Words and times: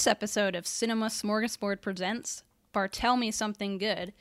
This 0.00 0.06
episode 0.06 0.54
of 0.54 0.66
Cinema 0.66 1.08
Smorgasbord 1.08 1.82
Presents 1.82 2.42
Bartel 2.72 3.18
Me 3.18 3.30
Something 3.30 3.76
Good, 3.76 4.14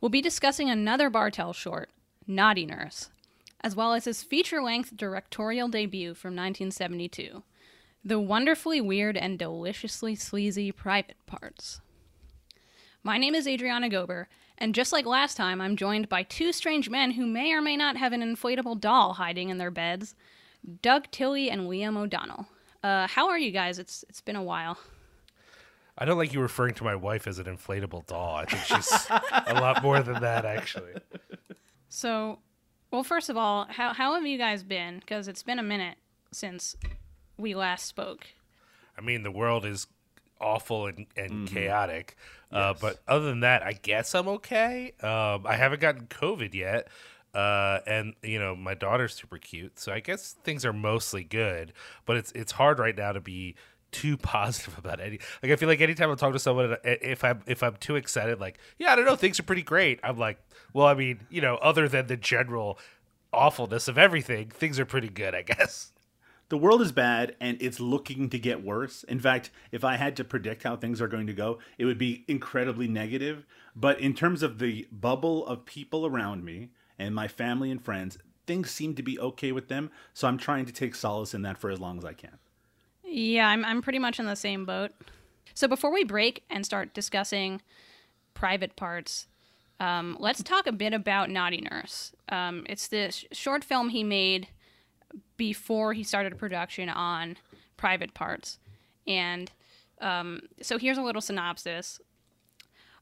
we'll 0.00 0.08
be 0.08 0.22
discussing 0.22 0.70
another 0.70 1.10
Bartel 1.10 1.52
short, 1.52 1.90
Naughty 2.28 2.64
Nurse, 2.64 3.10
as 3.60 3.74
well 3.74 3.92
as 3.92 4.04
his 4.04 4.22
feature 4.22 4.62
length 4.62 4.96
directorial 4.96 5.66
debut 5.66 6.14
from 6.14 6.36
1972, 6.36 7.42
The 8.04 8.20
Wonderfully 8.20 8.80
Weird 8.80 9.16
and 9.16 9.36
Deliciously 9.36 10.14
Sleazy 10.14 10.70
Private 10.70 11.16
Parts. 11.26 11.80
My 13.02 13.18
name 13.18 13.34
is 13.34 13.48
Adriana 13.48 13.88
Gober, 13.90 14.26
and 14.56 14.76
just 14.76 14.92
like 14.92 15.06
last 15.06 15.36
time, 15.36 15.60
I'm 15.60 15.74
joined 15.74 16.08
by 16.08 16.22
two 16.22 16.52
strange 16.52 16.88
men 16.88 17.10
who 17.10 17.26
may 17.26 17.52
or 17.52 17.60
may 17.60 17.76
not 17.76 17.96
have 17.96 18.12
an 18.12 18.22
inflatable 18.22 18.80
doll 18.80 19.14
hiding 19.14 19.48
in 19.48 19.58
their 19.58 19.72
beds 19.72 20.14
Doug 20.82 21.10
Tilley 21.10 21.50
and 21.50 21.62
Liam 21.62 21.96
O'Donnell. 21.96 22.46
Uh, 22.84 23.08
how 23.08 23.28
are 23.28 23.38
you 23.38 23.50
guys? 23.50 23.80
It's 23.80 24.04
it's 24.08 24.20
been 24.20 24.36
a 24.36 24.42
while. 24.44 24.78
I 25.98 26.04
don't 26.04 26.18
like 26.18 26.32
you 26.34 26.40
referring 26.40 26.74
to 26.74 26.84
my 26.84 26.94
wife 26.94 27.26
as 27.26 27.38
an 27.38 27.46
inflatable 27.46 28.06
doll. 28.06 28.36
I 28.36 28.44
think 28.44 28.62
she's 28.64 29.06
a 29.46 29.54
lot 29.54 29.82
more 29.82 30.02
than 30.02 30.20
that, 30.20 30.44
actually. 30.44 30.92
So, 31.88 32.40
well, 32.90 33.04
first 33.04 33.28
of 33.30 33.36
all, 33.36 33.66
how 33.70 33.92
how 33.92 34.14
have 34.14 34.26
you 34.26 34.38
guys 34.38 34.62
been? 34.62 34.98
Because 34.98 35.28
it's 35.28 35.42
been 35.42 35.58
a 35.58 35.62
minute 35.62 35.96
since 36.32 36.76
we 37.38 37.54
last 37.54 37.86
spoke. 37.86 38.26
I 38.98 39.00
mean, 39.00 39.22
the 39.22 39.30
world 39.30 39.64
is 39.64 39.86
awful 40.40 40.86
and, 40.86 41.06
and 41.16 41.30
Mm-hmm. 41.30 41.54
chaotic. 41.54 42.16
Uh, 42.52 42.74
but 42.80 43.00
other 43.08 43.24
than 43.26 43.40
that, 43.40 43.62
I 43.62 43.72
guess 43.72 44.14
I'm 44.14 44.28
okay. 44.28 44.92
Um, 45.02 45.46
I 45.46 45.56
haven't 45.56 45.80
gotten 45.80 46.06
COVID 46.06 46.54
yet. 46.54 46.88
Uh, 47.34 47.80
and 47.86 48.14
you 48.22 48.38
know 48.38 48.56
my 48.56 48.72
daughter's 48.72 49.14
super 49.14 49.36
cute, 49.36 49.78
so 49.78 49.92
I 49.92 50.00
guess 50.00 50.32
things 50.44 50.64
are 50.64 50.72
mostly 50.72 51.22
good. 51.22 51.74
But 52.06 52.16
it's 52.16 52.32
it's 52.32 52.52
hard 52.52 52.78
right 52.78 52.96
now 52.96 53.12
to 53.12 53.20
be 53.20 53.56
too 53.96 54.16
positive 54.18 54.76
about 54.76 55.00
any. 55.00 55.18
Like 55.42 55.52
I 55.52 55.56
feel 55.56 55.68
like 55.68 55.80
anytime 55.80 56.10
I 56.10 56.14
talk 56.14 56.32
to 56.32 56.38
someone, 56.38 56.76
if 56.84 57.24
I'm 57.24 57.42
if 57.46 57.62
I'm 57.62 57.76
too 57.76 57.96
excited, 57.96 58.40
like 58.40 58.58
yeah, 58.78 58.92
I 58.92 58.96
don't 58.96 59.06
know, 59.06 59.16
things 59.16 59.40
are 59.40 59.44
pretty 59.44 59.62
great. 59.62 60.00
I'm 60.02 60.18
like, 60.18 60.38
well, 60.72 60.86
I 60.86 60.94
mean, 60.94 61.20
you 61.30 61.40
know, 61.40 61.56
other 61.56 61.88
than 61.88 62.06
the 62.06 62.16
general 62.16 62.78
awfulness 63.32 63.88
of 63.88 63.96
everything, 63.96 64.50
things 64.50 64.78
are 64.78 64.84
pretty 64.84 65.08
good, 65.08 65.34
I 65.34 65.42
guess. 65.42 65.92
the 66.48 66.58
world 66.58 66.80
is 66.82 66.92
bad 66.92 67.34
and 67.40 67.56
it's 67.60 67.80
looking 67.80 68.28
to 68.30 68.38
get 68.38 68.64
worse. 68.64 69.02
In 69.04 69.18
fact, 69.18 69.50
if 69.72 69.82
I 69.84 69.96
had 69.96 70.14
to 70.16 70.24
predict 70.24 70.62
how 70.62 70.76
things 70.76 71.00
are 71.00 71.08
going 71.08 71.26
to 71.26 71.32
go, 71.32 71.58
it 71.78 71.84
would 71.84 71.98
be 71.98 72.24
incredibly 72.28 72.88
negative. 72.88 73.46
But 73.74 74.00
in 74.00 74.14
terms 74.14 74.42
of 74.42 74.58
the 74.58 74.86
bubble 74.92 75.46
of 75.46 75.66
people 75.66 76.06
around 76.06 76.44
me 76.44 76.70
and 76.98 77.14
my 77.14 77.28
family 77.28 77.70
and 77.70 77.82
friends, 77.82 78.18
things 78.46 78.70
seem 78.70 78.94
to 78.94 79.02
be 79.02 79.18
okay 79.18 79.52
with 79.52 79.68
them. 79.68 79.90
So 80.14 80.28
I'm 80.28 80.38
trying 80.38 80.66
to 80.66 80.72
take 80.72 80.94
solace 80.94 81.34
in 81.34 81.42
that 81.42 81.58
for 81.58 81.70
as 81.70 81.80
long 81.80 81.98
as 81.98 82.04
I 82.04 82.12
can. 82.12 82.38
Yeah, 83.06 83.48
I'm 83.48 83.64
I'm 83.64 83.82
pretty 83.82 83.98
much 83.98 84.18
in 84.18 84.26
the 84.26 84.36
same 84.36 84.64
boat. 84.64 84.92
So 85.54 85.68
before 85.68 85.92
we 85.92 86.04
break 86.04 86.42
and 86.50 86.66
start 86.66 86.92
discussing 86.92 87.62
private 88.34 88.76
parts, 88.76 89.26
um, 89.80 90.16
let's 90.20 90.42
talk 90.42 90.66
a 90.66 90.72
bit 90.72 90.92
about 90.92 91.30
Naughty 91.30 91.60
Nurse. 91.70 92.12
Um, 92.28 92.66
it's 92.68 92.88
this 92.88 93.24
short 93.32 93.64
film 93.64 93.90
he 93.90 94.04
made 94.04 94.48
before 95.36 95.92
he 95.92 96.02
started 96.02 96.36
production 96.36 96.88
on 96.88 97.36
Private 97.76 98.12
Parts, 98.12 98.58
and 99.06 99.50
um, 100.00 100.40
so 100.60 100.78
here's 100.78 100.98
a 100.98 101.02
little 101.02 101.22
synopsis. 101.22 102.00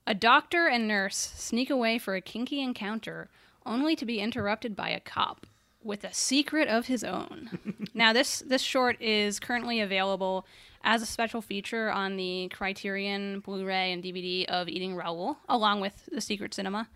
A 0.06 0.14
doctor 0.14 0.68
and 0.68 0.86
nurse 0.86 1.16
sneak 1.16 1.70
away 1.70 1.98
for 1.98 2.14
a 2.14 2.20
kinky 2.20 2.60
encounter, 2.60 3.30
only 3.64 3.96
to 3.96 4.04
be 4.04 4.20
interrupted 4.20 4.76
by 4.76 4.90
a 4.90 5.00
cop 5.00 5.46
with 5.84 6.04
a 6.04 6.14
secret 6.14 6.68
of 6.68 6.86
his 6.86 7.04
own. 7.04 7.86
now, 7.94 8.12
this 8.12 8.42
this 8.46 8.62
short 8.62 9.00
is 9.00 9.38
currently 9.38 9.80
available 9.80 10.46
as 10.82 11.02
a 11.02 11.06
special 11.06 11.40
feature 11.40 11.90
on 11.90 12.16
the 12.16 12.48
Criterion 12.52 13.40
Blu-ray 13.40 13.92
and 13.92 14.02
DVD 14.02 14.44
of 14.46 14.68
Eating 14.68 14.94
Raoul, 14.94 15.38
along 15.48 15.80
with 15.80 16.08
The 16.12 16.20
Secret 16.20 16.52
Cinema. 16.52 16.88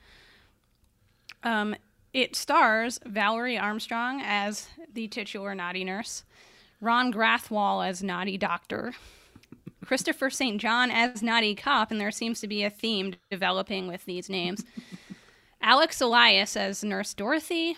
Um, 1.43 1.75
it 2.12 2.37
stars 2.37 3.00
Valerie 3.06 3.59
Armstrong 3.59 4.21
as 4.22 4.69
the 4.93 5.09
titular 5.09 5.55
naughty 5.55 5.84
nurse, 5.84 6.25
Ron 6.81 7.12
Grathwall 7.12 7.87
as 7.87 8.03
naughty 8.03 8.37
doctor, 8.37 8.94
Christopher 9.84 10.28
St. 10.28 10.60
John 10.60 10.91
as 10.91 11.22
Naughty 11.22 11.55
Cop, 11.55 11.91
and 11.91 12.00
there 12.00 12.10
seems 12.10 12.41
to 12.41 12.47
be 12.47 12.62
a 12.62 12.70
theme 12.70 13.15
developing 13.31 13.88
with 13.88 14.05
these 14.05 14.28
names. 14.28 14.65
Alex 15.62 16.00
Elias 16.00 16.56
as 16.56 16.84
Nurse 16.84 17.15
Dorothy, 17.15 17.76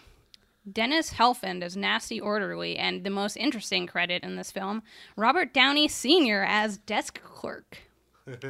Dennis 0.71 1.15
Helfand 1.15 1.63
as 1.63 1.77
Nasty 1.77 2.21
Orderly, 2.21 2.77
and 2.77 3.05
the 3.05 3.11
most 3.11 3.37
interesting 3.37 3.87
credit 3.87 4.23
in 4.23 4.37
this 4.37 4.51
film, 4.51 4.83
Robert 5.17 5.55
Downey 5.55 5.89
Sr. 5.89 6.45
as 6.45 6.79
Desk 6.79 7.21
Clerk. 7.23 7.79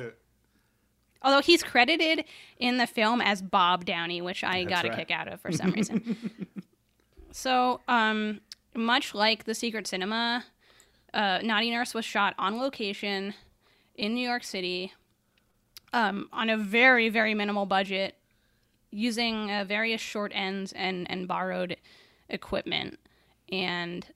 Although 1.23 1.43
he's 1.43 1.63
credited 1.63 2.25
in 2.59 2.79
the 2.79 2.87
film 2.87 3.21
as 3.21 3.43
Bob 3.43 3.85
Downey, 3.85 4.23
which 4.23 4.43
I 4.43 4.65
got 4.65 4.85
a 4.85 4.91
kick 4.91 5.11
out 5.11 5.29
of 5.29 5.41
for 5.41 5.53
some 5.53 5.71
reason. 5.71 6.17
so, 7.31 7.81
um, 7.89 8.41
much 8.75 9.15
like 9.15 9.45
The 9.45 9.55
Secret 9.55 9.87
Cinema, 9.87 10.45
uh, 11.13 11.41
Naughty 11.43 11.71
Nurse 11.71 11.93
was 11.93 12.05
shot 12.05 12.35
on 12.39 12.59
location 12.59 13.35
in 13.97 14.15
New 14.15 14.27
York 14.27 14.45
City 14.45 14.95
um, 15.93 16.29
on 16.33 16.49
a 16.49 16.57
very, 16.57 17.09
very 17.09 17.35
minimal 17.35 17.67
budget 17.67 18.17
using 18.91 19.51
uh, 19.51 19.65
various 19.65 20.01
short 20.01 20.33
ends 20.35 20.73
and, 20.73 21.09
and 21.11 21.29
borrowed 21.29 21.77
equipment. 22.31 22.99
And 23.51 24.07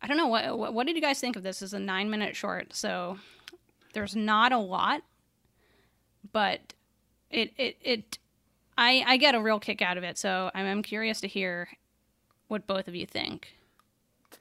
I 0.00 0.06
don't 0.06 0.16
know, 0.16 0.26
what, 0.28 0.58
what, 0.58 0.74
what 0.74 0.86
did 0.86 0.96
you 0.96 1.02
guys 1.02 1.20
think 1.20 1.36
of 1.36 1.42
this? 1.42 1.62
Is 1.62 1.72
a 1.74 1.78
nine 1.78 2.10
minute 2.10 2.36
short, 2.36 2.74
so 2.74 3.18
there's 3.92 4.16
not 4.16 4.52
a 4.52 4.58
lot, 4.58 5.02
but 6.32 6.74
it, 7.30 7.52
it, 7.56 7.76
it 7.82 8.18
I, 8.78 9.04
I 9.06 9.16
get 9.16 9.34
a 9.34 9.40
real 9.40 9.60
kick 9.60 9.82
out 9.82 9.98
of 9.98 10.04
it, 10.04 10.18
so 10.18 10.50
I'm, 10.54 10.66
I'm 10.66 10.82
curious 10.82 11.20
to 11.20 11.28
hear 11.28 11.68
what 12.48 12.66
both 12.66 12.88
of 12.88 12.94
you 12.94 13.06
think. 13.06 13.54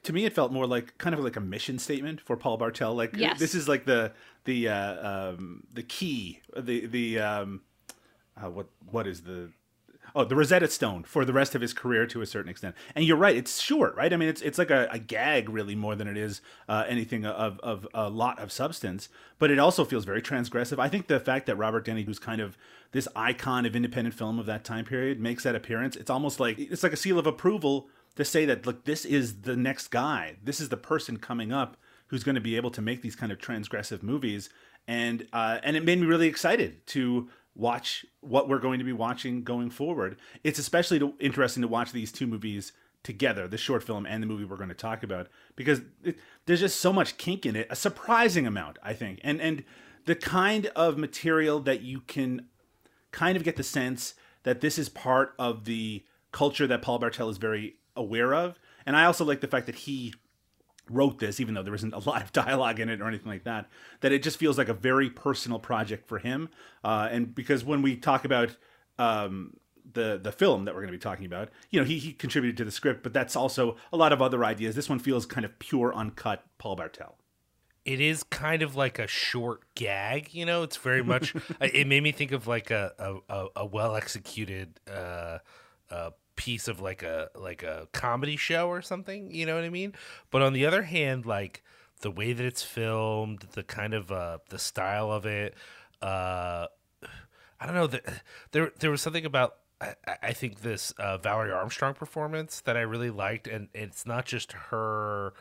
to 0.04 0.14
me 0.14 0.26
it 0.26 0.34
felt 0.34 0.52
more 0.52 0.66
like 0.68 0.98
kind 0.98 1.14
of 1.14 1.22
like 1.24 1.36
a 1.36 1.42
mission 1.42 1.80
statement 1.80 2.22
for 2.22 2.36
Paul 2.38 2.58
Bartel. 2.58 2.94
Like 2.96 3.16
Yes. 3.16 3.40
this 3.40 3.56
is 3.56 3.68
like 3.68 3.86
the 3.86 4.12
the 4.46 4.70
uh, 4.70 5.30
um, 5.30 5.64
the 5.74 5.84
key, 5.84 6.40
the 6.58 6.86
the 6.88 7.20
um, 7.20 7.62
uh, 8.42 8.50
what 8.50 8.68
what 8.90 9.06
is 9.08 9.22
the 9.22 9.52
oh 10.16 10.24
the 10.24 10.36
Rosetta 10.36 10.68
Stone 10.70 11.04
for 11.04 11.26
the 11.26 11.34
rest 11.34 11.56
of 11.56 11.62
his 11.62 11.74
career 11.74 12.06
to 12.08 12.22
a 12.22 12.26
certain 12.26 12.50
extent. 12.50 12.76
And 12.96 13.06
you're 13.06 13.18
right, 13.18 13.36
it's 13.36 13.62
short, 13.62 13.96
right? 13.96 14.12
I 14.12 14.18
mean, 14.18 14.30
it's 14.30 14.42
it's 14.42 14.58
like 14.58 14.72
a, 14.72 14.88
a 14.92 15.00
gag 15.00 15.50
really 15.50 15.76
more 15.76 15.96
than 15.96 16.08
it 16.08 16.18
is 16.18 16.42
uh, 16.68 16.84
anything 16.88 17.26
of 17.26 17.60
of 17.60 17.88
a 17.94 18.10
lot 18.10 18.40
of 18.40 18.52
substance. 18.52 19.10
But 19.40 19.52
it 19.52 19.60
also 19.60 19.86
feels 19.86 20.06
very 20.06 20.22
transgressive. 20.22 20.80
I 20.80 20.90
think 20.90 21.08
the 21.08 21.20
fact 21.20 21.46
that 21.48 21.56
Robert 21.56 21.86
Downey, 21.86 22.04
who's 22.04 22.20
kind 22.20 22.42
of 22.42 22.58
this 22.92 23.08
icon 23.16 23.66
of 23.66 23.76
independent 23.76 24.16
film 24.16 24.40
of 24.40 24.46
that 24.46 24.64
time 24.64 24.86
period, 24.86 25.20
makes 25.20 25.44
that 25.44 25.56
appearance. 25.56 25.96
It's 25.96 26.10
almost 26.10 26.40
like 26.40 26.60
it's 26.60 26.84
like 26.84 26.94
a 26.94 26.98
seal 26.98 27.18
of 27.18 27.28
approval 27.28 27.90
to 28.16 28.26
say 28.26 28.46
that 28.46 28.66
look, 28.66 28.86
this 28.86 29.06
is 29.06 29.42
the 29.42 29.56
next 29.56 29.88
guy. 29.88 30.38
This 30.44 30.60
is 30.60 30.70
the 30.70 30.78
person 30.78 31.18
coming 31.18 31.52
up 31.52 31.78
who's 32.08 32.24
going 32.24 32.36
to 32.36 32.42
be 32.42 32.58
able 32.58 32.72
to 32.72 32.82
make 32.82 33.02
these 33.02 33.16
kind 33.16 33.32
of 33.32 33.38
transgressive 33.38 34.04
movies. 34.04 34.50
And 34.88 35.28
uh, 35.32 35.60
and 35.64 35.78
it 35.78 35.86
made 35.86 36.00
me 36.00 36.08
really 36.08 36.28
excited 36.28 36.86
to 36.88 37.30
watch 37.56 38.06
what 38.22 38.48
we're 38.48 38.60
going 38.60 38.80
to 38.80 38.86
be 38.86 38.94
watching 38.94 39.44
going 39.44 39.70
forward. 39.70 40.18
It's 40.44 40.60
especially 40.60 41.00
to, 41.00 41.14
interesting 41.20 41.62
to 41.62 41.68
watch 41.68 41.92
these 41.92 42.12
two 42.12 42.28
movies 42.28 42.72
together, 43.04 43.48
the 43.48 43.58
short 43.58 43.84
film 43.84 44.06
and 44.06 44.22
the 44.22 44.28
movie 44.28 44.46
we're 44.46 44.58
going 44.58 44.70
to 44.70 44.76
talk 44.76 45.04
about, 45.04 45.28
because 45.56 45.82
it, 46.04 46.18
there's 46.46 46.60
just 46.60 46.80
so 46.80 46.94
much 46.94 47.18
kink 47.18 47.46
in 47.46 47.56
it, 47.56 47.68
a 47.70 47.76
surprising 47.76 48.46
amount, 48.46 48.78
I 48.84 48.94
think, 48.94 49.20
and 49.24 49.42
and 49.42 49.64
the 50.06 50.16
kind 50.16 50.68
of 50.76 50.98
material 50.98 51.60
that 51.62 51.82
you 51.82 52.02
can 52.02 52.48
kind 53.12 53.36
of 53.38 53.44
get 53.44 53.56
the 53.56 53.64
sense 53.64 54.16
that 54.44 54.62
this 54.62 54.80
is 54.80 54.90
part 54.90 55.34
of 55.38 55.66
the 55.66 56.04
culture 56.32 56.68
that 56.68 56.82
Paul 56.82 57.00
Bartel 57.00 57.30
is 57.30 57.38
very 57.38 57.76
aware 57.96 58.34
of. 58.34 58.60
And 58.86 58.96
I 58.96 59.06
also 59.06 59.26
like 59.26 59.42
the 59.42 59.48
fact 59.48 59.68
that 59.68 59.76
he 59.76 60.14
wrote 60.92 61.20
this, 61.20 61.40
even 61.40 61.54
though 61.54 61.64
there 61.64 61.76
isn't 61.76 61.94
a 61.94 62.00
lot 62.10 62.22
of 62.22 62.32
dialogue 62.32 62.80
in 62.80 62.90
it 62.90 63.02
or 63.02 63.08
anything 63.08 63.28
like 63.30 63.44
that, 63.44 63.70
that 64.02 64.12
it 64.12 64.24
just 64.24 64.38
feels 64.38 64.58
like 64.58 64.70
a 64.70 64.74
very 64.74 65.10
personal 65.10 65.60
project 65.60 66.08
for 66.08 66.20
him. 66.20 66.50
Uh, 66.84 67.08
and 67.12 67.34
because 67.36 67.64
when 67.64 67.82
we 67.82 67.96
talk 67.96 68.26
about 68.26 68.56
um, 69.00 69.56
the 69.94 70.20
the 70.22 70.32
film 70.32 70.66
that 70.66 70.74
we're 70.74 70.82
going 70.82 70.92
to 70.92 70.98
be 70.98 71.02
talking 71.02 71.26
about, 71.26 71.50
you 71.70 71.80
know, 71.80 71.86
he, 71.86 71.98
he 72.00 72.14
contributed 72.14 72.58
to 72.58 72.66
the 72.66 72.72
script, 72.72 73.04
but 73.04 73.14
that's 73.14 73.36
also 73.36 73.76
a 73.92 73.98
lot 73.98 74.14
of 74.14 74.22
other 74.22 74.44
ideas. 74.46 74.76
This 74.76 74.90
one 74.90 75.00
feels 75.00 75.26
kind 75.26 75.46
of 75.46 75.58
pure, 75.60 75.94
uncut 75.94 76.44
Paul 76.58 76.76
Bartel. 76.76 77.18
it 77.84 78.00
is 78.00 78.24
kind 78.24 78.62
of 78.62 78.76
like 78.76 79.00
a 79.00 79.08
short 79.08 79.62
gag 79.76 80.34
you 80.34 80.46
know 80.46 80.62
it's 80.62 80.78
very 80.78 81.02
much 81.04 81.34
it 81.62 81.88
made 81.88 82.04
me 82.04 82.12
think 82.12 82.32
of 82.32 82.46
like 82.48 82.70
a 82.70 82.92
a, 83.28 83.48
a, 83.56 83.66
well 83.66 83.96
executed 83.96 84.80
uh 84.88 85.40
uh 85.90 86.12
piece 86.42 86.68
of 86.68 86.82
like 86.82 87.04
a 87.04 87.30
like 87.36 87.62
a 87.62 87.88
comedy 87.92 88.36
show 88.36 88.68
or 88.68 88.82
something 88.82 89.30
you 89.30 89.46
know 89.46 89.54
what 89.54 89.64
i 89.64 89.70
mean? 89.70 89.94
But 90.32 90.42
on 90.42 90.54
the 90.54 90.66
other 90.66 90.82
hand 90.82 91.24
like 91.24 91.62
the 92.00 92.10
way 92.10 92.34
that 92.34 92.44
it's 92.44 92.64
filmed 92.64 93.46
the 93.52 93.62
kind 93.62 93.94
of 93.94 94.12
uh 94.12 94.40
the 94.50 94.58
style 94.58 95.12
of 95.12 95.28
it 95.28 95.54
uh 96.02 96.66
i 97.60 97.66
don't 97.68 97.76
know 97.76 97.86
the, 97.86 98.02
there 98.54 98.72
there 98.80 98.90
was 98.90 99.04
something 99.04 99.24
about 99.24 99.58
I, 99.80 99.94
I 100.24 100.34
think 100.34 100.62
this 100.62 100.92
uh, 100.98 101.18
Valerie 101.20 101.52
Armstrong 101.52 101.94
performance 101.94 102.62
that 102.62 102.78
I 102.78 102.82
really 102.82 103.10
liked, 103.10 103.48
and 103.48 103.68
it's 103.74 104.06
not 104.06 104.26
just 104.26 104.52
her 104.52 105.34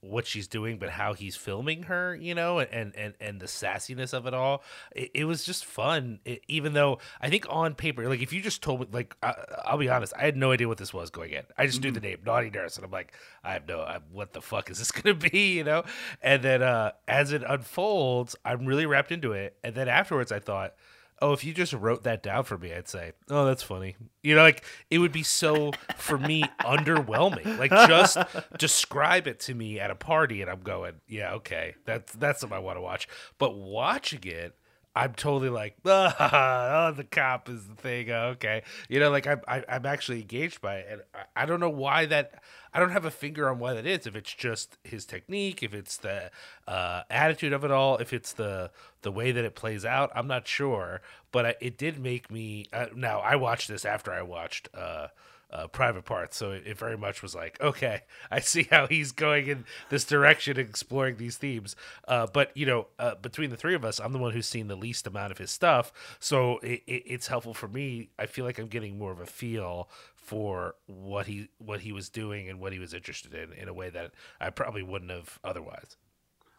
what 0.00 0.26
she's 0.26 0.48
doing, 0.48 0.78
but 0.78 0.90
how 0.90 1.12
he's 1.12 1.36
filming 1.36 1.84
her, 1.84 2.14
you 2.14 2.34
know, 2.34 2.58
and 2.58 2.94
and 2.96 3.14
and 3.20 3.40
the 3.40 3.46
sassiness 3.46 4.14
of 4.14 4.26
it 4.26 4.32
all. 4.32 4.62
It, 4.94 5.10
it 5.14 5.24
was 5.24 5.44
just 5.44 5.64
fun, 5.64 6.20
it, 6.24 6.42
even 6.48 6.72
though 6.72 6.98
I 7.20 7.28
think 7.28 7.46
on 7.50 7.74
paper, 7.74 8.08
like 8.08 8.22
if 8.22 8.32
you 8.32 8.40
just 8.40 8.62
told 8.62 8.80
me, 8.80 8.86
like 8.92 9.14
I, 9.22 9.34
will 9.70 9.78
be 9.78 9.88
honest, 9.88 10.14
I 10.16 10.22
had 10.22 10.36
no 10.36 10.52
idea 10.52 10.68
what 10.68 10.78
this 10.78 10.94
was 10.94 11.10
going 11.10 11.32
in. 11.32 11.42
I 11.58 11.66
just 11.66 11.78
mm-hmm. 11.78 11.88
knew 11.88 11.92
the 11.92 12.00
name 12.00 12.18
Naughty 12.24 12.50
Nurse, 12.50 12.76
and 12.76 12.84
I'm 12.84 12.90
like, 12.90 13.12
I 13.44 13.52
have 13.52 13.68
no, 13.68 13.80
I, 13.80 13.98
what 14.10 14.32
the 14.32 14.40
fuck 14.40 14.70
is 14.70 14.78
this 14.78 14.90
gonna 14.92 15.14
be, 15.14 15.56
you 15.56 15.64
know? 15.64 15.84
And 16.22 16.42
then 16.42 16.62
uh 16.62 16.92
as 17.06 17.32
it 17.32 17.42
unfolds, 17.46 18.36
I'm 18.44 18.64
really 18.64 18.86
wrapped 18.86 19.12
into 19.12 19.32
it, 19.32 19.56
and 19.62 19.74
then 19.74 19.88
afterwards, 19.88 20.32
I 20.32 20.38
thought 20.38 20.74
oh, 21.20 21.32
if 21.32 21.44
you 21.44 21.52
just 21.52 21.72
wrote 21.72 22.04
that 22.04 22.22
down 22.22 22.44
for 22.44 22.56
me, 22.56 22.72
I'd 22.72 22.88
say, 22.88 23.12
oh, 23.28 23.44
that's 23.44 23.62
funny. 23.62 23.96
You 24.22 24.34
know, 24.34 24.42
like 24.42 24.64
it 24.90 24.98
would 24.98 25.12
be 25.12 25.22
so 25.22 25.72
for 25.96 26.18
me 26.18 26.44
underwhelming. 26.60 27.58
Like 27.58 27.70
just 27.70 28.18
describe 28.58 29.26
it 29.26 29.40
to 29.40 29.54
me 29.54 29.78
at 29.78 29.90
a 29.90 29.94
party, 29.94 30.42
and 30.42 30.50
I'm 30.50 30.60
going, 30.60 30.94
yeah, 31.08 31.34
okay, 31.34 31.74
that's 31.84 32.12
that's 32.14 32.42
what 32.42 32.52
I 32.52 32.58
want 32.58 32.76
to 32.76 32.82
watch. 32.82 33.08
But 33.38 33.56
watching 33.56 34.24
it, 34.24 34.54
I'm 34.94 35.14
totally 35.14 35.50
like, 35.50 35.76
oh, 35.84 36.92
the 36.96 37.06
cop 37.08 37.48
is 37.48 37.64
the 37.66 37.74
thing. 37.74 38.10
Okay, 38.10 38.62
you 38.88 38.98
know, 38.98 39.10
like 39.10 39.26
I'm 39.26 39.40
I, 39.46 39.62
I'm 39.68 39.86
actually 39.86 40.20
engaged 40.20 40.60
by 40.60 40.76
it, 40.78 40.86
and 40.90 41.02
I, 41.14 41.42
I 41.42 41.46
don't 41.46 41.60
know 41.60 41.70
why 41.70 42.06
that. 42.06 42.42
I 42.72 42.78
don't 42.80 42.90
have 42.90 43.04
a 43.04 43.10
finger 43.10 43.48
on 43.48 43.58
why 43.58 43.74
that 43.74 43.86
is. 43.86 44.06
If 44.06 44.14
it's 44.16 44.32
just 44.32 44.78
his 44.84 45.04
technique, 45.04 45.62
if 45.62 45.74
it's 45.74 45.96
the 45.96 46.30
uh, 46.68 47.02
attitude 47.10 47.52
of 47.52 47.64
it 47.64 47.70
all, 47.70 47.98
if 47.98 48.12
it's 48.12 48.32
the 48.32 48.70
the 49.02 49.12
way 49.12 49.32
that 49.32 49.44
it 49.44 49.54
plays 49.54 49.84
out, 49.84 50.10
I'm 50.14 50.26
not 50.26 50.46
sure. 50.48 51.00
But 51.32 51.56
it 51.60 51.78
did 51.78 51.98
make 51.98 52.30
me. 52.30 52.66
Uh, 52.72 52.86
now 52.94 53.20
I 53.20 53.36
watched 53.36 53.68
this 53.68 53.84
after 53.84 54.12
I 54.12 54.22
watched. 54.22 54.68
Uh, 54.74 55.08
uh, 55.52 55.66
private 55.66 56.04
parts. 56.04 56.36
So 56.36 56.52
it, 56.52 56.64
it, 56.66 56.78
very 56.78 56.96
much 56.96 57.22
was 57.22 57.34
like, 57.34 57.60
okay, 57.60 58.02
I 58.30 58.40
see 58.40 58.68
how 58.70 58.86
he's 58.86 59.12
going 59.12 59.48
in 59.48 59.64
this 59.88 60.04
direction, 60.04 60.58
exploring 60.58 61.16
these 61.16 61.36
themes. 61.36 61.76
Uh, 62.06 62.26
but 62.32 62.56
you 62.56 62.66
know, 62.66 62.88
uh, 62.98 63.16
between 63.16 63.50
the 63.50 63.56
three 63.56 63.74
of 63.74 63.84
us, 63.84 64.00
I'm 64.00 64.12
the 64.12 64.18
one 64.18 64.32
who's 64.32 64.46
seen 64.46 64.68
the 64.68 64.76
least 64.76 65.06
amount 65.06 65.32
of 65.32 65.38
his 65.38 65.50
stuff, 65.50 65.92
so 66.18 66.58
it, 66.58 66.82
it, 66.86 67.02
it's 67.06 67.26
helpful 67.26 67.54
for 67.54 67.68
me. 67.68 68.10
I 68.18 68.26
feel 68.26 68.44
like 68.44 68.58
I'm 68.58 68.68
getting 68.68 68.98
more 68.98 69.12
of 69.12 69.20
a 69.20 69.26
feel 69.26 69.88
for 70.14 70.76
what 70.86 71.26
he 71.26 71.48
what 71.58 71.80
he 71.80 71.92
was 71.92 72.08
doing 72.08 72.48
and 72.48 72.60
what 72.60 72.72
he 72.72 72.78
was 72.78 72.94
interested 72.94 73.34
in 73.34 73.52
in 73.52 73.68
a 73.68 73.74
way 73.74 73.90
that 73.90 74.12
I 74.40 74.50
probably 74.50 74.82
wouldn't 74.82 75.10
have 75.10 75.38
otherwise. 75.42 75.96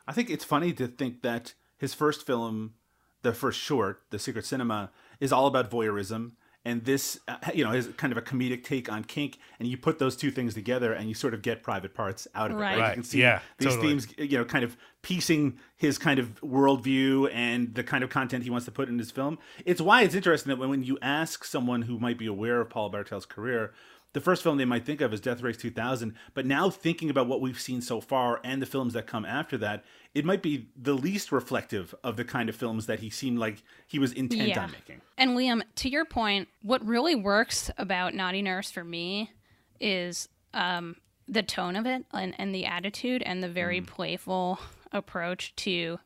I 0.08 0.14
think 0.14 0.30
it's 0.30 0.44
funny 0.44 0.74
to 0.74 0.88
think 0.88 1.22
that 1.22 1.54
his 1.78 1.94
first 1.94 2.26
film, 2.26 2.74
the 3.22 3.34
first 3.34 3.60
short, 3.60 4.04
The 4.10 4.20
Secret 4.20 4.46
Cinema, 4.46 4.92
is 5.20 5.32
all 5.32 5.48
about 5.48 5.72
voyeurism 5.72 6.34
and 6.66 6.84
this 6.86 7.20
uh, 7.28 7.38
you 7.54 7.64
know 7.64 7.72
is 7.72 7.88
kind 7.98 8.12
of 8.12 8.18
a 8.18 8.22
comedic 8.22 8.64
take 8.64 8.92
on 8.92 9.04
kink 9.04 9.40
and 9.60 9.68
you 9.68 9.78
put 9.78 10.00
those 10.00 10.16
two 10.16 10.32
things 10.32 10.54
together 10.54 10.94
and 10.94 11.08
you 11.08 11.16
sort 11.16 11.34
of 11.34 11.42
get 11.42 11.64
private 11.64 11.94
parts 11.94 12.28
out 12.36 12.52
of 12.52 12.58
right. 12.58 12.74
it 12.74 12.76
right, 12.76 12.82
right. 12.82 12.90
you 12.90 12.94
can 12.96 13.04
see 13.04 13.22
yeah, 13.22 13.40
these 13.58 13.70
totally. 13.70 13.88
themes 13.88 14.08
you 14.18 14.38
know 14.38 14.46
kind 14.46 14.64
of 14.64 14.78
piecing 15.02 15.58
his 15.78 15.98
kind 15.98 16.20
of 16.20 16.40
worldview 16.42 17.30
and 17.34 17.74
the 17.74 17.84
kind 17.84 18.04
of 18.04 18.10
content 18.10 18.44
he 18.44 18.50
wants 18.50 18.66
to 18.66 18.72
put 18.72 18.88
in 18.88 19.00
his 19.00 19.12
film 19.12 19.38
it's 19.66 19.82
why 19.82 20.04
it's 20.04 20.16
interesting 20.16 20.50
that 20.50 20.58
when, 20.58 20.70
when 20.70 20.84
you 20.84 20.98
ask 21.02 21.44
someone 21.44 21.82
who 21.84 21.98
might 21.98 22.18
be 22.18 22.28
aware 22.28 22.62
of 22.62 22.70
paul 22.70 22.90
bartel's 22.90 23.26
career 23.26 23.74
the 24.14 24.22
first 24.22 24.44
film 24.44 24.58
they 24.58 24.66
might 24.66 24.86
think 24.86 25.02
of 25.02 25.14
is 25.14 25.22
Death 25.22 25.42
Race 25.42 25.58
2000. 25.58 26.14
But 26.34 26.46
now 26.46 26.70
thinking 26.70 27.10
about 27.10 27.28
what 27.28 27.42
we've 27.42 27.60
seen 27.60 27.82
so 27.82 28.02
far 28.02 28.42
and 28.44 28.62
the 28.62 28.66
films 28.66 28.94
that 28.94 29.08
come 29.08 29.26
after 29.26 29.58
that, 29.60 29.84
it 30.14 30.26
might 30.26 30.42
be 30.42 30.68
the 30.76 30.94
least 30.94 31.32
reflective 31.32 31.96
of 32.04 32.18
the 32.18 32.26
kind 32.26 32.50
of 32.50 32.56
films 32.56 32.88
that 32.88 33.00
he 33.00 33.10
seemed 33.10 33.40
like 33.40 33.64
he 33.88 34.00
was 34.00 34.12
intent 34.12 34.50
yeah. 34.50 34.64
on 34.64 34.72
making. 34.72 35.02
And 35.18 35.32
Liam, 35.32 35.62
to 35.76 35.90
your 35.90 36.06
point, 36.06 36.50
what 36.62 36.86
really 36.86 37.16
works 37.16 37.72
about 37.78 38.14
Naughty 38.14 38.42
Nurse 38.42 38.70
for 38.70 38.84
me 38.84 39.32
is 39.80 40.28
um, 40.54 40.98
the 41.28 41.44
tone 41.44 41.76
of 41.76 41.86
it 41.86 42.06
and, 42.12 42.36
and 42.38 42.54
the 42.54 42.66
attitude 42.66 43.24
and 43.24 43.42
the 43.42 43.50
very 43.50 43.80
mm. 43.80 43.88
playful 43.88 44.60
approach 44.92 45.56
to 45.56 46.00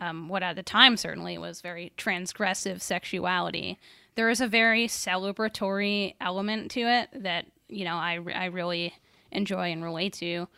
um, 0.00 0.28
what 0.28 0.42
at 0.42 0.56
the 0.56 0.62
time 0.62 0.96
certainly 0.96 1.38
was 1.38 1.60
very 1.60 1.92
transgressive 1.96 2.80
sexuality 2.80 3.78
there 4.16 4.30
is 4.30 4.40
a 4.40 4.48
very 4.48 4.86
celebratory 4.86 6.14
element 6.20 6.70
to 6.72 6.80
it 6.80 7.08
that 7.14 7.46
you 7.68 7.84
know 7.84 7.96
I, 7.96 8.18
I 8.34 8.46
really 8.46 8.94
enjoy 9.32 9.72
and 9.72 9.82
relate 9.82 10.12
to. 10.14 10.48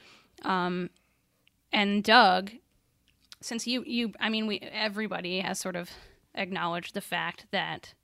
Um, 0.43 0.91
and 1.73 2.05
Doug, 2.05 2.53
since 3.41 3.67
you 3.67 3.83
you 3.87 4.13
I 4.21 4.29
mean 4.29 4.47
we 4.47 4.59
everybody 4.61 5.41
has 5.41 5.59
sort 5.59 5.77
of 5.77 5.91
acknowledged 6.35 6.95
the 6.95 7.01
fact 7.01 7.47
that 7.51 7.95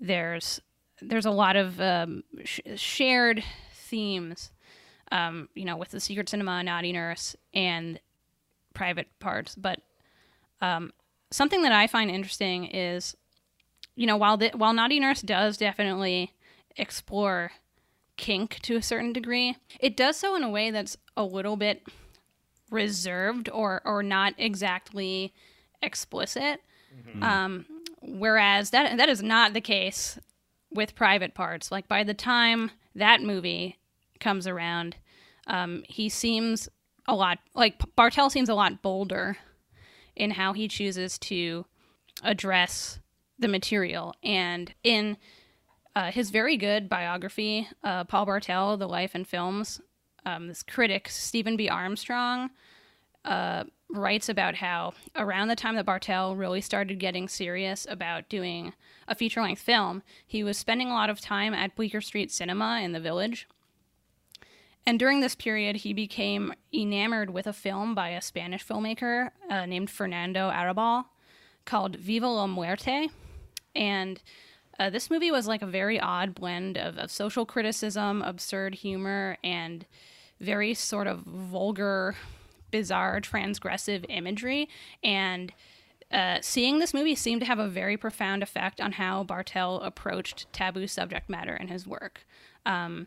there's 0.00 0.60
there's 1.00 1.26
a 1.26 1.30
lot 1.30 1.56
of 1.56 1.80
um, 1.80 2.24
sh- 2.44 2.60
shared 2.76 3.44
themes, 3.72 4.50
um, 5.12 5.48
you 5.54 5.64
know, 5.64 5.76
with 5.76 5.90
the 5.90 6.00
Secret 6.00 6.28
Cinema, 6.28 6.62
Naughty 6.62 6.92
Nurse, 6.92 7.36
and 7.52 8.00
private 8.74 9.06
parts. 9.20 9.54
But 9.54 9.80
um, 10.60 10.92
something 11.30 11.62
that 11.62 11.72
I 11.72 11.86
find 11.86 12.10
interesting 12.10 12.66
is 12.66 13.16
you 13.96 14.06
know, 14.06 14.16
while 14.16 14.36
the, 14.36 14.50
while 14.54 14.72
Naughty 14.72 15.00
Nurse 15.00 15.22
does 15.22 15.56
definitely 15.56 16.32
explore 16.76 17.52
kink 18.16 18.58
to 18.62 18.76
a 18.76 18.82
certain 18.82 19.12
degree, 19.12 19.56
it 19.80 19.96
does 19.96 20.16
so 20.16 20.36
in 20.36 20.42
a 20.42 20.50
way 20.50 20.70
that's 20.70 20.96
a 21.16 21.24
little 21.24 21.56
bit 21.56 21.82
reserved 22.70 23.48
or 23.48 23.80
or 23.84 24.02
not 24.02 24.34
exactly 24.38 25.32
explicit. 25.82 26.60
Mm-hmm. 26.94 27.22
Um, 27.22 27.66
whereas 28.02 28.70
that 28.70 28.96
that 28.96 29.08
is 29.08 29.22
not 29.22 29.54
the 29.54 29.60
case 29.60 30.18
with 30.70 30.94
Private 30.94 31.34
Parts. 31.34 31.72
Like 31.72 31.88
by 31.88 32.04
the 32.04 32.14
time 32.14 32.70
that 32.94 33.22
movie 33.22 33.78
comes 34.20 34.46
around, 34.46 34.96
um, 35.46 35.84
he 35.88 36.08
seems 36.08 36.68
a 37.06 37.14
lot 37.14 37.38
like 37.54 37.80
Bartel 37.94 38.30
seems 38.30 38.48
a 38.48 38.54
lot 38.54 38.82
bolder 38.82 39.38
in 40.14 40.32
how 40.32 40.52
he 40.52 40.68
chooses 40.68 41.18
to 41.18 41.66
address 42.22 42.98
the 43.38 43.48
material. 43.48 44.14
And 44.22 44.72
in 44.82 45.16
uh, 45.94 46.10
his 46.10 46.30
very 46.30 46.56
good 46.56 46.88
biography, 46.88 47.68
uh, 47.82 48.04
Paul 48.04 48.26
Bartel, 48.26 48.76
The 48.76 48.88
Life 48.88 49.14
and 49.14 49.26
Films, 49.26 49.80
um, 50.24 50.48
this 50.48 50.62
critic, 50.62 51.08
Stephen 51.08 51.56
B. 51.56 51.68
Armstrong, 51.68 52.50
uh, 53.24 53.64
writes 53.88 54.28
about 54.28 54.56
how 54.56 54.92
around 55.14 55.48
the 55.48 55.56
time 55.56 55.76
that 55.76 55.86
Bartel 55.86 56.34
really 56.34 56.60
started 56.60 56.98
getting 56.98 57.28
serious 57.28 57.86
about 57.88 58.28
doing 58.28 58.72
a 59.06 59.14
feature 59.14 59.40
length 59.40 59.62
film, 59.62 60.02
he 60.26 60.42
was 60.42 60.58
spending 60.58 60.90
a 60.90 60.94
lot 60.94 61.10
of 61.10 61.20
time 61.20 61.54
at 61.54 61.76
Bleecker 61.76 62.00
Street 62.00 62.30
Cinema 62.32 62.80
in 62.82 62.92
the 62.92 63.00
village. 63.00 63.46
And 64.84 64.98
during 64.98 65.20
this 65.20 65.34
period, 65.34 65.76
he 65.76 65.92
became 65.92 66.52
enamored 66.72 67.30
with 67.30 67.46
a 67.46 67.52
film 67.52 67.94
by 67.94 68.10
a 68.10 68.20
Spanish 68.20 68.64
filmmaker 68.64 69.30
uh, 69.50 69.66
named 69.66 69.90
Fernando 69.90 70.48
Arrabal 70.48 71.06
called 71.64 71.96
Viva 71.96 72.28
la 72.28 72.46
Muerte. 72.46 73.08
And 73.76 74.20
uh, 74.78 74.90
this 74.90 75.10
movie 75.10 75.30
was 75.30 75.46
like 75.46 75.62
a 75.62 75.66
very 75.66 76.00
odd 76.00 76.34
blend 76.34 76.76
of, 76.76 76.98
of 76.98 77.10
social 77.10 77.46
criticism, 77.46 78.22
absurd 78.22 78.74
humor, 78.76 79.36
and 79.44 79.86
very 80.40 80.74
sort 80.74 81.06
of 81.06 81.20
vulgar, 81.20 82.16
bizarre, 82.70 83.20
transgressive 83.20 84.04
imagery. 84.08 84.68
And 85.02 85.52
uh, 86.12 86.38
seeing 86.40 86.78
this 86.78 86.94
movie 86.94 87.14
seemed 87.14 87.40
to 87.40 87.46
have 87.46 87.58
a 87.58 87.68
very 87.68 87.96
profound 87.96 88.42
effect 88.42 88.80
on 88.80 88.92
how 88.92 89.24
Bartel 89.24 89.80
approached 89.80 90.46
taboo 90.52 90.86
subject 90.86 91.28
matter 91.28 91.56
in 91.56 91.68
his 91.68 91.86
work. 91.86 92.26
Um, 92.64 93.06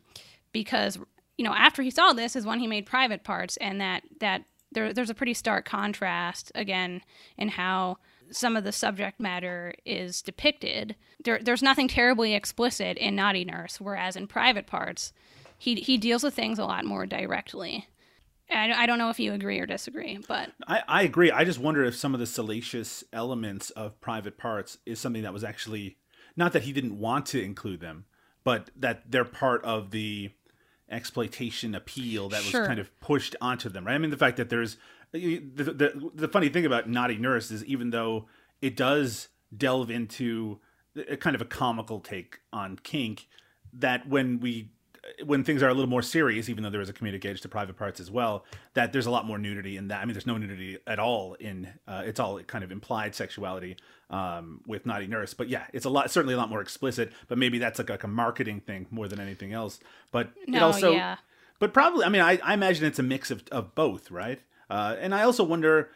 because, 0.51 0.97
you 1.37 1.45
know, 1.45 1.53
after 1.53 1.81
he 1.81 1.91
saw 1.91 2.13
this 2.13 2.35
is 2.35 2.45
when 2.45 2.59
he 2.59 2.67
made 2.67 2.85
private 2.85 3.23
parts, 3.23 3.57
and 3.57 3.79
that, 3.79 4.03
that 4.19 4.43
there, 4.71 4.91
there's 4.93 5.09
a 5.09 5.15
pretty 5.15 5.33
stark 5.33 5.65
contrast, 5.65 6.51
again, 6.55 7.01
in 7.37 7.49
how 7.49 7.97
some 8.31 8.55
of 8.55 8.63
the 8.63 8.71
subject 8.71 9.19
matter 9.19 9.73
is 9.85 10.21
depicted. 10.21 10.95
There, 11.23 11.39
there's 11.41 11.63
nothing 11.63 11.87
terribly 11.87 12.33
explicit 12.33 12.97
in 12.97 13.15
Naughty 13.15 13.45
Nurse, 13.45 13.79
whereas 13.79 14.15
in 14.15 14.27
Private 14.27 14.67
Parts, 14.67 15.13
he 15.57 15.75
he 15.75 15.97
deals 15.97 16.23
with 16.23 16.33
things 16.33 16.59
a 16.59 16.65
lot 16.65 16.85
more 16.85 17.05
directly. 17.05 17.87
I, 18.49 18.71
I 18.71 18.85
don't 18.85 18.97
know 18.97 19.09
if 19.09 19.19
you 19.19 19.33
agree 19.33 19.59
or 19.59 19.65
disagree, 19.65 20.19
but 20.27 20.51
I, 20.67 20.81
I 20.87 21.03
agree. 21.03 21.31
I 21.31 21.43
just 21.43 21.59
wonder 21.59 21.83
if 21.83 21.95
some 21.95 22.13
of 22.13 22.19
the 22.19 22.25
salacious 22.25 23.03
elements 23.13 23.69
of 23.71 23.99
Private 24.01 24.37
Parts 24.37 24.77
is 24.85 24.99
something 24.99 25.23
that 25.23 25.33
was 25.33 25.43
actually 25.43 25.97
not 26.35 26.53
that 26.53 26.63
he 26.63 26.71
didn't 26.71 26.97
want 26.97 27.25
to 27.27 27.43
include 27.43 27.81
them, 27.81 28.05
but 28.43 28.71
that 28.75 29.11
they're 29.11 29.25
part 29.25 29.63
of 29.63 29.91
the 29.91 30.31
exploitation 30.89 31.75
appeal 31.75 32.29
that 32.29 32.41
sure. 32.41 32.61
was 32.61 32.67
kind 32.67 32.79
of 32.79 32.97
pushed 32.99 33.35
onto 33.41 33.69
them, 33.69 33.85
right? 33.85 33.93
I 33.93 33.97
mean, 33.97 34.09
the 34.09 34.17
fact 34.17 34.37
that 34.37 34.49
there's 34.49 34.77
the, 35.11 35.39
the, 35.63 36.11
the 36.13 36.27
funny 36.27 36.49
thing 36.49 36.65
about 36.65 36.89
Naughty 36.89 37.17
Nurse 37.17 37.51
is 37.51 37.63
even 37.65 37.89
though 37.89 38.25
it 38.61 38.75
does 38.75 39.29
delve 39.55 39.89
into 39.89 40.59
a 41.07 41.17
kind 41.17 41.35
of 41.35 41.41
a 41.41 41.45
comical 41.45 41.99
take 41.99 42.39
on 42.53 42.77
kink, 42.83 43.27
that 43.73 44.07
when 44.07 44.39
we 44.39 44.71
when 45.25 45.43
things 45.43 45.63
are 45.63 45.69
a 45.69 45.73
little 45.73 45.89
more 45.89 46.03
serious, 46.03 46.49
even 46.49 46.63
though 46.63 46.69
there 46.69 46.81
is 46.81 46.89
a 46.89 46.93
comedic 46.93 47.25
edge 47.25 47.41
to 47.41 47.49
private 47.49 47.75
parts 47.75 47.99
as 47.99 48.11
well, 48.11 48.45
that 48.75 48.93
there's 48.93 49.07
a 49.07 49.11
lot 49.11 49.25
more 49.25 49.39
nudity 49.39 49.75
in 49.75 49.87
that. 49.87 50.01
I 50.01 50.05
mean, 50.05 50.13
there's 50.13 50.27
no 50.27 50.37
nudity 50.37 50.77
at 50.85 50.99
all 50.99 51.33
in 51.35 51.67
uh, 51.87 52.03
it's 52.05 52.19
all 52.19 52.39
kind 52.43 52.63
of 52.63 52.71
implied 52.71 53.15
sexuality 53.15 53.77
um, 54.11 54.61
with 54.67 54.85
Naughty 54.85 55.07
Nurse. 55.07 55.33
But 55.33 55.49
yeah, 55.49 55.65
it's 55.73 55.85
a 55.85 55.89
lot 55.89 56.11
certainly 56.11 56.35
a 56.35 56.37
lot 56.37 56.49
more 56.49 56.61
explicit. 56.61 57.11
But 57.27 57.37
maybe 57.39 57.57
that's 57.57 57.79
like, 57.79 57.89
like 57.89 58.03
a 58.03 58.07
marketing 58.07 58.59
thing 58.59 58.85
more 58.91 59.07
than 59.07 59.19
anything 59.19 59.53
else. 59.53 59.79
But 60.11 60.29
no, 60.47 60.57
it 60.57 60.61
also 60.61 60.91
yeah 60.91 61.17
but 61.59 61.73
probably 61.73 62.05
I 62.05 62.09
mean 62.09 62.21
I, 62.21 62.39
I 62.43 62.53
imagine 62.53 62.85
it's 62.85 62.99
a 62.99 63.03
mix 63.03 63.29
of 63.29 63.43
of 63.51 63.75
both, 63.75 64.09
right? 64.09 64.41
Uh, 64.69 64.95
and 64.99 65.15
I 65.15 65.23
also 65.23 65.43
wonder 65.43 65.89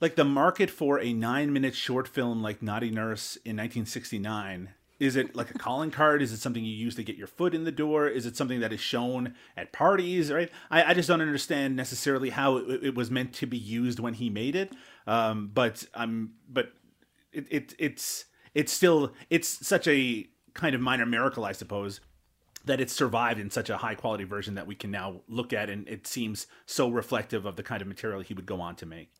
like 0.00 0.14
the 0.14 0.24
market 0.24 0.70
for 0.70 1.00
a 1.00 1.12
nine 1.12 1.52
minute 1.52 1.74
short 1.74 2.06
film 2.06 2.42
like 2.42 2.62
Naughty 2.62 2.90
Nurse 2.90 3.36
in 3.36 3.56
1969 3.56 4.70
is 4.98 5.16
it 5.16 5.36
like 5.36 5.50
a 5.50 5.58
calling 5.58 5.90
card? 5.90 6.22
Is 6.22 6.32
it 6.32 6.38
something 6.38 6.64
you 6.64 6.74
use 6.74 6.94
to 6.96 7.04
get 7.04 7.16
your 7.16 7.26
foot 7.26 7.54
in 7.54 7.64
the 7.64 7.72
door? 7.72 8.08
Is 8.08 8.26
it 8.26 8.36
something 8.36 8.60
that 8.60 8.72
is 8.72 8.80
shown 8.80 9.34
at 9.56 9.72
parties? 9.72 10.32
Right? 10.32 10.50
I, 10.70 10.84
I 10.84 10.94
just 10.94 11.08
don't 11.08 11.20
understand 11.20 11.76
necessarily 11.76 12.30
how 12.30 12.56
it, 12.56 12.84
it, 12.84 12.94
was 12.94 13.10
meant 13.10 13.32
to 13.34 13.46
be 13.46 13.58
used 13.58 14.00
when 14.00 14.14
he 14.14 14.30
made 14.30 14.56
it. 14.56 14.72
Um, 15.06 15.50
but 15.52 15.84
I'm 15.94 16.32
but 16.48 16.72
it, 17.32 17.46
it 17.50 17.74
it's 17.78 18.26
it's 18.54 18.72
still 18.72 19.12
it's 19.30 19.66
such 19.66 19.86
a 19.86 20.26
kind 20.54 20.74
of 20.74 20.80
minor 20.80 21.06
miracle, 21.06 21.44
I 21.44 21.52
suppose, 21.52 22.00
that 22.66 22.80
it's 22.80 22.92
survived 22.92 23.40
in 23.40 23.50
such 23.50 23.70
a 23.70 23.78
high 23.78 23.94
quality 23.94 24.24
version 24.24 24.54
that 24.54 24.66
we 24.66 24.74
can 24.74 24.90
now 24.90 25.22
look 25.28 25.52
at, 25.52 25.70
and 25.70 25.88
it 25.88 26.06
seems 26.06 26.46
so 26.66 26.88
reflective 26.88 27.46
of 27.46 27.56
the 27.56 27.62
kind 27.62 27.80
of 27.80 27.88
material 27.88 28.20
he 28.20 28.34
would 28.34 28.46
go 28.46 28.60
on 28.60 28.76
to 28.76 28.86
make 28.86 29.10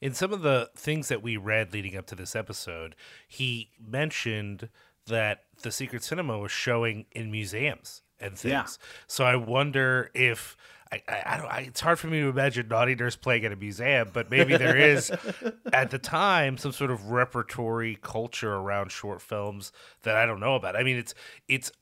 in 0.00 0.14
some 0.14 0.32
of 0.32 0.42
the 0.42 0.70
things 0.76 1.08
that 1.08 1.22
we 1.22 1.36
read 1.36 1.72
leading 1.72 1.96
up 1.96 2.06
to 2.06 2.14
this 2.14 2.36
episode, 2.36 2.94
he 3.26 3.70
mentioned 3.84 4.68
that 5.06 5.44
the 5.62 5.72
Secret 5.72 6.02
Cinema 6.02 6.38
was 6.38 6.52
showing 6.52 7.06
in 7.12 7.30
museums 7.30 8.02
and 8.20 8.38
things. 8.38 8.52
Yeah. 8.52 8.66
So 9.06 9.24
I 9.24 9.36
wonder 9.36 10.10
if 10.14 10.56
I, 10.92 11.02
I, 11.08 11.22
I 11.26 11.36
don't. 11.36 11.46
I, 11.46 11.58
it's 11.60 11.80
hard 11.80 11.98
for 11.98 12.06
me 12.06 12.20
to 12.20 12.28
imagine 12.28 12.68
Naughty 12.68 12.94
Nurse 12.94 13.16
playing 13.16 13.44
at 13.44 13.52
a 13.52 13.56
museum, 13.56 14.10
but 14.12 14.30
maybe 14.30 14.56
there 14.56 14.76
is 14.76 15.10
at 15.72 15.90
the 15.90 15.98
time 15.98 16.56
some 16.56 16.72
sort 16.72 16.90
of 16.90 17.10
repertory 17.10 17.98
culture 18.00 18.54
around 18.54 18.90
short 18.90 19.20
films 19.20 19.72
that 20.02 20.16
I 20.16 20.26
don't 20.26 20.40
know 20.40 20.54
about. 20.54 20.76
I 20.76 20.82
mean, 20.84 20.96
it's 20.96 21.14
it's 21.48 21.72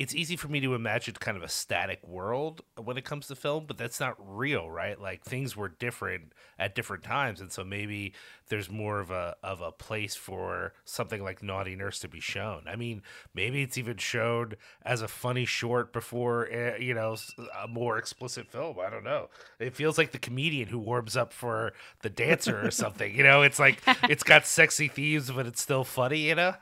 it's 0.00 0.14
easy 0.14 0.34
for 0.34 0.48
me 0.48 0.60
to 0.60 0.74
imagine 0.74 1.12
kind 1.20 1.36
of 1.36 1.42
a 1.42 1.48
static 1.48 2.00
world 2.08 2.62
when 2.82 2.96
it 2.96 3.04
comes 3.04 3.26
to 3.26 3.36
film, 3.36 3.66
but 3.66 3.76
that's 3.76 4.00
not 4.00 4.16
real, 4.18 4.70
right? 4.70 4.98
Like 4.98 5.22
things 5.22 5.54
were 5.54 5.68
different 5.68 6.32
at 6.58 6.74
different 6.74 7.04
times, 7.04 7.38
and 7.38 7.52
so 7.52 7.64
maybe 7.64 8.14
there's 8.48 8.70
more 8.70 9.00
of 9.00 9.10
a 9.10 9.36
of 9.42 9.60
a 9.60 9.70
place 9.70 10.16
for 10.16 10.72
something 10.86 11.22
like 11.22 11.42
Naughty 11.42 11.76
Nurse 11.76 11.98
to 11.98 12.08
be 12.08 12.18
shown. 12.18 12.62
I 12.66 12.76
mean, 12.76 13.02
maybe 13.34 13.60
it's 13.60 13.76
even 13.76 13.98
shown 13.98 14.54
as 14.86 15.02
a 15.02 15.08
funny 15.08 15.44
short 15.44 15.92
before 15.92 16.50
uh, 16.50 16.78
you 16.78 16.94
know 16.94 17.16
a 17.62 17.68
more 17.68 17.98
explicit 17.98 18.50
film. 18.50 18.78
I 18.80 18.88
don't 18.88 19.04
know. 19.04 19.28
It 19.58 19.76
feels 19.76 19.98
like 19.98 20.12
the 20.12 20.18
comedian 20.18 20.68
who 20.68 20.78
warms 20.78 21.14
up 21.14 21.30
for 21.30 21.74
the 22.00 22.08
dancer 22.08 22.66
or 22.66 22.70
something. 22.70 23.14
You 23.14 23.22
know, 23.22 23.42
it's 23.42 23.58
like 23.58 23.82
it's 24.04 24.22
got 24.22 24.46
sexy 24.46 24.88
themes, 24.88 25.30
but 25.30 25.44
it's 25.44 25.60
still 25.60 25.84
funny. 25.84 26.20
You 26.20 26.36
know. 26.36 26.54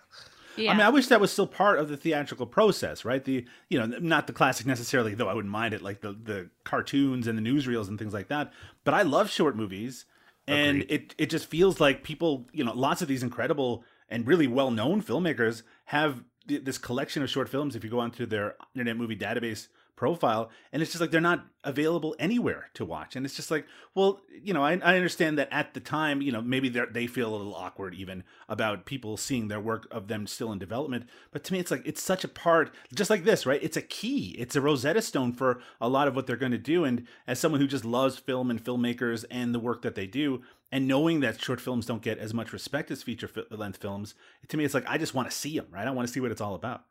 Yeah. 0.58 0.72
I 0.72 0.74
mean, 0.74 0.86
I 0.86 0.90
wish 0.90 1.06
that 1.08 1.20
was 1.20 1.32
still 1.32 1.46
part 1.46 1.78
of 1.78 1.88
the 1.88 1.96
theatrical 1.96 2.46
process, 2.46 3.04
right? 3.04 3.24
The 3.24 3.44
you 3.68 3.78
know, 3.78 3.86
not 3.98 4.26
the 4.26 4.32
classic 4.32 4.66
necessarily, 4.66 5.14
though 5.14 5.28
I 5.28 5.34
wouldn't 5.34 5.52
mind 5.52 5.74
it, 5.74 5.82
like 5.82 6.00
the 6.00 6.12
the 6.12 6.50
cartoons 6.64 7.26
and 7.26 7.38
the 7.38 7.42
newsreels 7.42 7.88
and 7.88 7.98
things 7.98 8.12
like 8.12 8.28
that. 8.28 8.52
But 8.84 8.94
I 8.94 9.02
love 9.02 9.30
short 9.30 9.56
movies, 9.56 10.04
and 10.46 10.82
Agreed. 10.82 10.90
it 10.90 11.14
it 11.18 11.30
just 11.30 11.46
feels 11.46 11.80
like 11.80 12.02
people, 12.02 12.46
you 12.52 12.64
know, 12.64 12.72
lots 12.74 13.02
of 13.02 13.08
these 13.08 13.22
incredible 13.22 13.84
and 14.08 14.26
really 14.26 14.46
well 14.46 14.70
known 14.70 15.02
filmmakers 15.02 15.62
have 15.86 16.24
this 16.46 16.78
collection 16.78 17.22
of 17.22 17.30
short 17.30 17.48
films. 17.48 17.76
If 17.76 17.84
you 17.84 17.90
go 17.90 18.00
onto 18.00 18.26
their 18.26 18.56
Internet 18.74 18.96
Movie 18.96 19.16
Database 19.16 19.68
profile 19.98 20.48
and 20.72 20.80
it's 20.80 20.92
just 20.92 21.00
like 21.00 21.10
they're 21.10 21.20
not 21.20 21.44
available 21.64 22.14
anywhere 22.20 22.70
to 22.72 22.84
watch. 22.84 23.16
And 23.16 23.26
it's 23.26 23.34
just 23.34 23.50
like 23.50 23.66
well 23.96 24.20
you 24.30 24.54
know 24.54 24.62
i, 24.62 24.72
I 24.72 24.94
understand 24.94 25.36
that 25.38 25.48
at 25.50 25.74
the 25.74 25.80
time 25.80 26.22
you 26.22 26.30
know 26.30 26.40
maybe 26.40 26.68
they 26.68 26.82
they 26.92 27.06
feel 27.08 27.28
a 27.28 27.36
little 27.36 27.54
awkward 27.54 27.94
even 27.96 28.22
about 28.48 28.86
people 28.86 29.16
seeing 29.16 29.48
their 29.48 29.60
work 29.60 29.88
of 29.90 30.06
them 30.06 30.28
still 30.28 30.52
in 30.52 30.60
development. 30.60 31.08
But 31.32 31.42
to 31.44 31.52
me 31.52 31.58
it's 31.58 31.72
like 31.72 31.82
it's 31.84 32.00
such 32.00 32.22
a 32.22 32.28
part 32.28 32.72
just 32.94 33.10
like 33.10 33.24
this 33.24 33.44
right? 33.44 33.62
It's 33.62 33.76
a 33.76 33.82
key. 33.82 34.36
It's 34.38 34.54
a 34.54 34.60
rosetta 34.60 35.02
stone 35.02 35.32
for 35.32 35.60
a 35.80 35.88
lot 35.88 36.06
of 36.06 36.14
what 36.14 36.28
they're 36.28 36.36
going 36.36 36.52
to 36.52 36.58
do. 36.58 36.84
And 36.84 37.08
as 37.26 37.40
someone 37.40 37.60
who 37.60 37.66
just 37.66 37.84
loves 37.84 38.18
film 38.18 38.50
and 38.52 38.62
filmmakers 38.62 39.24
and 39.32 39.52
the 39.52 39.58
work 39.58 39.82
that 39.82 39.96
they 39.96 40.06
do 40.06 40.42
and 40.70 40.86
knowing 40.86 41.18
that 41.20 41.42
short 41.42 41.60
films 41.60 41.86
don't 41.86 42.02
get 42.02 42.18
as 42.18 42.32
much 42.32 42.52
respect 42.52 42.92
as 42.92 43.02
feature 43.02 43.28
length 43.50 43.80
films 43.80 44.14
to 44.46 44.56
me 44.56 44.64
it's 44.64 44.74
like 44.74 44.88
i 44.88 44.98
just 44.98 45.14
want 45.14 45.28
to 45.28 45.36
see 45.36 45.58
them 45.58 45.66
right? 45.70 45.88
I 45.88 45.90
want 45.90 46.06
to 46.06 46.12
see 46.12 46.20
what 46.20 46.30
it's 46.30 46.40
all 46.40 46.54
about 46.54 46.84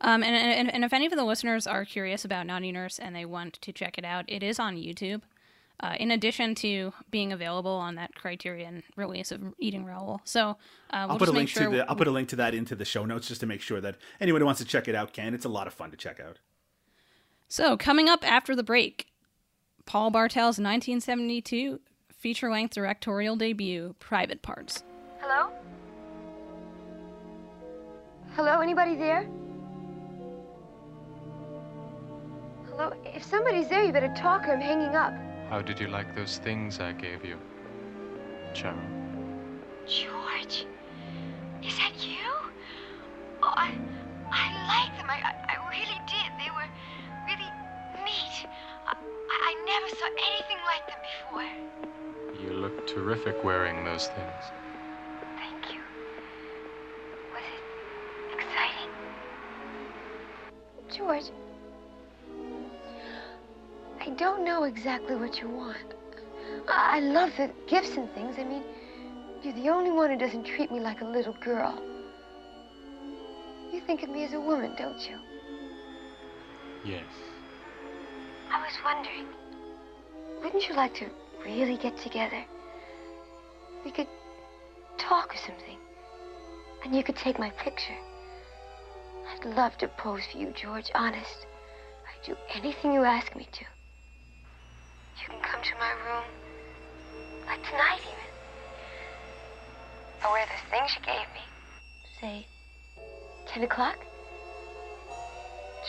um, 0.00 0.22
and, 0.22 0.34
and, 0.34 0.74
and 0.74 0.84
if 0.84 0.92
any 0.92 1.06
of 1.06 1.12
the 1.12 1.24
listeners 1.24 1.66
are 1.66 1.84
curious 1.84 2.24
about 2.24 2.46
Naughty 2.46 2.72
Nurse 2.72 2.98
and 2.98 3.14
they 3.14 3.24
want 3.24 3.54
to 3.60 3.72
check 3.72 3.98
it 3.98 4.04
out, 4.04 4.24
it 4.28 4.42
is 4.42 4.58
on 4.58 4.76
YouTube. 4.76 5.22
Uh, 5.82 5.94
in 5.98 6.10
addition 6.10 6.54
to 6.54 6.92
being 7.10 7.32
available 7.32 7.70
on 7.70 7.94
that 7.94 8.14
Criterion 8.14 8.82
release 8.96 9.32
of 9.32 9.40
Eating 9.58 9.86
Raoul. 9.86 10.20
So 10.24 10.58
uh, 10.90 11.06
we'll 11.06 11.12
I'll 11.12 11.18
put 11.18 11.28
a 11.30 11.32
link 11.32 11.48
sure 11.48 11.70
to 11.70 11.76
the, 11.78 11.88
I'll 11.88 11.96
put 11.96 12.06
a 12.06 12.10
link 12.10 12.28
to 12.30 12.36
that 12.36 12.54
into 12.54 12.74
the 12.74 12.84
show 12.84 13.06
notes 13.06 13.28
just 13.28 13.40
to 13.40 13.46
make 13.46 13.62
sure 13.62 13.80
that 13.80 13.96
anyone 14.20 14.42
who 14.42 14.44
wants 14.44 14.60
to 14.60 14.66
check 14.66 14.88
it 14.88 14.94
out 14.94 15.14
can. 15.14 15.32
It's 15.32 15.46
a 15.46 15.48
lot 15.48 15.66
of 15.66 15.72
fun 15.72 15.90
to 15.90 15.96
check 15.96 16.20
out. 16.20 16.38
So 17.48 17.78
coming 17.78 18.10
up 18.10 18.30
after 18.30 18.54
the 18.54 18.62
break, 18.62 19.06
Paul 19.86 20.10
Bartel's 20.10 20.58
1972 20.60 21.80
feature-length 22.12 22.74
directorial 22.74 23.36
debut, 23.36 23.94
Private 23.98 24.42
Parts. 24.42 24.84
Hello. 25.20 25.50
Hello. 28.36 28.60
Anybody 28.60 28.96
there? 28.96 29.26
Well, 32.80 32.94
if 33.04 33.22
somebody's 33.22 33.68
there, 33.68 33.84
you 33.84 33.92
better 33.92 34.14
talk 34.16 34.48
or 34.48 34.52
I'm 34.52 34.60
hanging 34.62 34.96
up. 34.96 35.12
How 35.50 35.60
did 35.60 35.78
you 35.78 35.88
like 35.88 36.14
those 36.14 36.38
things 36.38 36.80
I 36.80 36.92
gave 36.92 37.22
you, 37.22 37.36
Cheryl? 38.54 38.80
George, 39.86 40.64
is 41.62 41.76
that 41.76 41.92
you? 42.00 42.24
Oh, 43.42 43.52
I, 43.54 43.74
I 44.32 44.46
like 44.72 44.96
them. 44.96 45.10
I, 45.10 45.20
I 45.46 45.56
really 45.68 46.00
did. 46.08 46.32
They 46.38 46.48
were 46.56 46.70
really 47.26 47.52
neat. 48.02 48.48
I, 48.86 48.96
I 48.96 49.54
never 49.66 49.88
saw 49.96 50.08
anything 50.32 50.60
like 50.64 50.86
them 50.88 51.00
before. 51.12 52.42
You 52.42 52.54
look 52.54 52.86
terrific 52.86 53.44
wearing 53.44 53.84
those 53.84 54.06
things. 54.06 54.52
Thank 55.36 55.74
you. 55.74 55.82
Was 57.34 57.42
it 57.44 57.62
exciting? 58.40 58.90
George, 60.88 61.30
I 64.00 64.08
don't 64.10 64.44
know 64.46 64.64
exactly 64.64 65.14
what 65.14 65.40
you 65.40 65.48
want. 65.48 65.94
I, 66.68 66.96
I 66.96 67.00
love 67.00 67.30
the 67.36 67.50
gifts 67.68 67.96
and 67.96 68.10
things. 68.14 68.36
I 68.38 68.44
mean, 68.44 68.62
you're 69.42 69.52
the 69.52 69.68
only 69.68 69.90
one 69.90 70.10
who 70.10 70.18
doesn't 70.18 70.44
treat 70.44 70.72
me 70.72 70.80
like 70.80 71.02
a 71.02 71.04
little 71.04 71.34
girl. 71.34 71.78
You 73.72 73.80
think 73.86 74.02
of 74.02 74.08
me 74.08 74.24
as 74.24 74.32
a 74.32 74.40
woman, 74.40 74.74
don't 74.78 75.00
you? 75.08 75.18
Yes. 76.82 77.04
I 78.50 78.60
was 78.62 78.72
wondering, 78.82 79.26
wouldn't 80.42 80.66
you 80.66 80.74
like 80.74 80.94
to 80.94 81.06
really 81.44 81.76
get 81.76 81.98
together? 81.98 82.42
We 83.84 83.90
could 83.90 84.08
talk 84.96 85.34
or 85.34 85.38
something. 85.38 85.78
And 86.84 86.96
you 86.96 87.04
could 87.04 87.16
take 87.16 87.38
my 87.38 87.50
picture. 87.50 87.96
I'd 89.28 89.44
love 89.44 89.76
to 89.78 89.88
pose 89.88 90.22
for 90.32 90.38
you, 90.38 90.52
George, 90.56 90.90
honest. 90.94 91.46
I'd 92.06 92.26
do 92.26 92.36
anything 92.54 92.94
you 92.94 93.04
ask 93.04 93.36
me 93.36 93.46
to. 93.52 93.64
You 95.22 95.28
can 95.28 95.40
come 95.42 95.62
to 95.62 95.74
my 95.78 95.92
room. 96.06 96.24
Like 97.46 97.62
tonight, 97.64 98.00
even. 98.00 98.30
I'll 100.22 100.32
wear 100.32 100.46
this 100.46 100.70
thing 100.70 100.80
she 100.88 101.00
gave 101.00 101.26
me. 101.34 101.42
Say, 102.20 102.46
10 103.48 103.64
o'clock? 103.64 103.98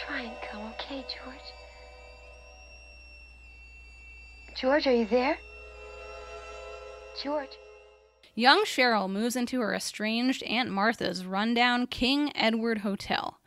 Try 0.06 0.22
and 0.22 0.36
come, 0.50 0.74
okay, 0.74 1.04
George? 1.24 1.36
George, 4.60 4.88
are 4.88 4.96
you 4.96 5.06
there? 5.06 5.38
George. 7.24 7.58
Young 8.36 8.64
Cheryl 8.64 9.10
moves 9.10 9.36
into 9.36 9.60
her 9.60 9.74
estranged 9.74 10.44
Aunt 10.44 10.70
Martha's 10.70 11.26
rundown 11.26 11.88
King 11.88 12.32
Edward 12.36 12.80
Hotel. 12.80 13.40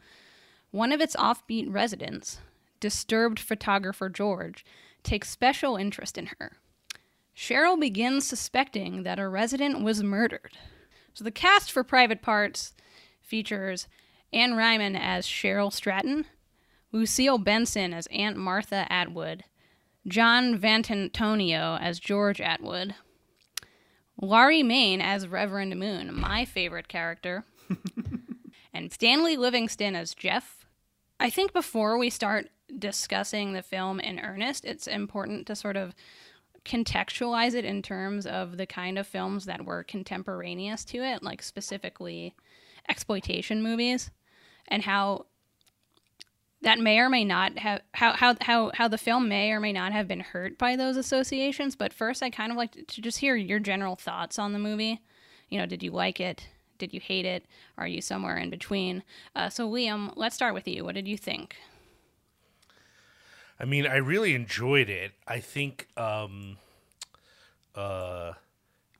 One 0.70 0.92
of 0.92 1.00
its 1.00 1.16
offbeat 1.16 1.72
residents, 1.72 2.40
disturbed 2.80 3.40
photographer 3.40 4.08
George, 4.08 4.64
takes 5.04 5.30
special 5.30 5.76
interest 5.76 6.18
in 6.18 6.30
her. 6.38 6.52
Cheryl 7.36 7.78
begins 7.78 8.26
suspecting 8.26 9.02
that 9.02 9.18
a 9.18 9.28
resident 9.28 9.82
was 9.82 10.02
murdered. 10.02 10.56
So 11.14 11.24
the 11.24 11.30
cast 11.30 11.70
for 11.70 11.84
Private 11.84 12.22
Parts 12.22 12.74
features 13.20 13.86
Ayn 14.32 14.54
Ruymen 14.54 14.98
as 14.98 15.26
Cheryl 15.26 15.72
Stratton, 15.72 16.26
Lucille 16.92 17.38
Benson 17.38 17.92
as 17.92 18.06
Aunt 18.08 18.36
Martha 18.36 18.86
Atwood, 18.92 19.44
John 20.06 20.58
Ventantonio 20.58 21.80
as 21.80 21.98
George 21.98 22.40
Atwood, 22.40 22.94
Laurie 24.20 24.62
Main 24.62 25.00
as 25.00 25.26
Reverend 25.26 25.76
Moon, 25.76 26.14
my 26.14 26.44
favorite 26.44 26.88
character, 26.88 27.44
and 28.74 28.92
Stanley 28.92 29.36
Livingston 29.36 29.96
as 29.96 30.14
Jeff. 30.14 30.66
I 31.18 31.30
think 31.30 31.52
before 31.52 31.98
we 31.98 32.10
start 32.10 32.50
discussing 32.78 33.52
the 33.52 33.62
film 33.62 34.00
in 34.00 34.18
earnest, 34.20 34.64
it's 34.64 34.86
important 34.86 35.46
to 35.46 35.56
sort 35.56 35.76
of 35.76 35.94
contextualize 36.64 37.54
it 37.54 37.64
in 37.64 37.82
terms 37.82 38.26
of 38.26 38.56
the 38.56 38.66
kind 38.66 38.98
of 38.98 39.06
films 39.06 39.44
that 39.44 39.64
were 39.64 39.84
contemporaneous 39.84 40.84
to 40.86 40.98
it, 40.98 41.22
like 41.22 41.42
specifically 41.42 42.34
exploitation 42.88 43.62
movies, 43.62 44.10
and 44.68 44.82
how 44.82 45.26
that 46.62 46.78
may 46.78 46.98
or 46.98 47.10
may 47.10 47.24
not 47.24 47.58
have 47.58 47.82
how 47.92 48.12
how 48.14 48.34
how 48.40 48.70
how 48.74 48.88
the 48.88 48.98
film 48.98 49.28
may 49.28 49.52
or 49.52 49.60
may 49.60 49.72
not 49.72 49.92
have 49.92 50.08
been 50.08 50.20
hurt 50.20 50.58
by 50.58 50.76
those 50.76 50.96
associations. 50.96 51.76
But 51.76 51.92
first, 51.92 52.22
I 52.22 52.30
kind 52.30 52.50
of 52.50 52.56
like 52.56 52.86
to 52.86 53.00
just 53.02 53.18
hear 53.18 53.36
your 53.36 53.58
general 53.60 53.96
thoughts 53.96 54.38
on 54.38 54.52
the 54.52 54.58
movie. 54.58 55.00
You 55.50 55.58
know, 55.58 55.66
did 55.66 55.82
you 55.82 55.90
like 55.90 56.20
it? 56.20 56.48
Did 56.78 56.92
you 56.92 57.00
hate 57.00 57.26
it? 57.26 57.44
Are 57.78 57.86
you 57.86 58.00
somewhere 58.00 58.36
in 58.36 58.50
between? 58.50 59.04
Uh, 59.36 59.48
so, 59.48 59.70
Liam, 59.70 60.12
let's 60.16 60.34
start 60.34 60.54
with 60.54 60.66
you. 60.66 60.84
What 60.84 60.94
did 60.94 61.06
you 61.06 61.16
think? 61.16 61.56
I 63.58 63.64
mean, 63.64 63.86
I 63.86 63.96
really 63.96 64.34
enjoyed 64.34 64.88
it. 64.88 65.12
I 65.26 65.40
think 65.40 65.88
um, 65.96 66.58
uh, 67.74 68.32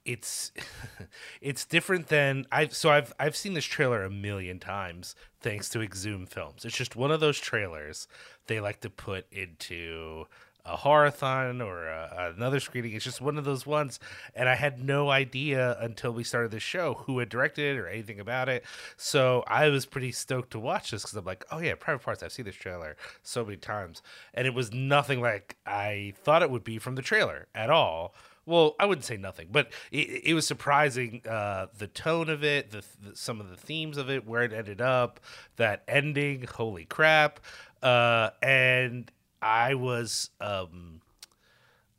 it's 0.04 0.52
it's 1.40 1.64
different 1.64 2.08
than 2.08 2.46
I've 2.52 2.74
so 2.74 2.90
I've 2.90 3.12
I've 3.18 3.36
seen 3.36 3.54
this 3.54 3.64
trailer 3.64 4.04
a 4.04 4.10
million 4.10 4.58
times 4.58 5.14
thanks 5.40 5.68
to 5.70 5.82
Exhumed 5.82 6.28
Films. 6.30 6.64
It's 6.64 6.76
just 6.76 6.96
one 6.96 7.10
of 7.10 7.20
those 7.20 7.38
trailers 7.38 8.06
they 8.46 8.60
like 8.60 8.80
to 8.80 8.90
put 8.90 9.26
into 9.32 10.26
a 10.66 10.76
horathon 10.76 11.64
or 11.64 11.86
a, 11.86 12.32
another 12.34 12.60
screening. 12.60 12.92
It's 12.92 13.04
just 13.04 13.20
one 13.20 13.36
of 13.36 13.44
those 13.44 13.66
ones, 13.66 14.00
and 14.34 14.48
I 14.48 14.54
had 14.54 14.82
no 14.82 15.10
idea 15.10 15.76
until 15.80 16.12
we 16.12 16.24
started 16.24 16.50
the 16.50 16.60
show 16.60 16.94
who 17.06 17.18
had 17.18 17.28
directed 17.28 17.76
it 17.76 17.78
or 17.78 17.86
anything 17.88 18.18
about 18.20 18.48
it. 18.48 18.64
So 18.96 19.44
I 19.46 19.68
was 19.68 19.86
pretty 19.86 20.12
stoked 20.12 20.50
to 20.52 20.58
watch 20.58 20.90
this 20.90 21.02
because 21.02 21.16
I'm 21.16 21.24
like, 21.24 21.44
oh 21.50 21.58
yeah, 21.58 21.74
Private 21.74 22.02
Parts. 22.02 22.22
I've 22.22 22.32
seen 22.32 22.46
this 22.46 22.56
trailer 22.56 22.96
so 23.22 23.44
many 23.44 23.56
times, 23.56 24.02
and 24.32 24.46
it 24.46 24.54
was 24.54 24.72
nothing 24.72 25.20
like 25.20 25.56
I 25.66 26.14
thought 26.22 26.42
it 26.42 26.50
would 26.50 26.64
be 26.64 26.78
from 26.78 26.94
the 26.94 27.02
trailer 27.02 27.46
at 27.54 27.70
all. 27.70 28.14
Well, 28.46 28.74
I 28.78 28.84
wouldn't 28.84 29.06
say 29.06 29.16
nothing, 29.16 29.48
but 29.50 29.72
it, 29.90 30.22
it 30.24 30.34
was 30.34 30.46
surprising 30.46 31.22
uh, 31.26 31.66
the 31.78 31.86
tone 31.86 32.28
of 32.28 32.44
it, 32.44 32.72
the, 32.72 32.84
the, 33.02 33.16
some 33.16 33.40
of 33.40 33.48
the 33.48 33.56
themes 33.56 33.96
of 33.96 34.10
it, 34.10 34.26
where 34.26 34.42
it 34.42 34.52
ended 34.52 34.82
up, 34.82 35.20
that 35.56 35.82
ending. 35.88 36.46
Holy 36.46 36.84
crap! 36.84 37.40
Uh, 37.82 38.30
and 38.42 39.10
I 39.44 39.74
was 39.74 40.30
um 40.40 41.02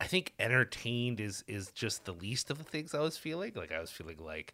I 0.02 0.08
think 0.08 0.34
entertained 0.40 1.20
is 1.22 1.44
is 1.48 1.72
just 1.72 2.06
the 2.06 2.12
least 2.12 2.50
of 2.50 2.58
the 2.58 2.64
things 2.64 2.94
I 2.94 3.00
was 3.00 3.18
feeling. 3.18 3.54
Like 3.56 3.72
I 3.72 3.80
was 3.80 3.92
feeling 3.92 4.18
like 4.20 4.54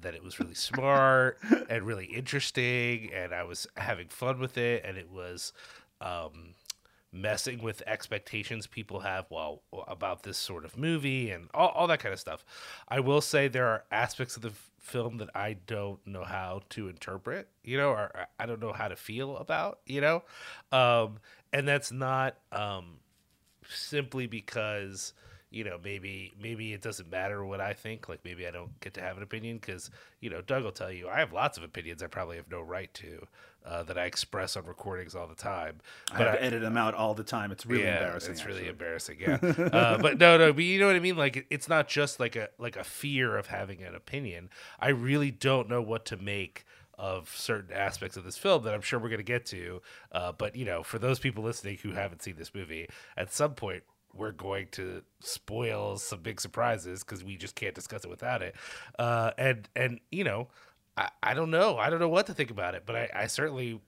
that 0.00 0.14
it 0.14 0.22
was 0.22 0.40
really 0.40 0.54
smart 0.54 1.38
and 1.70 1.86
really 1.86 2.06
interesting 2.06 3.10
and 3.14 3.32
I 3.32 3.44
was 3.44 3.68
having 3.76 4.08
fun 4.08 4.40
with 4.40 4.58
it 4.58 4.84
and 4.84 4.98
it 4.98 5.10
was 5.10 5.52
um 6.00 6.54
messing 7.12 7.62
with 7.62 7.82
expectations 7.86 8.66
people 8.66 9.00
have 9.00 9.26
well 9.30 9.62
about 9.86 10.22
this 10.22 10.38
sort 10.38 10.64
of 10.64 10.78
movie 10.78 11.30
and 11.30 11.48
all, 11.52 11.68
all 11.68 11.86
that 11.86 12.00
kind 12.00 12.12
of 12.12 12.18
stuff. 12.18 12.44
I 12.88 13.00
will 13.00 13.20
say 13.20 13.46
there 13.48 13.66
are 13.66 13.84
aspects 13.92 14.34
of 14.34 14.42
the 14.42 14.52
film 14.82 15.18
that 15.18 15.30
I 15.34 15.54
don't 15.54 16.04
know 16.06 16.24
how 16.24 16.62
to 16.70 16.88
interpret, 16.88 17.48
you 17.64 17.76
know, 17.78 17.90
or 17.90 18.10
I 18.38 18.46
don't 18.46 18.60
know 18.60 18.72
how 18.72 18.88
to 18.88 18.96
feel 18.96 19.36
about, 19.38 19.80
you 19.86 20.00
know. 20.00 20.22
Um 20.70 21.18
and 21.52 21.68
that's 21.68 21.92
not 21.92 22.36
um, 22.50 22.96
simply 23.68 24.26
because 24.26 25.12
you 25.50 25.64
know 25.64 25.78
maybe 25.82 26.32
maybe 26.40 26.72
it 26.72 26.80
doesn't 26.82 27.10
matter 27.10 27.44
what 27.44 27.60
I 27.60 27.74
think. 27.74 28.08
Like 28.08 28.20
maybe 28.24 28.46
I 28.46 28.50
don't 28.50 28.78
get 28.80 28.94
to 28.94 29.02
have 29.02 29.16
an 29.16 29.22
opinion 29.22 29.58
because 29.58 29.90
you 30.20 30.30
know 30.30 30.40
Doug 30.40 30.64
will 30.64 30.72
tell 30.72 30.90
you 30.90 31.08
I 31.08 31.18
have 31.18 31.32
lots 31.32 31.58
of 31.58 31.64
opinions 31.64 32.02
I 32.02 32.06
probably 32.06 32.36
have 32.36 32.50
no 32.50 32.62
right 32.62 32.92
to 32.94 33.26
uh, 33.64 33.82
that 33.84 33.98
I 33.98 34.04
express 34.04 34.56
on 34.56 34.64
recordings 34.64 35.14
all 35.14 35.26
the 35.26 35.34
time. 35.34 35.80
But 36.16 36.28
I, 36.28 36.32
I 36.32 36.36
edit 36.36 36.62
them 36.62 36.76
out 36.76 36.94
all 36.94 37.14
the 37.14 37.24
time. 37.24 37.52
It's 37.52 37.66
really 37.66 37.84
yeah, 37.84 37.98
embarrassing. 37.98 38.32
It's 38.32 38.40
actually. 38.40 38.56
really 38.56 38.68
embarrassing. 38.68 39.18
Yeah, 39.20 39.34
uh, 39.72 39.98
but 39.98 40.18
no, 40.18 40.38
no. 40.38 40.52
But 40.52 40.64
you 40.64 40.80
know 40.80 40.86
what 40.86 40.96
I 40.96 41.00
mean. 41.00 41.16
Like 41.16 41.46
it's 41.50 41.68
not 41.68 41.88
just 41.88 42.20
like 42.20 42.36
a 42.36 42.48
like 42.58 42.76
a 42.76 42.84
fear 42.84 43.36
of 43.36 43.46
having 43.46 43.82
an 43.82 43.94
opinion. 43.94 44.50
I 44.80 44.88
really 44.88 45.30
don't 45.30 45.68
know 45.68 45.82
what 45.82 46.04
to 46.06 46.16
make 46.16 46.64
of 46.98 47.34
certain 47.34 47.74
aspects 47.74 48.16
of 48.16 48.24
this 48.24 48.38
film 48.38 48.62
that 48.64 48.74
I'm 48.74 48.80
sure 48.80 48.98
we're 48.98 49.08
going 49.08 49.18
to 49.18 49.24
get 49.24 49.46
to. 49.46 49.82
Uh, 50.12 50.32
but 50.32 50.56
you 50.56 50.64
know, 50.64 50.82
for 50.82 50.98
those 50.98 51.18
people 51.18 51.42
listening 51.42 51.78
who 51.82 51.92
haven't 51.92 52.22
seen 52.22 52.36
this 52.36 52.54
movie, 52.54 52.88
at 53.16 53.32
some 53.32 53.54
point 53.54 53.82
we're 54.14 54.32
going 54.32 54.68
to 54.72 55.02
spoil 55.20 55.96
some 55.96 56.20
big 56.20 56.40
surprises 56.40 57.02
because 57.02 57.24
we 57.24 57.36
just 57.36 57.54
can't 57.54 57.74
discuss 57.74 58.04
it 58.04 58.10
without 58.10 58.42
it. 58.42 58.54
Uh, 58.98 59.32
and 59.38 59.68
and 59.74 60.00
you 60.10 60.24
know, 60.24 60.48
I, 60.96 61.08
I 61.22 61.34
don't 61.34 61.50
know, 61.50 61.78
I 61.78 61.90
don't 61.90 62.00
know 62.00 62.08
what 62.08 62.26
to 62.26 62.34
think 62.34 62.50
about 62.50 62.74
it, 62.74 62.82
but 62.86 62.96
I, 62.96 63.10
I 63.14 63.26
certainly. 63.26 63.80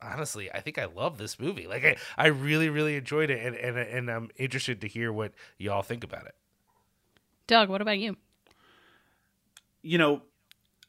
Honestly, 0.00 0.48
I 0.52 0.60
think 0.60 0.78
I 0.78 0.84
love 0.84 1.18
this 1.18 1.40
movie. 1.40 1.66
Like, 1.66 1.84
I, 1.84 1.96
I 2.16 2.28
really, 2.28 2.68
really 2.68 2.94
enjoyed 2.94 3.30
it, 3.30 3.44
and, 3.44 3.56
and 3.56 3.76
and 3.76 4.08
I'm 4.08 4.30
interested 4.36 4.80
to 4.82 4.86
hear 4.86 5.12
what 5.12 5.32
y'all 5.58 5.82
think 5.82 6.04
about 6.04 6.24
it. 6.26 6.36
Doug, 7.48 7.68
what 7.68 7.82
about 7.82 7.98
you? 7.98 8.16
You 9.82 9.98
know, 9.98 10.22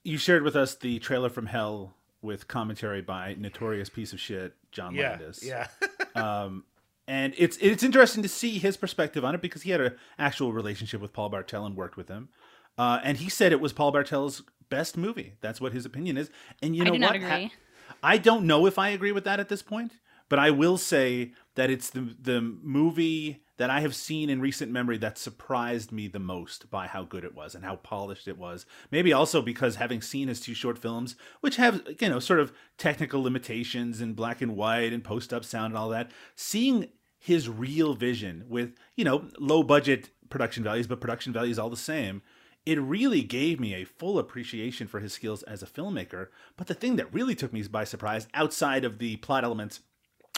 you 0.04 0.20
shared 0.20 0.44
with 0.44 0.56
us 0.56 0.76
the 0.76 1.00
trailer 1.00 1.30
from 1.30 1.48
Hell 1.48 1.96
with 2.22 2.48
commentary 2.48 3.02
by 3.02 3.36
notorious 3.40 3.90
piece 3.90 4.14
of 4.14 4.20
shit 4.20 4.54
John 4.72 4.94
Yeah, 4.94 5.12
Landis. 5.12 5.44
yeah. 5.44 5.68
um, 6.16 6.66
and 7.08 7.34
it's 7.38 7.58
it's 7.62 7.82
interesting 7.82 8.22
to 8.24 8.30
see 8.30 8.60
his 8.60 8.78
perspective 8.78 9.26
on 9.26 9.34
it 9.34 9.42
because 9.42 9.64
he 9.64 9.72
had 9.72 9.82
an 9.82 9.96
actual 10.20 10.54
relationship 10.54 11.02
with 11.02 11.14
Paul 11.14 11.30
Bartel 11.30 11.66
and 11.66 11.76
worked 11.76 11.98
with 11.98 12.10
him. 12.10 12.30
Uh, 12.78 13.00
and 13.04 13.18
he 13.18 13.30
said 13.30 13.52
it 13.52 13.60
was 13.60 13.74
Paul 13.74 13.92
Bartel's 13.92 14.44
best 14.70 14.98
movie. 14.98 15.34
That's 15.42 15.60
what 15.60 15.74
his 15.74 15.86
opinion 15.86 16.18
is. 16.18 16.30
And 16.62 16.76
you 16.76 16.84
know 16.84 16.92
what? 16.92 17.52
I 18.04 18.18
don't 18.18 18.46
know 18.46 18.66
if 18.66 18.78
I 18.78 18.90
agree 18.90 19.12
with 19.12 19.24
that 19.26 19.40
at 19.40 19.50
this 19.50 19.62
point, 19.62 19.94
but 20.30 20.40
I 20.40 20.52
will 20.52 20.78
say 20.78 21.34
that 21.56 21.70
it's 21.70 21.90
the 21.90 22.16
the 22.22 22.42
movie 22.42 23.44
that 23.58 23.70
I 23.70 23.82
have 23.82 23.94
seen 23.94 24.30
in 24.30 24.40
recent 24.40 24.72
memory 24.72 24.98
that 25.00 25.18
surprised 25.18 25.92
me 25.92 26.08
the 26.08 26.18
most 26.18 26.70
by 26.70 26.88
how 26.88 27.04
good 27.04 27.26
it 27.26 27.36
was 27.36 27.56
and 27.56 27.66
how 27.66 27.76
polished 27.76 28.26
it 28.26 28.38
was. 28.38 28.66
Maybe 28.90 29.12
also 29.12 29.42
because 29.42 29.76
having 29.76 30.02
seen 30.02 30.30
his 30.30 30.40
two 30.40 30.54
short 30.54 30.78
films, 30.78 31.18
which 31.42 31.58
have 31.58 31.82
you 32.00 32.10
know 32.10 32.20
sort 32.20 32.40
of 32.40 32.54
technical 32.78 33.22
limitations 33.22 34.00
in 34.02 34.14
black 34.14 34.42
and 34.42 34.56
white 34.56 34.94
and 34.94 35.04
post 35.04 35.34
up 35.34 35.44
sound 35.44 35.74
and 35.74 35.78
all 35.78 35.90
that, 35.90 36.12
seeing 36.36 36.88
his 37.18 37.50
real 37.50 37.96
vision 37.96 38.46
with 38.48 38.74
you 38.96 39.04
know 39.04 39.26
low 39.38 39.64
budget 39.64 40.10
production 40.30 40.64
values, 40.64 40.88
but 40.88 41.02
production 41.02 41.34
values 41.34 41.60
all 41.60 41.70
the 41.70 41.76
same 41.76 42.22
it 42.66 42.80
really 42.80 43.22
gave 43.22 43.60
me 43.60 43.74
a 43.74 43.86
full 43.86 44.20
appreciation 44.20 44.88
for 44.88 45.00
his 45.00 45.14
skills 45.14 45.44
as 45.44 45.64
a 45.64 45.68
filmmaker. 45.68 46.28
But 46.58 46.68
the 46.68 46.74
thing 46.74 46.98
that 46.98 47.14
really 47.14 47.36
took 47.36 47.54
me 47.54 47.64
by 47.64 47.84
surprise, 47.84 48.28
outside 48.34 48.84
of 48.86 49.00
the 49.00 49.18
plot 49.18 49.44
elements, 49.44 49.80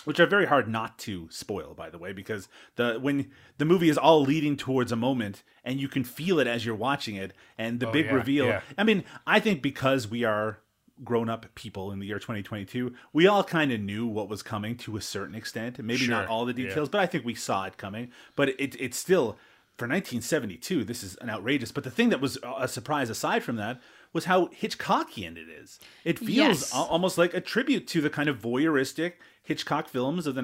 which 0.06 0.20
are 0.20 0.26
very 0.26 0.46
hard 0.48 0.68
not 0.68 0.98
to 1.00 1.28
spoil, 1.30 1.74
by 1.76 1.90
the 1.90 1.98
way, 1.98 2.12
because 2.14 2.48
the 2.76 2.98
when 3.00 3.30
the 3.58 3.66
movie 3.66 3.90
is 3.90 3.98
all 3.98 4.22
leading 4.22 4.58
towards 4.58 4.92
a 4.92 4.96
moment 4.96 5.44
and 5.64 5.80
you 5.80 5.88
can 5.88 6.04
feel 6.04 6.40
it 6.40 6.48
as 6.48 6.66
you're 6.66 6.74
watching 6.76 7.16
it, 7.16 7.34
and 7.58 7.80
the 7.80 7.88
Oh, 7.88 7.92
big 7.92 8.06
yeah, 8.08 8.14
reveal. 8.14 8.46
yeah. 8.46 8.62
I 8.78 8.84
mean, 8.84 9.04
I 9.28 9.40
think 9.40 9.62
because 9.62 10.08
we 10.08 10.24
are 10.24 10.60
grown 11.04 11.30
up 11.30 11.48
people 11.56 11.92
in 11.92 11.98
the 11.98 12.06
year 12.06 12.20
2022 12.20 12.94
we 13.12 13.26
all 13.26 13.44
kind 13.44 13.72
of 13.72 13.80
knew 13.80 14.06
what 14.06 14.30
was 14.30 14.44
coming 14.44 14.76
to 14.78 14.98
a 14.98 15.02
certain 15.02 15.34
extent 15.34 15.80
maybe 15.84 16.06
not 16.08 16.28
all 16.28 16.46
the 16.46 16.54
yeah. 16.54 16.68
details 16.68 16.90
but 16.90 17.02
i 17.02 17.08
think 17.08 17.26
we 17.26 17.34
saw 17.34 17.66
it 17.66 17.76
coming 17.76 18.12
but 18.36 18.50
it, 18.50 18.76
it's 18.80 19.00
still 19.00 19.36
for 19.82 19.88
1972 19.88 20.84
this 20.84 21.02
is 21.04 21.16
an 21.18 21.30
outrageous 21.30 21.72
but 21.72 21.84
the 21.84 21.90
thing 21.92 22.10
that 22.10 22.22
was 22.22 22.38
uh, 22.44 22.54
a 22.60 22.68
surprise 22.68 23.10
aside 23.10 23.44
from 23.44 23.56
that 23.56 23.82
was 24.14 24.26
how 24.26 24.46
hitchcockian 24.48 25.36
it 25.38 25.50
is 25.50 25.80
it 26.04 26.20
feels 26.20 26.30
Yes. 26.62 26.76
al- 26.76 26.86
almost 26.86 27.18
like 27.18 27.34
a 27.34 27.42
tribute 27.42 27.88
to 27.88 28.00
the 28.02 28.10
kind 28.10 28.30
of 28.30 28.40
voyeuristic 28.40 29.14
hitchcock 29.44 29.88
films 29.90 30.28
of 30.28 30.36
the 30.36 30.42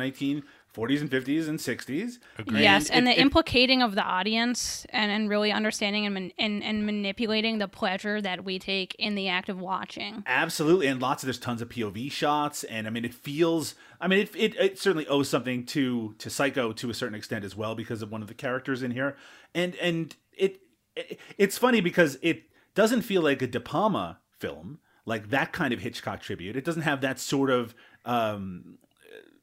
1940s 0.77 1.01
and 1.01 1.09
50s 1.09 1.47
and 1.49 1.59
60s 1.59 2.19
yes, 2.53 2.89
and 2.89 3.07
it- 3.07 3.15
the 3.15 3.19
it- 3.19 3.21
implicating 3.21 3.81
of 3.81 3.95
the 3.95 4.03
audience 4.03 4.85
and, 4.91 5.11
and 5.11 5.29
really 5.29 5.51
understanding 5.51 6.05
and, 6.05 6.13
man- 6.13 6.31
and 6.37 6.63
and 6.63 6.85
manipulating 6.85 7.57
the 7.57 7.67
pleasure 7.67 8.21
that 8.21 8.43
we 8.43 8.59
take 8.59 8.95
in 8.99 9.15
the 9.15 9.27
act 9.27 9.49
of 9.49 9.59
watching. 9.59 10.23
Absolutely, 10.27 10.87
and 10.87 11.01
lots 11.01 11.23
of 11.23 11.27
there's 11.27 11.39
tons 11.39 11.61
of 11.61 11.69
POV 11.69 12.11
shots, 12.11 12.63
and 12.65 12.87
I 12.87 12.89
mean 12.89 13.05
it 13.05 13.13
feels. 13.13 13.75
I 13.99 14.07
mean 14.07 14.19
it, 14.19 14.35
it 14.35 14.55
it 14.55 14.79
certainly 14.79 15.07
owes 15.07 15.29
something 15.29 15.65
to 15.67 16.13
to 16.19 16.29
Psycho 16.29 16.71
to 16.73 16.89
a 16.89 16.93
certain 16.93 17.15
extent 17.15 17.43
as 17.43 17.55
well 17.55 17.75
because 17.75 18.01
of 18.01 18.11
one 18.11 18.21
of 18.21 18.27
the 18.27 18.33
characters 18.33 18.83
in 18.83 18.91
here, 18.91 19.15
and 19.55 19.75
and 19.77 20.15
it, 20.37 20.59
it 20.95 21.19
it's 21.37 21.57
funny 21.57 21.81
because 21.81 22.17
it 22.21 22.43
doesn't 22.75 23.01
feel 23.01 23.21
like 23.23 23.41
a 23.41 23.47
De 23.47 23.59
Palma 23.59 24.19
film, 24.29 24.79
like 25.05 25.29
that 25.31 25.51
kind 25.51 25.73
of 25.73 25.79
Hitchcock 25.79 26.21
tribute. 26.21 26.55
It 26.55 26.63
doesn't 26.63 26.83
have 26.83 27.01
that 27.01 27.19
sort 27.19 27.49
of 27.49 27.73
um, 28.05 28.77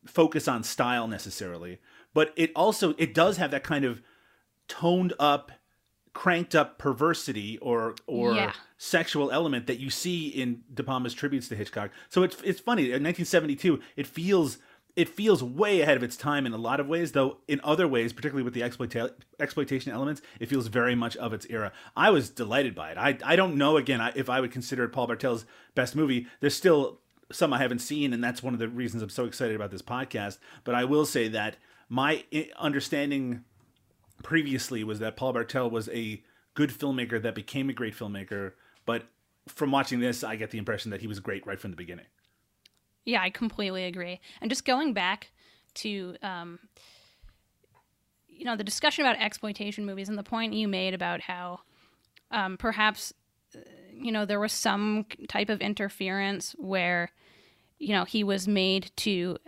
focus 0.06 0.46
on 0.48 0.62
style 0.62 1.06
necessarily, 1.08 1.78
but 2.12 2.32
it 2.36 2.52
also 2.54 2.94
it 2.98 3.14
does 3.14 3.36
have 3.38 3.50
that 3.50 3.64
kind 3.64 3.84
of 3.84 4.00
toned 4.68 5.12
up 5.18 5.50
cranked 6.12 6.54
up 6.54 6.78
perversity 6.78 7.58
or 7.58 7.94
or 8.06 8.34
Yeah. 8.34 8.52
sexual 8.78 9.30
element 9.32 9.66
that 9.66 9.80
you 9.80 9.90
see 9.90 10.28
in 10.28 10.62
De 10.72 10.82
Palma's 10.82 11.12
tributes 11.14 11.48
to 11.48 11.56
Hitchcock. 11.56 11.90
So 12.08 12.22
it's 12.22 12.40
it's 12.42 12.60
funny. 12.60 12.84
In 12.92 13.02
1972, 13.02 13.80
it 13.96 14.06
feels 14.06 14.58
it 14.96 15.08
feels 15.08 15.42
way 15.42 15.80
ahead 15.80 15.96
of 15.96 16.04
its 16.04 16.16
time 16.16 16.46
in 16.46 16.52
a 16.52 16.56
lot 16.56 16.78
of 16.78 16.86
ways, 16.86 17.10
though 17.10 17.38
in 17.48 17.60
other 17.64 17.88
ways, 17.88 18.12
particularly 18.12 18.44
with 18.44 18.54
the 18.54 18.60
exploita- 18.60 19.12
exploitation 19.40 19.90
elements, 19.90 20.22
it 20.38 20.46
feels 20.48 20.68
very 20.68 20.94
much 20.94 21.16
of 21.16 21.32
its 21.32 21.46
era. 21.50 21.72
I 21.96 22.10
was 22.10 22.30
delighted 22.30 22.76
by 22.76 22.92
it. 22.92 22.96
I 22.98 23.18
I 23.24 23.34
don't 23.34 23.56
know 23.56 23.76
again 23.76 24.00
I- 24.00 24.12
if 24.14 24.30
I 24.30 24.40
would 24.40 24.52
consider 24.52 24.84
it 24.84 24.90
Paul 24.90 25.08
Bartel's 25.08 25.46
best 25.74 25.96
movie. 25.96 26.28
There's 26.38 26.54
still 26.54 27.00
some 27.32 27.52
I 27.52 27.58
haven't 27.58 27.80
seen, 27.80 28.12
and 28.12 28.22
that's 28.22 28.42
one 28.42 28.54
of 28.54 28.60
the 28.60 28.68
reasons 28.68 29.02
I'm 29.02 29.08
so 29.08 29.24
excited 29.24 29.56
about 29.56 29.70
this 29.70 29.82
podcast. 29.82 30.38
But 30.64 30.74
I 30.74 30.84
will 30.84 31.06
say 31.06 31.28
that 31.28 31.56
my 31.88 32.24
understanding 32.58 33.44
previously 34.22 34.84
was 34.84 34.98
that 35.00 35.16
Paul 35.16 35.32
Bartel 35.32 35.70
was 35.70 35.88
a 35.90 36.22
good 36.54 36.70
filmmaker 36.70 37.20
that 37.22 37.34
became 37.34 37.68
a 37.68 37.72
great 37.72 37.94
filmmaker, 37.94 38.52
but 38.86 39.04
from 39.48 39.70
watching 39.70 40.00
this, 40.00 40.24
I 40.24 40.36
get 40.36 40.50
the 40.50 40.58
impression 40.58 40.90
that 40.90 41.00
he 41.00 41.06
was 41.06 41.20
great 41.20 41.46
right 41.46 41.60
from 41.60 41.70
the 41.70 41.76
beginning. 41.76 42.06
Yeah, 43.04 43.20
I 43.20 43.30
completely 43.30 43.84
agree. 43.84 44.20
And 44.40 44.50
just 44.50 44.64
going 44.64 44.94
back 44.94 45.30
to 45.74 46.16
um, 46.22 46.58
you 48.28 48.44
know 48.44 48.56
the 48.56 48.64
discussion 48.64 49.04
about 49.04 49.20
exploitation 49.20 49.84
movies 49.84 50.08
and 50.08 50.18
the 50.18 50.22
point 50.22 50.54
you 50.54 50.68
made 50.68 50.94
about 50.94 51.20
how 51.20 51.60
um, 52.30 52.56
perhaps 52.56 53.12
you 53.94 54.12
know 54.12 54.24
there 54.24 54.40
was 54.40 54.52
some 54.52 55.06
type 55.28 55.48
of 55.48 55.60
interference 55.60 56.54
where 56.58 57.10
you 57.78 57.94
know 57.94 58.04
he 58.04 58.24
was 58.24 58.48
made 58.48 58.90
to 58.96 59.38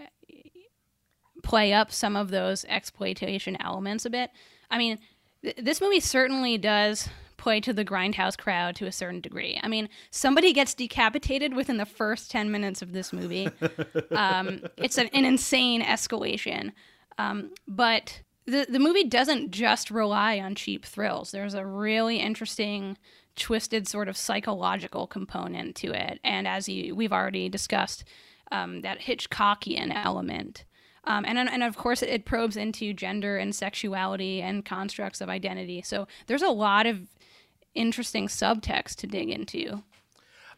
play 1.42 1.72
up 1.72 1.92
some 1.92 2.16
of 2.16 2.30
those 2.30 2.64
exploitation 2.64 3.56
elements 3.60 4.04
a 4.04 4.10
bit. 4.10 4.30
I 4.70 4.78
mean, 4.78 4.98
th- 5.42 5.56
this 5.56 5.80
movie 5.80 6.00
certainly 6.00 6.58
does 6.58 7.08
play 7.36 7.60
to 7.60 7.72
the 7.72 7.84
grindhouse 7.84 8.36
crowd 8.36 8.74
to 8.76 8.86
a 8.86 8.92
certain 8.92 9.20
degree. 9.20 9.60
I 9.62 9.68
mean, 9.68 9.88
somebody 10.10 10.52
gets 10.52 10.74
decapitated 10.74 11.54
within 11.54 11.76
the 11.76 11.86
first 11.86 12.30
10 12.30 12.50
minutes 12.50 12.82
of 12.82 12.92
this 12.92 13.12
movie. 13.12 13.48
um, 14.10 14.64
it's 14.76 14.98
an, 14.98 15.08
an, 15.12 15.24
insane 15.24 15.82
escalation. 15.82 16.72
Um, 17.18 17.52
but 17.68 18.22
the, 18.46 18.66
the 18.68 18.80
movie 18.80 19.04
doesn't 19.04 19.52
just 19.52 19.90
rely 19.90 20.40
on 20.40 20.54
cheap 20.54 20.84
thrills. 20.84 21.30
There's 21.30 21.54
a 21.54 21.64
really 21.64 22.18
interesting, 22.18 22.98
twisted 23.36 23.86
sort 23.86 24.08
of 24.08 24.16
psychological 24.16 25.06
component 25.06 25.76
to 25.76 25.92
it. 25.92 26.18
And 26.24 26.48
as 26.48 26.68
you, 26.68 26.94
we've 26.94 27.12
already 27.12 27.48
discussed, 27.48 28.04
um, 28.50 28.80
that 28.80 29.00
Hitchcockian 29.00 29.92
element. 29.94 30.64
Um, 31.04 31.24
and, 31.24 31.38
and 31.38 31.62
of 31.62 31.76
course, 31.76 32.02
it 32.02 32.24
probes 32.24 32.56
into 32.56 32.92
gender 32.92 33.36
and 33.36 33.54
sexuality 33.54 34.42
and 34.42 34.64
constructs 34.64 35.20
of 35.20 35.28
identity. 35.28 35.82
So 35.82 36.08
there's 36.26 36.42
a 36.42 36.48
lot 36.48 36.86
of 36.86 37.08
interesting 37.74 38.26
subtext 38.26 38.96
to 38.96 39.06
dig 39.06 39.30
into. 39.30 39.82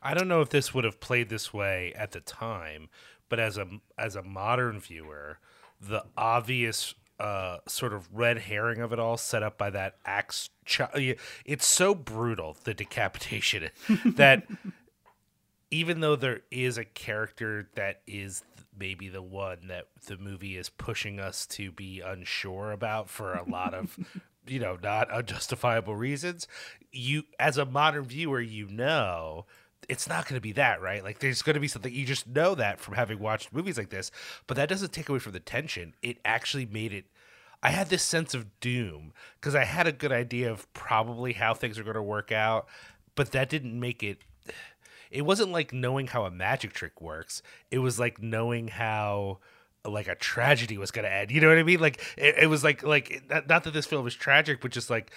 I 0.02 0.14
don't 0.14 0.28
know 0.28 0.40
if 0.40 0.50
this 0.50 0.72
would 0.72 0.84
have 0.84 1.00
played 1.00 1.28
this 1.28 1.52
way 1.52 1.92
at 1.96 2.12
the 2.12 2.20
time, 2.20 2.88
but 3.28 3.40
as 3.40 3.58
a 3.58 3.66
as 3.98 4.14
a 4.16 4.22
modern 4.22 4.80
viewer, 4.80 5.38
the 5.80 6.04
obvious 6.16 6.94
uh, 7.18 7.58
sort 7.66 7.92
of 7.92 8.08
red 8.12 8.38
herring 8.38 8.80
of 8.80 8.92
it 8.92 8.98
all, 8.98 9.16
set 9.16 9.42
up 9.42 9.58
by 9.58 9.70
that 9.70 9.96
axe. 10.04 10.50
Ch- 10.64 11.16
it's 11.44 11.66
so 11.66 11.94
brutal 11.94 12.56
the 12.64 12.74
decapitation 12.74 13.70
that 14.04 14.46
even 15.70 16.00
though 16.00 16.16
there 16.16 16.40
is 16.50 16.78
a 16.78 16.84
character 16.84 17.68
that 17.74 18.00
is 18.06 18.42
maybe 18.78 19.08
the 19.08 19.22
one 19.22 19.66
that 19.68 19.86
the 20.06 20.16
movie 20.16 20.56
is 20.56 20.68
pushing 20.68 21.18
us 21.18 21.46
to 21.46 21.72
be 21.72 22.00
unsure 22.00 22.70
about 22.72 23.08
for 23.08 23.34
a 23.34 23.48
lot 23.48 23.74
of 23.74 23.98
you 24.46 24.58
know 24.60 24.78
not 24.82 25.10
unjustifiable 25.10 25.96
reasons 25.96 26.46
you 26.92 27.24
as 27.38 27.58
a 27.58 27.64
modern 27.64 28.04
viewer 28.04 28.40
you 28.40 28.66
know 28.68 29.44
it's 29.88 30.08
not 30.08 30.26
going 30.26 30.34
to 30.34 30.40
be 30.40 30.52
that 30.52 30.80
right 30.80 31.04
like 31.04 31.18
there's 31.18 31.42
going 31.42 31.54
to 31.54 31.60
be 31.60 31.68
something 31.68 31.92
you 31.92 32.04
just 32.04 32.26
know 32.26 32.54
that 32.54 32.80
from 32.80 32.94
having 32.94 33.18
watched 33.18 33.52
movies 33.52 33.78
like 33.78 33.90
this 33.90 34.10
but 34.46 34.56
that 34.56 34.68
doesn't 34.68 34.92
take 34.92 35.08
away 35.08 35.18
from 35.18 35.32
the 35.32 35.40
tension 35.40 35.94
it 36.02 36.18
actually 36.24 36.66
made 36.66 36.92
it 36.92 37.06
i 37.62 37.70
had 37.70 37.88
this 37.88 38.02
sense 38.02 38.34
of 38.34 38.60
doom 38.60 39.12
because 39.40 39.54
i 39.54 39.64
had 39.64 39.86
a 39.86 39.92
good 39.92 40.12
idea 40.12 40.50
of 40.50 40.72
probably 40.72 41.32
how 41.34 41.54
things 41.54 41.78
are 41.78 41.84
going 41.84 41.94
to 41.94 42.02
work 42.02 42.32
out 42.32 42.66
but 43.14 43.32
that 43.32 43.48
didn't 43.48 43.78
make 43.78 44.02
it 44.02 44.18
it 45.10 45.22
wasn't 45.22 45.52
like 45.52 45.72
knowing 45.72 46.06
how 46.06 46.24
a 46.24 46.30
magic 46.30 46.72
trick 46.72 47.00
works. 47.00 47.42
It 47.70 47.78
was 47.78 47.98
like 47.98 48.22
knowing 48.22 48.68
how 48.68 49.38
like 49.84 50.08
a 50.08 50.14
tragedy 50.14 50.76
was 50.76 50.90
going 50.90 51.04
to 51.04 51.12
end. 51.12 51.30
You 51.30 51.40
know 51.40 51.48
what 51.48 51.58
I 51.58 51.62
mean? 51.62 51.80
Like 51.80 52.00
it, 52.16 52.36
it 52.42 52.46
was 52.46 52.62
like 52.62 52.82
like 52.82 53.22
not, 53.30 53.48
that 53.48 53.72
this 53.72 53.86
film 53.86 54.06
is 54.06 54.14
tragic, 54.14 54.60
but 54.60 54.70
just 54.70 54.90
like 54.90 55.10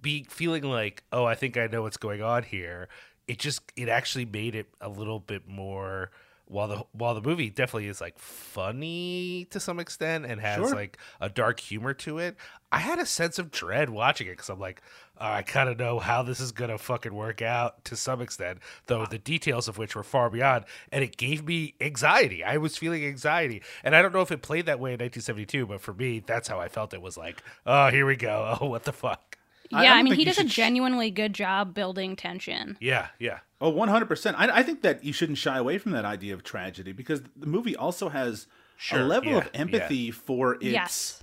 be 0.00 0.24
feeling 0.28 0.64
like 0.64 1.02
oh, 1.12 1.24
I 1.24 1.34
think 1.34 1.56
I 1.56 1.66
know 1.66 1.82
what's 1.82 1.96
going 1.96 2.22
on 2.22 2.42
here. 2.42 2.88
It 3.28 3.38
just 3.38 3.60
it 3.76 3.88
actually 3.88 4.24
made 4.24 4.54
it 4.54 4.66
a 4.80 4.88
little 4.88 5.20
bit 5.20 5.46
more 5.46 6.10
while 6.48 6.68
the 6.68 6.82
while 6.92 7.14
the 7.14 7.20
movie 7.20 7.50
definitely 7.50 7.88
is 7.88 8.00
like 8.00 8.18
funny 8.18 9.46
to 9.50 9.60
some 9.60 9.78
extent 9.78 10.24
and 10.26 10.40
has 10.40 10.56
sure. 10.56 10.74
like 10.74 10.98
a 11.20 11.28
dark 11.28 11.60
humor 11.60 11.92
to 11.94 12.18
it, 12.18 12.36
I 12.72 12.78
had 12.78 12.98
a 12.98 13.06
sense 13.06 13.38
of 13.38 13.50
dread 13.50 13.90
watching 13.90 14.26
it 14.26 14.30
because 14.30 14.48
I'm 14.48 14.58
like, 14.58 14.80
oh, 15.20 15.26
I 15.26 15.42
kind 15.42 15.68
of 15.68 15.78
know 15.78 15.98
how 15.98 16.22
this 16.22 16.40
is 16.40 16.52
gonna 16.52 16.78
fucking 16.78 17.12
work 17.12 17.42
out 17.42 17.84
to 17.84 17.96
some 17.96 18.22
extent, 18.22 18.58
though 18.86 19.04
the 19.04 19.18
details 19.18 19.68
of 19.68 19.76
which 19.76 19.94
were 19.94 20.02
far 20.02 20.30
beyond, 20.30 20.64
and 20.90 21.04
it 21.04 21.16
gave 21.18 21.46
me 21.46 21.74
anxiety. 21.80 22.42
I 22.42 22.56
was 22.56 22.76
feeling 22.78 23.04
anxiety, 23.04 23.62
and 23.84 23.94
I 23.94 24.00
don't 24.00 24.14
know 24.14 24.22
if 24.22 24.32
it 24.32 24.42
played 24.42 24.66
that 24.66 24.80
way 24.80 24.90
in 24.90 25.00
1972, 25.00 25.66
but 25.66 25.80
for 25.82 25.92
me, 25.92 26.20
that's 26.20 26.48
how 26.48 26.58
I 26.58 26.68
felt. 26.68 26.94
It 26.94 27.02
was 27.02 27.18
like, 27.18 27.42
oh, 27.66 27.88
here 27.88 28.06
we 28.06 28.16
go. 28.16 28.38
Oh, 28.60 28.66
what 28.66 28.84
the 28.84 28.92
fuck. 28.92 29.27
Yeah, 29.70 29.94
I, 29.94 29.98
I 29.98 30.02
mean, 30.02 30.14
he 30.14 30.24
does 30.24 30.38
a 30.38 30.44
genuinely 30.44 31.10
good 31.10 31.32
job 31.32 31.74
building 31.74 32.16
tension. 32.16 32.76
Yeah, 32.80 33.08
yeah. 33.18 33.40
Oh, 33.60 33.72
100%. 33.72 34.34
I, 34.36 34.58
I 34.58 34.62
think 34.62 34.82
that 34.82 35.04
you 35.04 35.12
shouldn't 35.12 35.38
shy 35.38 35.58
away 35.58 35.78
from 35.78 35.92
that 35.92 36.04
idea 36.04 36.34
of 36.34 36.42
tragedy 36.42 36.92
because 36.92 37.22
the 37.36 37.46
movie 37.46 37.76
also 37.76 38.08
has 38.08 38.46
sure, 38.76 39.00
a 39.00 39.04
level 39.04 39.32
yeah, 39.32 39.38
of 39.38 39.50
empathy 39.52 39.96
yeah. 39.96 40.12
for 40.12 40.54
its 40.54 40.64
yes. 40.64 41.22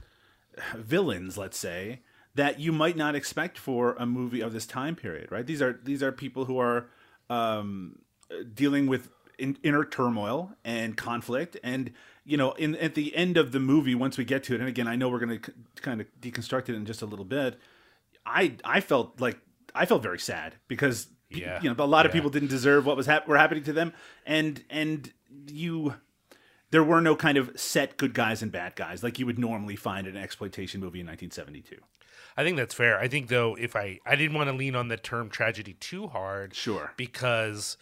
villains, 0.76 1.38
let's 1.38 1.58
say, 1.58 2.02
that 2.36 2.60
you 2.60 2.72
might 2.72 2.98
not 2.98 3.16
expect 3.16 3.58
for 3.58 3.96
a 3.98 4.06
movie 4.06 4.42
of 4.42 4.54
this 4.54 4.66
time 4.66 4.96
period, 4.96 5.32
right? 5.32 5.48
These 5.48 5.62
are 5.62 5.80
these 5.84 6.04
are 6.04 6.12
people 6.12 6.46
who 6.46 6.60
are 6.60 6.88
um, 7.30 8.00
dealing 8.54 8.88
with 8.88 9.10
in, 9.38 9.58
inner 9.64 9.86
turmoil 9.86 10.52
and 10.64 10.96
conflict 10.96 11.58
and 11.64 11.92
you 12.24 12.38
know 12.38 12.52
in 12.54 12.76
at 12.76 12.96
the 12.96 13.16
end 13.16 13.38
of 13.38 13.52
the 13.52 13.60
movie 13.60 13.96
once 13.96 14.18
we 14.18 14.26
get 14.26 14.44
to 14.44 14.56
it 14.56 14.60
and 14.60 14.70
again 14.70 14.88
I 14.88 14.96
know 14.96 15.10
we're 15.10 15.20
going 15.20 15.40
to 15.40 15.54
kind 15.82 16.02
of 16.02 16.08
deconstruct 16.22 16.70
it 16.70 16.76
in 16.76 16.86
just 16.86 17.02
a 17.02 17.06
little 17.06 17.26
bit 17.26 17.60
I 18.26 18.56
I 18.64 18.82
felt 18.82 19.20
like 19.20 19.38
I 19.74 19.86
felt 19.86 20.04
very 20.04 20.20
sad 20.20 20.56
because 20.68 21.08
yeah. 21.30 21.62
you 21.62 21.74
know 21.74 21.84
a 21.84 21.86
lot 21.86 22.06
of 22.06 22.12
people 22.12 22.30
didn't 22.30 22.50
deserve 22.50 22.86
what 22.86 22.98
was 22.98 23.06
hap- 23.06 23.28
were 23.28 23.38
happening 23.38 23.64
to 23.64 23.74
them 23.74 23.94
and 24.26 24.64
and 24.70 25.12
you 25.48 25.96
there 26.72 26.84
were 26.84 27.02
no 27.02 27.16
kind 27.16 27.38
of 27.38 27.52
set 27.60 27.98
good 27.98 28.14
guys 28.14 28.42
and 28.42 28.52
bad 28.52 28.76
guys 28.76 29.04
like 29.04 29.20
you 29.20 29.26
would 29.26 29.40
normally 29.40 29.76
find 29.76 30.08
in 30.08 30.16
an 30.16 30.24
exploitation 30.24 30.80
movie 30.80 31.00
in 31.00 31.08
1972 31.08 31.78
I 32.38 32.44
think 32.44 32.58
that's 32.58 32.74
fair. 32.74 33.00
I 33.00 33.08
think 33.08 33.30
though, 33.30 33.56
if 33.56 33.76
I 33.76 34.00
I 34.06 34.16
didn't 34.16 34.36
want 34.36 34.50
to 34.50 34.56
lean 34.56 34.76
on 34.76 34.90
the 34.90 34.98
term 34.98 35.30
tragedy 35.30 35.74
too 35.74 36.08
hard, 36.08 36.54
sure, 36.54 36.92
because 36.98 37.78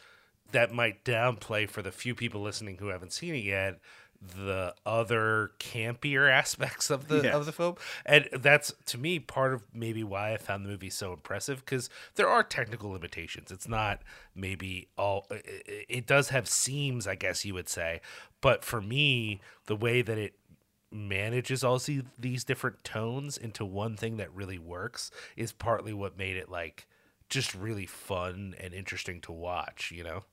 that 0.51 0.71
might 0.71 1.03
downplay 1.03 1.67
for 1.67 1.81
the 1.81 1.91
few 1.91 2.13
people 2.13 2.41
listening 2.41 2.77
who 2.77 2.87
haven't 2.87 3.13
seen 3.13 3.33
it 3.33 3.43
yet 3.43 3.79
the 4.23 4.73
other 4.85 5.51
campier 5.59 6.31
aspects 6.31 6.89
of 6.89 7.07
the 7.07 7.23
yes. 7.23 7.35
of 7.35 7.45
the 7.45 7.51
film. 7.51 7.75
And 8.05 8.29
that's 8.31 8.73
to 8.87 8.97
me 8.97 9.19
part 9.19 9.53
of 9.53 9.63
maybe 9.73 10.03
why 10.03 10.33
i 10.33 10.37
found 10.37 10.65
the 10.65 10.69
movie 10.69 10.89
so 10.89 11.13
impressive 11.13 11.59
because 11.59 11.89
there 12.15 12.27
are 12.27 12.43
technical 12.43 12.91
limitations. 12.91 13.51
It's 13.51 13.67
not 13.67 14.01
maybe 14.35 14.87
all 14.97 15.27
it, 15.29 15.85
it 15.89 16.07
does 16.07 16.29
have 16.29 16.47
seams 16.47 17.07
i 17.07 17.15
guess 17.15 17.45
you 17.45 17.53
would 17.53 17.69
say. 17.69 18.01
But 18.41 18.63
for 18.63 18.81
me 18.81 19.41
the 19.65 19.75
way 19.75 20.01
that 20.01 20.17
it 20.17 20.35
manages 20.91 21.63
all 21.63 21.79
these 22.19 22.43
different 22.43 22.83
tones 22.83 23.37
into 23.37 23.65
one 23.65 23.97
thing 23.97 24.17
that 24.17 24.33
really 24.33 24.59
works 24.59 25.09
is 25.35 25.51
partly 25.51 25.91
what 25.91 26.17
made 26.17 26.37
it 26.37 26.49
like 26.49 26.87
just 27.29 27.55
really 27.55 27.87
fun 27.87 28.53
and 28.59 28.75
interesting 28.75 29.19
to 29.19 29.31
watch 29.31 29.91
you 29.91 30.03
know 30.03 30.23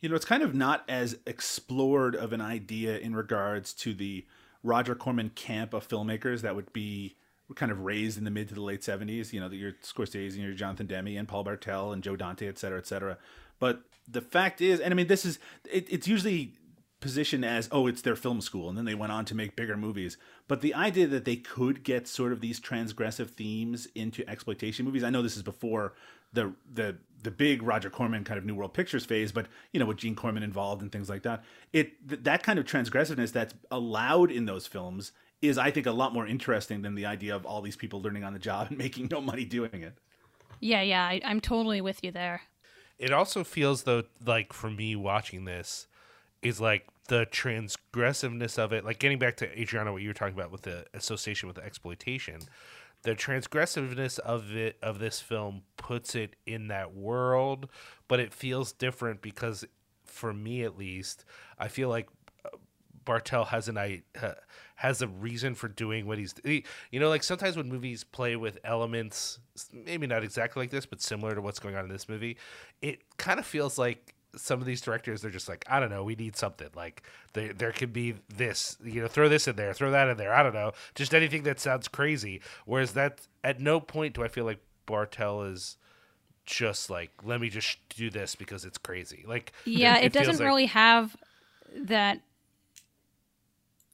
you 0.00 0.08
know, 0.08 0.14
it's 0.14 0.24
kind 0.24 0.42
of 0.42 0.54
not 0.54 0.84
as 0.88 1.16
explored 1.26 2.16
of 2.16 2.32
an 2.32 2.40
idea 2.40 2.98
in 2.98 3.14
regards 3.14 3.74
to 3.74 3.92
the 3.94 4.26
Roger 4.62 4.94
Corman 4.94 5.30
camp 5.30 5.74
of 5.74 5.86
filmmakers 5.86 6.40
that 6.40 6.56
would 6.56 6.72
be 6.72 7.16
kind 7.54 7.72
of 7.72 7.80
raised 7.80 8.16
in 8.16 8.24
the 8.24 8.30
mid 8.30 8.48
to 8.48 8.54
the 8.54 8.62
late 8.62 8.80
70s. 8.80 9.32
You 9.32 9.40
know, 9.40 9.48
your 9.50 9.72
Scorsese 9.82 10.34
and 10.34 10.42
your 10.42 10.54
Jonathan 10.54 10.86
Demme 10.86 11.16
and 11.18 11.28
Paul 11.28 11.44
Bartel 11.44 11.92
and 11.92 12.02
Joe 12.02 12.16
Dante, 12.16 12.48
et 12.48 12.58
cetera, 12.58 12.78
et 12.78 12.86
cetera. 12.86 13.18
But 13.58 13.82
the 14.08 14.20
fact 14.20 14.60
is, 14.60 14.80
and 14.80 14.92
I 14.92 14.96
mean, 14.96 15.06
this 15.06 15.24
is, 15.24 15.38
it, 15.70 15.86
it's 15.90 16.08
usually 16.08 16.54
positioned 17.00 17.44
as, 17.44 17.68
oh, 17.72 17.86
it's 17.86 18.02
their 18.02 18.16
film 18.16 18.40
school. 18.40 18.68
And 18.68 18.78
then 18.78 18.84
they 18.84 18.94
went 18.94 19.12
on 19.12 19.24
to 19.26 19.34
make 19.34 19.56
bigger 19.56 19.76
movies. 19.76 20.16
But 20.48 20.60
the 20.60 20.74
idea 20.74 21.06
that 21.08 21.24
they 21.24 21.36
could 21.36 21.82
get 21.82 22.08
sort 22.08 22.32
of 22.32 22.40
these 22.40 22.60
transgressive 22.60 23.30
themes 23.30 23.86
into 23.94 24.28
exploitation 24.28 24.84
movies, 24.84 25.04
I 25.04 25.10
know 25.10 25.22
this 25.22 25.36
is 25.36 25.42
before 25.42 25.94
the 26.32 26.52
the 26.72 26.96
the 27.22 27.30
big 27.30 27.62
Roger 27.62 27.90
Corman 27.90 28.24
kind 28.24 28.38
of 28.38 28.44
New 28.44 28.54
World 28.54 28.74
Pictures 28.74 29.04
phase, 29.04 29.32
but 29.32 29.46
you 29.72 29.80
know 29.80 29.86
with 29.86 29.98
Gene 29.98 30.14
Corman 30.14 30.42
involved 30.42 30.82
and 30.82 30.90
things 30.90 31.08
like 31.08 31.22
that, 31.22 31.44
it 31.72 32.08
th- 32.08 32.22
that 32.24 32.42
kind 32.42 32.58
of 32.58 32.64
transgressiveness 32.64 33.32
that's 33.32 33.54
allowed 33.70 34.30
in 34.30 34.46
those 34.46 34.66
films 34.66 35.12
is 35.42 35.58
I 35.58 35.70
think 35.70 35.86
a 35.86 35.92
lot 35.92 36.12
more 36.12 36.26
interesting 36.26 36.82
than 36.82 36.94
the 36.94 37.06
idea 37.06 37.34
of 37.34 37.46
all 37.46 37.62
these 37.62 37.76
people 37.76 38.02
learning 38.02 38.24
on 38.24 38.32
the 38.32 38.38
job 38.38 38.66
and 38.70 38.78
making 38.78 39.08
no 39.10 39.20
money 39.20 39.44
doing 39.44 39.82
it. 39.82 39.98
Yeah, 40.60 40.82
yeah, 40.82 41.04
I, 41.04 41.20
I'm 41.24 41.40
totally 41.40 41.80
with 41.80 42.02
you 42.04 42.10
there. 42.10 42.42
It 42.98 43.12
also 43.12 43.44
feels 43.44 43.84
though 43.84 44.04
like 44.24 44.52
for 44.52 44.70
me 44.70 44.96
watching 44.96 45.44
this 45.44 45.86
is 46.42 46.60
like 46.60 46.86
the 47.08 47.26
transgressiveness 47.26 48.58
of 48.58 48.72
it, 48.72 48.84
like 48.84 48.98
getting 48.98 49.18
back 49.18 49.36
to 49.38 49.60
Adriana, 49.60 49.92
what 49.92 50.00
you 50.00 50.08
were 50.08 50.14
talking 50.14 50.34
about 50.34 50.52
with 50.52 50.62
the 50.62 50.86
association 50.94 51.48
with 51.48 51.56
the 51.56 51.64
exploitation 51.64 52.40
the 53.02 53.14
transgressiveness 53.14 54.18
of 54.18 54.54
it 54.54 54.76
of 54.82 54.98
this 54.98 55.20
film 55.20 55.62
puts 55.76 56.14
it 56.14 56.36
in 56.46 56.68
that 56.68 56.94
world, 56.94 57.68
but 58.08 58.20
it 58.20 58.32
feels 58.32 58.72
different 58.72 59.22
because, 59.22 59.64
for 60.04 60.32
me 60.32 60.62
at 60.64 60.76
least, 60.76 61.24
I 61.58 61.68
feel 61.68 61.88
like 61.88 62.08
uh, 62.44 62.50
Bartel 63.04 63.46
has 63.46 63.68
an 63.68 63.78
I 63.78 64.02
has 64.76 65.02
a 65.02 65.08
reason 65.08 65.54
for 65.54 65.68
doing 65.68 66.06
what 66.06 66.16
he's 66.18 66.34
he, 66.42 66.64
you 66.90 66.98
know 66.98 67.10
like 67.10 67.22
sometimes 67.22 67.54
when 67.54 67.68
movies 67.68 68.02
play 68.02 68.34
with 68.34 68.58
elements 68.64 69.38
maybe 69.74 70.06
not 70.06 70.24
exactly 70.24 70.62
like 70.62 70.70
this 70.70 70.86
but 70.86 71.02
similar 71.02 71.34
to 71.34 71.42
what's 71.42 71.58
going 71.58 71.76
on 71.76 71.84
in 71.84 71.90
this 71.90 72.08
movie 72.08 72.38
it 72.80 73.02
kind 73.18 73.38
of 73.38 73.44
feels 73.44 73.76
like 73.76 74.14
some 74.36 74.60
of 74.60 74.66
these 74.66 74.80
directors 74.80 75.22
they're 75.22 75.30
just 75.30 75.48
like 75.48 75.64
I 75.68 75.80
don't 75.80 75.90
know 75.90 76.04
we 76.04 76.14
need 76.14 76.36
something 76.36 76.68
like 76.76 77.02
there 77.32 77.52
there 77.52 77.72
could 77.72 77.92
be 77.92 78.14
this 78.28 78.76
you 78.82 79.00
know 79.02 79.08
throw 79.08 79.28
this 79.28 79.48
in 79.48 79.56
there 79.56 79.72
throw 79.74 79.90
that 79.90 80.08
in 80.08 80.16
there 80.16 80.32
I 80.32 80.42
don't 80.42 80.54
know 80.54 80.72
just 80.94 81.14
anything 81.14 81.42
that 81.44 81.58
sounds 81.58 81.88
crazy. 81.88 82.40
Whereas 82.64 82.92
that 82.92 83.22
at 83.42 83.60
no 83.60 83.80
point 83.80 84.14
do 84.14 84.22
I 84.22 84.28
feel 84.28 84.44
like 84.44 84.60
Bartel 84.86 85.42
is 85.42 85.76
just 86.46 86.90
like 86.90 87.10
let 87.24 87.40
me 87.40 87.48
just 87.48 87.78
do 87.90 88.10
this 88.10 88.34
because 88.34 88.64
it's 88.64 88.78
crazy. 88.78 89.24
Like 89.26 89.52
Yeah, 89.64 89.96
it, 89.98 90.12
feels 90.12 90.26
doesn't 90.26 90.44
like- 90.44 90.48
really 90.48 90.66
have 90.66 91.16
that 91.76 92.20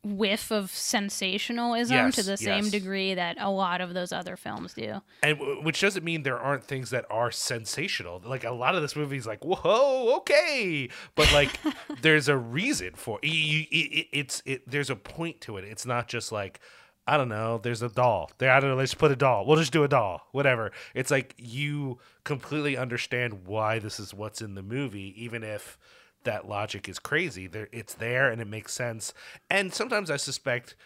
whiff 0.07 0.51
of 0.53 0.71
sensationalism 0.71 2.11
to 2.13 2.17
Yes, 2.19 2.27
the 2.27 2.37
same 2.37 2.65
yes. 2.65 2.71
degree 2.71 3.15
that 3.15 3.37
a 3.41 3.51
lot 3.51 3.81
of 3.81 3.95
those 3.95 4.13
other 4.13 4.37
films 4.37 4.75
do. 4.75 5.01
and 5.23 5.39
w- 5.39 5.63
which 5.63 5.81
doesn't 5.81 6.05
mean 6.05 6.23
there 6.23 6.39
aren't 6.39 6.65
things 6.65 6.91
that 6.91 7.05
are 7.11 7.31
sensational. 7.31 8.23
Like 8.25 8.45
a 8.45 8.51
lot 8.53 8.75
of 8.75 8.83
this 8.83 8.95
movie 8.97 9.17
is 9.17 9.27
like 9.27 9.45
whoa 9.45 10.17
okay. 10.19 10.89
But 11.15 11.33
like 11.33 11.59
there's 12.03 12.29
a 12.29 12.37
reason 12.37 12.93
for 12.95 13.19
you, 13.23 13.31
you, 13.33 13.67
it, 13.71 14.07
it's 14.13 14.43
it 14.47 14.71
there's 14.71 14.91
a 14.91 14.97
point 14.97 15.41
to 15.43 15.57
it. 15.57 15.65
It's 15.65 15.87
not 15.87 16.09
just 16.09 16.33
like 16.33 16.61
i 17.09 17.17
don't 17.17 17.29
know 17.29 17.59
there's 17.59 17.83
a 17.83 17.89
doll. 17.89 18.31
There 18.39 18.51
i 18.51 18.59
don't 18.61 18.71
know 18.71 18.77
let's 18.77 18.95
put 18.95 19.11
a 19.11 19.17
doll. 19.17 19.47
We'll 19.47 19.57
just 19.59 19.73
do 19.73 19.85
a 19.85 19.89
doll 19.89 20.23
whatever. 20.33 20.73
It's 20.95 21.11
like 21.11 21.35
you 21.39 21.99
completely 22.25 22.77
understand 22.77 23.47
why 23.47 23.79
this 23.79 23.99
is 24.01 24.13
what's 24.15 24.41
in 24.43 24.55
the 24.55 24.63
movie 24.63 25.15
even 25.17 25.43
if 25.43 25.79
that 26.27 26.47
logic 26.47 26.89
is 26.89 26.99
crazy 26.99 27.47
there 27.47 27.69
it's 27.73 27.95
there 27.95 28.31
and 28.31 28.41
it 28.41 28.47
makes 28.47 28.73
sense 28.73 29.15
and 29.49 29.73
sometimes 29.73 30.11
i 30.11 30.17
suspect 30.17 30.77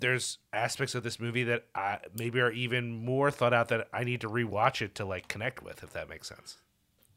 there's 0.00 0.38
aspects 0.52 0.94
of 0.94 1.02
this 1.02 1.18
movie 1.18 1.44
that 1.44 1.64
I, 1.74 1.98
maybe 2.16 2.40
are 2.40 2.52
even 2.52 3.04
more 3.04 3.30
thought 3.30 3.52
out 3.52 3.68
that 3.68 3.88
I 3.92 4.04
need 4.04 4.20
to 4.20 4.28
rewatch 4.28 4.82
it 4.82 4.94
to 4.96 5.04
like 5.04 5.28
connect 5.28 5.62
with, 5.62 5.82
if 5.82 5.92
that 5.92 6.08
makes 6.08 6.28
sense. 6.28 6.58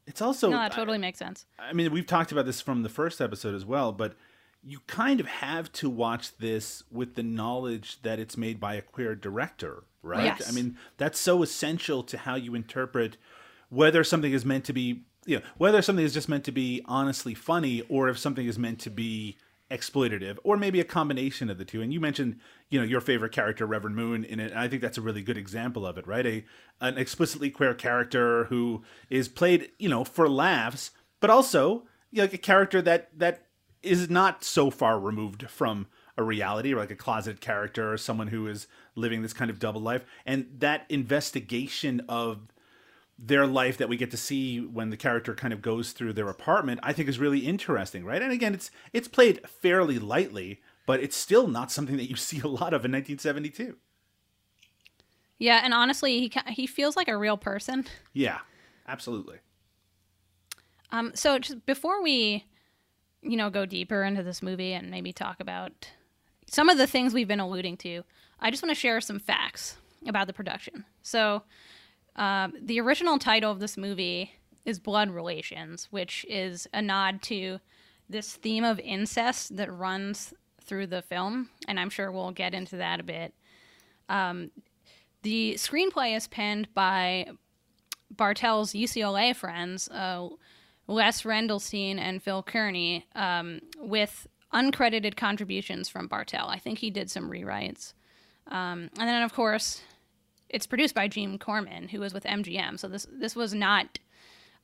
It's 0.06 0.20
also 0.20 0.50
no, 0.50 0.56
that 0.56 0.72
totally 0.72 0.98
makes 0.98 1.18
sense. 1.18 1.46
I 1.58 1.72
mean, 1.72 1.92
we've 1.92 2.06
talked 2.06 2.32
about 2.32 2.44
this 2.44 2.60
from 2.60 2.82
the 2.82 2.88
first 2.88 3.20
episode 3.20 3.54
as 3.54 3.64
well, 3.64 3.92
but 3.92 4.14
you 4.64 4.80
kind 4.86 5.20
of 5.20 5.26
have 5.26 5.72
to 5.72 5.88
watch 5.88 6.36
this 6.38 6.82
with 6.90 7.14
the 7.14 7.22
knowledge 7.22 8.02
that 8.02 8.18
it's 8.18 8.36
made 8.36 8.58
by 8.58 8.74
a 8.74 8.82
queer 8.82 9.14
director, 9.14 9.84
right? 10.02 10.24
Yes. 10.24 10.48
I 10.48 10.52
mean, 10.52 10.76
that's 10.96 11.20
so 11.20 11.42
essential 11.42 12.02
to 12.04 12.18
how 12.18 12.34
you 12.34 12.54
interpret 12.54 13.16
whether 13.68 14.02
something 14.04 14.32
is 14.32 14.44
meant 14.44 14.64
to 14.64 14.72
be, 14.72 15.04
you 15.26 15.38
know, 15.38 15.44
whether 15.56 15.82
something 15.82 16.04
is 16.04 16.14
just 16.14 16.28
meant 16.28 16.44
to 16.44 16.52
be 16.52 16.82
honestly 16.86 17.34
funny 17.34 17.82
or 17.88 18.08
if 18.08 18.18
something 18.18 18.46
is 18.46 18.58
meant 18.58 18.80
to 18.80 18.90
be 18.90 19.36
exploitative 19.70 20.36
or 20.44 20.56
maybe 20.56 20.80
a 20.80 20.84
combination 20.84 21.48
of 21.48 21.58
the 21.58 21.64
two. 21.64 21.80
And 21.80 21.92
you 21.92 22.00
mentioned, 22.00 22.38
you 22.68 22.78
know, 22.78 22.84
your 22.84 23.00
favorite 23.00 23.32
character, 23.32 23.64
Reverend 23.66 23.96
Moon, 23.96 24.24
in 24.24 24.38
it. 24.38 24.50
And 24.50 24.60
I 24.60 24.68
think 24.68 24.82
that's 24.82 24.98
a 24.98 25.02
really 25.02 25.22
good 25.22 25.38
example 25.38 25.86
of 25.86 25.96
it, 25.96 26.06
right? 26.06 26.26
A 26.26 26.44
an 26.80 26.98
explicitly 26.98 27.50
queer 27.50 27.74
character 27.74 28.44
who 28.44 28.82
is 29.08 29.28
played, 29.28 29.70
you 29.78 29.88
know, 29.88 30.04
for 30.04 30.28
laughs, 30.28 30.90
but 31.20 31.30
also 31.30 31.84
you 32.10 32.18
know, 32.18 32.24
like 32.24 32.34
a 32.34 32.38
character 32.38 32.82
that 32.82 33.18
that 33.18 33.46
is 33.82 34.10
not 34.10 34.44
so 34.44 34.70
far 34.70 35.00
removed 35.00 35.50
from 35.50 35.86
a 36.16 36.22
reality 36.22 36.72
or 36.72 36.78
like 36.78 36.90
a 36.90 36.96
closeted 36.96 37.40
character 37.40 37.92
or 37.92 37.96
someone 37.96 38.28
who 38.28 38.46
is 38.46 38.66
living 38.94 39.22
this 39.22 39.32
kind 39.32 39.50
of 39.50 39.58
double 39.58 39.80
life. 39.80 40.04
And 40.26 40.46
that 40.58 40.84
investigation 40.88 42.02
of 42.08 42.52
their 43.24 43.46
life 43.46 43.76
that 43.78 43.88
we 43.88 43.96
get 43.96 44.10
to 44.10 44.16
see 44.16 44.58
when 44.58 44.90
the 44.90 44.96
character 44.96 45.32
kind 45.34 45.52
of 45.54 45.62
goes 45.62 45.92
through 45.92 46.12
their 46.12 46.28
apartment 46.28 46.80
i 46.82 46.92
think 46.92 47.08
is 47.08 47.18
really 47.20 47.40
interesting 47.40 48.04
right 48.04 48.20
and 48.22 48.32
again 48.32 48.52
it's 48.52 48.70
it's 48.92 49.06
played 49.08 49.40
fairly 49.48 49.98
lightly 49.98 50.60
but 50.86 50.98
it's 51.00 51.16
still 51.16 51.46
not 51.46 51.70
something 51.70 51.96
that 51.96 52.10
you 52.10 52.16
see 52.28 52.40
a 52.40 52.48
lot 52.48 52.74
of 52.74 52.84
in 52.84 52.90
1972 52.92 53.76
Yeah, 55.38 55.60
and 55.64 55.74
honestly, 55.74 56.20
he 56.20 56.32
he 56.52 56.66
feels 56.66 56.96
like 56.96 57.08
a 57.08 57.16
real 57.16 57.36
person. 57.36 57.86
yeah 58.12 58.40
absolutely 58.86 59.38
Um, 60.90 61.12
so 61.14 61.38
just 61.38 61.64
before 61.66 62.02
we, 62.02 62.44
you 63.22 63.36
know, 63.36 63.50
go 63.50 63.64
deeper 63.66 64.02
into 64.02 64.22
this 64.22 64.42
movie 64.42 64.72
and 64.72 64.90
maybe 64.90 65.12
talk 65.12 65.40
about 65.40 65.72
some 66.46 66.68
of 66.68 66.76
the 66.76 66.86
things 66.86 67.14
we've 67.14 67.28
been 67.28 67.40
alluding 67.40 67.76
to, 67.78 68.02
I 68.40 68.50
just 68.50 68.62
want 68.62 68.70
to 68.74 68.80
share 68.80 69.00
some 69.00 69.18
facts 69.18 69.76
about 70.06 70.26
the 70.26 70.32
production. 70.32 70.84
So, 71.02 71.42
um, 72.16 72.54
the 72.60 72.80
original 72.80 73.18
title 73.18 73.50
of 73.50 73.60
this 73.60 73.76
movie 73.76 74.32
is 74.64 74.78
Blood 74.78 75.10
Relations, 75.10 75.88
which 75.90 76.24
is 76.28 76.66
a 76.72 76.82
nod 76.82 77.22
to 77.22 77.58
this 78.08 78.34
theme 78.34 78.64
of 78.64 78.78
incest 78.80 79.56
that 79.56 79.72
runs 79.72 80.34
through 80.62 80.86
the 80.86 81.02
film, 81.02 81.48
and 81.66 81.80
I'm 81.80 81.90
sure 81.90 82.12
we'll 82.12 82.30
get 82.30 82.54
into 82.54 82.76
that 82.76 83.00
a 83.00 83.02
bit. 83.02 83.34
Um, 84.08 84.50
the 85.22 85.54
screenplay 85.54 86.16
is 86.16 86.28
penned 86.28 86.72
by 86.74 87.28
Bartel's 88.14 88.72
UCLA 88.72 89.34
friends, 89.34 89.88
uh, 89.88 90.28
Les 90.86 91.22
Rendelstein 91.22 91.98
and 91.98 92.22
Phil 92.22 92.42
Kearney, 92.42 93.06
um, 93.14 93.60
with 93.78 94.26
uncredited 94.52 95.16
contributions 95.16 95.88
from 95.88 96.06
Bartel. 96.06 96.48
I 96.48 96.58
think 96.58 96.78
he 96.78 96.90
did 96.90 97.10
some 97.10 97.30
rewrites. 97.30 97.94
Um, 98.48 98.90
and 98.98 99.08
then, 99.08 99.22
of 99.22 99.32
course, 99.32 99.80
it's 100.52 100.66
produced 100.66 100.94
by 100.94 101.08
Gene 101.08 101.38
Corman, 101.38 101.88
who 101.88 102.00
was 102.00 102.14
with 102.14 102.24
MGM. 102.24 102.78
So 102.78 102.88
this 102.88 103.06
this 103.10 103.34
was 103.34 103.54
not 103.54 103.98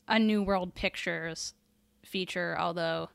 a 0.07 0.19
New 0.19 0.43
World 0.43 0.75
Pictures 0.75 1.55
feature, 2.05 2.57
although 2.59 3.09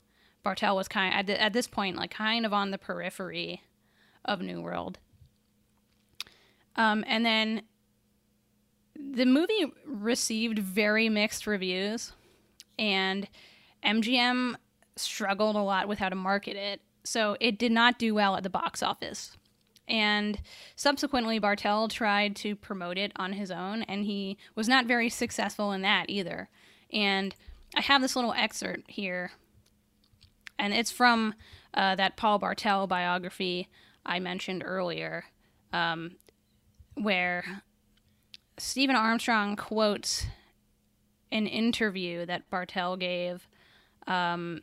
Bartel 0.44 0.76
was 0.76 0.88
kind 0.88 1.14
at, 1.14 1.28
th- 1.28 1.40
at 1.40 1.54
this 1.54 1.68
point 1.68 1.96
like 1.96 2.12
kind 2.12 2.46
of 2.46 2.54
on 2.54 2.72
the 2.72 2.78
periphery 2.78 3.64
of 4.26 4.42
New 4.42 4.62
World. 4.62 5.00
Um, 6.76 7.04
and 7.08 7.26
then 7.26 7.64
the 8.96 9.26
movie 9.26 9.72
received 9.86 10.60
very 10.60 11.10
mixed 11.10 11.46
reviews, 11.46 12.14
and 12.80 13.28
MGM 13.84 14.56
struggled 14.96 15.56
a 15.56 15.62
lot 15.62 15.88
with 15.88 16.00
how 16.00 16.10
to 16.10 16.16
market 16.16 16.56
it. 16.56 16.82
So 17.04 17.36
it 17.40 17.60
did 17.60 17.72
not 17.72 18.00
do 18.00 18.16
well 18.16 18.36
at 18.36 18.44
the 18.44 18.50
box 18.50 18.82
office. 18.82 19.38
And 19.88 20.40
subsequently, 20.76 21.40
Bartel 21.40 21.88
tried 21.88 22.36
to 22.38 22.56
promote 22.56 22.98
it 22.98 23.12
on 23.16 23.34
his 23.34 23.52
own, 23.52 23.84
and 23.84 24.06
he 24.06 24.38
was 24.56 24.68
not 24.68 24.86
very 24.86 25.10
successful 25.10 25.72
in 25.72 25.82
that 25.82 26.10
either. 26.10 26.50
And 26.92 27.36
I 27.76 27.82
have 27.82 28.02
this 28.02 28.16
little 28.16 28.34
excerpt 28.34 28.92
here, 28.92 29.32
and 30.58 30.74
it's 30.74 30.92
from 30.92 31.34
uh, 31.74 31.96
that 31.96 32.16
Paul 32.16 32.40
Bartel 32.40 32.88
biography 32.88 33.68
I 34.06 34.20
mentioned 34.20 34.64
earlier, 34.66 35.26
um, 35.74 36.16
where 36.96 37.64
Stephen 38.58 38.96
Armstrong 38.96 39.56
quotes 39.56 40.28
an 41.32 41.48
interview 41.48 42.26
that 42.26 42.50
Bartel 42.50 42.96
gave 42.96 43.48
um, 44.08 44.62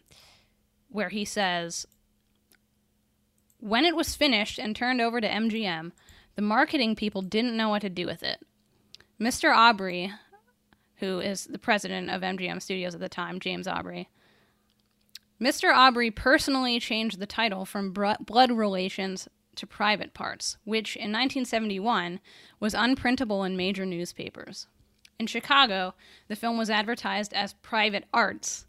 where 0.88 1.08
he 1.08 1.24
says, 1.24 1.86
When 3.60 3.84
it 3.84 3.94
was 3.94 4.16
finished 4.16 4.58
and 4.58 4.74
turned 4.74 5.00
over 5.00 5.20
to 5.20 5.28
MGM, 5.28 5.92
the 6.34 6.42
marketing 6.42 6.96
people 6.96 7.20
didn't 7.20 7.56
know 7.56 7.68
what 7.68 7.82
to 7.82 7.90
do 7.90 8.06
with 8.06 8.22
it. 8.22 8.40
Mr. 9.20 9.54
Aubrey, 9.54 10.12
who 10.96 11.20
is 11.20 11.44
the 11.44 11.58
president 11.58 12.10
of 12.10 12.22
MGM 12.22 12.62
Studios 12.62 12.94
at 12.94 13.00
the 13.00 13.08
time, 13.08 13.38
James 13.38 13.68
Aubrey, 13.68 14.08
Mr. 15.40 15.74
Aubrey 15.74 16.10
personally 16.10 16.80
changed 16.80 17.18
the 17.18 17.26
title 17.26 17.64
from 17.64 17.92
Blood 17.92 18.50
Relations 18.50 19.28
to 19.56 19.66
Private 19.66 20.14
Parts, 20.14 20.56
which 20.64 20.96
in 20.96 21.12
1971 21.12 22.20
was 22.60 22.74
unprintable 22.74 23.44
in 23.44 23.56
major 23.56 23.84
newspapers. 23.84 24.66
In 25.18 25.26
Chicago, 25.26 25.94
the 26.28 26.36
film 26.36 26.56
was 26.56 26.70
advertised 26.70 27.34
as 27.34 27.52
Private 27.54 28.04
Arts. 28.12 28.66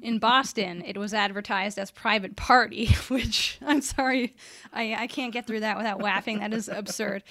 In 0.00 0.18
Boston, 0.18 0.82
it 0.86 0.96
was 0.96 1.12
advertised 1.12 1.78
as 1.78 1.90
Private 1.90 2.34
Party, 2.34 2.86
which 3.08 3.58
I'm 3.60 3.82
sorry, 3.82 4.34
I, 4.72 4.94
I 4.94 5.06
can't 5.06 5.32
get 5.32 5.46
through 5.46 5.60
that 5.60 5.76
without 5.76 6.00
laughing. 6.00 6.38
That 6.38 6.54
is 6.54 6.68
absurd. 6.68 7.22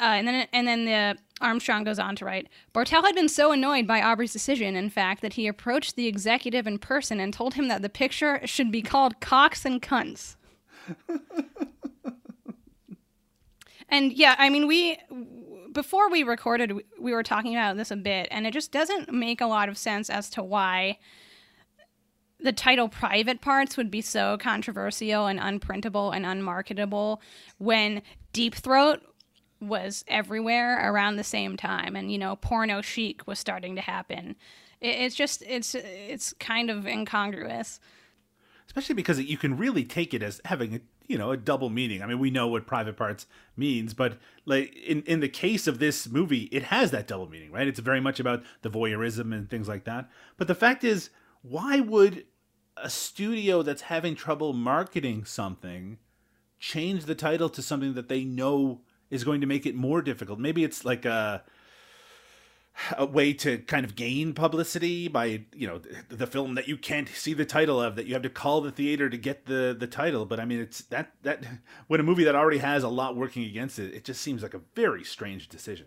Uh, 0.00 0.04
and 0.04 0.28
then 0.28 0.46
and 0.52 0.68
then 0.68 0.84
the 0.84 1.16
Armstrong 1.40 1.84
goes 1.84 1.98
on 1.98 2.14
to 2.16 2.24
write, 2.24 2.48
Bartel 2.72 3.02
had 3.02 3.14
been 3.14 3.28
so 3.28 3.50
annoyed 3.50 3.86
by 3.86 4.00
Aubrey's 4.00 4.32
decision, 4.32 4.76
in 4.76 4.90
fact, 4.90 5.22
that 5.22 5.34
he 5.34 5.46
approached 5.46 5.96
the 5.96 6.06
executive 6.06 6.66
in 6.66 6.78
person 6.78 7.18
and 7.18 7.32
told 7.32 7.54
him 7.54 7.68
that 7.68 7.82
the 7.82 7.88
picture 7.88 8.40
should 8.44 8.70
be 8.70 8.82
called 8.82 9.20
Cocks 9.20 9.64
and 9.64 9.82
Cunts. 9.82 10.36
and 13.88 14.12
yeah, 14.12 14.36
I 14.38 14.50
mean, 14.50 14.66
we 14.66 14.98
before 15.78 16.10
we 16.10 16.24
recorded, 16.24 16.72
we- 16.72 16.84
we 16.98 17.12
were 17.12 17.22
talking 17.22 17.54
about 17.54 17.76
this 17.76 17.92
a 17.92 17.96
bit, 17.96 18.26
and 18.32 18.48
it 18.48 18.52
just 18.52 18.72
doesn't 18.72 19.12
make 19.12 19.40
a 19.40 19.46
lot 19.46 19.68
of 19.68 19.78
sense 19.78 20.10
as 20.10 20.28
to 20.28 20.42
why 20.42 20.98
the 22.40 22.50
title 22.50 22.88
private 22.88 23.40
parts 23.40 23.76
would 23.76 23.88
be 23.88 24.00
so 24.00 24.36
controversial 24.38 25.28
and 25.28 25.38
unprintable 25.38 26.10
and 26.12 26.26
unmarketable 26.26 27.22
when 27.58 28.02
Deep 28.32 28.56
Throat 28.56 29.02
was 29.60 30.04
everywhere 30.08 30.90
around 30.90 31.14
the 31.14 31.22
same 31.22 31.56
time 31.56 31.94
and 31.94 32.10
you 32.10 32.18
know 32.18 32.34
porno 32.34 32.80
chic 32.80 33.24
was 33.28 33.38
starting 33.38 33.76
to 33.76 33.80
happen. 33.80 34.34
It, 34.80 34.96
it's 34.96 35.14
just 35.14 35.42
it's 35.42 35.76
it's 35.76 36.32
kind 36.40 36.70
of 36.70 36.88
incongruous. 36.88 37.78
Especially 38.66 38.96
because 38.96 39.20
you 39.20 39.38
can 39.38 39.56
really 39.56 39.84
take 39.84 40.12
it 40.12 40.24
as 40.24 40.40
having 40.44 40.80
you 41.08 41.18
know 41.18 41.32
a 41.32 41.36
double 41.36 41.70
meaning. 41.70 42.02
I 42.02 42.06
mean, 42.06 42.18
we 42.18 42.30
know 42.30 42.46
what 42.46 42.66
private 42.66 42.96
parts 42.96 43.26
means, 43.56 43.94
but 43.94 44.18
like 44.44 44.74
in 44.76 45.02
in 45.02 45.20
the 45.20 45.28
case 45.28 45.66
of 45.66 45.78
this 45.78 46.08
movie, 46.08 46.44
it 46.52 46.64
has 46.64 46.90
that 46.92 47.08
double 47.08 47.28
meaning, 47.28 47.50
right? 47.50 47.66
It's 47.66 47.80
very 47.80 48.00
much 48.00 48.20
about 48.20 48.44
the 48.62 48.70
voyeurism 48.70 49.34
and 49.34 49.50
things 49.50 49.66
like 49.66 49.84
that. 49.84 50.08
But 50.36 50.46
the 50.46 50.54
fact 50.54 50.84
is, 50.84 51.10
why 51.42 51.80
would 51.80 52.26
a 52.76 52.90
studio 52.90 53.62
that's 53.62 53.82
having 53.82 54.14
trouble 54.14 54.52
marketing 54.52 55.24
something 55.24 55.98
change 56.60 57.06
the 57.06 57.14
title 57.14 57.48
to 57.48 57.62
something 57.62 57.94
that 57.94 58.08
they 58.08 58.24
know 58.24 58.82
is 59.10 59.24
going 59.24 59.40
to 59.40 59.46
make 59.46 59.66
it 59.66 59.74
more 59.74 60.02
difficult? 60.02 60.38
Maybe 60.38 60.62
it's 60.62 60.84
like 60.84 61.04
a 61.04 61.42
a 62.96 63.06
way 63.06 63.32
to 63.32 63.58
kind 63.58 63.84
of 63.84 63.96
gain 63.96 64.32
publicity 64.32 65.08
by 65.08 65.42
you 65.54 65.66
know 65.66 65.80
the, 66.08 66.26
film 66.26 66.54
that 66.54 66.68
you 66.68 66.76
can't 66.76 67.08
see 67.08 67.32
the 67.32 67.44
title 67.44 67.80
of 67.80 67.96
that 67.96 68.06
you 68.06 68.12
have 68.12 68.22
to 68.22 68.28
call 68.30 68.60
the 68.60 68.70
theater 68.70 69.08
to 69.08 69.16
get 69.16 69.46
the 69.46 69.74
the 69.78 69.86
title 69.86 70.26
but 70.26 70.38
i 70.38 70.44
mean 70.44 70.60
it's 70.60 70.82
that 70.82 71.12
that 71.22 71.42
when 71.86 72.00
a 72.00 72.02
movie 72.02 72.24
that 72.24 72.34
already 72.34 72.58
has 72.58 72.82
a 72.82 72.88
lot 72.88 73.16
working 73.16 73.44
against 73.44 73.78
it 73.78 73.94
it 73.94 74.04
just 74.04 74.20
seems 74.20 74.42
like 74.42 74.54
a 74.54 74.60
very 74.74 75.02
strange 75.02 75.48
decision 75.48 75.86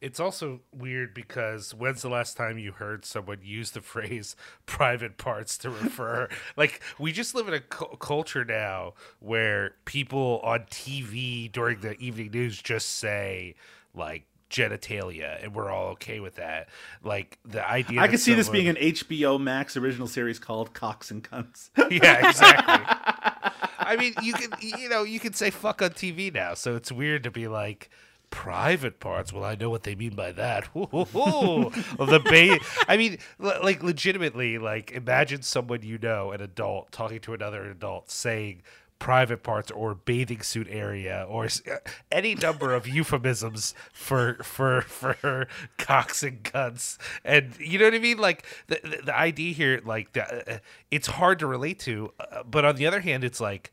It's 0.00 0.20
also 0.20 0.60
weird 0.70 1.14
because 1.14 1.72
when's 1.72 2.02
the 2.02 2.10
last 2.10 2.36
time 2.36 2.58
you 2.58 2.72
heard 2.72 3.04
someone 3.06 3.38
use 3.42 3.70
the 3.70 3.80
phrase 3.92 4.36
private 4.66 5.16
parts 5.16 5.56
to 5.58 5.70
refer? 5.70 6.28
like, 6.56 6.82
we 6.98 7.10
just 7.12 7.34
live 7.34 7.48
in 7.48 7.54
a 7.54 7.60
cu- 7.60 7.96
culture 7.96 8.44
now 8.44 8.94
where 9.20 9.76
people 9.86 10.40
on 10.44 10.66
TV 10.70 11.50
during 11.50 11.80
the 11.80 11.96
evening 11.98 12.32
news 12.32 12.60
just 12.60 12.88
say, 12.98 13.54
like, 13.94 14.26
genitalia, 14.54 15.42
and 15.42 15.54
we're 15.54 15.68
all 15.68 15.88
okay 15.88 16.20
with 16.20 16.36
that. 16.36 16.68
Like, 17.02 17.38
the 17.44 17.68
idea. 17.68 18.00
i 18.00 18.08
could 18.08 18.20
see 18.20 18.34
this 18.34 18.48
being 18.48 18.68
an 18.68 18.76
hbo 18.76 19.40
max 19.40 19.76
original 19.76 20.06
series 20.06 20.38
called 20.38 20.72
cocks 20.72 21.10
and 21.10 21.22
cunts 21.24 21.70
yeah, 21.90 22.28
exactly. 22.28 22.86
I 23.78 23.96
mean, 23.96 24.14
you 24.22 24.32
can 24.32 24.50
you 24.60 24.88
know 24.88 25.02
you 25.02 25.20
can 25.20 25.32
say 25.34 25.50
fuck 25.50 25.82
on 25.82 25.90
TV 25.90 26.32
now, 26.32 26.54
so 26.54 26.76
it's 26.76 26.90
weird 26.90 27.24
to 27.24 27.30
be 27.30 27.48
like 27.48 27.90
private 28.30 28.98
parts. 28.98 29.32
Well, 29.32 29.44
I 29.44 29.54
know 29.56 29.68
what 29.70 29.82
they 29.82 29.94
mean 29.94 30.14
by 30.14 30.32
that. 30.32 30.68
Ooh, 30.76 30.88
ooh, 30.92 31.06
ooh. 31.06 31.72
Well, 31.98 32.08
the 32.08 32.20
ba- 32.20 32.58
I 32.88 32.96
mean, 32.96 33.18
l- 33.42 33.60
like 33.62 33.82
legitimately, 33.82 34.58
like 34.58 34.92
imagine 34.92 35.42
someone 35.42 35.82
you 35.82 35.98
know, 35.98 36.32
an 36.32 36.40
adult, 36.40 36.92
talking 36.92 37.20
to 37.20 37.34
another 37.34 37.64
adult, 37.70 38.10
saying 38.10 38.62
private 38.98 39.42
parts 39.42 39.70
or 39.70 39.94
bathing 39.94 40.40
suit 40.40 40.66
area 40.70 41.26
or 41.28 41.44
uh, 41.44 41.76
any 42.10 42.34
number 42.34 42.74
of 42.74 42.86
euphemisms 42.86 43.74
for 43.92 44.34
for 44.42 44.82
for 44.82 45.46
cocks 45.78 46.22
and 46.22 46.42
guns 46.42 46.98
and 47.24 47.54
you 47.58 47.78
know 47.78 47.84
what 47.84 47.94
i 47.94 47.98
mean 47.98 48.18
like 48.18 48.46
the 48.68 48.80
the, 49.04 49.14
idea 49.14 49.52
here 49.52 49.80
like 49.84 50.12
the, 50.12 50.54
uh, 50.54 50.58
it's 50.90 51.08
hard 51.08 51.38
to 51.38 51.46
relate 51.46 51.78
to 51.78 52.12
uh, 52.18 52.42
but 52.44 52.64
on 52.64 52.76
the 52.76 52.86
other 52.86 53.00
hand 53.00 53.24
it's 53.24 53.40
like 53.40 53.70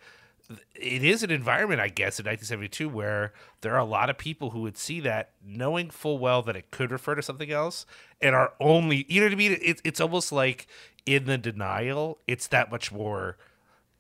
it 0.76 1.04
is 1.04 1.24
an 1.24 1.32
environment, 1.32 1.80
I 1.80 1.88
guess, 1.88 2.20
in 2.20 2.26
1972 2.26 2.90
where 2.90 3.34
there 3.62 3.74
are 3.74 3.80
a 3.80 3.86
lot 3.86 4.10
of 4.10 4.18
people 4.18 4.50
who 4.50 4.62
would 4.62 4.78
see 4.78 5.00
that 5.02 5.32
knowing 5.46 5.90
full 5.90 6.18
well 6.18 6.42
that 6.44 6.56
it 6.56 6.72
could 6.72 6.92
refer 6.92 7.16
to 7.16 7.22
something 7.22 7.52
else 7.52 7.86
and 8.22 8.36
are 8.36 8.54
only, 8.60 9.06
you 9.08 9.22
know 9.22 9.28
what 9.28 9.34
I 9.34 9.38
mean? 9.38 9.58
It's 9.62 9.82
it's 9.84 10.02
almost 10.02 10.32
like 10.32 10.68
in 11.06 11.26
the 11.26 11.38
denial, 11.38 12.20
it's 12.28 12.48
that 12.48 12.72
much 12.72 12.92
more 12.92 13.38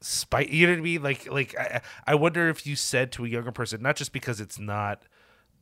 spite. 0.01 0.49
You 0.49 0.67
know 0.67 0.73
what 0.73 0.79
I 0.79 0.81
mean? 0.81 1.03
Like, 1.03 1.31
like 1.31 1.57
I, 1.57 1.81
I 2.05 2.15
wonder 2.15 2.49
if 2.49 2.65
you 2.65 2.75
said 2.75 3.11
to 3.13 3.25
a 3.25 3.29
younger 3.29 3.51
person, 3.51 3.81
not 3.81 3.95
just 3.95 4.11
because 4.11 4.41
it's 4.41 4.59
not 4.59 5.03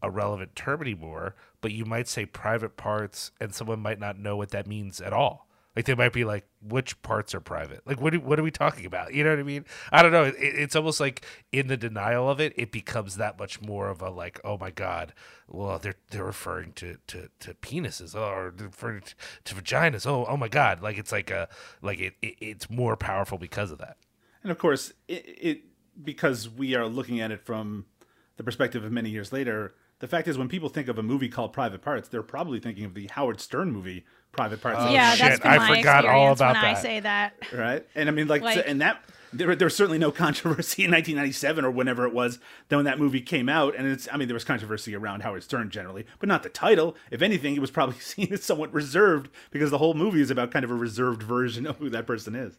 a 0.01 0.09
relevant 0.09 0.55
term 0.55 0.81
anymore, 0.81 1.35
but 1.61 1.71
you 1.71 1.85
might 1.85 2.07
say 2.07 2.25
private 2.25 2.77
parts 2.77 3.31
and 3.39 3.53
someone 3.53 3.81
might 3.81 3.99
not 3.99 4.17
know 4.17 4.37
what 4.37 4.51
that 4.51 4.67
means 4.67 5.01
at 5.01 5.13
all. 5.13 5.49
Like 5.75 5.85
they 5.85 5.93
might 5.95 6.13
be 6.13 6.25
like, 6.25 6.45
which 6.61 6.99
parts 7.03 7.35
are 7.35 7.39
private? 7.39 7.85
Like 7.85 8.01
what? 8.01 8.11
Do, 8.11 8.19
what 8.19 8.39
are 8.39 8.43
we 8.43 8.51
talking 8.51 8.85
about? 8.85 9.13
You 9.13 9.23
know 9.23 9.29
what 9.29 9.39
I 9.39 9.43
mean? 9.43 9.65
I 9.91 10.01
don't 10.01 10.11
know. 10.11 10.23
It, 10.23 10.35
it's 10.37 10.75
almost 10.75 10.99
like 10.99 11.23
in 11.51 11.67
the 11.67 11.77
denial 11.77 12.29
of 12.29 12.41
it, 12.41 12.53
it 12.57 12.71
becomes 12.71 13.15
that 13.15 13.39
much 13.39 13.61
more 13.61 13.87
of 13.87 14.01
a 14.01 14.09
like, 14.09 14.41
oh 14.43 14.57
my 14.57 14.71
god, 14.71 15.13
well 15.47 15.77
they're 15.77 15.95
they're 16.09 16.25
referring 16.25 16.73
to 16.73 16.97
to, 17.07 17.29
to 17.39 17.53
penises 17.53 18.15
or 18.15 18.53
referring 18.57 19.01
to, 19.01 19.15
to 19.45 19.55
vaginas. 19.55 20.07
Oh 20.07 20.25
oh 20.27 20.37
my 20.37 20.49
god, 20.49 20.81
like 20.81 20.97
it's 20.97 21.11
like 21.11 21.29
a 21.29 21.47
like 21.81 21.99
it, 21.99 22.15
it 22.21 22.35
it's 22.41 22.69
more 22.69 22.97
powerful 22.97 23.37
because 23.37 23.71
of 23.71 23.77
that. 23.77 23.95
And 24.43 24.51
of 24.51 24.57
course, 24.57 24.93
it, 25.07 25.25
it 25.27 25.61
because 26.01 26.49
we 26.49 26.75
are 26.75 26.85
looking 26.87 27.19
at 27.19 27.31
it 27.31 27.41
from 27.45 27.85
the 28.37 28.43
perspective 28.43 28.83
of 28.83 28.91
many 28.91 29.09
years 29.09 29.31
later. 29.33 29.75
The 29.99 30.07
fact 30.07 30.29
is, 30.29 30.37
when 30.37 30.47
people 30.47 30.69
think 30.69 30.87
of 30.87 30.97
a 30.97 31.03
movie 31.03 31.27
called 31.27 31.51
Private 31.51 31.81
Parts, 31.81 32.07
they're 32.07 32.23
probably 32.23 32.59
thinking 32.61 32.85
of 32.85 32.93
the 32.93 33.07
Howard 33.11 33.41
Stern 33.41 33.69
movie 33.71 34.05
Private 34.31 34.61
Parts. 34.61 34.77
Oh, 34.79 34.89
yeah, 34.89 35.13
shit, 35.13 35.27
that's 35.27 35.39
been 35.41 35.51
I 35.51 35.57
my 35.57 35.77
forgot 35.77 36.05
all 36.05 36.31
experience 36.31 36.39
about 36.39 36.53
when 36.55 36.63
I 36.65 36.73
that. 36.73 36.81
say 36.81 36.99
that. 37.01 37.33
right? 37.53 37.85
And 37.95 38.07
I 38.07 38.13
mean, 38.13 38.27
like, 38.29 38.41
Like- 38.41 38.63
and 38.65 38.79
that 38.79 39.03
there, 39.33 39.53
there 39.57 39.65
was 39.65 39.75
certainly 39.75 39.97
no 39.97 40.09
controversy 40.25 40.85
in 40.85 40.91
1997 40.91 41.65
or 41.65 41.71
whenever 41.71 42.05
it 42.07 42.13
was 42.13 42.39
then 42.69 42.77
when 42.77 42.85
that 42.85 42.97
movie 42.97 43.19
came 43.19 43.49
out. 43.49 43.75
And 43.75 43.87
it's, 43.87 44.07
I 44.11 44.15
mean, 44.15 44.29
there 44.29 44.33
was 44.35 44.45
controversy 44.45 44.95
around 44.95 45.23
Howard 45.23 45.43
Stern 45.43 45.69
generally, 45.69 46.05
but 46.19 46.29
not 46.29 46.43
the 46.43 46.49
title. 46.49 46.95
If 47.11 47.21
anything, 47.21 47.55
it 47.55 47.59
was 47.59 47.69
probably 47.71 47.95
seen 47.99 48.31
as 48.31 48.41
somewhat 48.43 48.73
reserved 48.73 49.29
because 49.51 49.69
the 49.69 49.79
whole 49.79 49.95
movie 49.95 50.21
is 50.21 50.31
about 50.31 50.51
kind 50.51 50.63
of 50.63 50.71
a 50.71 50.75
reserved 50.75 51.21
version 51.23 51.67
of 51.67 51.75
who 51.77 51.89
that 51.89 52.07
person 52.07 52.35
is. 52.35 52.57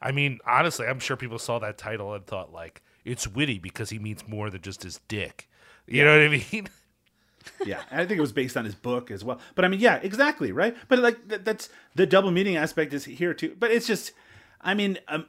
I 0.00 0.12
mean, 0.12 0.38
honestly, 0.46 0.86
I'm 0.86 0.98
sure 0.98 1.16
people 1.16 1.38
saw 1.38 1.58
that 1.60 1.78
title 1.78 2.14
and 2.14 2.26
thought 2.26 2.52
like 2.52 2.82
it's 3.04 3.26
witty 3.26 3.58
because 3.58 3.90
he 3.90 3.98
means 3.98 4.26
more 4.26 4.50
than 4.50 4.62
just 4.62 4.82
his 4.82 5.00
dick. 5.08 5.48
You 5.86 6.04
know 6.04 6.12
what 6.12 6.26
I 6.26 6.28
mean? 6.28 6.68
yeah, 7.66 7.82
and 7.90 8.00
I 8.00 8.06
think 8.06 8.18
it 8.18 8.22
was 8.22 8.32
based 8.32 8.56
on 8.56 8.64
his 8.64 8.74
book 8.74 9.10
as 9.10 9.24
well. 9.24 9.40
But 9.54 9.64
I 9.64 9.68
mean, 9.68 9.80
yeah, 9.80 9.96
exactly, 10.02 10.52
right? 10.52 10.76
But 10.88 10.98
like 10.98 11.28
that, 11.28 11.44
that's 11.44 11.68
the 11.94 12.06
double 12.06 12.30
meaning 12.30 12.56
aspect 12.56 12.92
is 12.92 13.04
here 13.04 13.34
too. 13.34 13.56
But 13.58 13.70
it's 13.70 13.86
just, 13.86 14.12
I 14.60 14.74
mean, 14.74 14.98
um, 15.08 15.26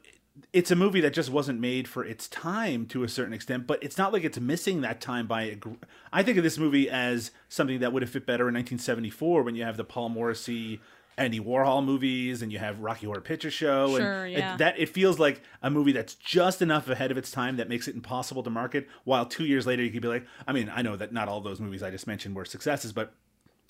it's 0.53 0.71
a 0.71 0.75
movie 0.75 1.01
that 1.01 1.13
just 1.13 1.29
wasn't 1.29 1.59
made 1.59 1.87
for 1.87 2.03
its 2.03 2.27
time 2.27 2.85
to 2.87 3.03
a 3.03 3.09
certain 3.09 3.33
extent. 3.33 3.67
But 3.67 3.83
it's 3.83 3.97
not 3.97 4.13
like 4.13 4.23
it's 4.23 4.39
missing 4.39 4.81
that 4.81 5.01
time 5.01 5.27
by. 5.27 5.43
A 5.43 5.55
gr- 5.55 5.73
I 6.11 6.23
think 6.23 6.37
of 6.37 6.43
this 6.43 6.57
movie 6.57 6.89
as 6.89 7.31
something 7.49 7.79
that 7.79 7.93
would 7.93 8.01
have 8.01 8.11
fit 8.11 8.25
better 8.25 8.47
in 8.47 8.55
1974 8.55 9.43
when 9.43 9.55
you 9.55 9.63
have 9.63 9.77
the 9.77 9.83
Paul 9.83 10.09
Morrissey. 10.09 10.79
Andy 11.17 11.39
Warhol 11.39 11.83
movies, 11.83 12.41
and 12.41 12.51
you 12.51 12.59
have 12.59 12.79
Rocky 12.79 13.07
Horror 13.07 13.21
Picture 13.21 13.49
Show, 13.49 13.97
Sure, 13.97 14.25
and 14.25 14.33
yeah. 14.33 14.53
it, 14.53 14.57
that 14.59 14.79
it 14.79 14.89
feels 14.89 15.17
like 15.17 15.41
a 15.63 15.69
movie 15.69 15.91
that's 15.91 16.13
just 16.13 16.61
enough 16.61 16.87
ahead 16.89 17.09
of 17.09 17.17
its 17.17 17.31
time 17.31 17.57
that 17.57 17.67
makes 17.67 17.87
it 17.87 17.95
impossible 17.95 18.43
to 18.43 18.49
market. 18.49 18.87
While 19.03 19.25
two 19.25 19.45
years 19.45 19.65
later, 19.65 19.83
you 19.83 19.89
could 19.89 20.03
be 20.03 20.07
like, 20.07 20.25
I 20.47 20.53
mean, 20.53 20.71
I 20.73 20.83
know 20.83 20.95
that 20.95 21.11
not 21.11 21.27
all 21.27 21.41
those 21.41 21.59
movies 21.59 21.81
I 21.81 21.89
just 21.89 22.05
mentioned 22.05 22.35
were 22.35 22.45
successes, 22.45 22.93
but 22.93 23.13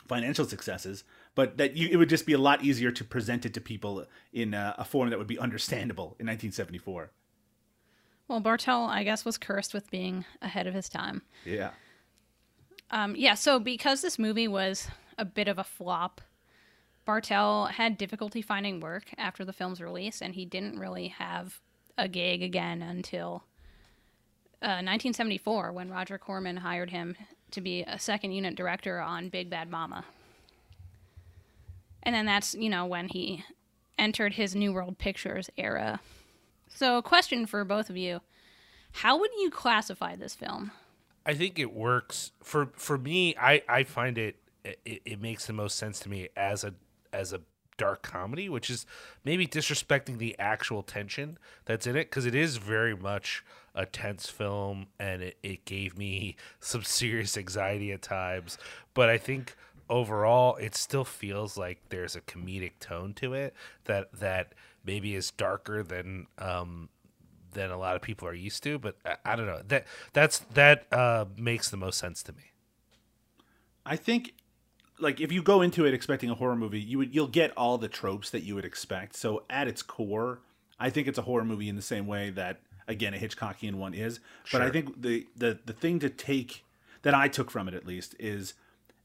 financial 0.08 0.46
successes, 0.46 1.04
but 1.36 1.58
that 1.58 1.76
you, 1.76 1.88
it 1.90 1.96
would 1.96 2.10
just 2.10 2.26
be 2.26 2.34
a 2.34 2.38
lot 2.38 2.64
easier 2.64 2.92
to 2.92 3.04
present 3.04 3.46
it 3.46 3.54
to 3.54 3.62
people 3.62 4.06
in 4.34 4.54
a, 4.54 4.76
a 4.78 4.86
form 4.86 5.10
that 5.10 5.20
would 5.20 5.28
be 5.28 5.40
understandable 5.40 6.16
in 6.20 6.28
1974. 6.28 7.12
Well, 8.28 8.40
Bartel, 8.42 8.86
I 8.86 9.04
guess, 9.04 9.24
was 9.24 9.38
cursed 9.38 9.74
with 9.74 9.90
being 9.90 10.26
ahead 10.42 10.68
of 10.68 10.74
his 10.74 10.90
time. 10.90 11.22
Yeah. 11.46 11.72
Um, 12.92 13.16
yeah, 13.16 13.36
so 13.36 13.60
because 13.60 14.02
this 14.02 14.20
movie 14.20 14.48
was 14.48 14.88
a 15.18 15.26
bit 15.26 15.48
of 15.48 15.58
a 15.58 15.64
flop, 15.64 16.22
Bartel 17.08 17.68
had 17.68 17.98
difficulty 17.98 18.42
finding 18.42 18.82
work 18.82 19.06
after 19.18 19.46
the 19.46 19.54
film's 19.54 19.80
release, 19.80 20.22
and 20.22 20.36
he 20.36 20.44
didn't 20.44 20.78
really 20.78 21.08
have 21.08 21.62
a 21.98 22.10
gig 22.10 22.44
again 22.44 22.82
until 22.82 23.46
uh, 24.62 24.84
1974 24.84 25.72
when 25.72 25.90
Roger 25.90 26.18
Corman 26.18 26.58
hired 26.58 26.90
him 26.90 27.16
to 27.52 27.62
be 27.62 27.82
a 27.84 27.98
second 27.98 28.34
unit 28.34 28.56
director 28.56 29.00
on 29.00 29.30
Big 29.30 29.50
Bad 29.50 29.72
Mama. 29.72 30.04
And 32.04 32.14
then 32.14 32.26
that's, 32.26 32.54
you 32.54 32.70
know, 32.70 32.86
when 32.86 33.08
he 33.08 33.46
entered 33.98 34.34
his 34.34 34.54
New 34.54 34.74
World 34.74 34.98
Pictures 34.98 35.50
era. 35.58 36.02
So, 36.68 36.98
a 36.98 37.02
question 37.02 37.46
for 37.46 37.64
both 37.64 37.90
of 37.90 37.96
you 37.96 38.20
How 38.92 39.18
would 39.18 39.32
you 39.40 39.50
classify 39.50 40.18
this 40.18 40.36
film? 40.36 40.72
I 41.26 41.36
think 41.36 41.58
it 41.58 41.74
works 41.74 42.34
for 42.44 42.74
for 42.76 42.98
me. 42.98 43.34
I 43.40 43.62
I 43.70 43.84
find 43.84 44.18
it, 44.18 44.36
it 44.66 45.02
it 45.06 45.22
makes 45.22 45.46
the 45.46 45.54
most 45.54 45.78
sense 45.78 46.02
to 46.02 46.10
me 46.10 46.28
as 46.36 46.66
a 46.66 46.74
as 47.14 47.34
a 47.34 47.42
dark 47.78 48.02
comedy, 48.02 48.50
which 48.50 48.70
is 48.70 48.86
maybe 49.24 49.48
disrespecting 49.48 50.18
the 50.18 50.38
actual 50.40 50.82
tension 50.82 51.38
that's 51.66 51.88
in 51.88 51.96
it 51.96 52.10
because 52.10 52.26
it 52.26 52.36
is 52.36 52.58
very 52.58 52.96
much 52.96 53.44
a 53.76 53.86
tense 53.86 54.30
film 54.30 54.88
and 55.00 55.22
it, 55.22 55.38
it 55.44 55.66
gave 55.66 55.98
me 55.98 56.36
some 56.60 56.84
serious 56.84 57.38
anxiety 57.38 57.92
at 57.92 58.02
times. 58.02 58.58
But 58.94 59.10
I 59.10 59.18
think 59.18 59.56
overall 59.90 60.56
it 60.58 60.76
still 60.76 61.06
feels 61.06 61.58
like 61.58 61.80
there's 61.90 62.16
a 62.16 62.22
comedic 62.22 62.74
tone 62.80 63.14
to 63.14 63.34
it 63.34 63.54
that 63.86 64.12
that 64.12 64.54
maybe 64.84 65.16
is 65.16 65.32
darker 65.32 65.82
than 65.82 66.28
um 66.40 66.90
than 67.54 67.72
a 67.72 67.78
lot 67.78 67.96
of 67.96 68.02
people 68.02 68.28
are 68.28 68.34
used 68.34 68.64
to. 68.64 68.78
But 68.78 68.98
I, 69.06 69.16
I 69.26 69.36
don't 69.36 69.48
know 69.48 69.62
that 69.68 69.86
that's 70.14 70.40
that 70.54 70.92
uh, 70.92 71.26
makes 71.38 71.70
the 71.70 71.78
most 71.78 72.00
sense 72.00 72.24
to 72.24 72.34
me. 72.34 72.52
I 73.86 73.96
think 73.96 74.34
like 75.00 75.20
if 75.20 75.32
you 75.32 75.42
go 75.42 75.62
into 75.62 75.86
it 75.86 75.94
expecting 75.94 76.30
a 76.30 76.36
horror 76.36 76.56
movie, 76.56 76.80
you 76.80 76.98
would 76.98 77.14
you'll 77.14 77.28
get 77.28 77.52
all 77.56 77.78
the 77.78 77.88
tropes 77.88 78.30
that 78.32 78.44
you 78.44 78.56
would 78.56 78.66
expect. 78.66 79.16
So 79.16 79.44
at 79.50 79.68
its 79.68 79.82
core, 79.82 80.40
I 80.80 80.90
think 80.90 81.08
it's 81.08 81.18
a 81.18 81.24
horror 81.24 81.46
movie 81.46 81.70
in 81.70 81.76
the 81.76 81.82
same 81.82 82.08
way 82.08 82.30
that 82.32 82.60
again 82.88 83.14
a 83.14 83.18
Hitchcockian 83.18 83.76
one 83.76 83.94
is. 83.94 84.20
But 84.52 84.62
I 84.62 84.70
think 84.70 85.02
the 85.02 85.28
the 85.36 85.60
the 85.66 85.74
thing 85.74 86.00
to 86.00 86.10
take 86.10 86.64
that 87.04 87.14
I 87.14 87.28
took 87.28 87.52
from 87.52 87.68
it 87.68 87.74
at 87.74 87.86
least 87.86 88.16
is 88.20 88.54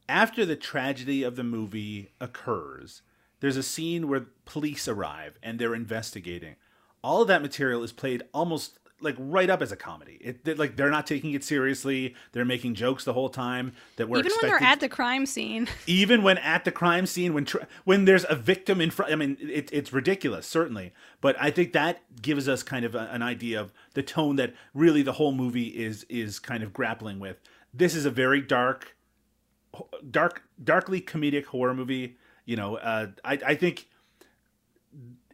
after 0.09 0.45
the 0.45 0.55
tragedy 0.55 1.23
of 1.23 1.35
the 1.35 1.43
movie 1.43 2.11
occurs, 2.19 3.01
there's 3.39 3.57
a 3.57 3.63
scene 3.63 4.07
where 4.07 4.27
police 4.45 4.87
arrive 4.87 5.37
and 5.41 5.59
they're 5.59 5.75
investigating. 5.75 6.55
All 7.03 7.21
of 7.21 7.27
that 7.27 7.41
material 7.41 7.83
is 7.83 7.91
played 7.91 8.23
almost 8.33 8.79
like 9.03 9.15
right 9.19 9.49
up 9.49 9.61
as 9.61 9.71
a 9.71 9.75
comedy. 9.75 10.17
It 10.21 10.43
they- 10.45 10.53
like 10.55 10.75
they're 10.75 10.89
not 10.89 11.05
taking 11.05 11.33
it 11.33 11.43
seriously. 11.43 12.15
They're 12.31 12.45
making 12.45 12.75
jokes 12.75 13.03
the 13.03 13.13
whole 13.13 13.29
time 13.29 13.73
that 13.97 14.09
we're 14.09 14.19
Even 14.19 14.31
when 14.41 14.49
they're 14.49 14.63
at 14.63 14.79
the 14.79 14.89
crime 14.89 15.25
scene. 15.25 15.67
even 15.87 16.23
when 16.23 16.37
at 16.39 16.65
the 16.65 16.71
crime 16.71 17.05
scene 17.05 17.33
when 17.33 17.45
tr- 17.45 17.57
when 17.83 18.05
there's 18.05 18.25
a 18.29 18.35
victim 18.35 18.79
in 18.81 18.89
front 18.89 19.11
i 19.11 19.15
mean 19.15 19.37
it, 19.39 19.69
it's 19.71 19.91
ridiculous 19.93 20.47
certainly 20.47 20.93
but 21.21 21.35
i 21.39 21.51
think 21.51 21.73
that 21.73 22.01
gives 22.21 22.47
us 22.47 22.63
kind 22.63 22.85
of 22.85 22.95
a, 22.95 23.09
an 23.11 23.21
idea 23.21 23.59
of 23.59 23.73
the 23.93 24.01
tone 24.03 24.35
that 24.37 24.53
really 24.73 25.01
the 25.01 25.13
whole 25.13 25.31
movie 25.31 25.67
is 25.67 26.05
is 26.09 26.39
kind 26.39 26.63
of 26.63 26.73
grappling 26.73 27.19
with 27.19 27.37
this 27.73 27.93
is 27.95 28.05
a 28.05 28.11
very 28.11 28.41
dark 28.41 28.95
dark 30.09 30.43
darkly 30.63 31.01
comedic 31.01 31.45
horror 31.45 31.73
movie 31.73 32.17
you 32.45 32.55
know 32.55 32.77
uh, 32.77 33.07
I, 33.23 33.39
I 33.45 33.55
think 33.55 33.87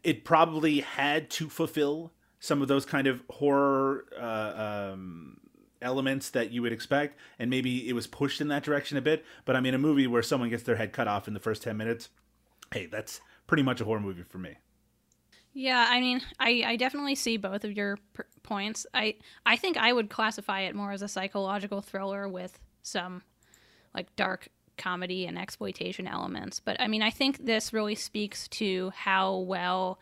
it 0.03 0.23
probably 0.23 0.81
had 0.81 1.29
to 1.31 1.49
fulfill 1.49 2.11
some 2.39 2.61
of 2.61 2.67
those 2.67 2.85
kind 2.85 3.07
of 3.07 3.21
horror 3.29 4.05
uh, 4.19 4.91
um, 4.93 5.37
elements 5.81 6.29
that 6.31 6.51
you 6.51 6.61
would 6.61 6.73
expect, 6.73 7.17
and 7.37 7.49
maybe 7.49 7.87
it 7.87 7.93
was 7.93 8.07
pushed 8.07 8.41
in 8.41 8.47
that 8.49 8.63
direction 8.63 8.97
a 8.97 9.01
bit. 9.01 9.25
But 9.45 9.55
I 9.55 9.59
mean, 9.59 9.73
a 9.73 9.79
movie 9.79 10.07
where 10.07 10.23
someone 10.23 10.49
gets 10.49 10.63
their 10.63 10.75
head 10.75 10.93
cut 10.93 11.07
off 11.07 11.27
in 11.27 11.33
the 11.33 11.39
first 11.39 11.63
ten 11.63 11.77
minutes, 11.77 12.09
hey, 12.73 12.85
that's 12.85 13.21
pretty 13.47 13.63
much 13.63 13.81
a 13.81 13.85
horror 13.85 13.99
movie 13.99 14.23
for 14.23 14.37
me. 14.37 14.55
Yeah, 15.53 15.87
I 15.89 15.99
mean, 15.99 16.21
I, 16.39 16.63
I 16.65 16.75
definitely 16.75 17.15
see 17.15 17.37
both 17.37 17.63
of 17.63 17.71
your 17.71 17.97
points. 18.43 18.85
I 18.93 19.15
I 19.45 19.55
think 19.55 19.77
I 19.77 19.91
would 19.91 20.09
classify 20.09 20.61
it 20.61 20.75
more 20.75 20.91
as 20.91 21.01
a 21.01 21.07
psychological 21.07 21.81
thriller 21.81 22.27
with 22.29 22.59
some 22.83 23.23
like 23.93 24.15
dark 24.15 24.49
comedy 24.77 25.25
and 25.25 25.37
exploitation 25.37 26.07
elements. 26.07 26.59
But 26.59 26.79
I 26.79 26.87
mean, 26.87 27.01
I 27.01 27.09
think 27.09 27.45
this 27.45 27.73
really 27.73 27.95
speaks 27.95 28.47
to 28.49 28.91
how 28.95 29.37
well 29.37 29.99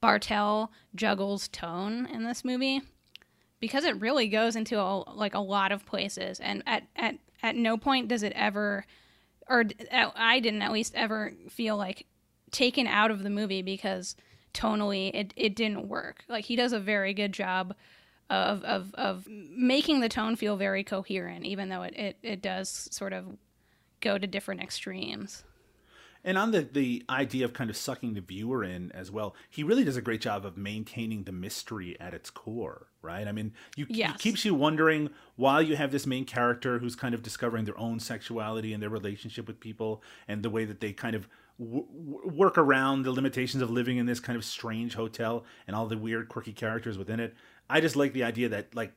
Bartel 0.00 0.70
juggles 0.94 1.48
tone 1.48 2.06
in 2.06 2.24
this 2.24 2.44
movie 2.44 2.82
because 3.60 3.84
it 3.84 4.00
really 4.00 4.28
goes 4.28 4.56
into 4.56 4.78
a, 4.78 4.98
like 5.14 5.34
a 5.34 5.40
lot 5.40 5.72
of 5.72 5.86
places 5.86 6.38
and 6.40 6.62
at 6.66 6.84
at 6.94 7.16
at 7.42 7.56
no 7.56 7.76
point 7.76 8.08
does 8.08 8.22
it 8.22 8.32
ever 8.34 8.84
or 9.48 9.64
uh, 9.92 10.10
I 10.14 10.40
didn't 10.40 10.62
at 10.62 10.72
least 10.72 10.94
ever 10.94 11.32
feel 11.48 11.76
like 11.76 12.06
taken 12.50 12.86
out 12.86 13.10
of 13.10 13.22
the 13.22 13.30
movie 13.30 13.62
because 13.62 14.16
tonally 14.54 15.10
it, 15.14 15.32
it 15.36 15.54
didn't 15.54 15.88
work. 15.88 16.24
Like 16.28 16.44
he 16.44 16.56
does 16.56 16.72
a 16.72 16.80
very 16.80 17.14
good 17.14 17.32
job 17.32 17.74
of, 18.30 18.64
of, 18.64 18.94
of 18.94 19.26
making 19.28 20.00
the 20.00 20.08
tone 20.08 20.36
feel 20.36 20.56
very 20.56 20.82
coherent, 20.82 21.44
even 21.44 21.68
though 21.68 21.82
it, 21.82 21.94
it, 21.96 22.18
it 22.22 22.42
does 22.42 22.88
sort 22.90 23.12
of 23.12 23.36
go 24.00 24.18
to 24.18 24.26
different 24.26 24.62
extremes. 24.62 25.44
And 26.26 26.36
on 26.36 26.50
the 26.50 26.62
the 26.62 27.04
idea 27.08 27.44
of 27.44 27.52
kind 27.52 27.70
of 27.70 27.76
sucking 27.76 28.14
the 28.14 28.20
viewer 28.20 28.64
in 28.64 28.90
as 28.92 29.10
well, 29.12 29.36
he 29.48 29.62
really 29.62 29.84
does 29.84 29.96
a 29.96 30.02
great 30.02 30.20
job 30.20 30.44
of 30.44 30.56
maintaining 30.56 31.22
the 31.22 31.30
mystery 31.32 31.96
at 32.00 32.12
its 32.14 32.30
core, 32.30 32.88
right? 33.00 33.28
I 33.28 33.32
mean, 33.32 33.54
you 33.76 33.86
Yes. 33.88 34.16
it 34.16 34.18
keeps 34.20 34.44
you 34.44 34.52
wondering 34.52 35.10
while 35.36 35.62
you 35.62 35.76
have 35.76 35.92
this 35.92 36.04
main 36.06 36.24
character 36.24 36.80
who's 36.80 36.96
kind 36.96 37.14
of 37.14 37.22
discovering 37.22 37.64
their 37.64 37.78
own 37.78 38.00
sexuality 38.00 38.72
and 38.72 38.82
their 38.82 38.90
relationship 38.90 39.46
with 39.46 39.60
people, 39.60 40.02
and 40.26 40.42
the 40.42 40.50
way 40.50 40.64
that 40.64 40.80
they 40.80 40.92
kind 40.92 41.14
of 41.14 41.28
w- 41.60 41.86
work 42.24 42.58
around 42.58 43.04
the 43.04 43.12
limitations 43.12 43.62
of 43.62 43.70
living 43.70 43.96
in 43.96 44.06
this 44.06 44.18
kind 44.20 44.36
of 44.36 44.44
strange 44.44 44.94
hotel 44.94 45.44
and 45.68 45.76
all 45.76 45.86
the 45.86 45.96
weird, 45.96 46.28
quirky 46.28 46.52
characters 46.52 46.98
within 46.98 47.20
it. 47.20 47.34
I 47.70 47.80
just 47.80 47.94
like 47.94 48.12
the 48.12 48.24
idea 48.24 48.48
that 48.48 48.74
like 48.74 48.92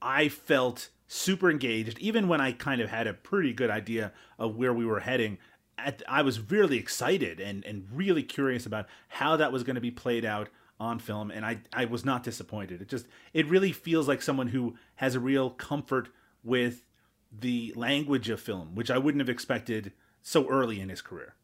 I 0.00 0.28
felt 0.28 0.90
super 1.06 1.50
engaged, 1.50 1.98
even 1.98 2.26
when 2.26 2.40
I 2.40 2.52
kind 2.52 2.80
of 2.80 2.88
had 2.88 3.06
a 3.06 3.12
pretty 3.14 3.52
good 3.52 3.70
idea 3.70 4.12
of 4.38 4.56
where 4.56 4.72
we 4.72 4.84
were 4.86 5.00
heading. 5.00 5.38
At, 5.84 6.02
I 6.08 6.22
was 6.22 6.50
really 6.50 6.78
excited 6.78 7.40
and, 7.40 7.64
and 7.64 7.86
really 7.92 8.22
curious 8.22 8.66
about 8.66 8.86
how 9.08 9.36
that 9.36 9.52
was 9.52 9.62
going 9.62 9.74
to 9.74 9.80
be 9.80 9.90
played 9.90 10.24
out 10.24 10.48
on 10.80 10.98
film, 10.98 11.30
and 11.30 11.46
I, 11.46 11.60
I 11.72 11.84
was 11.84 12.04
not 12.04 12.24
disappointed. 12.24 12.82
It 12.82 12.88
just 12.88 13.06
it 13.32 13.46
really 13.46 13.72
feels 13.72 14.08
like 14.08 14.20
someone 14.20 14.48
who 14.48 14.74
has 14.96 15.14
a 15.14 15.20
real 15.20 15.50
comfort 15.50 16.08
with 16.42 16.84
the 17.30 17.72
language 17.76 18.28
of 18.28 18.40
film, 18.40 18.74
which 18.74 18.90
I 18.90 18.98
wouldn't 18.98 19.20
have 19.20 19.28
expected 19.28 19.92
so 20.22 20.48
early 20.48 20.80
in 20.80 20.88
his 20.88 21.00
career. 21.00 21.34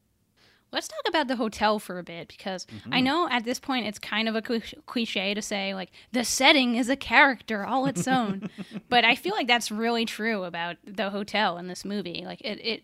Let's 0.71 0.89
talk 0.89 1.01
about 1.09 1.29
the 1.29 1.37
hotel 1.37 1.79
for 1.79 1.99
a 1.99 2.03
bit 2.03 2.29
because 2.29 2.67
I 2.71 2.97
mm-hmm. 2.97 3.05
know 3.05 3.29
at 3.31 3.45
this 3.45 3.59
point 3.59 3.87
it's 3.87 3.99
kind 3.99 4.29
of 4.29 4.37
a 4.37 4.43
cliche 4.43 5.33
to 5.33 5.41
say 5.41 5.73
like 5.73 5.91
the 6.13 6.25
setting 6.25 6.75
is 6.75 6.91
a 6.91 6.97
character 6.97 7.65
all 7.65 7.87
its 7.87 8.07
own, 8.09 8.51
but 8.91 9.05
I 9.05 9.15
feel 9.15 9.35
like 9.35 9.47
that's 9.47 9.71
really 9.71 10.05
true 10.05 10.45
about 10.45 10.77
the 10.85 11.09
hotel 11.09 11.57
in 11.57 11.69
this 11.69 11.87
movie. 11.87 12.23
Like 12.27 12.43
it, 12.43 12.61
it 12.63 12.83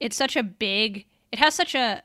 it's 0.00 0.16
such 0.16 0.34
a 0.34 0.42
big, 0.42 1.06
it 1.30 1.38
has 1.38 1.54
such 1.54 1.74
a 1.74 2.02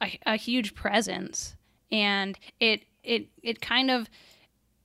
a, 0.00 0.18
a 0.26 0.36
huge 0.36 0.74
presence, 0.74 1.56
and 1.90 2.38
it 2.60 2.84
it 3.02 3.28
it 3.42 3.60
kind 3.60 3.90
of 3.90 4.08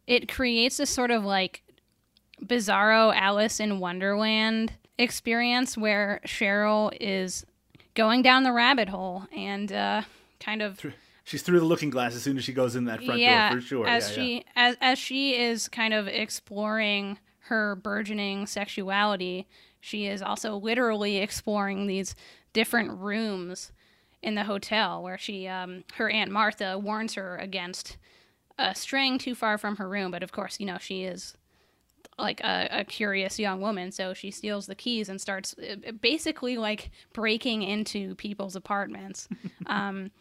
it 0.08 0.32
creates 0.32 0.78
this 0.78 0.90
sort 0.90 1.12
of 1.12 1.24
like 1.24 1.64
bizarro 2.44 3.16
Alice 3.16 3.60
in 3.60 3.80
Wonderland 3.80 4.74
experience 4.98 5.78
where 5.78 6.20
Cheryl 6.26 6.96
is 7.00 7.46
going 7.94 8.22
down 8.22 8.44
the 8.44 8.52
rabbit 8.52 8.90
hole 8.90 9.24
and 9.36 9.72
uh, 9.72 10.02
kind 10.40 10.62
of 10.62 10.80
She's 11.26 11.42
through 11.42 11.60
the 11.60 11.66
looking 11.66 11.90
glass 11.90 12.16
as 12.16 12.22
soon 12.22 12.38
as 12.38 12.44
she 12.44 12.52
goes 12.52 12.76
in 12.76 12.86
that 12.86 13.02
front 13.02 13.22
yeah, 13.22 13.50
door 13.50 13.62
for 13.62 13.66
sure. 13.66 13.88
As 13.88 14.10
Yeah, 14.10 14.24
yeah. 14.24 14.28
she 14.28 14.46
as 14.56 14.78
as 14.82 15.00
she 15.00 15.40
is 15.40 15.68
kind 15.70 15.94
of 15.94 16.08
exploring 16.08 17.18
her 17.48 17.76
burgeoning 17.76 18.46
sexuality, 18.46 19.48
she 19.80 20.06
is 20.08 20.22
also 20.22 20.58
literally 20.58 21.18
exploring 21.18 21.88
these 21.88 22.14
different 22.54 22.92
rooms 22.92 23.72
in 24.22 24.36
the 24.36 24.46
hotel 24.46 25.04
where 25.04 25.18
she 25.18 25.48
um 25.48 25.84
her 25.96 26.10
aunt 26.10 26.32
Martha 26.32 26.78
warns 26.78 27.16
her 27.16 27.38
against 27.38 27.98
uh, 28.58 28.74
straying 28.74 29.18
too 29.18 29.36
far 29.36 29.58
from 29.58 29.78
her 29.78 29.90
room, 29.90 30.12
but 30.12 30.24
of 30.24 30.32
course, 30.32 30.60
you 30.60 30.66
know, 30.66 30.78
she 30.78 31.04
is 31.04 31.36
like 32.20 32.42
a, 32.42 32.68
a 32.72 32.84
curious 32.84 33.40
young 33.40 33.60
woman, 33.60 33.92
so 33.92 34.14
she 34.14 34.30
steals 34.30 34.68
the 34.68 34.76
keys 34.76 35.10
and 35.10 35.20
starts 35.20 35.56
uh, 35.58 35.92
basically 35.94 36.58
like 36.58 36.92
breaking 37.12 37.64
into 37.64 38.16
people's 38.16 38.56
apartments, 38.56 39.28
um, 39.66 40.12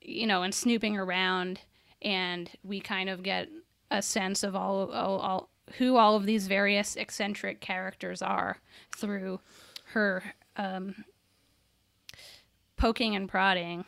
you 0.00 0.26
know, 0.26 0.42
and 0.42 0.54
snooping 0.54 0.96
around. 0.96 1.60
And 2.02 2.50
we 2.62 2.80
kind 2.80 3.10
of 3.10 3.22
get 3.22 3.48
a 3.90 4.00
sense 4.00 4.42
of 4.42 4.54
all, 4.54 4.90
all, 4.92 5.18
all 5.18 5.48
who 5.78 5.96
all 5.96 6.16
of 6.16 6.26
these 6.26 6.46
various 6.46 6.96
eccentric 6.96 7.60
characters 7.60 8.22
are 8.22 8.58
through 8.96 9.40
her 9.86 10.22
um, 10.56 11.04
poking 12.80 13.14
and 13.14 13.28
prodding. 13.28 13.84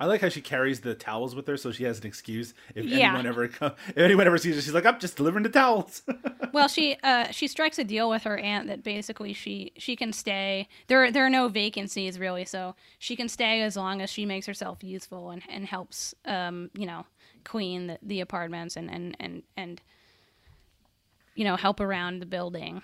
I 0.00 0.06
like 0.06 0.20
how 0.20 0.28
she 0.28 0.40
carries 0.40 0.80
the 0.80 0.94
towels 0.94 1.36
with 1.36 1.46
her, 1.46 1.56
so 1.56 1.70
she 1.70 1.84
has 1.84 2.00
an 2.00 2.06
excuse 2.06 2.52
if 2.74 2.84
Yeah. 2.84 3.08
anyone 3.08 3.26
ever 3.26 3.46
come, 3.48 3.72
if 3.88 3.96
anyone 3.98 4.26
ever 4.26 4.36
sees 4.38 4.56
her. 4.56 4.60
She's 4.60 4.74
like, 4.74 4.84
"I'm 4.84 4.98
just 4.98 5.16
delivering 5.16 5.44
the 5.44 5.50
towels." 5.50 6.02
well, 6.52 6.66
she 6.66 6.96
uh, 7.02 7.30
she 7.30 7.46
strikes 7.46 7.78
a 7.78 7.84
deal 7.84 8.10
with 8.10 8.24
her 8.24 8.36
aunt 8.36 8.66
that 8.66 8.82
basically 8.82 9.32
she 9.32 9.72
she 9.78 9.94
can 9.94 10.12
stay. 10.12 10.68
There 10.88 11.10
there 11.12 11.24
are 11.24 11.30
no 11.30 11.46
vacancies 11.48 12.18
really, 12.18 12.44
so 12.44 12.74
she 12.98 13.14
can 13.14 13.28
stay 13.28 13.62
as 13.62 13.76
long 13.76 14.02
as 14.02 14.10
she 14.10 14.26
makes 14.26 14.46
herself 14.46 14.82
useful 14.82 15.30
and, 15.30 15.42
and 15.48 15.64
helps 15.64 16.12
um 16.26 16.70
you 16.74 16.86
know 16.86 17.06
clean 17.44 17.86
the, 17.86 17.98
the 18.02 18.20
apartments 18.20 18.76
and 18.76 18.90
and 18.90 19.16
and 19.20 19.42
and 19.56 19.80
you 21.36 21.44
know 21.44 21.54
help 21.56 21.78
around 21.80 22.18
the 22.18 22.26
building. 22.26 22.82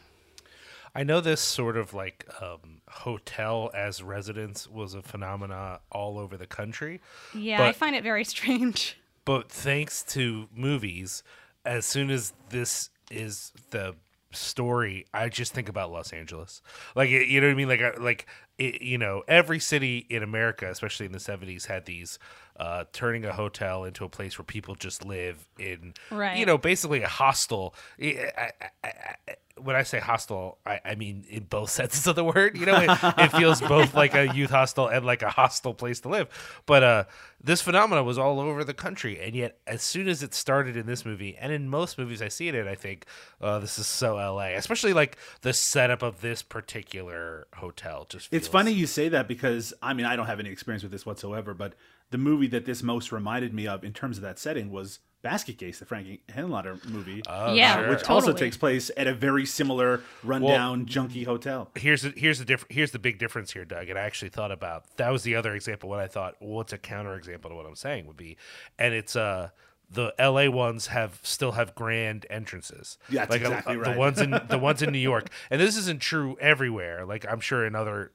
I 0.94 1.04
know 1.04 1.20
this 1.20 1.40
sort 1.40 1.76
of 1.76 1.94
like 1.94 2.26
um, 2.40 2.80
hotel 2.88 3.70
as 3.74 4.02
residence 4.02 4.68
was 4.68 4.94
a 4.94 5.02
phenomena 5.02 5.80
all 5.92 6.18
over 6.18 6.36
the 6.36 6.46
country, 6.46 7.00
Yeah, 7.34 7.62
I 7.64 7.72
find 7.72 7.94
it 7.94 8.02
very 8.02 8.24
strange. 8.34 8.98
but 9.24 9.50
thanks 9.50 10.02
to 10.14 10.48
movies, 10.54 11.22
as 11.64 11.86
soon 11.86 12.10
as 12.10 12.32
this 12.48 12.90
is 13.10 13.52
the 13.70 13.94
story, 14.32 15.06
I 15.12 15.28
just 15.28 15.52
think 15.52 15.68
about 15.68 15.90
Los 15.92 16.12
Angeles. 16.12 16.62
Like 16.94 17.10
you 17.10 17.40
know 17.40 17.46
what 17.48 17.52
I 17.52 17.56
mean? 17.56 17.68
Like 17.68 17.98
like 18.00 18.26
it, 18.60 18.82
you 18.82 18.98
know, 18.98 19.22
every 19.26 19.58
city 19.58 20.06
in 20.10 20.22
America, 20.22 20.68
especially 20.70 21.06
in 21.06 21.12
the 21.12 21.20
seventies, 21.20 21.66
had 21.66 21.86
these 21.86 22.18
uh, 22.58 22.84
turning 22.92 23.24
a 23.24 23.32
hotel 23.32 23.84
into 23.84 24.04
a 24.04 24.08
place 24.08 24.38
where 24.38 24.44
people 24.44 24.74
just 24.74 25.04
live 25.04 25.48
in, 25.58 25.94
Right. 26.10 26.36
you 26.36 26.44
know, 26.44 26.58
basically 26.58 27.02
a 27.02 27.08
hostel. 27.08 27.74
I- 28.00 28.30
I- 28.36 28.52
I- 28.84 28.88
I- 29.28 29.36
when 29.56 29.76
I 29.76 29.82
say 29.82 29.98
hostel, 29.98 30.56
I, 30.64 30.80
I 30.86 30.94
mean 30.94 31.26
in 31.28 31.44
both 31.44 31.68
senses 31.80 32.06
of 32.06 32.16
the 32.16 32.24
word. 32.24 32.56
You 32.56 32.64
know, 32.66 32.76
it, 32.80 32.90
it 33.18 33.28
feels 33.32 33.60
both 33.76 33.94
like 33.94 34.14
a 34.14 34.34
youth 34.34 34.48
hostel 34.50 34.88
and 34.88 35.04
like 35.04 35.20
a 35.22 35.28
hostile 35.30 35.74
place 35.74 36.00
to 36.00 36.08
live. 36.08 36.28
But 36.64 36.82
uh, 36.82 37.04
this 37.42 37.60
phenomena 37.60 38.02
was 38.02 38.16
all 38.16 38.40
over 38.40 38.64
the 38.64 38.72
country, 38.72 39.20
and 39.20 39.34
yet 39.34 39.58
as 39.66 39.82
soon 39.82 40.08
as 40.08 40.22
it 40.22 40.32
started 40.32 40.76
in 40.78 40.86
this 40.86 41.04
movie, 41.04 41.36
and 41.38 41.52
in 41.52 41.68
most 41.68 41.98
movies 41.98 42.22
I 42.22 42.28
see 42.28 42.48
it 42.48 42.54
in, 42.54 42.66
I 42.68 42.74
think, 42.74 43.04
uh, 43.42 43.58
this 43.58 43.78
is 43.78 43.86
so 43.86 44.16
LA. 44.16 44.54
Especially 44.56 44.94
like 44.94 45.16
the 45.42 45.52
setup 45.52 46.02
of 46.02 46.20
this 46.22 46.42
particular 46.42 47.46
hotel. 47.56 48.06
Just 48.08 48.28
It's 48.32 48.46
feels- 48.46 48.49
funny 48.50 48.72
you 48.72 48.86
say 48.86 49.08
that 49.10 49.28
because 49.28 49.72
I 49.82 49.94
mean 49.94 50.06
I 50.06 50.16
don't 50.16 50.26
have 50.26 50.40
any 50.40 50.50
experience 50.50 50.82
with 50.82 50.92
this 50.92 51.04
whatsoever, 51.06 51.54
but 51.54 51.74
the 52.10 52.18
movie 52.18 52.48
that 52.48 52.64
this 52.66 52.82
most 52.82 53.12
reminded 53.12 53.54
me 53.54 53.66
of 53.66 53.84
in 53.84 53.92
terms 53.92 54.16
of 54.16 54.22
that 54.22 54.38
setting 54.38 54.70
was 54.70 54.98
Basket 55.22 55.58
Case, 55.58 55.78
the 55.78 55.84
Frank 55.84 56.20
Henenlotter 56.28 56.82
movie, 56.90 57.22
Oh, 57.28 57.52
Yeah, 57.52 57.76
sure. 57.80 57.90
which 57.90 58.04
also 58.08 58.32
takes 58.32 58.56
place 58.56 58.90
at 58.96 59.06
a 59.06 59.12
very 59.12 59.44
similar 59.44 60.00
rundown, 60.24 60.86
junky 60.86 61.26
hotel. 61.26 61.70
here's 61.74 62.00
the, 62.02 62.10
here's 62.16 62.38
the 62.38 62.46
diff- 62.46 62.64
here's 62.70 62.90
the 62.92 62.98
big 62.98 63.18
difference 63.18 63.52
here, 63.52 63.66
Doug. 63.66 63.90
And 63.90 63.98
I 63.98 64.02
actually 64.02 64.30
thought 64.30 64.50
about 64.50 64.96
that 64.96 65.10
was 65.10 65.22
the 65.22 65.34
other 65.36 65.54
example 65.54 65.90
when 65.90 66.00
I 66.00 66.06
thought, 66.06 66.36
well, 66.40 66.52
what's 66.56 66.72
a 66.72 66.78
counter 66.78 67.14
example 67.16 67.50
to 67.50 67.54
what 67.56 67.66
I'm 67.66 67.76
saying 67.76 68.06
would 68.06 68.16
be, 68.16 68.38
and 68.78 68.94
it's 68.94 69.14
uh 69.14 69.50
the 69.92 70.14
LA 70.20 70.48
ones 70.48 70.86
have 70.86 71.18
still 71.22 71.52
have 71.52 71.74
grand 71.74 72.24
entrances. 72.30 72.96
Yeah, 73.10 73.20
that's 73.26 73.30
like 73.32 73.40
exactly 73.42 73.74
the 73.74 73.80
right. 73.82 73.96
ones 73.98 74.20
in 74.20 74.30
the 74.48 74.58
ones 74.58 74.80
in 74.82 74.90
New 74.92 74.98
York, 75.12 75.28
and 75.50 75.60
this 75.60 75.76
isn't 75.76 76.00
true 76.00 76.36
everywhere. 76.40 77.04
Like 77.04 77.26
I'm 77.30 77.40
sure 77.40 77.66
in 77.66 77.74
other 77.74 78.12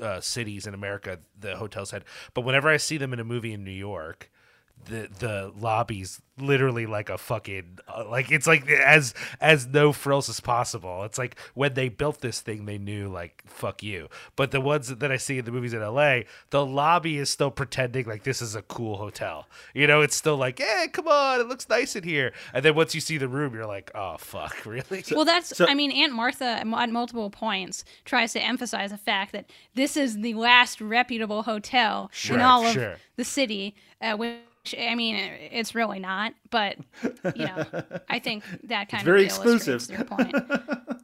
uh, 0.00 0.20
cities 0.20 0.66
in 0.66 0.74
America, 0.74 1.18
the 1.38 1.56
hotels 1.56 1.90
had. 1.90 2.04
But 2.34 2.42
whenever 2.42 2.68
I 2.68 2.76
see 2.76 2.96
them 2.96 3.12
in 3.12 3.20
a 3.20 3.24
movie 3.24 3.52
in 3.52 3.64
New 3.64 3.70
York, 3.70 4.30
the 4.86 5.08
the 5.18 5.52
lobbies 5.58 6.20
literally 6.38 6.86
like 6.86 7.10
a 7.10 7.18
fucking 7.18 7.78
uh, 7.86 8.04
like 8.08 8.32
it's 8.32 8.46
like 8.46 8.68
as 8.68 9.14
as 9.40 9.66
no 9.66 9.92
frills 9.92 10.28
as 10.28 10.40
possible. 10.40 11.04
It's 11.04 11.18
like 11.18 11.38
when 11.54 11.74
they 11.74 11.88
built 11.88 12.20
this 12.20 12.40
thing, 12.40 12.64
they 12.64 12.78
knew 12.78 13.08
like 13.08 13.42
fuck 13.46 13.82
you. 13.82 14.08
But 14.34 14.50
the 14.50 14.60
ones 14.60 14.88
that 14.88 15.12
I 15.12 15.16
see 15.18 15.38
in 15.38 15.44
the 15.44 15.52
movies 15.52 15.74
in 15.74 15.82
L.A., 15.82 16.26
the 16.50 16.64
lobby 16.64 17.18
is 17.18 17.30
still 17.30 17.50
pretending 17.50 18.06
like 18.06 18.24
this 18.24 18.40
is 18.42 18.54
a 18.54 18.62
cool 18.62 18.96
hotel. 18.96 19.46
You 19.74 19.86
know, 19.86 20.00
it's 20.00 20.16
still 20.16 20.36
like, 20.36 20.58
hey, 20.58 20.88
come 20.92 21.06
on, 21.06 21.40
it 21.40 21.48
looks 21.48 21.68
nice 21.68 21.94
in 21.96 22.02
here. 22.04 22.32
And 22.54 22.64
then 22.64 22.74
once 22.74 22.94
you 22.94 23.00
see 23.00 23.18
the 23.18 23.28
room, 23.28 23.54
you're 23.54 23.66
like, 23.66 23.90
oh 23.94 24.16
fuck, 24.18 24.64
really? 24.66 25.04
well, 25.12 25.24
that's. 25.24 25.56
so- 25.56 25.66
I 25.66 25.74
mean, 25.74 25.92
Aunt 25.92 26.12
Martha 26.12 26.44
at 26.44 26.66
multiple 26.90 27.30
points 27.30 27.84
tries 28.04 28.32
to 28.32 28.40
emphasize 28.40 28.90
the 28.90 28.98
fact 28.98 29.32
that 29.32 29.50
this 29.74 29.96
is 29.96 30.20
the 30.20 30.34
last 30.34 30.80
reputable 30.80 31.42
hotel 31.42 32.10
Sure, 32.12 32.36
in 32.36 32.42
all 32.42 32.66
of 32.66 32.72
sure. 32.72 32.96
the 33.16 33.24
city. 33.24 33.74
Uh, 34.00 34.16
which 34.16 34.36
I 34.78 34.94
mean, 34.94 35.16
it's 35.16 35.74
really 35.74 35.98
not. 35.98 36.34
But 36.50 36.76
you 37.02 37.46
know, 37.46 37.64
I 38.08 38.18
think 38.18 38.44
that 38.64 38.88
kind 38.88 39.04
very 39.04 39.26
of 39.26 39.32
very 39.32 39.54
exclusive. 39.54 39.86
their 39.88 40.04
point. 40.04 40.34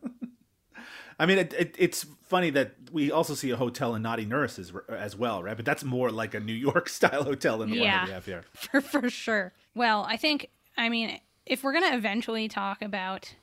I 1.20 1.26
mean, 1.26 1.38
it, 1.38 1.52
it, 1.54 1.74
it's 1.78 2.06
funny 2.22 2.50
that 2.50 2.74
we 2.92 3.10
also 3.10 3.34
see 3.34 3.50
a 3.50 3.56
hotel 3.56 3.94
in 3.96 4.02
Naughty 4.02 4.24
Nurse 4.24 4.58
as, 4.58 4.72
as 4.88 5.16
well, 5.16 5.42
right? 5.42 5.56
But 5.56 5.66
that's 5.66 5.82
more 5.82 6.10
like 6.10 6.34
a 6.34 6.40
New 6.40 6.52
York 6.52 6.88
style 6.88 7.24
hotel 7.24 7.58
than 7.58 7.70
the 7.70 7.80
one 7.80 7.88
that 7.88 8.06
we 8.06 8.12
have 8.12 8.24
here. 8.24 8.44
for 8.54 8.80
for 8.80 9.10
sure. 9.10 9.52
Well, 9.74 10.04
I 10.08 10.16
think 10.16 10.50
I 10.76 10.88
mean 10.88 11.20
if 11.44 11.64
we're 11.64 11.72
gonna 11.72 11.96
eventually 11.96 12.46
talk 12.48 12.82
about 12.82 13.34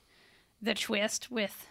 the 0.61 0.73
twist 0.73 1.29
with 1.29 1.67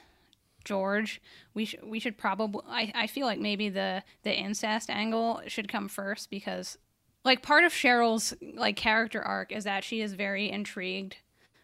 George, 0.64 1.22
we 1.54 1.64
should 1.64 1.82
we 1.84 1.98
should 1.98 2.18
probably 2.18 2.62
I, 2.68 2.92
I 2.94 3.06
feel 3.06 3.26
like 3.26 3.40
maybe 3.40 3.70
the 3.70 4.02
the 4.24 4.34
incest 4.34 4.90
angle 4.90 5.40
should 5.46 5.68
come 5.68 5.88
first 5.88 6.28
because 6.28 6.76
like 7.24 7.42
part 7.42 7.64
of 7.64 7.72
Cheryl's 7.72 8.34
like 8.54 8.76
character 8.76 9.22
arc 9.22 9.52
is 9.52 9.64
that 9.64 9.84
she 9.84 10.00
is 10.00 10.12
very 10.12 10.50
intrigued 10.50 11.16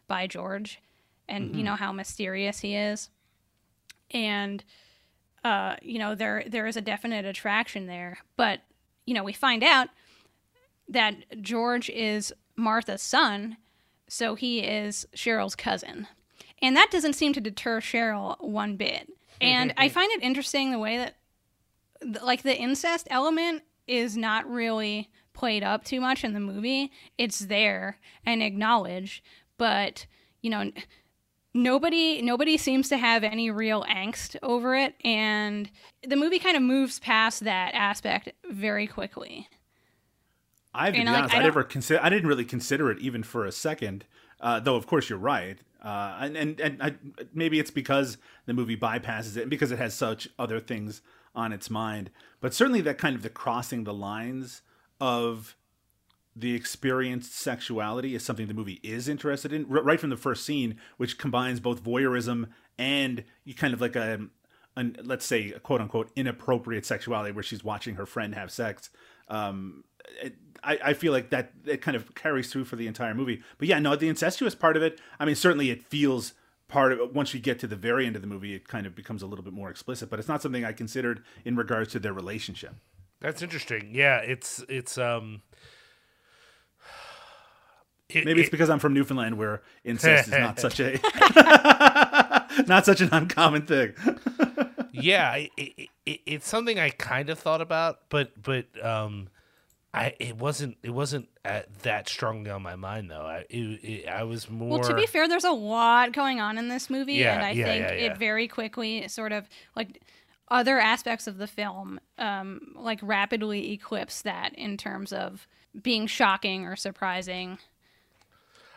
by 0.07 0.27
George 0.27 0.81
and 1.29 1.55
you 1.55 1.63
know 1.63 1.77
how 1.77 1.93
mysterious 1.93 2.61
he 2.61 2.75
is. 2.75 3.09
And 4.11 4.65
uh, 5.45 5.77
you 5.83 5.99
know, 5.99 6.15
there 6.15 6.45
there 6.47 6.67
is 6.67 6.77
a 6.77 6.81
definite 6.83 7.25
attraction 7.25 7.87
there. 7.87 8.19
But, 8.37 8.61
you 9.07 9.15
know, 9.15 9.25
we 9.25 9.33
find 9.33 9.63
out 9.63 9.89
that 10.89 11.15
George 11.41 11.89
is 11.91 12.33
Martha's 12.57 13.03
son, 13.03 13.57
so 14.09 14.35
he 14.35 14.61
is 14.61 15.07
Cheryl's 15.15 15.57
cousin. 15.57 16.09
And 16.61 16.77
that 16.77 16.91
doesn't 16.91 17.15
seem 17.15 17.33
to 17.33 17.41
deter 17.41 17.81
Cheryl 17.81 18.41
one 18.41 18.77
bit. 18.77 19.09
And 19.43 19.73
I 19.79 19.89
find 19.89 20.13
it 20.13 20.23
interesting 20.23 20.71
the 20.71 20.79
way 20.79 20.99
that, 20.99 21.17
like, 22.23 22.43
the 22.43 22.55
incest 22.55 23.09
element 23.11 23.63
is 23.87 24.15
not 24.15 24.47
really 24.47 25.09
played 25.41 25.65
up 25.65 25.85
too 25.85 26.01
much 26.01 26.23
in 26.23 26.35
the 26.35 26.41
movie. 26.41 26.93
It's 27.17 27.41
there 27.41 27.99
and 28.27 28.43
acknowledged, 28.43 29.23
but, 29.59 30.07
you 30.43 30.51
know, 30.51 30.71
nobody 31.55 32.23
nobody 32.23 32.57
seems 32.57 32.89
to 32.91 32.97
have 32.97 33.25
any 33.25 33.51
real 33.51 33.83
angst 33.85 34.37
over 34.43 34.77
it 34.77 34.95
and 35.05 35.69
the 36.07 36.15
movie 36.15 36.39
kind 36.39 36.57
of 36.57 36.63
moves 36.63 37.01
past 37.01 37.43
that 37.43 37.75
aspect 37.75 38.31
very 38.51 38.87
quickly 38.87 39.49
I 40.73 40.85
have 40.87 40.95
to 40.95 41.01
And, 41.01 41.09
be 41.09 41.13
like, 41.13 41.23
honest, 41.23 41.35
I 41.35 41.39
I, 41.39 41.43
never 41.43 41.65
consider. 41.65 42.01
I 42.01 42.09
didn't 42.11 42.29
really 42.29 42.45
consider 42.45 42.93
it 42.93 42.99
even 43.01 43.25
for 43.25 43.45
a 43.45 43.51
second. 43.51 44.05
Uh, 44.41 44.61
though, 44.61 44.77
of 44.77 44.87
course, 44.87 45.11
you're 45.11 45.19
right. 45.19 45.59
Uh, 45.83 46.19
and 46.21 46.37
and, 46.37 46.61
and 46.61 46.81
I, 46.81 46.95
maybe 47.35 47.59
it's 47.59 47.73
because 47.73 48.19
the 48.47 48.55
movie 48.55 48.77
bypasses 48.77 49.37
it 49.37 49.43
and 49.43 49.51
because 49.51 49.73
it 49.73 49.79
has 49.79 49.95
such 49.95 50.29
other 50.39 50.61
things 50.61 51.03
on 51.35 51.53
its 51.53 51.69
mind. 51.71 52.11
But 52.41 52.55
certainly, 52.55 52.83
that 52.83 52.99
kind 52.99 53.17
of 53.17 53.23
the 53.23 53.31
crossing 53.31 53.83
the 53.83 53.93
lines 53.93 54.63
of 55.01 55.57
the 56.37 56.55
experienced 56.55 57.35
sexuality 57.35 58.15
is 58.15 58.25
something 58.25 58.47
the 58.47 58.55
movie 58.55 58.81
is 58.83 59.09
interested 59.09 59.53
in 59.53 59.67
right 59.69 60.01
from 60.01 60.11
the 60.11 60.17
first 60.17 60.45
scene, 60.45 60.77
which 60.97 61.19
combines 61.19 61.61
both 61.61 61.83
voyeurism 61.83 62.49
and 62.79 63.25
you 63.45 63.55
kind 63.55 63.75
of 63.75 63.81
like 63.81 63.97
a, 63.97 64.21
an, 64.77 64.97
let's 65.03 65.27
say, 65.27 65.51
quote 65.63 65.81
unquote 65.81 66.11
inappropriate 66.17 66.87
sexuality 66.87 67.33
where 67.33 67.43
she's 67.43 67.65
watching 67.65 67.97
her 67.97 68.07
friend 68.07 68.35
have 68.35 68.51
sex. 68.51 68.91
Um, 69.29 69.85
it, 70.23 70.37
I, 70.63 70.79
I 70.85 70.93
feel 70.95 71.13
like 71.13 71.31
that 71.31 71.53
it 71.67 71.83
kind 71.83 71.97
of 71.97 72.15
carries 72.15 72.51
through 72.51 72.65
for 72.65 72.77
the 72.77 72.87
entire 72.87 73.15
movie. 73.15 73.43
But 73.59 73.69
yeah, 73.69 73.79
no, 73.79 73.97
the 73.97 74.09
incestuous 74.09 74.55
part 74.55 74.77
of 74.77 74.83
it. 74.83 75.01
I 75.19 75.25
mean, 75.25 75.35
certainly 75.35 75.71
it 75.71 75.83
feels 75.83 76.33
part 76.69 76.93
of. 76.93 77.15
Once 77.15 77.35
you 77.35 77.41
get 77.41 77.59
to 77.61 77.67
the 77.67 77.77
very 77.77 78.07
end 78.07 78.17
of 78.17 78.23
the 78.23 78.29
movie, 78.29 78.55
it 78.55 78.69
kind 78.69 78.87
of 78.87 78.95
becomes 78.95 79.23
a 79.23 79.27
little 79.27 79.45
bit 79.45 79.53
more 79.53 79.71
explicit. 79.71 80.11
But 80.11 80.19
it's 80.19 80.29
not 80.29 80.43
something 80.43 80.65
I 80.65 80.73
considered 80.73 81.23
in 81.45 81.57
regards 81.57 81.93
to 81.93 81.99
their 81.99 82.13
relationship. 82.13 82.75
That's 83.21 83.43
interesting. 83.43 83.91
Yeah, 83.93 84.19
it's 84.19 84.65
it's 84.69 84.97
um. 84.99 85.43
it- 88.09 88.25
Maybe 88.25 88.41
it's 88.41 88.49
it- 88.49 88.51
because 88.53 88.71
I'm 88.71 88.79
from 88.79 88.95
Newfoundland, 88.95 89.39
where 89.39 89.63
incest 89.85 90.29
is 90.29 90.35
not 90.39 90.59
such 90.59 90.81
a 90.81 90.99
not 92.67 92.85
such 92.87 93.01
an 93.01 93.09
uncommon 93.13 93.67
thing. 93.67 93.93
yeah, 94.93 95.35
it, 95.37 95.51
it, 95.57 95.89
it, 96.07 96.21
it's 96.27 96.49
something 96.49 96.79
I 96.79 96.91
kind 96.91 97.31
of 97.31 97.39
thought 97.39 97.61
about, 97.61 98.01
but 98.09 98.41
but 98.43 98.67
um, 98.85 99.29
I 99.95 100.15
it 100.19 100.37
wasn't 100.37 100.77
it 100.83 100.91
wasn't 100.91 101.29
uh 101.45 101.61
that 101.83 102.09
strongly 102.09 102.51
on 102.51 102.63
my 102.63 102.77
mind 102.77 103.11
though. 103.11 103.23
I 103.27 103.45
it, 103.51 103.57
it, 103.85 104.09
I 104.09 104.25
was 104.25 104.49
more. 104.51 104.79
Well, 104.81 104.89
to 104.89 104.95
be 104.95 105.07
fair, 105.07 105.29
there's 105.29 105.45
a 105.45 105.51
lot 105.53 106.13
going 106.13 106.41
on 106.41 106.59
in 106.59 106.69
this 106.69 106.91
movie, 106.91 107.15
Yeah, 107.15 107.35
and 107.35 107.43
I 107.45 107.51
yeah, 107.53 107.65
think 107.65 107.83
yeah, 107.85 107.93
yeah. 107.93 108.13
it 108.13 108.19
very 108.19 108.49
quickly 108.49 109.07
sort 109.09 109.33
of 109.33 109.49
like 109.77 110.01
other 110.51 110.79
aspects 110.79 111.27
of 111.27 111.39
the 111.39 111.47
film, 111.47 112.01
um, 112.19 112.73
like 112.75 112.99
rapidly 113.03 113.73
eclipse 113.73 114.23
that 114.23 114.55
in 114.55 114.77
terms 114.77 115.13
of 115.13 115.47
being 115.81 116.07
shocking 116.07 116.67
or 116.67 116.77
surprising. 116.77 117.59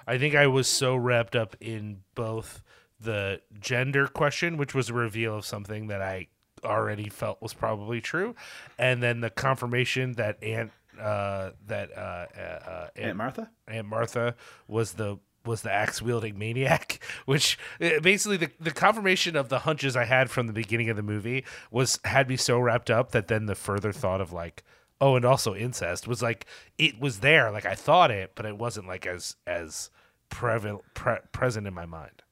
I 0.05 0.17
think 0.17 0.35
I 0.35 0.47
was 0.47 0.67
so 0.67 0.95
wrapped 0.95 1.35
up 1.35 1.55
in 1.59 2.01
both 2.13 2.61
the 2.99 3.41
gender 3.59 4.07
question, 4.07 4.57
which 4.57 4.73
was 4.73 4.89
a 4.89 4.93
reveal 4.93 5.37
of 5.37 5.45
something 5.45 5.87
that 5.87 6.01
I 6.01 6.27
already 6.63 7.09
felt 7.09 7.41
was 7.41 7.53
probably 7.53 8.01
true, 8.01 8.35
and 8.77 9.01
then 9.01 9.21
the 9.21 9.29
confirmation 9.29 10.13
that 10.13 10.41
Aunt 10.43 10.71
uh, 10.99 11.51
that 11.67 11.91
uh, 11.97 12.27
uh, 12.37 12.41
uh, 12.41 12.87
Aunt 12.95 13.17
Martha. 13.17 13.49
Aunt 13.67 13.87
Martha 13.87 14.35
was 14.67 14.93
the 14.93 15.17
was 15.45 15.61
the 15.61 15.71
axe 15.71 16.01
wielding 16.01 16.37
maniac, 16.37 16.99
which 17.25 17.57
uh, 17.81 17.99
basically 18.01 18.37
the, 18.37 18.49
the 18.59 18.71
confirmation 18.71 19.35
of 19.35 19.49
the 19.49 19.59
hunches 19.59 19.95
I 19.95 20.05
had 20.05 20.29
from 20.29 20.47
the 20.47 20.53
beginning 20.53 20.89
of 20.89 20.95
the 20.95 21.03
movie 21.03 21.43
was 21.71 21.99
had 22.05 22.29
me 22.29 22.37
so 22.37 22.59
wrapped 22.59 22.89
up 22.89 23.11
that 23.11 23.27
then 23.27 23.45
the 23.45 23.55
further 23.55 23.91
thought 23.91 24.21
of 24.21 24.31
like 24.31 24.63
oh 25.01 25.15
and 25.15 25.25
also 25.25 25.53
incest 25.55 26.07
was 26.07 26.21
like 26.21 26.45
it 26.77 26.99
was 26.99 27.19
there 27.19 27.51
like 27.51 27.65
I 27.65 27.75
thought 27.75 28.09
it 28.11 28.31
but 28.35 28.45
it 28.45 28.57
wasn't 28.57 28.87
like 28.87 29.05
as 29.05 29.35
as 29.45 29.89
prevalent 30.29 30.81
pre- 30.93 31.17
present 31.31 31.67
in 31.67 31.73
my 31.73 31.85
mind. 31.85 32.23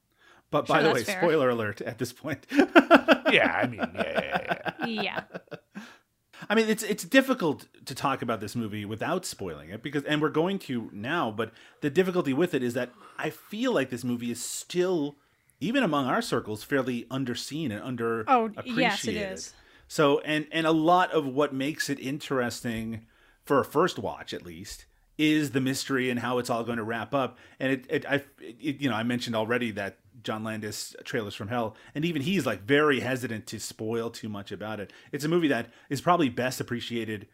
But 0.49 0.68
by 0.68 0.80
Sure, 0.82 0.88
the 0.89 0.93
way, 0.95 1.03
fair. 1.03 1.20
spoiler 1.22 1.49
alert 1.49 1.82
at 1.82 1.97
this 1.97 2.14
point. 2.14 2.45
Yeah, 3.32 3.53
I 3.64 3.66
mean 3.68 3.80
yeah 3.95 4.20
yeah 4.20 4.72
yeah. 4.86 5.01
Yeah, 5.03 5.24
I 6.49 6.55
mean, 6.55 6.69
it's 6.69 6.83
it's 6.83 7.03
difficult 7.03 7.67
to 7.85 7.95
talk 7.95 8.21
about 8.21 8.39
this 8.39 8.55
movie 8.55 8.85
without 8.85 9.25
spoiling 9.25 9.69
it 9.69 9.83
because, 9.83 10.03
and 10.03 10.21
we're 10.21 10.29
going 10.29 10.59
to 10.59 10.89
now. 10.93 11.31
But 11.31 11.51
the 11.81 11.89
difficulty 11.89 12.33
with 12.33 12.53
it 12.53 12.63
is 12.63 12.73
that 12.73 12.91
I 13.17 13.29
feel 13.29 13.73
like 13.73 13.89
this 13.89 14.03
movie 14.03 14.31
is 14.31 14.43
still, 14.43 15.17
even 15.59 15.83
among 15.83 16.07
our 16.07 16.21
circles, 16.21 16.63
fairly 16.63 17.05
underseen 17.11 17.71
and 17.71 17.81
under 17.81 18.25
Oh, 18.27 18.51
yes, 18.65 19.07
it 19.07 19.15
is. 19.15 19.53
So, 19.87 20.19
and 20.19 20.47
and 20.51 20.65
a 20.65 20.71
lot 20.71 21.11
of 21.11 21.25
what 21.25 21.53
makes 21.53 21.89
it 21.89 21.99
interesting 21.99 23.05
for 23.43 23.59
a 23.59 23.65
first 23.65 23.99
watch, 23.99 24.33
at 24.33 24.43
least, 24.43 24.85
is 25.17 25.51
the 25.51 25.61
mystery 25.61 26.09
and 26.09 26.19
how 26.19 26.37
it's 26.37 26.49
all 26.49 26.63
going 26.63 26.77
to 26.77 26.83
wrap 26.83 27.13
up. 27.13 27.37
And 27.59 27.73
it, 27.73 27.85
it 27.89 28.05
I, 28.05 28.23
it, 28.39 28.81
you 28.81 28.89
know, 28.89 28.95
I 28.95 29.03
mentioned 29.03 29.35
already 29.35 29.71
that 29.71 29.99
John 30.24 30.43
Landis 30.43 30.95
trailers 31.03 31.36
from 31.36 31.47
hell, 31.47 31.76
and 31.95 32.05
even 32.05 32.22
he's 32.22 32.45
like 32.45 32.63
very 32.63 32.99
hesitant 32.99 33.47
to 33.47 33.59
spoil 33.59 34.09
too 34.09 34.30
much 34.30 34.51
about 34.51 34.80
it. 34.80 34.91
It's 35.11 35.26
a 35.26 35.30
movie 35.30 35.47
that 35.49 35.69
is 35.89 36.01
probably 36.01 36.30
best 36.30 36.59
appreciated 36.59 37.28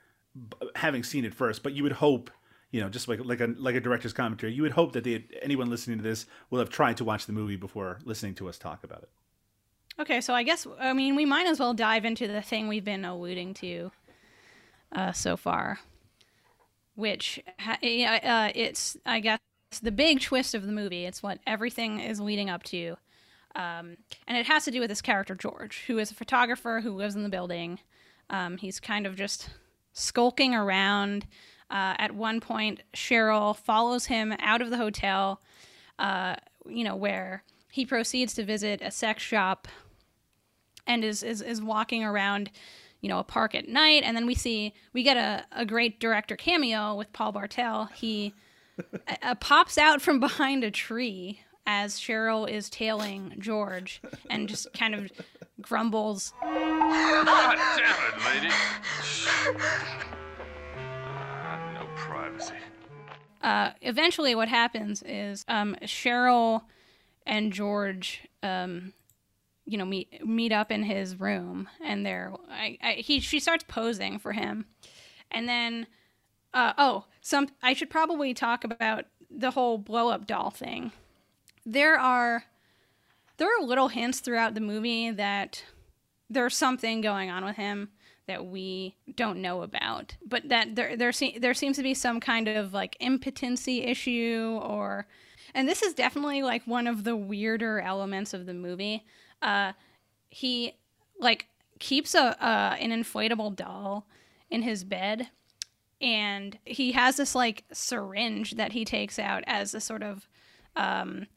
having 0.75 1.03
seen 1.03 1.25
it 1.25 1.33
first, 1.33 1.63
but 1.63 1.73
you 1.73 1.83
would 1.83 1.93
hope. 1.93 2.29
You 2.69 2.81
know, 2.81 2.89
just 2.89 3.07
like 3.07 3.21
like 3.23 3.39
a 3.39 3.47
like 3.57 3.75
a 3.75 3.79
director's 3.79 4.11
commentary, 4.11 4.51
you 4.51 4.61
would 4.61 4.73
hope 4.73 4.91
that 4.91 5.05
they 5.05 5.23
anyone 5.41 5.69
listening 5.69 5.97
to 5.99 6.03
this 6.03 6.25
will 6.49 6.59
have 6.59 6.69
tried 6.69 6.97
to 6.97 7.05
watch 7.05 7.25
the 7.25 7.31
movie 7.31 7.55
before 7.55 7.99
listening 8.03 8.35
to 8.35 8.49
us 8.49 8.57
talk 8.57 8.83
about 8.83 9.03
it. 9.03 9.09
Okay, 9.99 10.19
so 10.19 10.33
I 10.33 10.43
guess 10.43 10.67
I 10.77 10.91
mean 10.91 11.15
we 11.15 11.25
might 11.25 11.47
as 11.47 11.59
well 11.59 11.73
dive 11.73 12.03
into 12.03 12.27
the 12.27 12.41
thing 12.41 12.67
we've 12.67 12.83
been 12.83 13.05
alluding 13.05 13.53
to 13.55 13.91
uh, 14.91 15.11
so 15.13 15.37
far, 15.37 15.79
which 16.95 17.41
uh, 17.65 18.51
it's 18.53 18.97
I 19.05 19.21
guess 19.21 19.39
the 19.81 19.91
big 19.91 20.21
twist 20.21 20.55
of 20.55 20.65
the 20.65 20.71
movie. 20.71 21.05
It's 21.05 21.21
what 21.21 21.39
everything 21.45 21.99
is 21.99 22.19
leading 22.19 22.49
up 22.49 22.63
to, 22.63 22.97
um, 23.55 23.97
and 24.27 24.37
it 24.37 24.45
has 24.47 24.65
to 24.65 24.71
do 24.71 24.79
with 24.79 24.89
this 24.89 25.01
character 25.01 25.35
George, 25.35 25.83
who 25.87 25.97
is 25.97 26.11
a 26.11 26.15
photographer 26.15 26.81
who 26.81 26.91
lives 26.91 27.15
in 27.15 27.23
the 27.23 27.29
building. 27.29 27.79
Um, 28.29 28.57
he's 28.57 28.79
kind 28.79 29.05
of 29.05 29.15
just 29.15 29.49
skulking 29.93 30.53
around. 30.53 31.25
Uh, 31.69 31.95
at 31.97 32.15
one 32.15 32.39
point, 32.39 32.81
Cheryl 32.93 33.55
follows 33.55 34.05
him 34.05 34.33
out 34.39 34.61
of 34.61 34.69
the 34.69 34.77
hotel, 34.77 35.41
uh, 35.99 36.35
you 36.65 36.83
know, 36.83 36.95
where 36.95 37.43
he 37.71 37.85
proceeds 37.85 38.33
to 38.35 38.43
visit 38.43 38.81
a 38.81 38.91
sex 38.91 39.21
shop 39.21 39.67
and 40.85 41.03
is, 41.03 41.23
is, 41.23 41.41
is 41.41 41.61
walking 41.61 42.03
around, 42.03 42.49
you 43.01 43.09
know, 43.09 43.19
a 43.19 43.23
park 43.23 43.53
at 43.53 43.67
night. 43.67 44.03
And 44.03 44.15
then 44.15 44.25
we 44.25 44.33
see, 44.33 44.73
we 44.93 45.03
get 45.03 45.17
a, 45.17 45.45
a 45.51 45.65
great 45.65 45.99
director 45.99 46.37
cameo 46.37 46.95
with 46.95 47.11
Paul 47.11 47.33
Bartel. 47.33 47.89
He 47.93 48.33
uh, 49.21 49.35
pops 49.35 49.77
out 49.77 50.01
from 50.01 50.19
behind 50.19 50.63
a 50.63 50.71
tree 50.71 51.41
as 51.65 51.95
Cheryl 51.95 52.49
is 52.49 52.69
tailing 52.69 53.35
George 53.39 54.01
and 54.29 54.47
just 54.47 54.71
kind 54.73 54.95
of 54.95 55.11
grumbles. 55.61 56.33
God 56.41 57.57
damn 57.77 57.95
it, 58.07 58.25
lady. 58.25 58.53
Ah, 60.77 61.71
no 61.73 61.87
privacy. 61.95 62.55
Uh, 63.41 63.71
eventually, 63.81 64.33
what 64.33 64.47
happens 64.47 65.03
is 65.03 65.43
um, 65.47 65.75
Cheryl 65.83 66.63
and 67.25 67.51
George, 67.51 68.27
um, 68.41 68.93
you 69.65 69.77
know, 69.77 69.85
meet 69.85 70.25
meet 70.25 70.53
up 70.53 70.71
in 70.71 70.83
his 70.83 71.19
room, 71.19 71.67
and 71.83 72.05
they're 72.05 72.33
I, 72.49 72.77
I, 72.81 72.91
he 72.93 73.19
she 73.19 73.39
starts 73.39 73.65
posing 73.67 74.19
for 74.19 74.31
him, 74.31 74.65
and 75.29 75.47
then 75.47 75.87
uh, 76.57 76.73
oh, 76.79 77.05
some 77.21 77.47
I 77.61 77.73
should 77.73 77.91
probably 77.91 78.33
talk 78.33 78.63
about 78.63 79.05
the 79.29 79.51
whole 79.51 79.77
blow 79.77 80.09
up 80.09 80.25
doll 80.25 80.49
thing. 80.49 80.91
There 81.65 81.99
are 81.99 82.45
there 83.37 83.47
are 83.47 83.63
little 83.63 83.89
hints 83.89 84.19
throughout 84.19 84.55
the 84.55 84.61
movie 84.61 85.11
that 85.11 85.63
there's 86.31 86.57
something 86.57 87.01
going 87.01 87.29
on 87.29 87.45
with 87.45 87.57
him 87.57 87.89
that 88.25 88.47
we 88.47 88.95
don't 89.15 89.39
know 89.39 89.61
about, 89.61 90.15
but 90.25 90.49
that 90.49 90.75
there 90.75 90.97
there 90.97 91.11
se- 91.11 91.37
there 91.37 91.53
seems 91.53 91.77
to 91.77 91.83
be 91.83 91.93
some 91.93 92.19
kind 92.19 92.47
of 92.47 92.73
like 92.73 92.97
impotency 92.99 93.83
issue 93.83 94.59
or 94.63 95.05
and 95.53 95.69
this 95.69 95.83
is 95.83 95.93
definitely 95.93 96.41
like 96.41 96.65
one 96.65 96.87
of 96.87 97.03
the 97.03 97.15
weirder 97.15 97.81
elements 97.81 98.33
of 98.33 98.47
the 98.47 98.53
movie. 98.55 99.05
Uh, 99.43 99.73
he 100.29 100.73
like 101.19 101.45
keeps 101.79 102.15
a 102.15 102.43
uh, 102.43 102.75
an 102.79 102.89
inflatable 102.89 103.55
doll 103.55 104.07
in 104.49 104.63
his 104.63 104.83
bed, 104.83 105.29
and 106.01 106.57
he 106.65 106.91
has 106.91 107.17
this 107.17 107.33
like 107.35 107.63
syringe 107.71 108.51
that 108.51 108.71
he 108.71 108.85
takes 108.85 109.17
out 109.17 109.43
as 109.47 109.73
a 109.73 109.79
sort 109.79 110.03
of 110.03 110.27
um, 110.75 111.27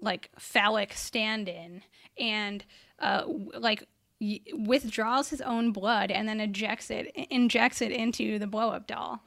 like 0.00 0.30
phallic 0.38 0.92
stand-in, 0.92 1.82
and 2.18 2.64
uh, 3.00 3.24
like 3.58 3.84
y- 4.20 4.40
withdraws 4.54 5.30
his 5.30 5.40
own 5.40 5.72
blood 5.72 6.10
and 6.10 6.28
then 6.28 6.40
ejects 6.40 6.90
it 6.90 7.10
injects 7.30 7.82
it 7.82 7.90
into 7.92 8.38
the 8.38 8.46
blow-up 8.46 8.86
doll. 8.86 9.20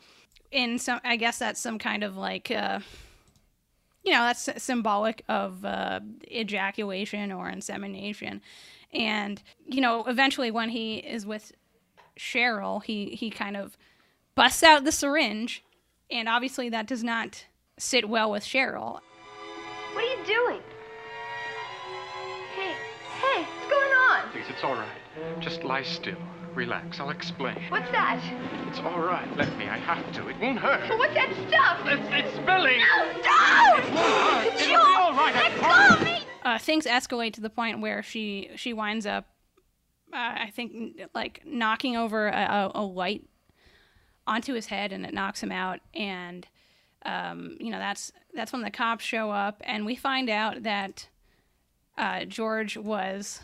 In 0.52 0.80
some, 0.80 1.00
I 1.04 1.16
guess 1.16 1.40
that's 1.40 1.62
some 1.62 1.80
kind 1.80 2.04
of 2.04 2.18
like. 2.18 2.52
Uh, 2.52 2.80
you 4.04 4.12
know 4.12 4.22
that's 4.22 4.50
symbolic 4.58 5.24
of 5.30 5.64
uh, 5.64 6.00
ejaculation 6.32 7.32
or 7.32 7.48
insemination 7.50 8.42
and 8.92 9.44
you 9.68 9.80
know 9.80 10.04
eventually 10.06 10.50
when 10.50 10.70
he 10.70 10.96
is 10.98 11.24
with 11.24 11.52
cheryl 12.18 12.84
he 12.84 13.12
he 13.12 13.30
kind 13.30 13.56
of 13.56 13.78
busts 14.42 14.64
out 14.64 14.84
the 14.84 14.92
syringe 14.92 15.64
and 16.10 16.28
obviously 16.28 16.68
that 16.68 16.88
does 16.88 17.04
not 17.04 17.46
sit 17.78 18.10
well 18.10 18.32
with 18.32 18.44
cheryl 18.44 19.00
What 19.94 20.04
are 20.04 20.08
you 20.18 20.26
doing? 20.26 20.60
Hey, 22.56 22.74
hey, 23.22 23.44
what's 23.44 23.70
going 23.70 23.92
on? 23.92 24.32
Please, 24.32 24.46
it's 24.50 24.64
all 24.64 24.74
right. 24.74 25.40
Just 25.42 25.64
lie 25.64 25.84
still. 25.84 26.18
Relax. 26.56 27.00
I'll 27.00 27.12
explain. 27.12 27.56
What's 27.70 27.92
that? 27.92 28.20
It's 28.68 28.80
all 28.80 29.00
right. 29.00 29.30
Let 29.38 29.56
me. 29.60 29.66
I 29.66 29.78
have 29.78 30.12
to. 30.14 30.28
It 30.30 30.40
won't 30.40 30.58
hurt. 30.58 30.90
But 30.90 30.98
what's 30.98 31.14
that 31.14 31.32
stuff? 31.48 31.80
It's, 31.86 32.08
it's 32.12 32.36
spilling. 32.36 32.80
No, 32.80 33.22
don't! 33.22 33.80
It 33.80 33.94
won't 33.94 34.14
hurt. 34.24 34.46
It'll 34.48 34.68
be 34.68 34.76
all 34.76 35.14
right. 35.14 35.36
I 35.36 35.42
Let 35.50 35.60
promise. 35.60 35.90
go 35.90 35.96
of 35.98 36.04
me! 36.04 36.26
uh, 36.44 36.58
things 36.58 36.86
escalate 36.86 37.34
to 37.34 37.42
the 37.42 37.52
point 37.52 37.80
where 37.80 38.02
she 38.02 38.50
she 38.56 38.74
winds 38.74 39.06
up 39.06 39.28
uh, 40.14 40.18
i 40.18 40.52
think 40.54 41.00
like 41.14 41.42
knocking 41.46 41.96
over 41.96 42.28
a, 42.28 42.34
a, 42.34 42.72
a 42.76 42.84
light 42.84 43.24
onto 44.28 44.54
his 44.54 44.68
head 44.68 44.92
and 44.92 45.06
it 45.06 45.14
knocks 45.14 45.42
him 45.42 45.52
out 45.52 45.80
and 45.94 46.48
um, 47.04 47.58
you 47.60 47.72
know 47.72 47.80
that's 47.80 48.12
that's 48.34 48.54
when 48.54 48.62
the 48.62 48.72
cops 48.72 49.04
show 49.04 49.32
up 49.32 49.62
and 49.66 49.86
we 49.86 49.96
find 49.96 50.30
out 50.30 50.64
that 50.64 51.08
uh, 51.98 52.26
george 52.26 52.78
was 52.78 53.42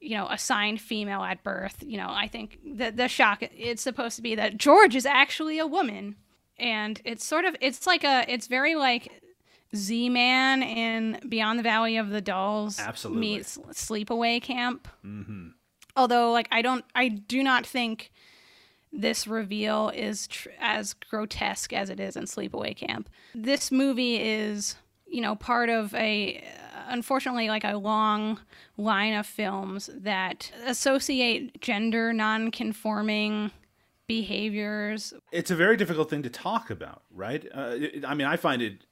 you 0.00 0.16
know 0.16 0.28
assigned 0.28 0.80
female 0.80 1.22
at 1.22 1.42
birth 1.42 1.82
you 1.84 1.96
know 1.96 2.08
i 2.10 2.28
think 2.28 2.58
the, 2.64 2.90
the 2.90 3.08
shock 3.08 3.42
it's 3.42 3.82
supposed 3.82 4.16
to 4.16 4.22
be 4.22 4.34
that 4.34 4.56
george 4.58 4.94
is 4.94 5.06
actually 5.06 5.58
a 5.58 5.66
woman 5.66 6.16
and 6.58 7.00
it's 7.04 7.24
sort 7.24 7.44
of 7.44 7.56
it's 7.60 7.86
like 7.86 8.04
a 8.04 8.24
it's 8.28 8.46
very 8.46 8.74
like 8.74 9.22
z-man 9.74 10.62
in 10.62 11.18
beyond 11.28 11.58
the 11.58 11.62
valley 11.62 11.96
of 11.96 12.10
the 12.10 12.20
dolls 12.20 12.78
Absolutely. 12.78 13.20
meets 13.20 13.58
sleepaway 13.70 14.40
camp 14.40 14.86
mm-hmm. 15.04 15.48
although 15.96 16.30
like 16.30 16.48
i 16.52 16.62
don't 16.62 16.84
i 16.94 17.08
do 17.08 17.42
not 17.42 17.66
think 17.66 18.12
this 18.96 19.26
reveal 19.26 19.90
is 19.90 20.26
tr- 20.26 20.48
as 20.60 20.94
grotesque 20.94 21.72
as 21.72 21.90
it 21.90 22.00
is 22.00 22.16
in 22.16 22.24
sleepaway 22.24 22.76
camp 22.76 23.08
this 23.34 23.70
movie 23.70 24.16
is 24.16 24.76
you 25.06 25.20
know 25.20 25.34
part 25.36 25.68
of 25.68 25.94
a 25.94 26.42
unfortunately 26.88 27.48
like 27.48 27.64
a 27.64 27.76
long 27.76 28.38
line 28.76 29.14
of 29.14 29.26
films 29.26 29.90
that 29.94 30.50
associate 30.66 31.60
gender 31.60 32.12
non-conforming 32.12 33.50
behaviors 34.06 35.12
it's 35.32 35.50
a 35.50 35.56
very 35.56 35.76
difficult 35.76 36.08
thing 36.08 36.22
to 36.22 36.30
talk 36.30 36.70
about, 36.70 37.02
right? 37.10 37.44
Uh, 37.52 37.76
I 38.06 38.14
mean, 38.14 38.26
I 38.26 38.36
find 38.36 38.62
it 38.62 38.84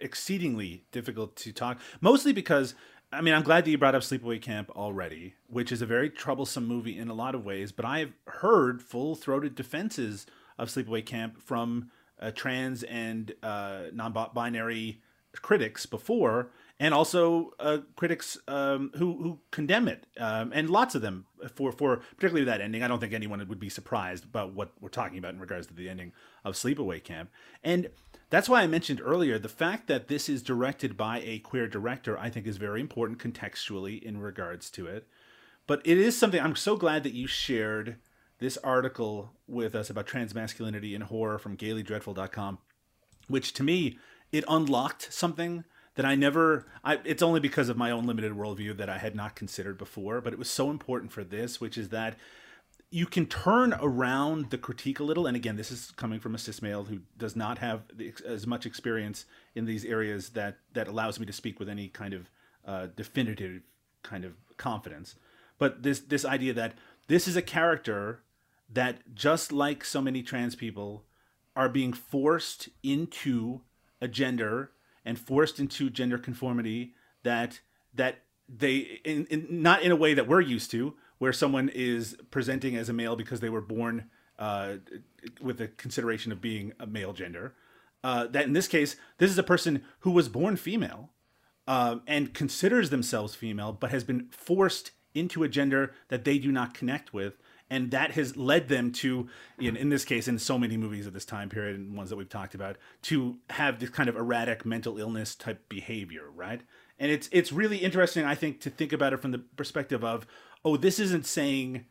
exceedingly 0.00 0.84
difficult 0.92 1.36
to 1.36 1.52
talk, 1.52 1.78
mostly 2.00 2.32
because 2.32 2.74
I 3.12 3.22
mean, 3.22 3.34
I'm 3.34 3.42
glad 3.42 3.64
that 3.64 3.70
you 3.70 3.78
brought 3.78 3.96
up 3.96 4.02
Sleepaway 4.02 4.40
Camp 4.40 4.70
already, 4.70 5.34
which 5.48 5.72
is 5.72 5.82
a 5.82 5.86
very 5.86 6.08
troublesome 6.08 6.66
movie 6.66 6.96
in 6.96 7.08
a 7.08 7.14
lot 7.14 7.34
of 7.34 7.44
ways. 7.44 7.72
But 7.72 7.84
I've 7.84 8.12
heard 8.26 8.80
full-throated 8.80 9.56
defenses 9.56 10.26
of 10.56 10.68
Sleepaway 10.68 11.04
Camp 11.04 11.42
from 11.42 11.90
uh, 12.20 12.30
trans 12.30 12.84
and 12.84 13.32
uh, 13.42 13.84
non-binary 13.92 15.00
critics 15.42 15.86
before, 15.86 16.50
and 16.80 16.94
also 16.94 17.52
uh, 17.60 17.78
critics 17.94 18.38
um, 18.48 18.90
who 18.96 19.22
who 19.22 19.38
condemn 19.52 19.86
it, 19.86 20.06
um, 20.18 20.50
and 20.52 20.70
lots 20.70 20.94
of 20.96 21.02
them 21.02 21.26
for 21.54 21.70
for 21.70 21.98
particularly 22.16 22.46
that 22.46 22.60
ending. 22.60 22.82
I 22.82 22.88
don't 22.88 22.98
think 22.98 23.12
anyone 23.12 23.46
would 23.46 23.60
be 23.60 23.68
surprised 23.68 24.24
about 24.24 24.54
what 24.54 24.72
we're 24.80 24.88
talking 24.88 25.18
about 25.18 25.34
in 25.34 25.40
regards 25.40 25.66
to 25.68 25.74
the 25.74 25.88
ending 25.88 26.12
of 26.44 26.54
Sleepaway 26.54 27.04
Camp, 27.04 27.30
and 27.62 27.90
that's 28.30 28.48
why 28.48 28.62
I 28.62 28.66
mentioned 28.66 29.00
earlier 29.04 29.38
the 29.38 29.48
fact 29.48 29.86
that 29.88 30.08
this 30.08 30.28
is 30.28 30.42
directed 30.42 30.96
by 30.96 31.20
a 31.20 31.38
queer 31.38 31.68
director. 31.68 32.18
I 32.18 32.30
think 32.30 32.46
is 32.46 32.56
very 32.56 32.80
important 32.80 33.18
contextually 33.18 34.02
in 34.02 34.18
regards 34.18 34.70
to 34.70 34.86
it, 34.86 35.06
but 35.66 35.82
it 35.84 35.98
is 35.98 36.18
something 36.18 36.40
I'm 36.40 36.56
so 36.56 36.76
glad 36.76 37.04
that 37.04 37.14
you 37.14 37.26
shared 37.26 37.96
this 38.38 38.56
article 38.64 39.34
with 39.46 39.74
us 39.74 39.90
about 39.90 40.06
transmasculinity 40.06 40.94
and 40.94 41.04
horror 41.04 41.38
from 41.38 41.58
GaylyDreadful.com 41.58 42.58
which 43.30 43.52
to 43.54 43.62
me 43.62 43.98
it 44.32 44.44
unlocked 44.48 45.12
something 45.12 45.64
that 46.00 46.08
I 46.08 46.14
never. 46.14 46.64
I, 46.82 46.98
it's 47.04 47.22
only 47.22 47.40
because 47.40 47.68
of 47.68 47.76
my 47.76 47.90
own 47.90 48.06
limited 48.06 48.32
worldview 48.32 48.74
that 48.78 48.88
I 48.88 48.96
had 48.96 49.14
not 49.14 49.36
considered 49.36 49.76
before, 49.76 50.22
but 50.22 50.32
it 50.32 50.38
was 50.38 50.48
so 50.48 50.70
important 50.70 51.12
for 51.12 51.22
this, 51.22 51.60
which 51.60 51.76
is 51.76 51.90
that 51.90 52.16
you 52.90 53.04
can 53.04 53.26
turn 53.26 53.74
around 53.74 54.48
the 54.48 54.56
critique 54.56 54.98
a 54.98 55.04
little. 55.04 55.26
And 55.26 55.36
again, 55.36 55.56
this 55.56 55.70
is 55.70 55.90
coming 55.96 56.18
from 56.18 56.34
a 56.34 56.38
cis 56.38 56.62
male 56.62 56.84
who 56.84 57.00
does 57.18 57.36
not 57.36 57.58
have 57.58 57.82
the, 57.94 58.14
as 58.26 58.46
much 58.46 58.64
experience 58.64 59.26
in 59.54 59.66
these 59.66 59.84
areas 59.84 60.30
that 60.30 60.56
that 60.72 60.88
allows 60.88 61.20
me 61.20 61.26
to 61.26 61.34
speak 61.34 61.60
with 61.60 61.68
any 61.68 61.88
kind 61.88 62.14
of 62.14 62.30
uh, 62.64 62.86
definitive 62.96 63.60
kind 64.02 64.24
of 64.24 64.32
confidence. 64.56 65.16
But 65.58 65.82
this 65.82 66.00
this 66.00 66.24
idea 66.24 66.54
that 66.54 66.76
this 67.08 67.28
is 67.28 67.36
a 67.36 67.42
character 67.42 68.22
that 68.72 69.14
just 69.14 69.52
like 69.52 69.84
so 69.84 70.00
many 70.00 70.22
trans 70.22 70.54
people 70.54 71.04
are 71.54 71.68
being 71.68 71.92
forced 71.92 72.70
into 72.82 73.60
a 74.00 74.08
gender 74.08 74.70
and 75.04 75.18
forced 75.18 75.58
into 75.58 75.90
gender 75.90 76.18
conformity 76.18 76.94
that 77.22 77.60
that 77.94 78.22
they 78.48 79.00
in, 79.04 79.26
in 79.26 79.46
not 79.50 79.82
in 79.82 79.92
a 79.92 79.96
way 79.96 80.14
that 80.14 80.28
we're 80.28 80.40
used 80.40 80.70
to 80.70 80.94
where 81.18 81.32
someone 81.32 81.68
is 81.68 82.16
presenting 82.30 82.76
as 82.76 82.88
a 82.88 82.92
male 82.92 83.16
because 83.16 83.40
they 83.40 83.50
were 83.50 83.60
born 83.60 84.08
uh, 84.38 84.74
with 85.40 85.58
the 85.58 85.68
consideration 85.68 86.32
of 86.32 86.40
being 86.40 86.72
a 86.80 86.86
male 86.86 87.12
gender 87.12 87.54
uh, 88.02 88.26
that 88.26 88.44
in 88.46 88.52
this 88.52 88.68
case 88.68 88.96
this 89.18 89.30
is 89.30 89.38
a 89.38 89.42
person 89.42 89.82
who 90.00 90.10
was 90.10 90.28
born 90.28 90.56
female 90.56 91.10
um, 91.70 92.02
and 92.08 92.34
considers 92.34 92.90
themselves 92.90 93.36
female, 93.36 93.72
but 93.72 93.92
has 93.92 94.02
been 94.02 94.26
forced 94.32 94.90
into 95.14 95.44
a 95.44 95.48
gender 95.48 95.94
that 96.08 96.24
they 96.24 96.36
do 96.36 96.50
not 96.50 96.74
connect 96.74 97.12
with. 97.14 97.34
And 97.70 97.92
that 97.92 98.12
has 98.12 98.36
led 98.36 98.68
them 98.68 98.90
to, 98.92 99.28
in, 99.58 99.76
in 99.76 99.90
this 99.90 100.04
case, 100.04 100.26
in 100.26 100.40
so 100.40 100.58
many 100.58 100.76
movies 100.76 101.06
of 101.06 101.12
this 101.12 101.24
time 101.24 101.48
period 101.48 101.76
and 101.76 101.96
ones 101.96 102.10
that 102.10 102.16
we've 102.16 102.28
talked 102.28 102.56
about, 102.56 102.76
to 103.02 103.38
have 103.50 103.78
this 103.78 103.90
kind 103.90 104.08
of 104.08 104.16
erratic 104.16 104.66
mental 104.66 104.98
illness 104.98 105.36
type 105.36 105.68
behavior, 105.68 106.24
right? 106.34 106.62
And 106.98 107.12
it's 107.12 107.28
it's 107.30 107.52
really 107.52 107.78
interesting, 107.78 108.24
I 108.24 108.34
think, 108.34 108.60
to 108.62 108.70
think 108.70 108.92
about 108.92 109.12
it 109.12 109.20
from 109.20 109.30
the 109.30 109.38
perspective 109.38 110.04
of, 110.04 110.26
oh, 110.64 110.76
this 110.76 110.98
isn't 110.98 111.26
saying 111.26 111.86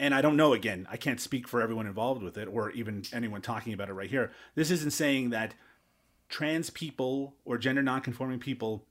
and 0.00 0.14
I 0.14 0.22
don't 0.22 0.36
know. 0.36 0.54
Again, 0.54 0.88
I 0.90 0.96
can't 0.96 1.20
speak 1.20 1.46
for 1.46 1.60
everyone 1.60 1.86
involved 1.86 2.22
with 2.22 2.38
it, 2.38 2.48
or 2.48 2.70
even 2.70 3.04
anyone 3.12 3.42
talking 3.42 3.74
about 3.74 3.90
it 3.90 3.92
right 3.92 4.08
here. 4.08 4.32
This 4.54 4.70
isn't 4.70 4.92
saying 4.92 5.28
that 5.30 5.54
trans 6.30 6.70
people 6.70 7.34
or 7.44 7.58
gender 7.58 7.82
nonconforming 7.82 8.40
people 8.40 8.86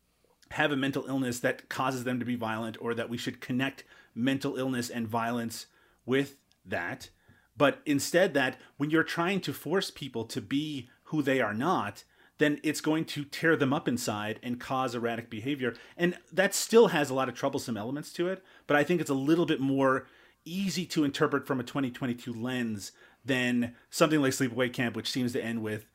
have 0.51 0.71
a 0.71 0.77
mental 0.77 1.05
illness 1.07 1.39
that 1.39 1.67
causes 1.67 2.03
them 2.03 2.19
to 2.19 2.25
be 2.25 2.35
violent, 2.35 2.77
or 2.79 2.93
that 2.93 3.09
we 3.09 3.17
should 3.17 3.41
connect 3.41 3.83
mental 4.13 4.55
illness 4.57 4.89
and 4.89 5.07
violence 5.07 5.65
with 6.09 6.35
that. 6.65 7.09
But 7.55 7.81
instead, 7.85 8.33
that 8.33 8.57
when 8.77 8.89
you're 8.89 9.03
trying 9.03 9.41
to 9.41 9.53
force 9.53 9.91
people 9.91 10.25
to 10.25 10.41
be 10.41 10.89
who 11.03 11.21
they 11.21 11.39
are 11.39 11.53
not, 11.53 12.03
then 12.39 12.59
it's 12.63 12.81
going 12.81 13.05
to 13.05 13.25
tear 13.25 13.55
them 13.55 13.73
up 13.73 13.87
inside 13.87 14.39
and 14.41 14.59
cause 14.59 14.95
erratic 14.95 15.29
behavior. 15.29 15.75
And 15.95 16.17
that 16.31 16.55
still 16.55 16.87
has 16.87 17.09
a 17.09 17.13
lot 17.13 17.29
of 17.29 17.35
troublesome 17.35 17.77
elements 17.77 18.11
to 18.13 18.27
it, 18.27 18.43
but 18.65 18.75
I 18.75 18.83
think 18.83 19.01
it's 19.01 19.09
a 19.09 19.13
little 19.13 19.45
bit 19.45 19.59
more 19.59 20.07
easy 20.45 20.85
to 20.87 21.03
interpret 21.03 21.45
from 21.45 21.59
a 21.59 21.63
2022 21.63 22.33
lens 22.33 22.91
than 23.23 23.75
something 23.89 24.21
like 24.21 24.31
Sleepaway 24.31 24.73
Camp, 24.73 24.95
which 24.95 25.11
seems 25.11 25.33
to 25.33 25.43
end 25.43 25.61
with, 25.61 25.85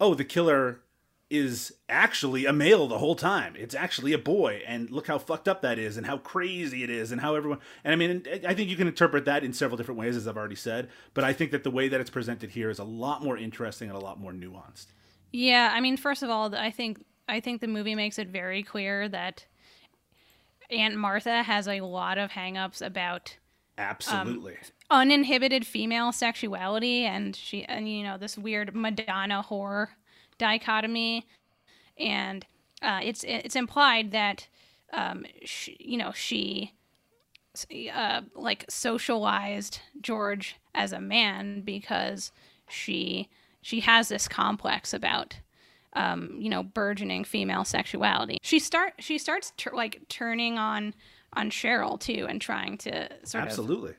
oh, 0.00 0.14
the 0.14 0.24
killer 0.24 0.80
is 1.30 1.74
actually 1.88 2.46
a 2.46 2.52
male 2.52 2.88
the 2.88 2.98
whole 2.98 3.14
time. 3.14 3.54
It's 3.56 3.74
actually 3.74 4.12
a 4.12 4.18
boy, 4.18 4.62
and 4.66 4.90
look 4.90 5.06
how 5.08 5.18
fucked 5.18 5.46
up 5.46 5.60
that 5.62 5.78
is, 5.78 5.96
and 5.96 6.06
how 6.06 6.18
crazy 6.18 6.82
it 6.82 6.90
is, 6.90 7.12
and 7.12 7.20
how 7.20 7.34
everyone. 7.34 7.58
And 7.84 7.92
I 7.92 7.96
mean, 7.96 8.24
I 8.46 8.54
think 8.54 8.70
you 8.70 8.76
can 8.76 8.88
interpret 8.88 9.26
that 9.26 9.44
in 9.44 9.52
several 9.52 9.76
different 9.76 10.00
ways, 10.00 10.16
as 10.16 10.26
I've 10.26 10.36
already 10.36 10.54
said. 10.54 10.88
But 11.14 11.24
I 11.24 11.32
think 11.32 11.50
that 11.50 11.64
the 11.64 11.70
way 11.70 11.88
that 11.88 12.00
it's 12.00 12.10
presented 12.10 12.50
here 12.50 12.70
is 12.70 12.78
a 12.78 12.84
lot 12.84 13.22
more 13.22 13.36
interesting 13.36 13.90
and 13.90 13.96
a 13.96 14.00
lot 14.00 14.18
more 14.18 14.32
nuanced. 14.32 14.86
Yeah, 15.30 15.70
I 15.72 15.80
mean, 15.80 15.96
first 15.96 16.22
of 16.22 16.30
all, 16.30 16.54
I 16.54 16.70
think 16.70 17.04
I 17.28 17.40
think 17.40 17.60
the 17.60 17.68
movie 17.68 17.94
makes 17.94 18.18
it 18.18 18.28
very 18.28 18.62
clear 18.62 19.08
that 19.10 19.44
Aunt 20.70 20.96
Martha 20.96 21.42
has 21.42 21.68
a 21.68 21.80
lot 21.80 22.18
of 22.18 22.30
hangups 22.30 22.84
about 22.84 23.36
Absolutely. 23.76 24.54
Um, 24.90 25.02
uninhibited 25.02 25.66
female 25.66 26.12
sexuality 26.12 27.04
and 27.04 27.36
she 27.36 27.64
and 27.64 27.88
you 27.88 28.02
know 28.02 28.16
this 28.16 28.38
weird 28.38 28.74
Madonna 28.74 29.42
horror 29.42 29.90
dichotomy 30.38 31.26
and 31.98 32.46
uh, 32.82 33.00
it's 33.02 33.24
it's 33.24 33.56
implied 33.56 34.12
that 34.12 34.46
um, 34.92 35.24
she, 35.44 35.76
you 35.80 35.98
know 35.98 36.12
she 36.12 36.72
uh, 37.92 38.22
like 38.34 38.64
socialized 38.68 39.80
George 40.00 40.56
as 40.74 40.92
a 40.92 41.00
man 41.00 41.62
because 41.62 42.30
she 42.68 43.28
she 43.62 43.80
has 43.80 44.08
this 44.08 44.28
complex 44.28 44.94
about 44.94 45.36
um, 45.94 46.36
you 46.38 46.48
know 46.48 46.62
burgeoning 46.62 47.24
female 47.24 47.64
sexuality. 47.64 48.38
She 48.42 48.58
start 48.58 48.94
she 48.98 49.18
starts 49.18 49.52
like 49.72 50.02
turning 50.08 50.58
on 50.58 50.94
on 51.32 51.50
Cheryl 51.50 51.98
too 51.98 52.26
and 52.28 52.40
trying 52.40 52.78
to 52.78 53.08
sort 53.24 53.42
of 53.42 53.48
Absolutely. 53.48 53.94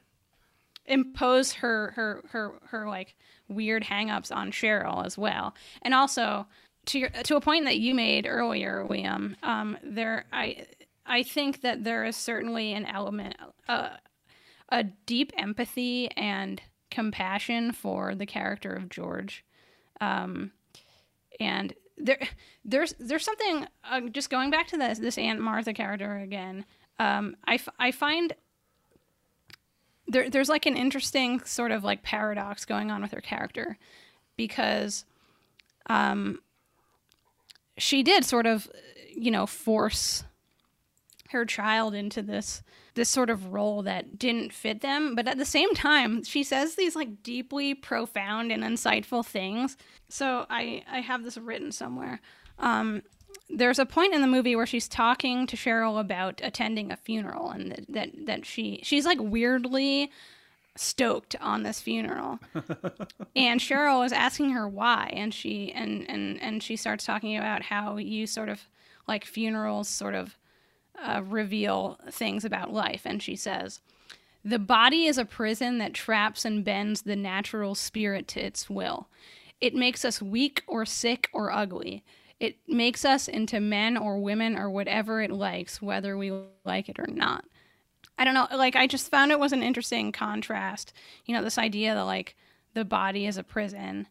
impose 0.86 1.54
her 1.54 1.92
her 1.96 2.24
her 2.30 2.54
her 2.68 2.88
like 2.88 3.16
weird 3.50 3.84
hangups 3.84 4.34
on 4.36 4.52
Cheryl 4.52 5.06
as 5.06 5.18
well. 5.18 5.56
And 5.82 5.94
also 5.94 6.48
to 6.88 7.00
your 7.00 7.10
to 7.10 7.36
a 7.36 7.42
point 7.42 7.66
that 7.66 7.80
you 7.80 7.94
made 7.94 8.26
earlier, 8.28 8.86
Liam, 8.90 9.36
um, 9.44 9.78
there 9.84 10.26
I 10.32 10.66
I 11.06 11.24
think 11.24 11.62
that 11.62 11.84
there 11.84 12.06
is 12.06 12.16
certainly 12.16 12.74
an 12.74 12.86
element 12.86 13.36
uh, 13.68 13.90
a 14.70 14.84
deep 14.84 15.32
empathy 15.38 16.10
and 16.12 16.62
compassion 16.92 17.72
for 17.72 18.16
the 18.16 18.26
character 18.26 18.74
of 18.74 18.90
George. 18.90 19.44
Um, 20.02 20.52
and 21.40 21.74
there 21.98 22.20
there's 22.64 22.94
there's 23.00 23.26
something 23.26 23.68
uh, 23.84 24.02
just 24.12 24.30
going 24.30 24.50
back 24.52 24.68
to 24.68 24.78
this 24.78 25.00
this 25.00 25.18
Aunt 25.18 25.42
Martha 25.42 25.74
character 25.74 26.18
again. 26.18 26.66
Um, 27.00 27.38
I, 27.46 27.56
f- 27.56 27.70
I 27.80 27.92
find 27.92 28.34
there, 30.10 30.30
there's 30.30 30.50
like 30.50 30.66
an 30.66 30.76
interesting 30.76 31.42
sort 31.44 31.72
of 31.72 31.84
like 31.84 32.04
paradox 32.04 32.66
going 32.66 32.92
on 32.92 33.02
with 33.02 33.12
her 33.12 33.22
character 33.22 33.78
because 34.36 35.06
um, 35.88 36.40
she 37.78 38.04
did 38.04 38.26
sort 38.26 38.46
of 38.46 38.70
you 39.16 39.32
know 39.32 39.46
force 39.46 40.24
her 41.30 41.46
child 41.46 41.94
into 41.94 42.22
this 42.22 42.64
this 42.96 43.10
sort 43.10 43.30
of 43.30 43.54
role 43.54 43.84
that 43.84 44.18
didn't 44.18 44.52
fit 44.52 44.82
them. 44.82 45.16
But 45.16 45.28
at 45.28 45.38
the 45.38 45.46
same 45.46 45.74
time 45.74 46.24
she 46.24 46.44
says 46.44 46.76
these 46.76 46.96
like 46.96 47.24
deeply 47.24 47.74
profound 47.74 48.52
and 48.52 48.64
insightful 48.64 49.26
things. 49.26 49.78
So 50.10 50.46
i 50.50 50.84
i 50.92 51.00
have 51.02 51.24
this 51.24 51.38
written 51.38 51.72
somewhere. 51.72 52.20
Um 52.58 53.04
there's 53.50 53.80
a 53.80 53.86
point 53.86 54.14
in 54.14 54.22
the 54.22 54.28
movie 54.28 54.56
where 54.56 54.66
she's 54.66 54.88
talking 54.88 55.48
to 55.48 55.58
Cheryl 55.58 56.00
about 56.00 56.40
attending 56.44 56.92
a 56.92 56.98
funeral 56.98 57.50
and 57.50 57.72
that 57.72 57.86
that, 57.90 58.26
that 58.26 58.46
she 58.46 58.80
she's 58.84 59.06
like 59.06 59.20
weirdly 59.20 60.12
stoked 60.76 61.36
on 61.42 61.64
this 61.64 61.82
funeral. 61.82 62.40
and 63.36 63.60
Cheryl 63.60 64.06
is 64.06 64.14
asking 64.14 64.52
her 64.52 64.68
why 64.68 65.12
and 65.14 65.34
she 65.34 65.72
and 65.72 66.10
and 66.10 66.42
and 66.42 66.64
she 66.64 66.76
starts 66.76 67.06
talking 67.06 67.38
about 67.38 67.64
how 67.64 67.98
you 67.98 68.28
sort 68.28 68.50
of 68.50 68.62
like 69.08 69.26
funerals 69.26 69.90
sort 69.90 70.16
of 70.16 70.38
uh, 71.02 71.22
reveal 71.26 71.98
things 72.12 72.46
about 72.46 72.74
life 72.74 73.02
and 73.06 73.24
she 73.24 73.36
says 73.36 73.80
the 74.44 74.60
body 74.60 75.06
is 75.06 75.18
a 75.18 75.26
prison 75.26 75.80
that 75.80 75.94
traps 75.94 76.46
and 76.46 76.64
bends 76.64 77.02
the 77.02 77.16
natural 77.16 77.76
spirit 77.76 78.28
to 78.30 78.46
its 78.46 78.70
will. 78.70 79.10
It 79.60 79.76
makes 79.76 80.06
us 80.06 80.22
weak 80.22 80.64
or 80.66 80.86
sick 80.86 81.30
or 81.34 81.52
ugly. 81.52 82.04
It 82.40 82.58
makes 82.68 83.04
us 83.04 83.28
into 83.28 83.60
men 83.60 83.98
or 83.98 84.20
women 84.20 84.58
or 84.58 84.70
whatever 84.70 85.22
it 85.22 85.32
likes, 85.32 85.82
whether 85.82 86.18
we 86.18 86.32
like 86.64 86.88
it 86.90 86.98
or 87.00 87.08
not. 87.08 87.44
I 88.18 88.24
don't 88.24 88.34
know. 88.34 88.48
Like, 88.56 88.76
I 88.76 88.88
just 88.88 89.10
found 89.12 89.32
it 89.32 89.40
was 89.40 89.52
an 89.54 89.64
interesting 89.64 90.12
contrast. 90.12 90.94
You 91.26 91.36
know, 91.36 91.44
this 91.44 91.58
idea 91.58 91.94
that, 91.96 92.02
like, 92.04 92.36
the 92.74 92.86
body 92.86 93.26
is 93.26 93.38
a 93.38 93.44
prison. 93.44 94.08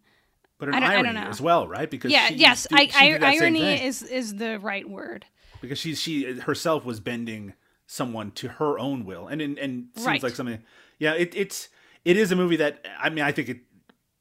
But 0.59 0.69
an 0.69 0.75
I 0.75 0.81
don't- 0.81 0.89
I 0.89 0.93
irony 0.95 1.05
don't 1.13 1.15
know. 1.25 1.31
as 1.31 1.41
well, 1.41 1.69
right? 1.69 1.91
Because 1.91 2.11
yeah, 2.11 2.27
she 2.29 2.35
yes. 2.35 2.67
I, 2.73 2.87
she 2.89 3.15
I, 3.15 3.19
irony 3.35 3.85
is, 3.85 4.03
is 4.03 4.35
the 4.37 4.59
right 4.59 4.89
word. 4.89 5.25
because 5.61 5.79
she 5.79 5.95
she 5.95 6.27
uh, 6.29 6.41
herself 6.43 6.85
was 6.85 7.01
bending 7.01 7.55
someone 7.87 8.31
to 8.33 8.49
her 8.49 8.79
own 8.79 9.05
will, 9.05 9.29
and 9.29 9.41
and, 9.41 9.57
and 9.59 9.89
seems 9.95 10.07
Right. 10.07 10.23
like 10.23 10.35
something. 10.35 10.59
Yeah, 10.99 11.13
it, 11.15 11.33
it's 11.37 11.69
it 12.05 12.17
is 12.17 12.33
a 12.33 12.37
movie 12.37 12.57
that 12.57 12.85
I 12.99 13.09
mean 13.11 13.25
I 13.25 13.31
think 13.31 13.49
it 13.49 13.59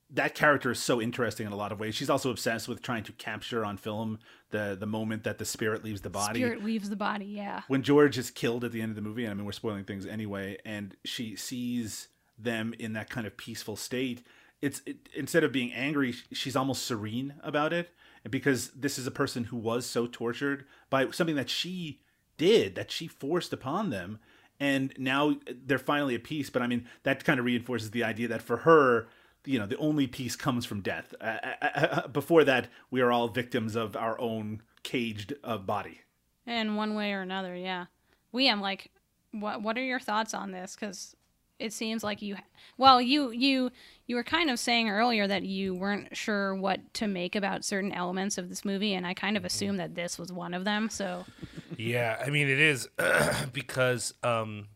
that 0.09 0.35
character 0.35 0.71
is 0.71 0.79
so 0.79 1.01
interesting 1.01 1.45
in 1.45 1.51
a 1.51 1.55
lot 1.55 1.71
of 1.71 1.79
ways. 1.79 1.95
She's 1.95 2.09
also 2.09 2.29
obsessed 2.29 2.67
with 2.67 2.81
trying 2.81 3.03
to 3.03 3.11
capture 3.13 3.65
on 3.65 3.77
film 3.77 4.19
the 4.51 4.77
the 4.79 4.85
moment 4.85 5.23
that 5.23 5.37
the 5.37 5.45
spirit 5.45 5.83
leaves 5.83 6.01
the 6.01 6.09
body. 6.09 6.39
Spirit 6.39 6.63
leaves 6.63 6.89
the 6.89 6.95
body, 6.95 7.25
yeah. 7.25 7.61
When 7.67 7.83
George 7.83 8.17
is 8.17 8.31
killed 8.31 8.63
at 8.63 8.71
the 8.71 8.81
end 8.81 8.91
of 8.91 8.95
the 8.95 9.01
movie, 9.01 9.25
and 9.25 9.31
I 9.31 9.33
mean 9.35 9.45
we're 9.45 9.51
spoiling 9.51 9.83
things 9.83 10.05
anyway, 10.05 10.57
and 10.65 10.95
she 11.03 11.35
sees 11.35 12.07
them 12.37 12.73
in 12.79 12.93
that 12.93 13.09
kind 13.09 13.27
of 13.27 13.35
peaceful 13.35 13.75
state. 13.75 14.25
It's 14.61 14.81
it, 14.85 15.09
instead 15.15 15.43
of 15.43 15.51
being 15.51 15.73
angry, 15.73 16.13
she's 16.31 16.55
almost 16.55 16.85
serene 16.85 17.33
about 17.43 17.73
it 17.73 17.89
because 18.29 18.69
this 18.71 18.97
is 18.97 19.07
a 19.07 19.11
person 19.11 19.45
who 19.45 19.57
was 19.57 19.85
so 19.85 20.07
tortured 20.07 20.65
by 20.89 21.09
something 21.11 21.35
that 21.35 21.49
she 21.49 22.01
did 22.37 22.75
that 22.75 22.91
she 22.91 23.07
forced 23.07 23.53
upon 23.53 23.89
them 23.89 24.19
and 24.59 24.93
now 24.97 25.35
they're 25.65 25.77
finally 25.77 26.15
at 26.15 26.23
peace 26.23 26.49
but 26.49 26.61
i 26.61 26.67
mean 26.67 26.87
that 27.03 27.23
kind 27.23 27.39
of 27.39 27.45
reinforces 27.45 27.91
the 27.91 28.03
idea 28.03 28.27
that 28.27 28.41
for 28.41 28.57
her 28.57 29.07
you 29.47 29.57
know 29.57 29.65
the 29.65 29.77
only 29.77 30.07
peace 30.07 30.35
comes 30.35 30.65
from 30.65 30.81
death 30.81 31.13
uh, 31.21 31.37
uh, 31.61 31.65
uh, 31.65 32.07
before 32.07 32.43
that 32.43 32.67
we 32.91 33.01
are 33.01 33.11
all 33.11 33.27
victims 33.27 33.75
of 33.75 33.95
our 33.95 34.19
own 34.19 34.61
caged 34.83 35.33
uh, 35.43 35.57
body 35.57 36.01
In 36.45 36.75
one 36.75 36.95
way 36.95 37.11
or 37.13 37.21
another, 37.21 37.55
yeah. 37.55 37.85
Liam 38.33 38.61
like, 38.61 38.91
what 39.31 39.61
what 39.61 39.77
are 39.77 39.83
your 39.83 39.99
thoughts 39.99 40.33
on 40.33 40.51
this? 40.51 40.75
Because 40.75 41.15
it 41.59 41.73
seems 41.73 42.03
like 42.03 42.21
you, 42.21 42.37
well, 42.77 43.01
you 43.01 43.31
you 43.31 43.71
you 44.05 44.15
were 44.15 44.23
kind 44.23 44.49
of 44.49 44.59
saying 44.59 44.89
earlier 44.89 45.27
that 45.27 45.43
you 45.43 45.73
weren't 45.75 46.15
sure 46.15 46.55
what 46.55 46.93
to 46.95 47.07
make 47.07 47.35
about 47.35 47.65
certain 47.65 47.91
elements 47.91 48.37
of 48.37 48.47
this 48.49 48.63
movie, 48.63 48.93
and 48.93 49.05
I 49.05 49.13
kind 49.13 49.35
of 49.37 49.43
assumed 49.43 49.79
that 49.79 49.95
this 49.95 50.17
was 50.17 50.31
one 50.31 50.53
of 50.53 50.65
them. 50.65 50.89
So 50.89 51.25
Yeah, 51.77 52.21
I 52.25 52.29
mean 52.29 52.47
it 52.47 52.59
is 52.59 52.87
because 53.53 54.13
um, 54.23 54.67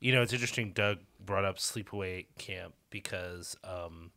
you 0.00 0.12
know 0.12 0.22
it's 0.22 0.32
interesting. 0.32 0.72
Doug 0.72 0.98
brought 1.24 1.44
up 1.44 1.58
Sleepaway 1.58 2.26
Camp 2.38 2.74
because 2.90 3.56
um, 3.64 4.10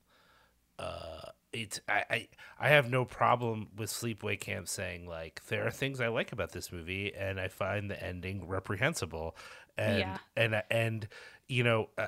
uh, 0.80 1.32
it's 1.54 1.80
I, 1.88 2.04
I 2.10 2.28
I 2.60 2.70
have 2.70 2.90
no 2.90 3.06
problem 3.06 3.70
with 3.76 3.90
Sleepaway 3.90 4.40
Camp 4.40 4.68
saying 4.68 5.08
like 5.08 5.42
there 5.48 5.66
are 5.66 5.72
things 5.72 6.00
I 6.02 6.08
like 6.08 6.32
about 6.32 6.52
this 6.52 6.72
movie 6.72 7.14
and 7.14 7.40
I 7.40 7.48
find 7.48 7.90
the 7.90 8.02
ending 8.02 8.48
reprehensible 8.48 9.36
and 9.78 10.00
Yeah. 10.00 10.18
and 10.36 10.64
and 10.70 11.08
you 11.48 11.64
know 11.64 11.90
uh, 11.98 12.08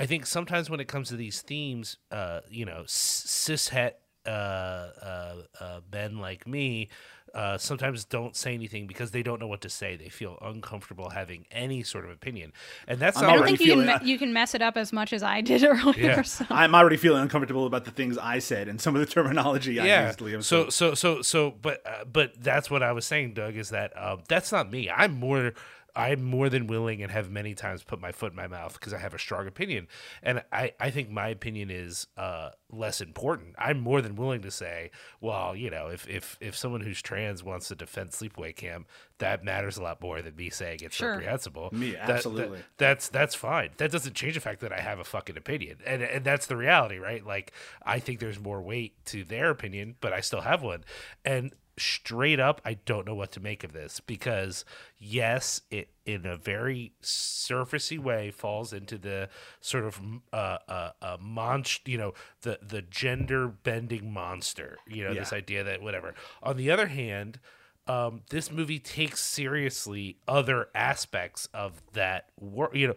I 0.00 0.06
think 0.06 0.26
sometimes 0.26 0.68
when 0.68 0.80
it 0.80 0.88
comes 0.88 1.08
to 1.10 1.16
these 1.16 1.42
themes, 1.42 1.96
uh, 2.10 2.40
you 2.50 2.64
know, 2.64 2.82
cis 2.86 3.68
het 3.68 4.00
uh, 4.26 4.30
uh, 4.30 5.34
uh, 5.60 5.80
men 5.92 6.18
like 6.18 6.46
me 6.46 6.88
uh, 7.34 7.56
sometimes 7.58 8.04
don't 8.04 8.36
say 8.36 8.54
anything 8.54 8.86
because 8.86 9.10
they 9.10 9.22
don't 9.22 9.40
know 9.40 9.46
what 9.46 9.60
to 9.62 9.68
say. 9.70 9.96
They 9.96 10.08
feel 10.08 10.38
uncomfortable 10.42 11.10
having 11.10 11.46
any 11.50 11.82
sort 11.82 12.04
of 12.04 12.10
opinion, 12.10 12.52
and 12.86 12.98
that's 13.00 13.16
I'm 13.16 13.22
not 13.22 13.28
I 13.28 13.32
don't 13.32 13.40
already 13.42 13.56
think 13.56 13.68
you 13.68 13.74
can 13.74 13.84
feeling- 13.86 14.04
me- 14.04 14.10
you 14.12 14.18
can 14.18 14.32
mess 14.32 14.54
it 14.54 14.62
up 14.62 14.76
as 14.76 14.92
much 14.92 15.12
as 15.12 15.22
I 15.22 15.40
did 15.40 15.64
earlier. 15.72 15.94
Yeah. 15.96 16.22
So. 16.22 16.44
i'm 16.50 16.74
already 16.74 16.96
feeling 16.96 17.22
uncomfortable 17.22 17.66
about 17.66 17.84
the 17.84 17.90
things 17.90 18.16
i 18.18 18.38
said 18.38 18.68
and 18.68 18.80
some 18.80 18.94
of 18.94 19.00
the 19.00 19.06
terminology 19.06 19.80
i 19.80 19.86
yeah. 19.86 20.06
used 20.06 20.18
Liam, 20.20 20.42
So 20.42 20.68
so 20.68 20.94
so 20.94 21.22
so, 21.22 21.50
but 21.62 21.80
uh, 21.86 22.04
but 22.04 22.32
that's 22.42 22.70
what 22.70 22.82
I 22.82 22.92
was 22.92 23.06
saying, 23.06 23.34
Doug. 23.34 23.56
Is 23.56 23.70
that 23.70 23.92
um, 24.00 24.20
that's 24.28 24.52
not 24.52 24.70
me. 24.70 24.90
I'm 24.90 25.12
more 25.18 25.52
I'm 25.94 26.22
more 26.22 26.48
than 26.48 26.66
willing 26.66 27.02
and 27.02 27.12
have 27.12 27.30
many 27.30 27.54
times 27.54 27.82
put 27.84 28.00
my 28.00 28.12
foot 28.12 28.32
in 28.32 28.36
my 28.36 28.46
mouth 28.46 28.72
because 28.74 28.94
I 28.94 28.98
have 28.98 29.12
a 29.14 29.18
strong 29.18 29.46
opinion. 29.46 29.88
And 30.22 30.42
I, 30.52 30.72
I 30.80 30.90
think 30.90 31.10
my 31.10 31.28
opinion 31.28 31.70
is 31.70 32.06
uh, 32.16 32.50
less 32.70 33.00
important. 33.00 33.54
I'm 33.58 33.78
more 33.80 34.00
than 34.00 34.16
willing 34.16 34.40
to 34.42 34.50
say, 34.50 34.90
well, 35.20 35.54
you 35.54 35.68
know, 35.70 35.88
if, 35.88 36.08
if, 36.08 36.38
if 36.40 36.56
someone 36.56 36.80
who's 36.80 37.02
trans 37.02 37.42
wants 37.44 37.68
to 37.68 37.74
defend 37.74 38.10
sleepaway 38.10 38.56
camp, 38.56 38.88
that 39.18 39.44
matters 39.44 39.76
a 39.76 39.82
lot 39.82 40.00
more 40.00 40.22
than 40.22 40.34
me 40.34 40.48
saying 40.50 40.78
it's 40.82 40.96
Sure. 40.96 41.10
reprehensible. 41.12 41.68
Me, 41.72 41.92
That- 41.92 42.06
that- 42.06 42.10
absolutely. 42.16 42.58
that's 42.78 43.08
that's 43.08 43.34
fine. 43.34 43.70
That 43.76 43.92
doesn't 43.92 44.14
change 44.14 44.34
the 44.34 44.40
fact 44.40 44.60
that 44.60 44.72
I 44.72 44.80
have 44.80 44.98
a 44.98 45.04
fucking 45.04 45.36
opinion, 45.36 45.78
and 45.86 46.02
and 46.02 46.24
that's 46.24 46.46
the 46.46 46.56
reality, 46.56 46.98
right? 46.98 47.24
Like 47.24 47.52
I 47.84 48.00
think 48.00 48.18
there's 48.18 48.40
more 48.40 48.60
weight 48.60 48.94
to 49.06 49.22
their 49.22 49.50
opinion, 49.50 49.94
but 50.00 50.12
I 50.12 50.20
still 50.22 50.40
have 50.40 50.62
one. 50.62 50.82
And 51.24 51.52
straight 51.78 52.40
up, 52.40 52.60
I 52.64 52.74
don't 52.74 53.06
know 53.06 53.14
what 53.14 53.32
to 53.32 53.40
make 53.40 53.64
of 53.64 53.72
this 53.72 54.00
because 54.00 54.64
yes, 54.98 55.62
it 55.70 55.88
in 56.04 56.26
a 56.26 56.36
very 56.36 56.92
surfacey 57.02 57.98
way 57.98 58.30
falls 58.30 58.72
into 58.72 58.98
the 58.98 59.28
sort 59.60 59.84
of 59.84 60.00
uh, 60.32 60.58
uh, 60.68 60.90
uh 61.00 61.16
monst, 61.20 61.88
you 61.88 61.98
know, 61.98 62.14
the 62.42 62.58
the 62.62 62.82
gender 62.82 63.48
bending 63.48 64.12
monster, 64.12 64.78
you 64.86 65.04
know, 65.04 65.14
this 65.14 65.32
idea 65.32 65.64
that 65.64 65.82
whatever. 65.82 66.14
On 66.42 66.56
the 66.56 66.70
other 66.70 66.86
hand 66.86 67.38
um, 67.86 68.22
this 68.30 68.50
movie 68.50 68.78
takes 68.78 69.20
seriously 69.20 70.16
other 70.28 70.68
aspects 70.74 71.48
of 71.52 71.82
that 71.94 72.28
work. 72.38 72.74
You 72.74 72.88
know, 72.88 72.94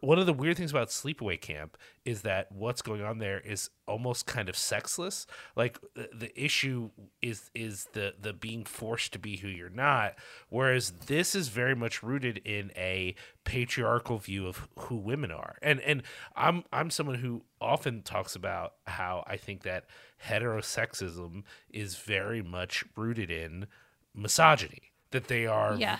one 0.00 0.18
of 0.18 0.26
the 0.26 0.32
weird 0.32 0.56
things 0.56 0.70
about 0.70 0.88
Sleepaway 0.88 1.40
Camp 1.40 1.76
is 2.04 2.22
that 2.22 2.50
what's 2.52 2.82
going 2.82 3.02
on 3.02 3.18
there 3.18 3.40
is 3.40 3.70
almost 3.86 4.26
kind 4.26 4.48
of 4.48 4.56
sexless. 4.56 5.26
Like 5.54 5.78
the, 5.94 6.08
the 6.14 6.40
issue 6.44 6.90
is 7.22 7.50
is 7.54 7.86
the 7.92 8.14
the 8.20 8.32
being 8.32 8.64
forced 8.64 9.12
to 9.12 9.18
be 9.18 9.36
who 9.36 9.48
you're 9.48 9.68
not, 9.70 10.14
whereas 10.48 10.90
this 11.06 11.34
is 11.34 11.48
very 11.48 11.74
much 11.74 12.02
rooted 12.02 12.38
in 12.44 12.72
a 12.76 13.14
patriarchal 13.44 14.18
view 14.18 14.46
of 14.46 14.68
who 14.78 14.96
women 14.96 15.30
are. 15.30 15.56
And 15.62 15.80
and 15.80 16.02
I'm 16.34 16.64
I'm 16.72 16.90
someone 16.90 17.16
who 17.16 17.42
often 17.60 18.02
talks 18.02 18.34
about 18.34 18.74
how 18.86 19.24
I 19.26 19.36
think 19.36 19.62
that 19.62 19.84
heterosexism 20.28 21.42
is 21.70 21.96
very 21.96 22.42
much 22.42 22.84
rooted 22.96 23.30
in 23.30 23.66
misogyny 24.14 24.92
that 25.10 25.28
they 25.28 25.46
are 25.46 25.74
Yeah. 25.76 25.98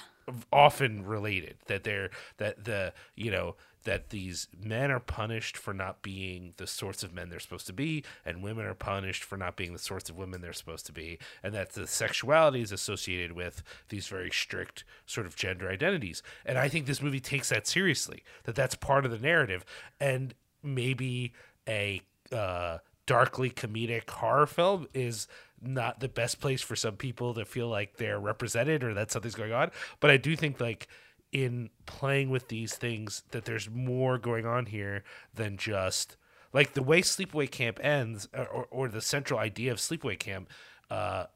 often 0.53 1.05
related 1.05 1.57
that 1.67 1.85
they're 1.85 2.11
that 2.39 2.65
the 2.65 2.93
you 3.15 3.31
know 3.31 3.55
that 3.87 4.11
these 4.11 4.49
men 4.61 4.91
are 4.91 5.01
punished 5.01 5.57
for 5.57 5.73
not 5.73 6.03
being 6.03 6.53
the 6.57 6.67
sorts 6.67 7.03
of 7.03 7.15
men 7.15 7.31
they're 7.31 7.41
supposed 7.41 7.67
to 7.67 7.73
be 7.73 8.05
and 8.25 8.43
women 8.43 8.67
are 8.67 8.75
punished 8.75 9.25
for 9.25 9.37
not 9.37 9.57
being 9.57 9.73
the 9.73 9.79
sorts 9.79 10.11
of 10.11 10.17
women 10.17 10.41
they're 10.41 10.53
supposed 10.53 10.85
to 10.85 10.93
be 10.93 11.19
and 11.43 11.55
that 11.55 11.73
the 11.73 11.87
sexuality 11.87 12.61
is 12.61 12.73
associated 12.73 13.33
with 13.33 13.63
these 13.89 14.09
very 14.09 14.31
strict 14.31 14.85
sort 15.07 15.27
of 15.27 15.37
gender 15.37 15.71
identities 15.71 16.23
and 16.45 16.59
i 16.59 16.69
think 16.69 16.85
this 16.87 17.01
movie 17.01 17.21
takes 17.21 17.49
that 17.49 17.67
seriously 17.67 18.23
that 18.45 18.57
that's 18.57 18.75
part 18.75 19.05
of 19.05 19.11
the 19.11 19.19
narrative 19.19 19.65
and 20.01 20.35
maybe 20.63 21.33
a 21.69 22.03
uh, 22.33 22.79
darkly 23.07 23.51
comedic 23.51 24.11
horror 24.11 24.47
film 24.47 24.89
is 24.93 25.29
not 25.63 26.01
the 26.01 26.09
best 26.09 26.41
place 26.41 26.61
for 26.61 26.77
some 26.77 26.97
people 26.97 27.35
to 27.35 27.45
feel 27.45 27.69
like 27.69 27.97
they're 27.97 28.21
represented 28.21 28.85
or 28.85 28.93
that 28.95 29.11
something's 29.11 29.35
going 29.35 29.53
on. 29.53 29.71
But 30.01 30.11
I 30.11 30.17
do 30.17 30.37
think 30.37 30.61
like 30.61 30.89
in 31.37 31.69
playing 31.85 32.31
with 32.31 32.49
these 32.49 32.75
things 32.75 33.23
that 33.31 33.45
there's 33.45 33.69
more 33.69 34.17
going 34.17 34.47
on 34.47 34.65
here 34.65 35.05
than 35.35 35.59
just 35.59 36.17
like 36.55 36.73
the 36.73 36.83
way 36.83 37.03
Sleepaway 37.03 37.51
Camp 37.51 37.79
ends 37.83 38.27
or, 38.33 38.67
or, 38.71 38.89
the 38.89 39.03
central 39.03 39.39
idea 39.39 39.71
of 39.71 39.77
Sleepaway 39.77 40.19
Camp. 40.19 40.49
Uh, 40.91 41.27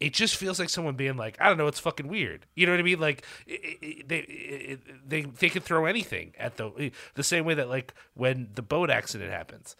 it 0.00 0.12
just 0.12 0.34
feels 0.34 0.58
like 0.58 0.68
someone 0.68 0.96
being 0.96 1.16
like, 1.16 1.36
I 1.40 1.48
don't 1.48 1.58
know, 1.58 1.68
it's 1.68 1.78
fucking 1.78 2.08
weird. 2.08 2.44
You 2.56 2.66
know 2.66 2.72
what 2.72 2.80
I 2.80 2.82
mean? 2.82 2.98
Like 2.98 3.24
it, 3.46 3.78
it, 3.80 4.08
they 4.08 4.18
it, 4.18 5.08
they 5.08 5.22
they 5.22 5.48
could 5.48 5.62
throw 5.62 5.84
anything 5.84 6.32
at 6.36 6.56
the 6.56 6.90
the 7.14 7.22
same 7.22 7.44
way 7.44 7.54
that 7.54 7.68
like 7.68 7.94
when 8.14 8.48
the 8.52 8.62
boat 8.62 8.90
accident 8.90 9.30
happens, 9.30 9.76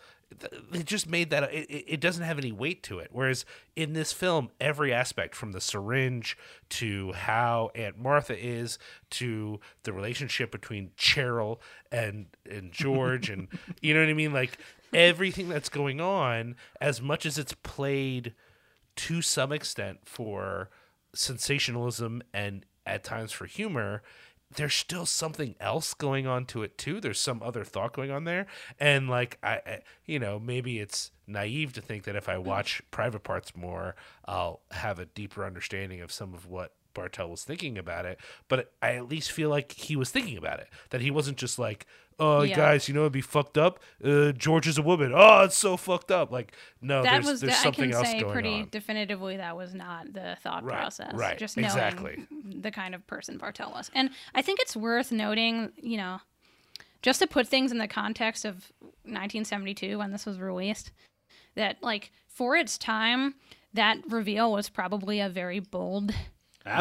they 0.70 0.82
just 0.82 1.08
made 1.08 1.30
that 1.30 1.44
it, 1.44 1.70
it 1.70 1.84
it 1.86 2.00
doesn't 2.00 2.24
have 2.24 2.38
any 2.38 2.52
weight 2.52 2.82
to 2.84 2.98
it. 2.98 3.08
Whereas 3.12 3.44
in 3.76 3.92
this 3.92 4.12
film, 4.12 4.50
every 4.60 4.92
aspect 4.92 5.34
from 5.34 5.52
the 5.52 5.60
syringe 5.60 6.36
to 6.70 7.12
how 7.12 7.70
Aunt 7.74 7.98
Martha 7.98 8.36
is 8.36 8.78
to 9.10 9.60
the 9.84 9.92
relationship 9.92 10.50
between 10.50 10.90
Cheryl 10.98 11.58
and 11.92 12.26
and 12.50 12.72
George 12.72 13.30
and 13.30 13.48
you 13.80 13.94
know 13.94 14.00
what 14.00 14.08
I 14.08 14.14
mean, 14.14 14.32
like 14.32 14.58
everything 14.92 15.48
that's 15.48 15.68
going 15.68 16.00
on, 16.00 16.56
as 16.80 17.00
much 17.00 17.24
as 17.24 17.38
it's 17.38 17.54
played 17.54 18.34
to 18.96 19.22
some 19.22 19.52
extent 19.52 20.00
for 20.04 20.70
sensationalism 21.14 22.22
and 22.34 22.64
at 22.84 23.04
times 23.04 23.32
for 23.32 23.46
humor 23.46 24.02
there's 24.54 24.74
still 24.74 25.06
something 25.06 25.54
else 25.60 25.94
going 25.94 26.26
on 26.26 26.46
to 26.46 26.62
it 26.62 26.78
too. 26.78 27.00
There's 27.00 27.20
some 27.20 27.42
other 27.42 27.64
thought 27.64 27.92
going 27.92 28.10
on 28.10 28.24
there. 28.24 28.46
And 28.78 29.08
like 29.08 29.38
I, 29.42 29.60
I 29.66 29.80
you 30.04 30.18
know 30.18 30.38
maybe 30.38 30.78
it's 30.78 31.10
naive 31.26 31.72
to 31.72 31.80
think 31.80 32.04
that 32.04 32.14
if 32.14 32.28
i 32.28 32.36
hmm. 32.36 32.44
watch 32.44 32.80
private 32.92 33.24
parts 33.24 33.56
more 33.56 33.96
i'll 34.26 34.60
have 34.70 35.00
a 35.00 35.06
deeper 35.06 35.44
understanding 35.44 36.00
of 36.00 36.12
some 36.12 36.32
of 36.32 36.46
what 36.46 36.72
bartel 36.94 37.28
was 37.28 37.42
thinking 37.42 37.76
about 37.76 38.06
it. 38.06 38.18
But 38.48 38.72
i 38.80 38.94
at 38.94 39.08
least 39.08 39.32
feel 39.32 39.50
like 39.50 39.72
he 39.72 39.96
was 39.96 40.10
thinking 40.10 40.38
about 40.38 40.60
it 40.60 40.68
that 40.90 41.00
he 41.00 41.10
wasn't 41.10 41.36
just 41.36 41.58
like 41.58 41.86
oh 42.18 42.42
Yeah. 42.42 42.56
guys 42.56 42.88
you 42.88 42.94
know 42.94 43.00
it'd 43.00 43.12
be 43.12 43.20
fucked 43.20 43.58
up 43.58 43.78
uh, 44.04 44.32
george 44.32 44.66
is 44.66 44.78
a 44.78 44.82
woman 44.82 45.12
oh 45.14 45.44
it's 45.44 45.56
so 45.56 45.76
fucked 45.76 46.10
up 46.10 46.30
like 46.32 46.52
no 46.80 47.02
there's 47.02 47.24
something 47.26 47.28
else 47.28 47.42
going 47.42 47.52
on. 47.52 47.52
that 47.52 47.72
was 47.72 48.02
there's 48.02 48.06
I 48.06 48.12
can 48.12 48.20
say 48.20 48.32
pretty 48.32 48.54
on 48.62 48.68
definitively 48.70 49.36
that 49.36 49.56
was 49.56 49.74
not 49.74 50.12
the 50.12 50.36
thought 50.42 50.64
Right, 50.64 50.78
process. 50.78 51.12
right, 51.14 51.36
Just 51.38 51.56
knowing 51.56 51.66
exactly. 51.66 52.26
the 52.60 52.70
kind 52.70 52.94
of 52.94 53.06
person 53.06 53.36
Bartel 53.38 53.70
was. 53.70 53.90
And 53.94 54.10
I 54.34 54.40
think 54.42 54.60
it's 54.60 54.74
worth 54.76 55.12
noting, 55.12 55.72
you 55.76 55.96
know, 55.98 56.20
just 57.02 57.20
to 57.20 57.26
put 57.26 57.46
things 57.46 57.70
in 57.70 57.78
the 57.78 57.86
context 57.88 58.44
of 58.44 58.72
1972 59.04 59.98
when 59.98 60.10
this 60.12 60.26
was 60.26 60.38
released, 60.38 60.92
that 61.54 61.76
like 61.82 62.10
for 62.28 62.56
its 62.56 62.78
time, 62.78 63.34
that 63.74 63.98
reveal 64.08 64.50
was 64.52 64.68
probably 64.68 65.20
a 65.20 65.28
very 65.28 65.60
bold 65.60 66.10
and 66.10 66.16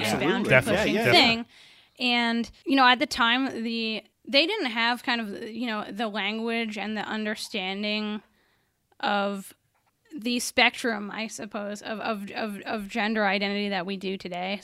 Absolutely. 0.03 0.27
boundary 0.27 0.49
Definitely, 0.49 0.81
pushing 0.81 0.95
Yeah, 0.95 1.05
yeah, 1.05 1.11
thing. 1.11 1.45
And 1.99 2.49
you 2.65 2.75
know, 2.75 2.85
at 2.87 2.99
the 2.99 3.05
time, 3.05 3.63
the 3.63 4.03
they 4.27 4.45
didn't 4.45 4.71
have 4.71 5.03
kind 5.03 5.21
of 5.21 5.49
you 5.49 5.67
know 5.67 5.85
the 5.91 6.07
language 6.07 6.77
and 6.77 6.97
the 6.97 7.01
understanding 7.01 8.21
of 8.99 9.53
the 10.17 10.39
spectrum, 10.39 11.11
I 11.11 11.27
suppose, 11.27 11.81
of 11.81 11.99
of 11.99 12.31
of, 12.31 12.61
of 12.65 12.87
gender 12.87 13.25
identity 13.25 13.69
that 13.69 13.85
we 13.85 13.97
do 13.97 14.17
today. 14.17 14.61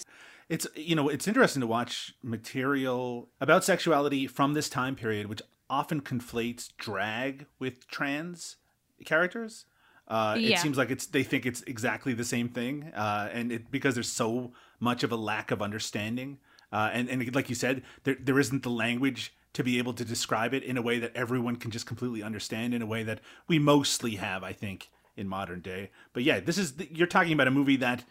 It's 0.50 0.68
you 0.76 0.96
know 0.96 1.10
it's 1.10 1.28
interesting 1.28 1.62
to 1.62 1.68
watch 1.68 2.14
material 2.24 3.30
about 3.40 3.64
sexuality 3.64 4.28
from 4.28 4.54
this 4.54 4.70
time 4.70 4.96
period, 4.96 5.28
which 5.28 5.42
often 5.70 6.02
conflates 6.02 6.70
drag 6.78 7.46
with 7.60 7.88
trans 7.88 8.58
characters. 9.06 9.66
Uh, 10.08 10.36
It 10.38 10.60
seems 10.60 10.78
like 10.78 10.92
it's 10.92 11.06
they 11.06 11.24
think 11.24 11.46
it's 11.46 11.62
exactly 11.64 12.14
the 12.14 12.26
same 12.26 12.50
thing, 12.50 12.92
uh, 12.94 13.30
and 13.32 13.52
it 13.52 13.72
because 13.72 13.94
there's 13.94 14.12
so 14.12 14.52
much 14.80 15.04
of 15.04 15.12
a 15.12 15.16
lack 15.16 15.52
of 15.52 15.62
understanding, 15.62 16.40
uh, 16.74 16.90
and 16.92 17.10
and 17.10 17.34
like 17.34 17.48
you 17.50 17.56
said, 17.56 17.84
there 18.04 18.18
there 18.20 18.40
isn't 18.40 18.64
the 18.64 18.70
language 18.70 19.34
to 19.54 19.64
be 19.64 19.78
able 19.78 19.94
to 19.94 20.06
describe 20.06 20.54
it 20.54 20.64
in 20.64 20.78
a 20.78 20.82
way 20.82 21.00
that 21.00 21.16
everyone 21.16 21.58
can 21.58 21.72
just 21.72 21.86
completely 21.86 22.24
understand 22.24 22.74
in 22.74 22.82
a 22.82 22.86
way 22.86 23.04
that 23.04 23.20
we 23.48 23.60
mostly 23.60 24.16
have, 24.16 24.44
I 24.44 24.54
think, 24.54 24.90
in 25.16 25.28
modern 25.28 25.60
day. 25.60 25.92
But 26.14 26.24
yeah, 26.24 26.40
this 26.40 26.58
is 26.58 26.74
you're 26.92 27.08
talking 27.08 27.34
about 27.34 27.48
a 27.48 27.52
movie 27.52 27.78
that 27.78 28.06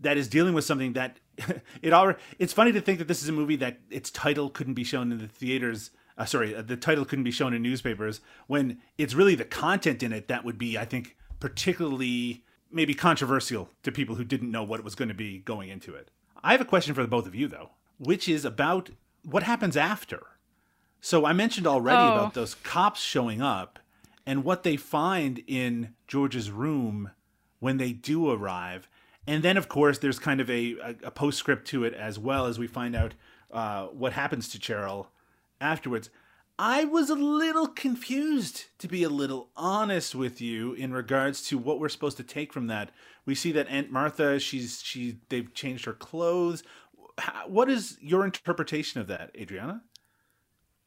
that 0.00 0.16
is 0.16 0.28
dealing 0.28 0.54
with 0.54 0.64
something 0.64 0.94
that 0.94 1.20
it 1.82 1.92
already 1.92 2.18
it's 2.38 2.52
funny 2.52 2.72
to 2.72 2.80
think 2.80 2.98
that 2.98 3.08
this 3.08 3.22
is 3.22 3.28
a 3.28 3.32
movie 3.32 3.56
that 3.56 3.78
its 3.90 4.10
title 4.10 4.50
couldn't 4.50 4.74
be 4.74 4.84
shown 4.84 5.12
in 5.12 5.18
the 5.18 5.28
theaters 5.28 5.90
uh, 6.18 6.24
sorry 6.24 6.54
uh, 6.54 6.62
the 6.62 6.76
title 6.76 7.04
couldn't 7.04 7.24
be 7.24 7.30
shown 7.30 7.54
in 7.54 7.62
newspapers 7.62 8.20
when 8.46 8.80
it's 8.98 9.14
really 9.14 9.34
the 9.34 9.44
content 9.44 10.02
in 10.02 10.12
it 10.12 10.28
that 10.28 10.44
would 10.44 10.58
be 10.58 10.76
i 10.76 10.84
think 10.84 11.16
particularly 11.38 12.44
maybe 12.70 12.94
controversial 12.94 13.70
to 13.82 13.92
people 13.92 14.14
who 14.14 14.24
didn't 14.24 14.50
know 14.50 14.62
what 14.62 14.80
it 14.80 14.84
was 14.84 14.94
going 14.94 15.08
to 15.08 15.14
be 15.14 15.38
going 15.38 15.68
into 15.68 15.94
it 15.94 16.10
i 16.42 16.52
have 16.52 16.60
a 16.60 16.66
question 16.66 16.94
for 16.94 17.02
the 17.02 17.08
both 17.08 17.26
of 17.26 17.34
you 17.34 17.46
though 17.46 17.70
which 17.98 18.28
is 18.28 18.44
about 18.44 18.90
what 19.22 19.42
happens 19.42 19.76
after 19.76 20.20
so 21.00 21.24
i 21.24 21.32
mentioned 21.32 21.66
already 21.66 21.98
Oh. 22.02 22.14
about 22.14 22.34
those 22.34 22.54
cops 22.56 23.00
showing 23.00 23.40
up 23.42 23.78
and 24.26 24.44
what 24.44 24.62
they 24.62 24.76
find 24.76 25.42
in 25.46 25.94
george's 26.06 26.50
room 26.50 27.10
when 27.58 27.76
they 27.76 27.92
do 27.92 28.30
arrive. 28.30 28.88
And 29.26 29.42
then, 29.42 29.58
of 29.58 29.68
course, 29.68 29.98
there's 29.98 30.18
kind 30.18 30.40
of 30.40 30.48
a, 30.48 30.72
a, 30.78 30.94
a 31.04 31.10
postscript 31.10 31.66
to 31.68 31.84
it 31.84 31.92
as 31.92 32.18
well 32.18 32.46
as 32.46 32.58
we 32.58 32.66
find 32.66 32.96
out 32.96 33.12
uh, 33.52 33.86
what 33.88 34.14
happens 34.14 34.48
to 34.48 34.58
Cheryl 34.58 35.08
afterwards. 35.60 36.08
I 36.58 36.84
was 36.84 37.10
a 37.10 37.14
little 37.14 37.68
confused, 37.68 38.64
to 38.78 38.88
be 38.88 39.02
a 39.02 39.10
little 39.10 39.50
honest 39.56 40.14
with 40.14 40.40
you, 40.40 40.72
in 40.72 40.92
regards 40.94 41.42
to 41.48 41.58
what 41.58 41.78
we're 41.78 41.90
supposed 41.90 42.16
to 42.16 42.22
take 42.22 42.50
from 42.52 42.66
that. 42.68 42.90
We 43.26 43.34
see 43.34 43.52
that 43.52 43.68
Aunt 43.68 43.90
Martha, 43.92 44.40
she's 44.40 44.80
she 44.82 45.18
they've 45.28 45.52
changed 45.52 45.84
her 45.84 45.92
clothes. 45.92 46.62
How- 47.18 47.46
What 47.46 47.68
is 47.68 47.98
your 48.00 48.24
interpretation 48.24 49.02
of 49.02 49.06
that, 49.08 49.30
Adriana? 49.38 49.82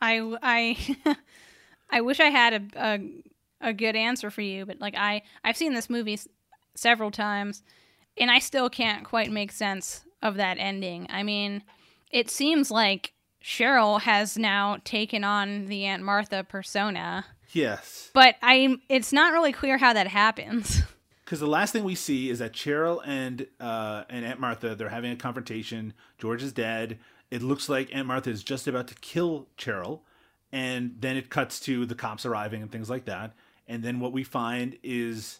I 0.04 0.38
I 0.44 1.16
I 1.90 2.02
wish 2.02 2.20
I 2.20 2.26
had 2.30 2.54
a, 2.54 2.62
a 3.62 3.70
a 3.70 3.74
good 3.74 3.96
answer 3.96 4.30
for 4.30 4.42
you, 4.42 4.66
but 4.66 4.80
like 4.80 4.96
I 4.98 5.22
I've 5.44 5.58
seen 5.58 5.74
this 5.74 5.90
movie 5.90 6.14
s- 6.16 6.28
several 6.76 7.12
times, 7.12 7.64
and 8.18 8.30
I 8.30 8.40
still 8.40 8.70
can't 8.70 9.04
quite 9.06 9.32
make 9.32 9.52
sense 9.52 10.04
of 10.22 10.36
that 10.36 10.58
ending. 10.60 11.08
I 11.10 11.24
mean, 11.24 11.64
it 12.12 12.30
seems 12.30 12.72
like 12.72 13.14
Cheryl 13.44 14.02
has 14.02 14.38
now 14.38 14.78
taken 14.84 15.24
on 15.24 15.68
the 15.68 15.86
Aunt 15.86 16.04
Martha 16.04 16.44
persona, 16.44 17.26
Yes. 17.52 18.10
but 18.14 18.36
I 18.42 18.78
it's 18.90 19.14
not 19.14 19.34
really 19.34 19.52
clear 19.54 19.78
how 19.78 19.94
that 19.94 20.08
happens. 20.08 20.82
Because 21.26 21.40
the 21.40 21.48
last 21.48 21.72
thing 21.72 21.86
we 21.86 21.96
see 21.96 22.30
is 22.30 22.40
that 22.40 22.52
Cheryl 22.54 23.02
and 23.06 23.48
uh, 23.60 24.04
and 24.10 24.26
Aunt 24.26 24.42
Martha 24.42 24.76
they're 24.76 24.90
having 24.90 25.12
a 25.14 25.16
confrontation. 25.16 25.94
George 26.20 26.44
is 26.44 26.52
dead. 26.52 27.00
It 27.34 27.42
looks 27.42 27.68
like 27.68 27.90
Aunt 27.96 28.08
Martha 28.08 28.30
is 28.30 28.44
just 28.44 28.68
about 28.68 28.88
to 28.90 28.96
kill 28.96 29.48
Cheryl, 29.58 30.02
and 30.52 30.96
then 31.00 31.18
it 31.18 31.32
cuts 31.32 31.60
to 31.62 31.84
the 31.88 31.96
cops 31.96 32.28
arriving 32.28 32.62
and 32.62 32.72
things 32.72 32.92
like 32.92 33.06
that. 33.06 33.34
And 33.68 33.82
then 33.82 34.00
what 34.00 34.12
we 34.14 34.24
find 34.24 34.78
is, 34.84 35.40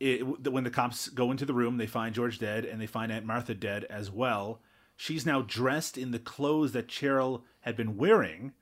it, 0.00 0.22
when 0.50 0.64
the 0.64 0.70
cops 0.70 1.08
go 1.10 1.30
into 1.30 1.44
the 1.44 1.52
room, 1.52 1.76
they 1.76 1.86
find 1.86 2.14
George 2.14 2.38
dead 2.38 2.64
and 2.64 2.80
they 2.80 2.86
find 2.86 3.12
Aunt 3.12 3.26
Martha 3.26 3.52
dead 3.52 3.84
as 3.90 4.10
well. 4.10 4.62
She's 4.96 5.26
now 5.26 5.42
dressed 5.42 5.98
in 5.98 6.12
the 6.12 6.18
clothes 6.18 6.72
that 6.72 6.88
Cheryl 6.88 7.42
had 7.60 7.76
been 7.76 7.98
wearing, 7.98 8.52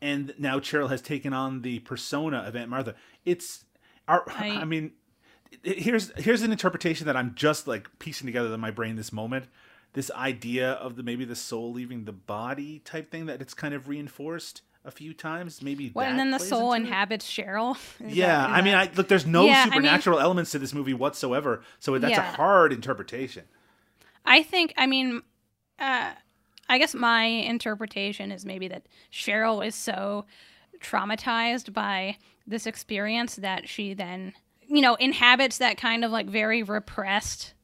and 0.00 0.34
now 0.38 0.58
Cheryl 0.58 0.90
has 0.90 1.02
taken 1.02 1.32
on 1.32 1.62
the 1.62 1.78
persona 1.80 2.38
of 2.38 2.56
Aunt 2.56 2.68
Martha. 2.70 2.96
It's, 3.24 3.64
our, 4.08 4.24
I, 4.28 4.48
I- 4.56 4.60
I 4.62 4.64
mean, 4.64 4.90
here's 5.62 6.10
here's 6.16 6.42
an 6.42 6.50
interpretation 6.50 7.06
that 7.06 7.16
I'm 7.16 7.34
just 7.36 7.68
like 7.68 7.88
piecing 8.00 8.26
together 8.26 8.52
in 8.52 8.58
my 8.60 8.70
brain 8.72 8.96
this 8.96 9.12
moment. 9.12 9.46
This 9.94 10.10
idea 10.12 10.72
of 10.72 10.96
the 10.96 11.02
maybe 11.02 11.24
the 11.24 11.36
soul 11.36 11.72
leaving 11.72 12.04
the 12.04 12.12
body 12.12 12.78
type 12.80 13.10
thing 13.10 13.26
that 13.26 13.42
it's 13.42 13.52
kind 13.54 13.74
of 13.74 13.88
reinforced 13.88 14.62
a 14.84 14.90
few 14.90 15.12
times. 15.14 15.60
Maybe 15.62 15.92
Well, 15.94 16.04
that 16.04 16.10
and 16.10 16.18
then 16.18 16.30
the 16.30 16.38
soul 16.38 16.72
into 16.72 16.84
it? 16.84 16.88
inhabits 16.88 17.30
Cheryl. 17.30 17.76
Is 18.00 18.16
Yeah, 18.16 18.26
that- 18.38 18.50
I 18.50 18.62
mean, 18.62 18.74
I 18.74 18.90
look. 18.94 19.08
There's 19.08 19.26
no 19.26 19.44
Yeah, 19.44 19.60
I 19.60 19.64
mean- 19.64 19.72
supernatural 19.72 20.18
elements 20.18 20.50
to 20.52 20.58
this 20.58 20.72
movie 20.72 20.94
whatsoever, 20.94 21.62
so 21.78 21.96
that's 21.98 22.10
Yeah. 22.12 22.32
a 22.32 22.36
hard 22.36 22.72
interpretation. 22.72 23.44
I 24.24 24.42
think, 24.42 24.72
I 24.78 24.86
mean, 24.86 25.22
uh, 25.78 26.12
I 26.68 26.78
guess 26.78 26.94
my 26.94 27.24
interpretation 27.24 28.32
is 28.32 28.46
maybe 28.46 28.68
that 28.68 28.86
Cheryl 29.12 29.66
is 29.66 29.74
so 29.74 30.24
traumatized 30.80 31.72
by 31.72 32.16
this 32.46 32.66
experience 32.66 33.36
that 33.36 33.68
she 33.68 33.94
then, 33.94 34.32
you 34.66 34.80
know, 34.80 34.94
inhabits 34.96 35.58
that 35.58 35.76
kind 35.76 36.04
of 36.04 36.10
like 36.10 36.26
very 36.28 36.62
repressed 36.62 37.54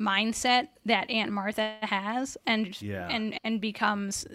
mindset 0.00 0.68
that 0.84 1.10
Aunt 1.10 1.32
Martha 1.32 1.76
has 1.82 2.36
and 2.46 2.80
Yeah. 2.80 3.08
and 3.08 3.38
and 3.44 3.60
becomes 3.60 4.26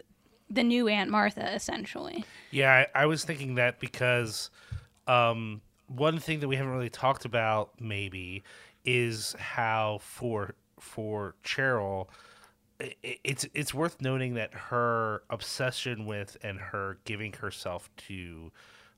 the 0.49 0.64
new 0.64 0.88
Aunt 0.88 1.10
Martha 1.10 1.53
essentially. 1.53 2.24
Yeah, 2.51 2.86
I, 2.95 3.03
I 3.03 3.05
was 3.05 3.24
thinking 3.24 3.55
that 3.55 3.80
because 3.80 4.49
um, 5.07 5.62
one 5.88 6.20
thing 6.20 6.39
that 6.39 6.47
we 6.47 6.55
haven't 6.55 6.72
really 6.72 6.89
talked 6.89 7.26
about 7.26 7.72
maybe 7.80 8.43
is 8.86 9.36
how 9.38 9.99
for 10.01 10.55
for 10.80 11.36
Cheryl, 11.43 12.07
it's 13.03 13.45
it's 13.53 13.74
worth 13.74 14.01
noting 14.01 14.36
that 14.36 14.53
her 14.53 15.24
obsession 15.30 16.05
with 16.05 16.38
and 16.41 16.60
her 16.60 16.97
giving 17.05 17.34
herself 17.34 17.89
to 18.07 18.51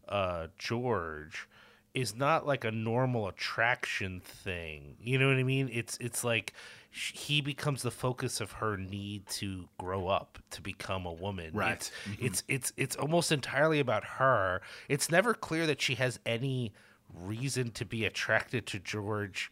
uh, 0.07 0.47
George 0.57 1.47
is 1.93 2.15
not 2.15 2.47
like 2.47 2.63
a 2.63 2.71
normal 2.71 3.27
attraction 3.27 4.21
thing. 4.21 4.95
You 5.01 5.19
know 5.19 5.27
what 5.27 5.37
I 5.37 5.43
mean? 5.43 5.69
It's 5.71 5.97
it's 5.99 6.23
like 6.23 6.53
sh- 6.91 7.13
he 7.13 7.41
becomes 7.41 7.81
the 7.81 7.91
focus 7.91 8.39
of 8.39 8.53
her 8.53 8.77
need 8.77 9.27
to 9.27 9.67
grow 9.77 10.07
up 10.07 10.39
to 10.51 10.61
become 10.61 11.05
a 11.05 11.13
woman. 11.13 11.51
Right. 11.53 11.73
It's, 11.73 11.91
mm-hmm. 12.09 12.25
it's 12.25 12.43
it's 12.47 12.73
it's 12.77 12.95
almost 12.95 13.31
entirely 13.31 13.79
about 13.79 14.03
her. 14.03 14.61
It's 14.87 15.11
never 15.11 15.33
clear 15.33 15.67
that 15.67 15.81
she 15.81 15.95
has 15.95 16.19
any 16.25 16.73
reason 17.13 17.71
to 17.71 17.85
be 17.85 18.05
attracted 18.05 18.65
to 18.67 18.79
George 18.79 19.51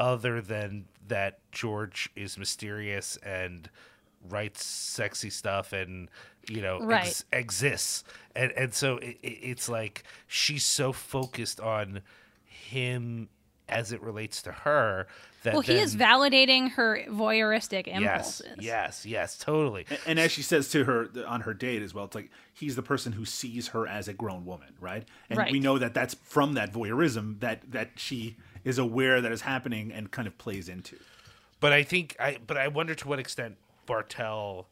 other 0.00 0.40
than 0.40 0.86
that 1.06 1.38
George 1.52 2.10
is 2.16 2.38
mysterious 2.38 3.16
and 3.22 3.70
writes 4.28 4.64
sexy 4.64 5.30
stuff 5.30 5.72
and 5.72 6.10
you 6.48 6.62
know 6.62 6.80
Right. 6.80 7.06
ex- 7.08 7.24
exists 7.32 8.04
and 8.34 8.50
and 8.52 8.72
so 8.74 8.96
it, 8.98 9.18
it, 9.22 9.28
it's 9.28 9.68
like 9.68 10.02
she's 10.26 10.64
so 10.64 10.92
focused 10.92 11.60
on 11.60 12.00
him 12.46 13.28
as 13.68 13.92
it 13.92 14.02
relates 14.02 14.40
to 14.42 14.50
her 14.52 15.06
that 15.42 15.52
Well, 15.52 15.60
he 15.60 15.78
is 15.78 15.94
validating 15.94 16.70
her 16.72 17.04
voyeuristic 17.08 17.86
yes 17.86 18.40
impulses. 18.40 18.56
yes 18.64 19.06
yes 19.06 19.36
totally 19.38 19.84
And, 19.90 19.98
and 20.06 20.18
as 20.18 20.32
she 20.32 20.42
says 20.42 20.68
to 20.70 20.84
her 20.84 21.10
on 21.26 21.42
her 21.42 21.52
date 21.54 21.82
as 21.82 21.92
well, 21.94 22.06
it's 22.06 22.14
like 22.14 22.30
he's 22.54 22.76
the 22.76 22.82
person 22.82 23.12
who 23.12 23.24
sees 23.24 23.68
her 23.68 23.86
as 23.86 24.08
a 24.08 24.12
grown 24.14 24.44
woman, 24.44 24.74
right? 24.80 25.04
And 25.30 25.38
Right. 25.38 25.52
we 25.52 25.60
know 25.60 25.78
that 25.78 25.92
that's 25.94 26.14
from 26.14 26.54
that 26.54 26.72
voyeurism 26.72 27.40
that 27.40 27.70
that 27.70 27.90
she 27.96 28.36
is 28.64 28.78
aware 28.78 29.20
that 29.20 29.30
is 29.30 29.42
happening 29.42 29.92
and 29.92 30.10
kind 30.10 30.26
of 30.26 30.36
plays 30.38 30.68
into. 30.68 30.96
but 31.60 31.72
I 31.72 31.82
think 31.82 32.16
I 32.18 32.38
but 32.46 32.56
I 32.56 32.68
wonder 32.68 32.94
to 32.94 33.06
what 33.08 33.18
extent 33.18 33.56
Bartel 33.86 34.66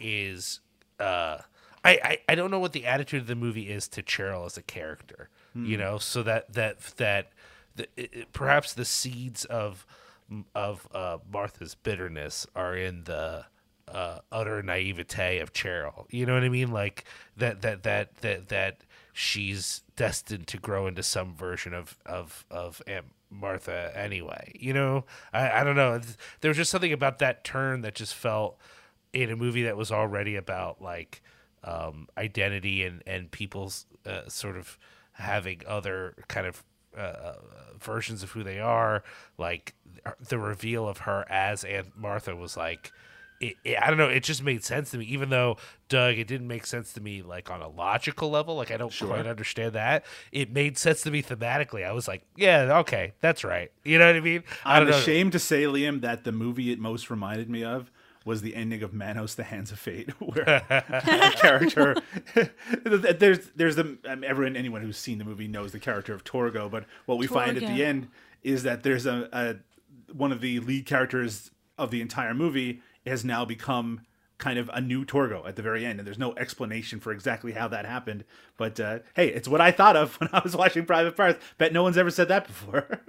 is 0.00 0.60
uh 1.00 1.38
I, 1.84 1.90
I, 2.02 2.18
I 2.30 2.34
don't 2.34 2.50
know 2.50 2.58
what 2.58 2.72
the 2.72 2.86
attitude 2.86 3.22
of 3.22 3.26
the 3.28 3.36
movie 3.36 3.70
is 3.70 3.86
to 3.88 4.02
Cheryl 4.02 4.44
as 4.44 4.56
a 4.56 4.62
character, 4.62 5.30
you 5.54 5.76
know, 5.78 5.98
so 5.98 6.22
that 6.24 6.52
that 6.52 6.80
that 6.96 7.30
the, 7.76 7.86
it, 7.96 8.32
perhaps 8.32 8.74
the 8.74 8.84
seeds 8.84 9.44
of 9.44 9.86
of 10.54 10.88
uh, 10.92 11.18
Martha's 11.32 11.74
bitterness 11.74 12.46
are 12.54 12.76
in 12.76 13.04
the 13.04 13.46
uh, 13.86 14.18
utter 14.30 14.62
naivete 14.62 15.38
of 15.38 15.52
Cheryl. 15.52 16.06
You 16.10 16.26
know 16.26 16.34
what 16.34 16.42
I 16.42 16.48
mean? 16.48 16.70
Like 16.72 17.04
that 17.36 17.62
that 17.62 17.84
that 17.84 18.16
that 18.16 18.48
that 18.48 18.80
she's 19.12 19.82
destined 19.96 20.46
to 20.48 20.58
grow 20.58 20.86
into 20.86 21.02
some 21.02 21.34
version 21.34 21.74
of 21.74 21.96
of 22.04 22.44
of 22.50 22.82
Aunt 22.86 23.06
Martha 23.30 23.92
anyway. 23.94 24.52
You 24.58 24.74
know, 24.74 25.04
I 25.32 25.60
I 25.60 25.64
don't 25.64 25.76
know. 25.76 26.00
There 26.40 26.50
was 26.50 26.58
just 26.58 26.70
something 26.70 26.92
about 26.92 27.18
that 27.20 27.44
turn 27.44 27.80
that 27.82 27.94
just 27.94 28.14
felt 28.14 28.58
in 29.22 29.30
a 29.30 29.36
movie 29.36 29.64
that 29.64 29.76
was 29.76 29.90
already 29.90 30.36
about 30.36 30.80
like 30.80 31.22
um, 31.64 32.08
identity 32.16 32.84
and 32.84 33.02
and 33.06 33.30
people's 33.30 33.86
uh, 34.06 34.28
sort 34.28 34.56
of 34.56 34.78
having 35.12 35.62
other 35.66 36.14
kind 36.28 36.46
of 36.46 36.64
uh, 36.96 37.34
versions 37.80 38.22
of 38.22 38.30
who 38.32 38.44
they 38.44 38.60
are. 38.60 39.02
Like 39.36 39.74
the 40.28 40.38
reveal 40.38 40.88
of 40.88 40.98
her 40.98 41.24
as 41.28 41.64
Aunt 41.64 41.96
Martha 41.96 42.34
was 42.34 42.56
like. 42.56 42.92
It, 43.40 43.54
it, 43.62 43.80
I 43.80 43.86
don't 43.86 43.98
know. 43.98 44.08
It 44.08 44.24
just 44.24 44.42
made 44.42 44.64
sense 44.64 44.90
to 44.90 44.98
me, 44.98 45.04
even 45.04 45.30
though 45.30 45.58
Doug, 45.88 46.18
it 46.18 46.26
didn't 46.26 46.48
make 46.48 46.66
sense 46.66 46.92
to 46.94 47.00
me 47.00 47.22
like 47.22 47.52
on 47.52 47.62
a 47.62 47.68
logical 47.68 48.30
level. 48.30 48.56
Like 48.56 48.72
I 48.72 48.76
don't 48.76 48.92
quite 48.98 49.28
understand 49.28 49.74
that. 49.74 50.04
It 50.32 50.52
made 50.52 50.76
sense 50.76 51.02
to 51.02 51.12
me 51.12 51.22
thematically. 51.22 51.86
I 51.86 51.92
was 51.92 52.08
like, 52.08 52.24
yeah, 52.34 52.78
okay, 52.78 53.12
that's 53.20 53.44
right. 53.44 53.70
You 53.84 54.00
know 54.00 54.06
what 54.06 54.16
I 54.16 54.20
mean? 54.20 54.42
I 54.64 54.80
I'm 54.80 54.88
ashamed 54.88 55.30
to 55.32 55.38
say, 55.38 55.62
Liam, 55.62 56.00
that 56.00 56.24
the 56.24 56.32
movie 56.32 56.72
it 56.72 56.80
most 56.80 57.10
reminded 57.10 57.48
me 57.48 57.62
of 57.62 57.92
was 58.28 58.42
the 58.42 58.54
ending 58.54 58.82
of 58.82 58.92
Manos: 58.92 59.34
The 59.34 59.42
Hands 59.42 59.72
of 59.72 59.78
Fate, 59.78 60.10
where 60.20 60.44
the 60.68 61.34
character 61.40 61.96
there's 63.18 63.48
there's 63.56 63.74
the 63.74 63.98
um, 64.06 64.22
everyone 64.22 64.54
anyone 64.54 64.82
who's 64.82 64.98
seen 64.98 65.18
the 65.18 65.24
movie 65.24 65.48
knows 65.48 65.72
the 65.72 65.80
character 65.80 66.14
of 66.14 66.22
Torgo, 66.22 66.70
but 66.70 66.84
what 67.06 67.18
we 67.18 67.26
find 67.26 67.56
at 67.56 67.62
the 67.62 67.84
end 67.84 68.08
is 68.42 68.62
that 68.62 68.82
there's 68.82 69.06
a, 69.06 69.28
a 69.32 70.12
one 70.12 70.30
of 70.30 70.42
the 70.42 70.60
lead 70.60 70.86
characters 70.86 71.50
of 71.78 71.90
the 71.90 72.02
entire 72.02 72.34
movie 72.34 72.82
has 73.06 73.24
now 73.24 73.44
become 73.44 74.02
kind 74.36 74.58
of 74.58 74.70
a 74.72 74.80
new 74.80 75.04
Torgo 75.04 75.48
at 75.48 75.56
the 75.56 75.62
very 75.62 75.84
end, 75.84 75.98
and 75.98 76.06
there's 76.06 76.18
no 76.18 76.34
explanation 76.36 77.00
for 77.00 77.12
exactly 77.12 77.52
how 77.52 77.66
that 77.68 77.86
happened. 77.86 78.24
But 78.58 78.78
uh, 78.78 78.98
hey, 79.14 79.28
it's 79.28 79.48
what 79.48 79.62
I 79.62 79.72
thought 79.72 79.96
of 79.96 80.14
when 80.20 80.28
I 80.32 80.42
was 80.44 80.54
watching 80.54 80.84
Private 80.84 81.16
Parts. 81.16 81.42
Bet 81.56 81.72
no 81.72 81.82
one's 81.82 81.96
ever 81.96 82.10
said 82.10 82.28
that 82.28 82.46
before. 82.46 83.00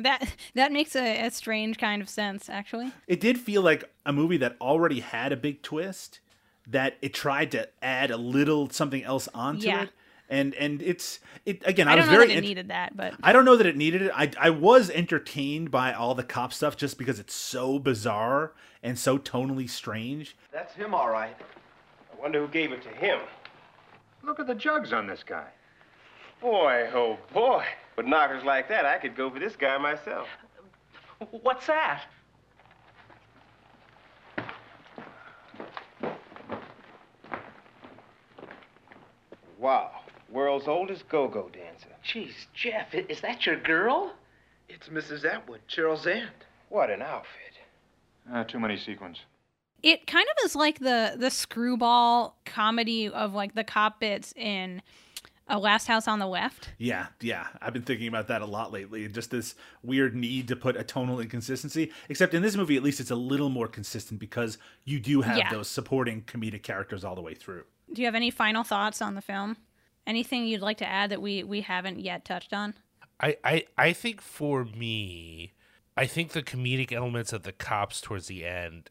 That 0.00 0.34
that 0.54 0.72
makes 0.72 0.94
a, 0.96 1.26
a 1.26 1.30
strange 1.30 1.78
kind 1.78 2.00
of 2.02 2.08
sense, 2.08 2.48
actually. 2.48 2.92
it 3.06 3.20
did 3.20 3.38
feel 3.38 3.62
like 3.62 3.84
a 4.06 4.12
movie 4.12 4.36
that 4.38 4.56
already 4.60 5.00
had 5.00 5.32
a 5.32 5.36
big 5.36 5.62
twist 5.62 6.20
that 6.66 6.96
it 7.02 7.12
tried 7.14 7.50
to 7.52 7.68
add 7.82 8.10
a 8.10 8.16
little 8.16 8.70
something 8.70 9.02
else 9.04 9.28
onto 9.34 9.66
Yeah. 9.66 9.82
it 9.84 9.90
and 10.28 10.54
and 10.54 10.80
it's 10.82 11.18
it 11.44 11.60
again 11.66 11.88
i, 11.88 11.92
I 11.92 11.96
was 11.96 12.04
don't 12.04 12.12
know 12.12 12.18
very 12.18 12.28
that 12.28 12.32
it 12.34 12.38
int- 12.38 12.46
needed 12.46 12.68
that, 12.68 12.96
but 12.96 13.14
i 13.22 13.32
don't 13.32 13.44
know 13.44 13.56
that 13.56 13.66
it 13.66 13.76
needed 13.76 14.02
it 14.02 14.12
I, 14.14 14.30
I 14.38 14.50
was 14.50 14.88
entertained 14.90 15.72
by 15.72 15.92
all 15.92 16.14
the 16.14 16.22
cop 16.22 16.52
stuff 16.52 16.76
just 16.76 16.98
because 16.98 17.18
it's 17.18 17.34
so 17.34 17.80
bizarre 17.80 18.52
and 18.82 18.96
so 18.96 19.18
tonally 19.18 19.68
strange 19.68 20.36
That's 20.52 20.74
him, 20.74 20.94
all 20.94 21.10
right. 21.10 21.36
I 22.16 22.20
wonder 22.20 22.40
who 22.40 22.46
gave 22.48 22.70
it 22.72 22.82
to 22.82 22.88
him. 22.90 23.18
Look 24.22 24.38
at 24.38 24.46
the 24.46 24.54
jugs 24.54 24.92
on 24.92 25.06
this 25.08 25.22
guy. 25.24 25.46
Boy, 26.40 26.88
oh 26.94 27.18
boy. 27.32 27.64
With 27.96 28.06
knockers 28.06 28.44
like 28.44 28.68
that, 28.68 28.86
I 28.86 28.98
could 28.98 29.14
go 29.16 29.30
for 29.30 29.38
this 29.38 29.56
guy 29.56 29.76
myself. 29.78 30.26
What's 31.42 31.66
that? 31.66 32.04
Wow. 39.58 39.90
World's 40.30 40.68
oldest 40.68 41.08
go-go 41.08 41.48
dancer. 41.52 41.88
Jeez, 42.04 42.32
Jeff, 42.54 42.94
is 42.94 43.20
that 43.20 43.46
your 43.46 43.56
girl? 43.56 44.12
It's 44.68 44.88
Mrs. 44.88 45.24
Atwood, 45.24 45.60
Cheryl's 45.68 46.06
aunt. 46.06 46.30
What 46.68 46.88
an 46.90 47.02
outfit. 47.02 47.26
Uh, 48.32 48.44
too 48.44 48.60
many 48.60 48.76
sequins. 48.76 49.18
it 49.82 50.06
kind 50.06 50.26
of 50.30 50.44
is 50.44 50.54
like 50.54 50.78
the 50.78 51.16
the 51.18 51.30
screwball 51.30 52.36
comedy 52.44 53.08
of 53.08 53.32
like 53.34 53.54
the 53.54 53.64
cop 53.64 53.98
bits 53.98 54.32
in 54.36 54.82
A 55.50 55.58
Last 55.58 55.86
House 55.86 56.06
on 56.08 56.18
the 56.20 56.26
Left. 56.26 56.70
Yeah, 56.78 57.06
yeah. 57.20 57.48
I've 57.60 57.72
been 57.72 57.82
thinking 57.82 58.06
about 58.08 58.28
that 58.28 58.40
a 58.40 58.46
lot 58.46 58.72
lately. 58.72 59.06
Just 59.08 59.30
this 59.30 59.54
weird 59.82 60.14
need 60.14 60.48
to 60.48 60.56
put 60.56 60.76
a 60.76 60.84
tonal 60.84 61.20
inconsistency. 61.20 61.92
Except 62.08 62.32
in 62.34 62.40
this 62.42 62.56
movie, 62.56 62.76
at 62.76 62.82
least 62.82 63.00
it's 63.00 63.10
a 63.10 63.16
little 63.16 63.48
more 63.50 63.66
consistent 63.66 64.20
because 64.20 64.58
you 64.84 65.00
do 65.00 65.22
have 65.22 65.36
Yeah. 65.36 65.50
those 65.50 65.68
supporting 65.68 66.22
comedic 66.22 66.62
characters 66.62 67.04
all 67.04 67.14
the 67.16 67.20
way 67.20 67.34
through. 67.34 67.64
Do 67.92 68.00
you 68.00 68.06
have 68.06 68.14
any 68.14 68.30
final 68.30 68.62
thoughts 68.62 69.02
on 69.02 69.16
the 69.16 69.20
film? 69.22 69.56
Anything 70.06 70.46
you'd 70.46 70.60
like 70.62 70.78
to 70.78 70.86
add 70.88 71.10
that 71.10 71.20
we 71.20 71.42
we 71.42 71.60
haven't 71.62 72.00
yet 72.00 72.24
touched 72.24 72.52
on? 72.54 72.74
I, 73.20 73.36
I 73.44 73.64
I 73.76 73.92
think 73.92 74.20
for 74.20 74.64
me, 74.64 75.52
I 75.96 76.06
think 76.06 76.30
the 76.32 76.42
comedic 76.42 76.92
elements 76.92 77.32
of 77.32 77.42
the 77.42 77.52
cops 77.52 78.00
towards 78.00 78.28
the 78.28 78.44
end 78.46 78.88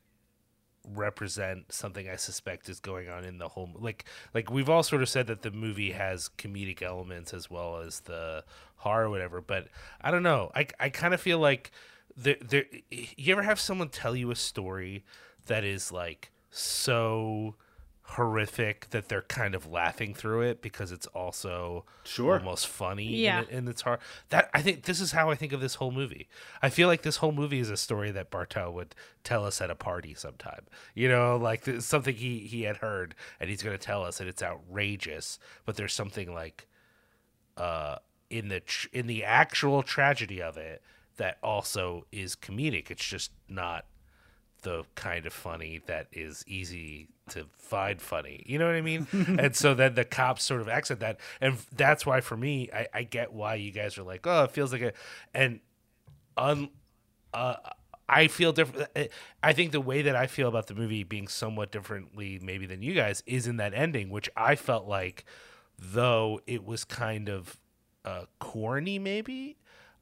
represent 0.87 1.71
something 1.71 2.09
I 2.09 2.15
suspect 2.15 2.69
is 2.69 2.79
going 2.79 3.09
on 3.09 3.25
in 3.25 3.37
the 3.37 3.49
whole 3.49 3.69
like 3.75 4.05
like 4.33 4.49
we've 4.49 4.69
all 4.69 4.83
sort 4.83 5.01
of 5.01 5.09
said 5.09 5.27
that 5.27 5.41
the 5.41 5.51
movie 5.51 5.91
has 5.91 6.29
comedic 6.37 6.81
elements 6.81 7.33
as 7.33 7.49
well 7.49 7.77
as 7.77 8.01
the 8.01 8.43
horror 8.77 9.05
or 9.05 9.09
whatever 9.09 9.41
but 9.41 9.67
I 10.01 10.11
don't 10.11 10.23
know. 10.23 10.51
I 10.55 10.67
I 10.79 10.89
kind 10.89 11.13
of 11.13 11.21
feel 11.21 11.39
like 11.39 11.71
there 12.15 12.37
there 12.41 12.65
you 12.89 13.31
ever 13.31 13.43
have 13.43 13.59
someone 13.59 13.89
tell 13.89 14.15
you 14.15 14.31
a 14.31 14.35
story 14.35 15.03
that 15.45 15.63
is 15.63 15.91
like 15.91 16.31
so 16.51 17.55
horrific 18.13 18.89
that 18.89 19.07
they're 19.07 19.21
kind 19.21 19.53
of 19.53 19.67
laughing 19.67 20.13
through 20.15 20.41
it 20.41 20.61
because 20.63 20.91
it's 20.91 21.05
also 21.07 21.85
Sure. 22.03 22.39
almost 22.39 22.67
funny 22.67 23.05
Yeah. 23.17 23.39
and, 23.41 23.49
and 23.49 23.69
it's 23.69 23.83
hard 23.83 23.99
that 24.29 24.49
i 24.53 24.61
think 24.63 24.83
this 24.83 24.99
is 24.99 25.11
how 25.11 25.29
i 25.29 25.35
think 25.35 25.53
of 25.53 25.61
this 25.61 25.75
whole 25.75 25.91
movie 25.91 26.27
i 26.63 26.69
feel 26.69 26.87
like 26.87 27.03
this 27.03 27.17
whole 27.17 27.31
movie 27.31 27.59
is 27.59 27.69
a 27.69 27.77
story 27.77 28.09
that 28.11 28.31
Bartel 28.31 28.73
would 28.73 28.95
tell 29.23 29.45
us 29.45 29.61
at 29.61 29.69
a 29.69 29.75
party 29.75 30.15
sometime 30.15 30.65
you 30.95 31.07
know 31.07 31.37
like 31.37 31.65
something 31.81 32.15
he 32.15 32.39
he 32.39 32.63
had 32.63 32.77
heard 32.77 33.13
and 33.39 33.49
he's 33.49 33.61
going 33.61 33.77
to 33.77 33.83
tell 33.85 34.03
us 34.03 34.19
and 34.19 34.27
it's 34.27 34.41
outrageous 34.41 35.37
but 35.65 35.75
there's 35.75 35.93
something 35.93 36.33
like 36.33 36.67
uh 37.57 37.97
in 38.31 38.47
the 38.47 38.59
tr- 38.61 38.87
in 38.91 39.05
the 39.07 39.23
actual 39.23 39.83
tragedy 39.83 40.41
of 40.41 40.57
it 40.57 40.81
that 41.17 41.37
also 41.43 42.05
is 42.11 42.35
comedic 42.35 42.89
it's 42.89 43.05
just 43.05 43.31
not 43.47 43.85
the 44.61 44.83
kind 44.95 45.25
of 45.25 45.33
funny 45.33 45.81
that 45.85 46.07
is 46.11 46.43
easy 46.47 47.07
to 47.29 47.45
find 47.57 48.01
funny. 48.01 48.43
You 48.45 48.59
know 48.59 48.65
what 48.65 48.75
I 48.75 48.81
mean? 48.81 49.07
and 49.13 49.55
so 49.55 49.73
then 49.73 49.95
the 49.95 50.05
cops 50.05 50.43
sort 50.43 50.61
of 50.61 50.67
exit 50.67 50.99
that. 50.99 51.19
And 51.39 51.57
that's 51.75 52.05
why 52.05 52.21
for 52.21 52.35
me, 52.37 52.69
I, 52.73 52.87
I 52.93 53.03
get 53.03 53.33
why 53.33 53.55
you 53.55 53.71
guys 53.71 53.97
are 53.97 54.03
like, 54.03 54.25
oh, 54.25 54.43
it 54.43 54.51
feels 54.51 54.71
like 54.71 54.81
a. 54.81 54.93
And 55.33 55.59
un, 56.37 56.69
uh, 57.33 57.55
I 58.07 58.27
feel 58.27 58.51
different. 58.51 58.89
I 59.43 59.53
think 59.53 59.71
the 59.71 59.81
way 59.81 60.01
that 60.01 60.15
I 60.15 60.27
feel 60.27 60.47
about 60.47 60.67
the 60.67 60.73
movie 60.73 61.03
being 61.03 61.27
somewhat 61.27 61.71
differently, 61.71 62.39
maybe 62.41 62.65
than 62.65 62.81
you 62.81 62.93
guys, 62.93 63.21
is 63.27 63.45
in 63.45 63.57
that 63.57 63.73
ending, 63.73 64.09
which 64.09 64.29
I 64.35 64.55
felt 64.55 64.87
like, 64.87 65.25
though 65.77 66.41
it 66.47 66.65
was 66.65 66.83
kind 66.83 67.29
of 67.29 67.59
uh, 68.03 68.25
corny, 68.39 68.97
maybe. 68.97 69.57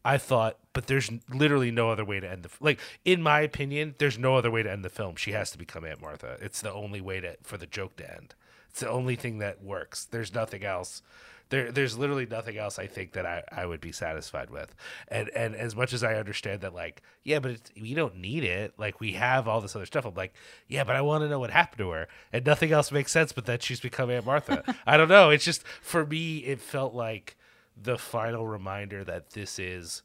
I 0.07 0.17
thought, 0.17 0.57
but 0.71 0.87
there's 0.87 1.11
literally 1.29 1.69
no 1.69 1.89
other 1.89 2.05
way 2.05 2.21
to 2.21 2.31
end 2.31 2.43
the 2.43 2.49
like. 2.61 2.79
In 3.03 3.21
my 3.21 3.41
opinion, 3.41 3.95
there's 3.97 4.17
no 4.17 4.37
other 4.37 4.49
way 4.49 4.63
to 4.63 4.71
end 4.71 4.85
the 4.85 4.89
film. 4.89 5.17
She 5.17 5.33
has 5.33 5.51
to 5.51 5.57
become 5.57 5.83
Aunt 5.83 5.99
Martha. 5.99 6.37
It's 6.39 6.61
the 6.61 6.71
only 6.71 7.01
way 7.01 7.19
to 7.19 7.35
for 7.43 7.57
the 7.57 7.65
joke 7.65 7.97
to 7.97 8.09
end. 8.09 8.33
It's 8.69 8.79
the 8.79 8.89
only 8.89 9.17
thing 9.17 9.39
that 9.39 9.61
works. 9.61 10.05
There's 10.05 10.33
nothing 10.33 10.63
else. 10.63 11.01
There, 11.49 11.73
there's 11.73 11.97
literally 11.97 12.25
nothing 12.25 12.57
else. 12.57 12.79
I 12.79 12.87
think 12.87 13.13
that 13.13 13.25
I, 13.25 13.43
I 13.51 13.65
would 13.65 13.81
be 13.81 13.91
satisfied 13.91 14.49
with. 14.49 14.73
And 15.09 15.27
and 15.35 15.53
as 15.55 15.75
much 15.75 15.91
as 15.91 16.05
I 16.05 16.15
understand 16.15 16.61
that, 16.61 16.73
like, 16.73 17.01
yeah, 17.23 17.39
but 17.39 17.51
it's, 17.51 17.71
we 17.79 17.93
don't 17.93 18.15
need 18.15 18.45
it. 18.45 18.75
Like, 18.77 19.01
we 19.01 19.11
have 19.13 19.45
all 19.45 19.59
this 19.59 19.75
other 19.75 19.85
stuff. 19.85 20.05
I'm 20.05 20.13
like, 20.13 20.33
yeah, 20.69 20.85
but 20.85 20.95
I 20.95 21.01
want 21.01 21.23
to 21.23 21.29
know 21.29 21.39
what 21.39 21.49
happened 21.49 21.79
to 21.79 21.89
her, 21.89 22.07
and 22.31 22.45
nothing 22.45 22.71
else 22.71 22.93
makes 22.93 23.11
sense 23.11 23.33
but 23.33 23.45
that 23.47 23.61
she's 23.61 23.81
become 23.81 24.09
Aunt 24.09 24.25
Martha. 24.25 24.63
I 24.87 24.95
don't 24.95 25.09
know. 25.09 25.31
It's 25.31 25.43
just 25.43 25.67
for 25.81 26.05
me, 26.05 26.37
it 26.37 26.61
felt 26.61 26.93
like 26.93 27.36
the 27.81 27.97
final 27.97 28.47
reminder 28.47 29.03
that 29.03 29.31
this 29.31 29.59
is 29.59 30.01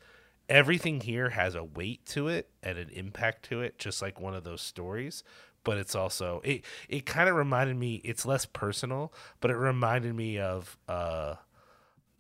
everything 0.49 1.01
here 1.01 1.31
has 1.31 1.55
a 1.55 1.65
weight 1.65 2.05
to 2.07 2.29
it 2.29 2.51
and 2.63 2.79
an 2.79 2.89
impact 2.91 3.45
to 3.45 3.61
it 3.61 3.79
just 3.79 4.03
like 4.03 4.21
one 4.21 4.35
of 4.35 4.45
those 4.45 4.61
stories 4.61 5.23
but 5.65 5.79
it's 5.79 5.95
also 5.95 6.41
it 6.45 6.65
it 6.89 7.07
kind 7.07 7.29
of 7.29 7.37
reminded 7.37 7.77
me 7.77 8.01
it's 8.05 8.27
less 8.27 8.45
personal 8.45 9.13
but 9.41 9.51
it 9.51 9.57
reminded 9.57 10.15
me 10.15 10.39
of 10.39 10.77
uh 10.89 11.35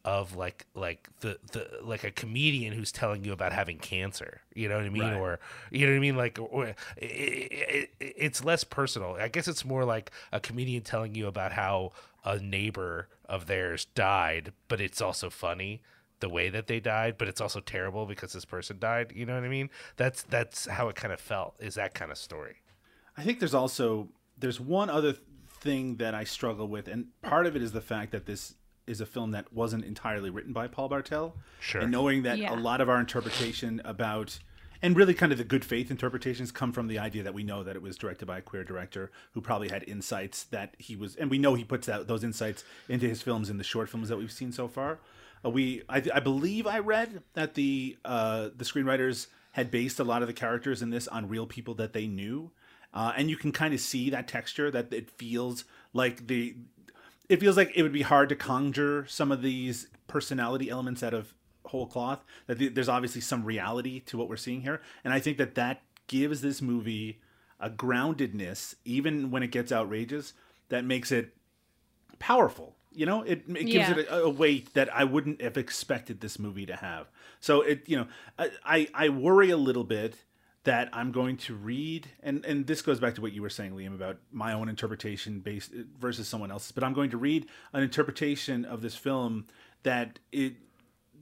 of 0.04 0.34
like 0.34 0.66
like 0.74 1.08
the 1.20 1.38
the 1.52 1.68
like 1.82 2.02
a 2.02 2.10
comedian 2.10 2.72
who's 2.72 2.90
telling 2.90 3.24
you 3.24 3.32
about 3.32 3.52
having 3.52 3.78
cancer 3.78 4.40
you 4.54 4.68
know 4.68 4.76
what 4.76 4.84
i 4.84 4.88
mean? 4.88 5.02
Right. 5.02 5.16
or 5.16 5.40
you 5.70 5.86
know 5.86 5.92
what 5.92 5.98
i 5.98 6.00
mean? 6.00 6.16
Like 6.16 6.38
or, 6.40 6.66
it, 6.66 6.76
it, 6.96 7.90
it, 8.00 8.14
it's 8.16 8.44
less 8.44 8.64
personal. 8.64 9.14
I 9.14 9.28
guess 9.28 9.46
it's 9.46 9.64
more 9.64 9.84
like 9.84 10.10
a 10.32 10.40
comedian 10.40 10.82
telling 10.82 11.14
you 11.14 11.26
about 11.26 11.52
how 11.52 11.92
a 12.24 12.38
neighbor 12.38 13.08
of 13.28 13.46
theirs 13.46 13.86
died 13.94 14.52
but 14.68 14.80
it's 14.80 15.00
also 15.00 15.30
funny 15.30 15.82
the 16.20 16.28
way 16.28 16.48
that 16.48 16.66
they 16.66 16.80
died 16.80 17.16
but 17.16 17.28
it's 17.28 17.40
also 17.40 17.60
terrible 17.60 18.06
because 18.06 18.32
this 18.32 18.44
person 18.44 18.78
died 18.78 19.12
you 19.14 19.24
know 19.24 19.34
what 19.34 19.44
i 19.44 19.48
mean? 19.48 19.70
That's 19.96 20.22
that's 20.24 20.66
how 20.66 20.88
it 20.88 20.96
kind 20.96 21.12
of 21.12 21.20
felt 21.20 21.54
is 21.60 21.76
that 21.76 21.94
kind 21.94 22.10
of 22.10 22.18
story. 22.18 22.56
I 23.16 23.22
think 23.22 23.38
there's 23.38 23.54
also 23.54 24.08
there's 24.36 24.60
one 24.60 24.90
other 24.90 25.14
thing 25.60 25.96
that 25.96 26.14
I 26.14 26.24
struggle 26.24 26.66
with, 26.66 26.88
and 26.88 27.06
part 27.22 27.46
of 27.46 27.54
it 27.54 27.62
is 27.62 27.72
the 27.72 27.80
fact 27.80 28.12
that 28.12 28.26
this 28.26 28.56
is 28.86 29.00
a 29.00 29.06
film 29.06 29.30
that 29.32 29.52
wasn't 29.52 29.84
entirely 29.84 30.30
written 30.30 30.52
by 30.52 30.66
Paul 30.68 30.88
Bartel. 30.88 31.34
Sure. 31.60 31.82
And 31.82 31.90
knowing 31.92 32.22
that 32.22 32.38
Yeah. 32.38 32.54
a 32.54 32.58
lot 32.58 32.80
of 32.80 32.88
our 32.88 32.98
interpretation 33.00 33.80
about 33.84 34.38
and 34.84 34.96
really 34.96 35.14
kind 35.14 35.30
of 35.30 35.38
the 35.38 35.44
good 35.44 35.64
faith 35.64 35.92
interpretations 35.92 36.50
come 36.50 36.72
from 36.72 36.88
the 36.88 36.98
idea 36.98 37.22
that 37.22 37.34
we 37.34 37.44
know 37.44 37.62
that 37.62 37.76
it 37.76 37.82
was 37.82 37.96
directed 37.96 38.26
by 38.26 38.38
a 38.38 38.42
queer 38.42 38.64
director 38.64 39.12
who 39.32 39.40
probably 39.40 39.68
had 39.68 39.84
insights 39.84 40.42
that 40.44 40.74
he 40.78 40.96
was 40.96 41.14
and 41.14 41.30
we 41.30 41.38
know 41.38 41.54
he 41.54 41.62
puts 41.62 41.88
out 41.88 42.08
those 42.08 42.24
insights 42.24 42.64
into 42.88 43.08
his 43.08 43.22
films 43.22 43.48
in 43.48 43.58
the 43.58 43.64
short 43.64 43.88
films 43.88 44.08
that 44.08 44.16
we've 44.16 44.32
seen 44.32 44.50
so 44.50 44.66
far 44.66 44.98
uh, 45.44 45.50
we 45.50 45.82
I, 45.88 46.02
I 46.12 46.18
believe 46.18 46.66
i 46.66 46.80
read 46.80 47.22
that 47.34 47.54
the 47.54 47.96
uh, 48.04 48.48
the 48.56 48.64
screenwriters 48.64 49.28
had 49.52 49.70
based 49.70 50.00
a 50.00 50.04
lot 50.04 50.22
of 50.22 50.26
the 50.26 50.34
characters 50.34 50.82
in 50.82 50.90
this 50.90 51.06
on 51.06 51.28
real 51.28 51.46
people 51.46 51.74
that 51.74 51.92
they 51.92 52.08
knew 52.08 52.50
uh, 52.92 53.12
and 53.16 53.30
you 53.30 53.36
can 53.36 53.52
kind 53.52 53.72
of 53.72 53.78
see 53.80 54.10
that 54.10 54.26
texture 54.26 54.68
that 54.70 54.92
it 54.92 55.10
feels 55.12 55.64
like 55.92 56.26
the 56.26 56.56
it 57.32 57.40
feels 57.40 57.56
like 57.56 57.72
it 57.74 57.82
would 57.82 57.92
be 57.92 58.02
hard 58.02 58.28
to 58.28 58.36
conjure 58.36 59.06
some 59.08 59.32
of 59.32 59.40
these 59.42 59.88
personality 60.06 60.68
elements 60.68 61.02
out 61.02 61.14
of 61.14 61.34
whole 61.66 61.86
cloth 61.86 62.22
that 62.46 62.74
there's 62.74 62.88
obviously 62.88 63.20
some 63.20 63.44
reality 63.44 64.00
to 64.00 64.18
what 64.18 64.28
we're 64.28 64.36
seeing 64.36 64.60
here. 64.62 64.82
And 65.04 65.14
i 65.14 65.20
think 65.20 65.38
that 65.38 65.54
that 65.54 65.82
gives 66.08 66.40
this 66.42 66.60
movie 66.60 67.20
a 67.58 67.70
groundedness 67.70 68.74
even 68.84 69.30
when 69.30 69.42
it 69.42 69.50
gets 69.52 69.72
outrageous 69.72 70.34
that 70.68 70.84
makes 70.84 71.10
it 71.12 71.34
powerful. 72.18 72.76
You 72.94 73.06
know 73.06 73.22
it, 73.22 73.44
it 73.48 73.64
gives 73.74 73.88
Yeah. 73.88 73.98
it 73.98 74.08
a, 74.08 74.24
a 74.24 74.28
weight 74.30 74.74
that 74.74 74.94
i 74.94 75.04
wouldn't 75.04 75.40
have 75.40 75.56
expected 75.56 76.20
this 76.20 76.38
movie 76.38 76.66
to 76.66 76.76
have. 76.76 77.06
So 77.40 77.62
it 77.62 77.88
you 77.88 77.96
know 77.96 78.06
I, 78.38 78.50
I 78.64 78.88
i 79.04 79.08
worry 79.08 79.50
a 79.50 79.56
little 79.56 79.84
bit 79.84 80.16
that 80.64 80.88
i'm 80.92 81.12
going 81.12 81.36
to 81.36 81.54
read 81.54 82.08
and 82.22 82.44
and 82.44 82.66
this 82.66 82.82
goes 82.82 83.00
back 83.00 83.14
to 83.14 83.20
what 83.20 83.32
you 83.32 83.42
were 83.42 83.50
saying 83.50 83.72
liam 83.72 83.94
about 83.94 84.16
my 84.30 84.52
own 84.52 84.68
interpretation 84.68 85.40
based 85.40 85.72
versus 85.98 86.28
someone 86.28 86.50
else's 86.50 86.72
but 86.72 86.84
i'm 86.84 86.92
going 86.92 87.10
to 87.10 87.16
read 87.16 87.46
an 87.72 87.82
interpretation 87.82 88.64
of 88.64 88.82
this 88.82 88.94
film 88.94 89.46
that 89.82 90.18
it 90.30 90.54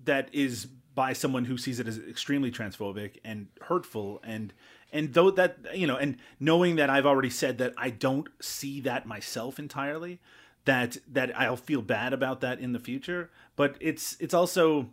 that 0.04 0.28
is 0.32 0.66
by 0.94 1.12
someone 1.12 1.44
who 1.44 1.56
sees 1.56 1.80
it 1.80 1.86
as 1.86 1.98
extremely 1.98 2.50
transphobic 2.50 3.18
and 3.24 3.48
hurtful 3.62 4.20
and 4.24 4.52
and 4.92 5.14
though 5.14 5.30
that 5.30 5.58
you 5.74 5.86
know 5.86 5.96
and 5.96 6.16
knowing 6.38 6.76
that 6.76 6.90
I've 6.90 7.06
already 7.06 7.30
said 7.30 7.58
that 7.58 7.74
I 7.76 7.90
don't 7.90 8.28
see 8.40 8.80
that 8.82 9.06
myself 9.06 9.58
entirely 9.58 10.20
that 10.64 10.98
that 11.10 11.38
I'll 11.38 11.56
feel 11.56 11.82
bad 11.82 12.12
about 12.12 12.40
that 12.40 12.60
in 12.60 12.72
the 12.72 12.78
future 12.78 13.30
but 13.56 13.76
it's 13.80 14.16
it's 14.20 14.34
also 14.34 14.90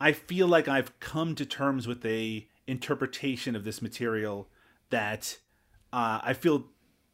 I 0.00 0.12
feel 0.12 0.46
like 0.46 0.68
I've 0.68 0.98
come 1.00 1.34
to 1.34 1.46
terms 1.46 1.88
with 1.88 2.04
a 2.04 2.46
interpretation 2.68 3.56
of 3.56 3.64
this 3.64 3.82
material 3.82 4.48
that 4.90 5.38
uh, 5.92 6.20
I 6.22 6.32
feel 6.34 6.66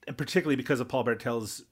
and 0.06 0.18
particularly 0.18 0.56
because 0.56 0.80
of 0.80 0.88
Paul 0.88 1.04
Bartel's 1.04 1.64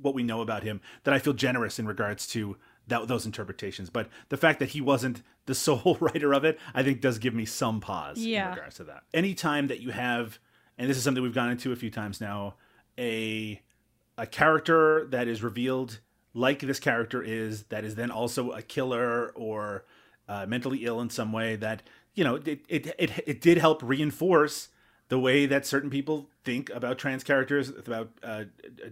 what 0.00 0.14
we 0.14 0.22
know 0.22 0.40
about 0.40 0.62
him 0.62 0.80
that 1.04 1.12
I 1.12 1.18
feel 1.18 1.32
generous 1.34 1.78
in 1.78 1.86
regards 1.86 2.26
to 2.28 2.56
that, 2.86 3.08
those 3.08 3.26
interpretations. 3.26 3.90
But 3.90 4.08
the 4.28 4.36
fact 4.36 4.60
that 4.60 4.70
he 4.70 4.80
wasn't 4.80 5.22
the 5.46 5.54
sole 5.66 5.98
writer 6.00 6.32
of 6.32 6.44
it, 6.44 6.58
I 6.74 6.82
think, 6.82 7.00
does 7.00 7.18
give 7.18 7.34
me 7.34 7.44
some 7.44 7.80
pause 7.80 8.18
Yeah. 8.18 8.50
in 8.50 8.54
regards 8.54 8.76
to 8.76 8.84
that. 8.84 9.02
Anytime 9.12 9.66
that 9.66 9.80
you 9.80 9.90
have, 9.90 10.38
and 10.78 10.88
this 10.88 10.96
is 10.96 11.02
something 11.02 11.22
we've 11.22 11.34
gone 11.34 11.50
into 11.50 11.72
a 11.72 11.76
few 11.76 11.90
times 11.90 12.20
now, 12.20 12.54
a 12.98 13.60
a 14.18 14.26
character 14.26 15.06
that 15.10 15.28
is 15.28 15.42
revealed 15.42 16.00
like 16.32 16.60
this 16.60 16.80
character 16.80 17.22
is, 17.22 17.64
that 17.64 17.84
is 17.84 17.96
then 17.96 18.10
also 18.10 18.52
a 18.52 18.62
killer 18.62 19.30
or 19.34 19.84
uh, 20.28 20.46
mentally 20.46 20.84
ill 20.86 21.00
in 21.02 21.10
some 21.10 21.32
way, 21.32 21.56
that 21.56 21.82
you 22.16 22.24
know, 22.24 22.36
it 22.36 22.64
it 22.68 22.94
it, 22.98 23.10
it 23.26 23.40
did 23.40 23.58
help 23.58 23.80
reinforce 23.82 24.68
the 25.08 25.18
way 25.20 25.46
that 25.46 25.64
certain 25.64 25.90
people 25.90 26.28
think 26.42 26.68
about 26.70 26.98
trans 26.98 27.22
characters, 27.22 27.68
about 27.68 28.10
uh, 28.24 28.44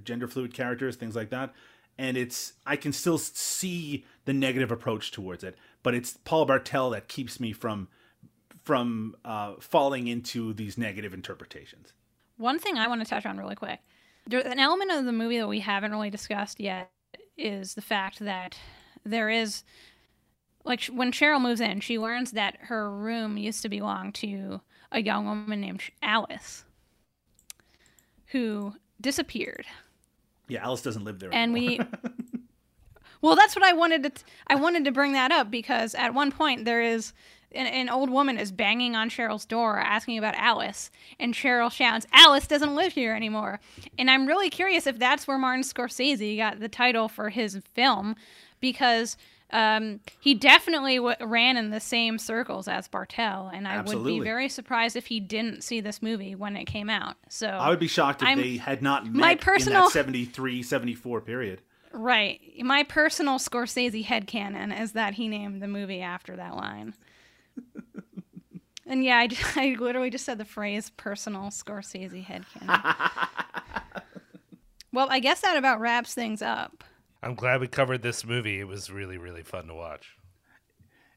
gender 0.05 0.29
fluid 0.29 0.55
characters, 0.55 0.95
things 0.95 1.17
like 1.17 1.31
that. 1.31 1.53
And 1.99 2.17
it's 2.17 2.53
I 2.67 2.77
can 2.77 2.93
still 2.93 3.19
see 3.19 4.05
the 4.27 4.33
negative 4.33 4.71
approach 4.71 5.11
towards 5.11 5.43
it, 5.43 5.57
but 5.83 5.95
it's 5.95 6.19
Paul 6.25 6.45
Bartel 6.45 6.91
that 6.91 7.09
keeps 7.09 7.41
me 7.41 7.53
from 7.53 7.89
from 8.63 9.17
uh, 9.25 9.55
falling 9.59 10.07
into 10.07 10.53
these 10.53 10.79
negative 10.79 11.13
interpretations. 11.13 11.93
One 12.37 12.59
thing 12.59 12.79
I 12.79 12.89
want 12.89 13.03
to 13.03 13.09
touch 13.09 13.27
on 13.27 13.39
really 13.39 13.55
quick. 13.55 13.81
There's 14.27 14.45
an 14.45 14.59
element 14.59 14.91
of 14.91 15.05
the 15.05 15.13
movie 15.13 15.39
that 15.39 15.49
we 15.49 15.61
haven't 15.61 15.93
really 15.93 16.11
discussed 16.11 16.59
yet 16.61 16.91
is 17.37 17.75
the 17.75 17.83
fact 17.83 18.21
that 18.21 18.57
there 19.05 19.29
is 19.29 19.65
like 20.65 20.85
when 20.87 21.13
Cheryl 21.13 21.41
moves 21.41 21.61
in, 21.61 21.81
she 21.81 21.99
learns 21.99 22.33
that 22.33 22.57
her 22.63 22.91
room 22.91 23.37
used 23.37 23.63
to 23.63 23.69
belong 23.69 24.13
to 24.13 24.61
a 24.91 25.03
young 25.03 25.27
woman 25.27 25.61
named 25.61 25.83
Alice 26.03 26.65
who 28.29 28.75
disappeared. 29.01 29.67
Yeah, 30.49 30.65
Alice 30.65 30.83
doesn't 30.83 31.05
live 31.05 31.19
there. 31.21 31.31
And 31.33 31.57
anymore. 31.57 31.87
we 32.03 32.11
Well, 33.25 33.37
that's 33.37 33.57
what 33.57 33.65
I 33.65 33.73
wanted 33.73 34.03
to 34.03 34.11
t- 34.11 34.23
I 34.49 34.55
wanted 34.55 34.85
to 34.85 34.93
bring 34.93 35.13
that 35.15 35.33
up 35.33 35.51
because 35.51 35.95
at 35.95 36.13
one 36.13 36.31
point 36.31 36.67
there 36.67 36.83
is 36.83 37.15
an, 37.53 37.67
an 37.67 37.89
old 37.89 38.11
woman 38.11 38.37
is 38.37 38.53
banging 38.53 38.95
on 38.95 39.09
Cheryl's 39.09 39.47
door 39.47 39.79
asking 39.79 40.19
about 40.19 40.35
Alice, 40.35 40.91
and 41.19 41.33
Cheryl 41.33 41.73
shouts, 41.73 42.07
"Alice 42.13 42.47
doesn't 42.47 42.75
live 42.75 42.93
here 42.93 43.15
anymore." 43.15 43.61
And 43.99 44.11
I'm 44.11 44.27
really 44.27 44.51
curious 44.51 44.87
if 44.87 44.99
that's 44.99 45.27
where 45.27 45.39
Martin 45.39 45.63
Scorsese 45.63 46.37
got 46.37 46.61
the 46.61 46.69
title 46.69 47.09
for 47.09 47.31
his 47.31 47.63
film, 47.73 48.15
because 48.61 49.17
um, 49.55 50.01
he 50.19 50.35
definitely 50.35 50.97
w- 50.97 51.15
ran 51.21 51.57
in 51.57 51.71
the 51.71 51.79
same 51.79 52.19
circles 52.19 52.67
as 52.67 52.89
Bartel, 52.89 53.51
and 53.55 53.69
I 53.69 53.81
would 53.83 54.05
be 54.05 54.19
very 54.19 54.49
surprised 54.49 54.97
if 54.97 55.07
he 55.07 55.21
didn't 55.21 55.63
see 55.63 55.81
this 55.81 56.03
movie 56.03 56.35
when 56.35 56.57
it 56.57 56.65
came 56.65 56.91
out. 56.91 57.15
So 57.29 57.47
I 57.47 57.69
would 57.71 57.79
be 57.79 57.87
shocked 57.87 58.21
if 58.23 58.29
I'm- 58.29 58.41
they 58.41 58.57
had 58.57 58.83
not 58.83 59.05
met 59.07 59.15
my 59.15 59.33
in 59.33 59.39
personal- 59.39 59.85
that 59.85 59.93
73, 59.93 60.63
74 60.65 61.21
period. 61.21 61.63
Right. 61.93 62.41
My 62.65 62.83
personal 62.83 63.39
Scorsese 63.39 64.05
headcanon 64.05 64.77
is 64.79 64.93
that 64.93 65.15
he 65.15 65.29
named 65.29 65.63
the 65.63 65.69
movie 65.69 66.01
after 66.01 66.35
that 66.35 66.57
line. 66.57 66.95
and 68.85 69.05
yeah, 69.05 69.19
I, 69.19 69.29
just, 69.29 69.43
I 69.57 69.77
literally 69.79 70.11
just 70.11 70.25
said 70.25 70.39
the 70.39 70.45
phrase 70.45 70.91
personal 70.91 71.51
Scorsese 71.51 72.27
headcanon. 72.27 73.31
well, 74.93 75.07
I 75.11 75.21
guess 75.21 75.43
that 75.43 75.57
about 75.57 75.79
wraps 75.79 76.13
things 76.13 76.43
up. 76.43 76.83
I'm 77.25 77.35
glad 77.35 77.63
we 77.63 77.69
covered 77.69 78.03
this 78.03 78.23
movie. 78.23 78.61
It 78.61 78.69
was 78.69 78.91
really, 78.91 79.17
really 79.17 79.43
fun 79.43 79.67
to 79.69 79.75
watch. 79.75 80.17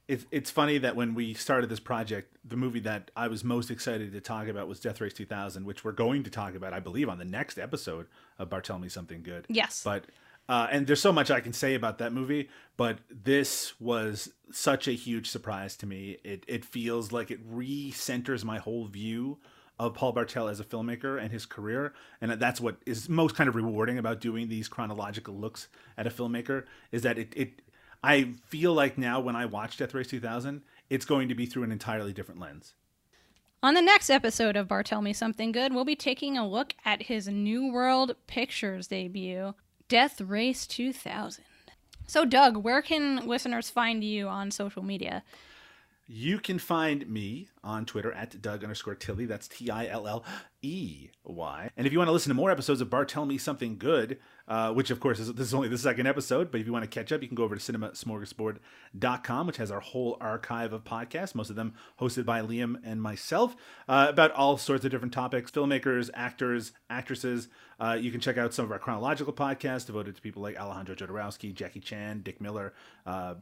It's 0.08 0.26
it's 0.32 0.50
funny 0.50 0.78
that 0.78 0.96
when 0.96 1.16
we 1.16 1.34
started 1.34 1.70
this 1.70 1.82
project, 1.82 2.38
the 2.46 2.56
movie 2.56 2.80
that 2.80 3.12
I 3.14 3.28
was 3.28 3.44
most 3.44 3.70
excited 3.70 4.14
to 4.14 4.22
talk 4.22 4.48
about 4.48 4.70
was 4.70 4.80
Death 4.80 5.02
Race 5.02 5.12
2000, 5.14 5.66
which 5.66 5.84
we're 5.84 5.92
going 5.92 6.24
to 6.24 6.30
talk 6.30 6.56
about, 6.56 6.72
I 6.72 6.80
believe, 6.80 7.10
on 7.10 7.18
the 7.18 7.26
next 7.26 7.58
episode 7.58 8.08
of 8.40 8.50
Bartel 8.50 8.80
Me 8.80 8.88
Something 8.88 9.22
Good. 9.22 9.48
Yes. 9.50 9.82
But 9.84 10.06
uh, 10.48 10.68
and 10.72 10.88
there's 10.88 11.02
so 11.02 11.12
much 11.12 11.30
I 11.30 11.42
can 11.42 11.52
say 11.52 11.76
about 11.76 11.98
that 11.98 12.14
movie, 12.14 12.48
but 12.78 13.00
this 13.10 13.78
was 13.82 14.32
such 14.50 14.88
a 14.88 14.94
huge 14.94 15.30
surprise 15.30 15.76
to 15.78 15.86
me. 15.86 16.20
It 16.24 16.46
it 16.48 16.64
feels 16.64 17.12
like 17.12 17.32
it 17.32 17.42
re-centers 17.46 18.46
my 18.46 18.60
whole 18.60 18.86
view 18.86 19.40
of 19.80 19.94
Paul 19.94 20.12
Bartel 20.12 20.48
as 20.48 20.60
a 20.60 20.64
filmmaker 20.64 21.22
and 21.22 21.32
his 21.32 21.46
career, 21.46 21.94
and 22.20 22.32
that's 22.32 22.60
what 22.60 22.78
is 22.86 23.08
most 23.08 23.36
kind 23.36 23.48
of 23.48 23.56
rewarding 23.56 23.98
about 23.98 24.20
doing 24.20 24.50
these 24.50 24.68
chronological 24.68 25.36
looks 25.36 25.68
at 25.98 26.08
a 26.08 26.10
filmmaker 26.10 26.66
is 26.92 27.04
that 27.04 27.18
it 27.18 27.34
it 27.36 27.62
I 28.04 28.34
feel 28.46 28.74
like 28.74 28.98
now 28.98 29.20
when 29.20 29.36
I 29.36 29.46
watch 29.46 29.78
Death 29.78 29.94
Race 29.94 30.08
2000, 30.08 30.62
it's 30.90 31.06
going 31.06 31.30
to 31.30 31.36
be 31.36 31.46
through 31.46 31.64
an 31.64 31.72
entirely 31.72 32.14
different 32.14 32.40
lens. 32.40 32.74
On 33.64 33.74
the 33.74 33.82
next 33.82 34.10
episode 34.10 34.56
of 34.56 34.68
Bartel 34.68 35.02
Me 35.02 35.14
Something 35.14 35.52
Good, 35.52 35.74
we'll 35.74 35.84
be 35.84 35.96
taking 35.96 36.38
a 36.38 36.48
look 36.48 36.74
at 36.86 37.04
his 37.04 37.28
New 37.28 37.72
World 37.72 38.16
Pictures 38.28 38.88
debut, 38.88 39.56
Death 39.90 40.22
Race 40.22 40.68
2000. 40.68 41.44
So, 42.06 42.24
Doug, 42.24 42.58
where 42.58 42.82
can 42.82 43.28
listeners 43.28 43.70
find 43.70 44.04
you 44.04 44.28
on 44.28 44.52
social 44.52 44.84
media? 44.84 45.24
You 46.10 46.40
can 46.40 46.58
find 46.58 47.10
me 47.10 47.50
on 47.66 47.86
Twitter 47.86 48.14
at 48.14 48.42
Doug 48.42 48.64
underscore 48.64 48.96
Tilley. 48.96 49.26
That's 49.26 49.50
T 49.50 49.70
I 49.70 49.88
L 49.88 50.08
L 50.08 50.24
E 50.62 51.10
Y. 51.26 51.70
And 51.76 51.86
if 51.86 51.92
you 51.92 52.00
want 52.00 52.08
to 52.08 52.14
listen 52.14 52.30
to 52.30 52.34
more 52.34 52.50
episodes 52.50 52.80
of 52.80 52.90
Bartel 52.90 53.26
Me 53.26 53.38
Something 53.38 53.78
Good, 53.78 54.18
uh, 54.48 54.72
which 54.72 54.90
of 54.90 55.02
course 55.02 55.20
is 55.20 55.34
this 55.34 55.48
is 55.48 55.54
only 55.54 55.68
the 55.68 55.78
second 55.78 56.08
episode, 56.08 56.50
but 56.50 56.62
if 56.62 56.66
you 56.66 56.72
want 56.72 56.84
to 56.84 56.90
catch 56.90 57.12
up, 57.12 57.22
you 57.22 57.28
can 57.28 57.36
go 57.36 57.44
over 57.44 57.58
to 57.58 57.74
cinemasmorgasbord.com, 57.74 59.48
which 59.48 59.58
has 59.58 59.70
our 59.70 59.82
whole 59.82 60.16
archive 60.22 60.72
of 60.72 60.86
podcasts, 60.86 61.36
most 61.36 61.50
of 61.50 61.58
them 61.58 61.74
hosted 62.00 62.24
by 62.24 62.42
Liam 62.42 62.78
and 62.86 63.02
myself, 63.02 63.58
uh, 63.90 64.08
about 64.08 64.32
all 64.32 64.58
sorts 64.58 64.86
of 64.86 64.92
different 64.92 65.14
topics 65.14 65.52
filmmakers, 65.52 66.10
actors, 66.14 66.72
actresses. 66.90 67.50
Uh, 67.82 67.98
you 68.00 68.12
can 68.12 68.22
check 68.22 68.38
out 68.38 68.54
some 68.54 68.64
of 68.64 68.72
our 68.72 68.80
chronological 68.80 69.34
podcasts 69.34 69.86
devoted 69.86 70.16
to 70.16 70.22
people 70.22 70.42
like 70.42 70.58
Alejandro 70.58 70.96
Jodorowsky, 70.96 71.54
Jackie 71.54 71.82
Chan, 71.82 72.22
Dick 72.22 72.40
Miller, 72.40 72.74
uh, 73.06 73.36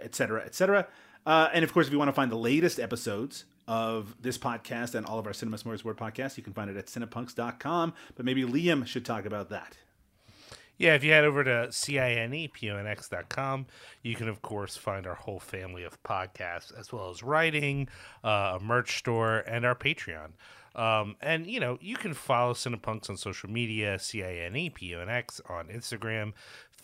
etc. 0.00 0.42
et. 0.44 0.88
Uh, 1.28 1.50
and 1.52 1.62
of 1.62 1.74
course, 1.74 1.86
if 1.86 1.92
you 1.92 1.98
want 1.98 2.08
to 2.08 2.14
find 2.14 2.32
the 2.32 2.36
latest 2.36 2.80
episodes 2.80 3.44
of 3.66 4.16
this 4.22 4.38
podcast 4.38 4.94
and 4.94 5.04
all 5.04 5.18
of 5.18 5.26
our 5.26 5.34
Cinema 5.34 5.58
Smorgasbord 5.58 5.96
podcasts, 5.96 6.38
you 6.38 6.42
can 6.42 6.54
find 6.54 6.70
it 6.70 6.76
at 6.78 6.86
cineponx.com. 6.86 7.92
But 8.14 8.24
maybe 8.24 8.44
Liam 8.44 8.86
should 8.86 9.04
talk 9.04 9.26
about 9.26 9.50
that. 9.50 9.76
Yeah, 10.78 10.94
if 10.94 11.04
you 11.04 11.10
head 11.10 11.24
over 11.24 11.42
to 11.44 11.68
cineponx.com, 11.70 13.66
you 14.02 14.14
can, 14.14 14.28
of 14.28 14.42
course, 14.42 14.76
find 14.76 15.06
our 15.06 15.14
whole 15.14 15.40
family 15.40 15.82
of 15.84 16.02
podcasts, 16.02 16.72
as 16.78 16.92
well 16.92 17.10
as 17.10 17.22
writing, 17.22 17.88
uh, 18.24 18.58
a 18.58 18.60
merch 18.62 18.98
store, 18.98 19.38
and 19.38 19.66
our 19.66 19.74
Patreon. 19.74 20.30
Um, 20.76 21.16
and, 21.20 21.46
you 21.48 21.58
know, 21.58 21.78
you 21.80 21.96
can 21.96 22.14
follow 22.14 22.54
Cineponx 22.54 23.10
on 23.10 23.16
social 23.16 23.50
media, 23.50 23.98
C-I-N-E-P-O-N-X 23.98 25.40
on 25.48 25.66
Instagram, 25.66 26.32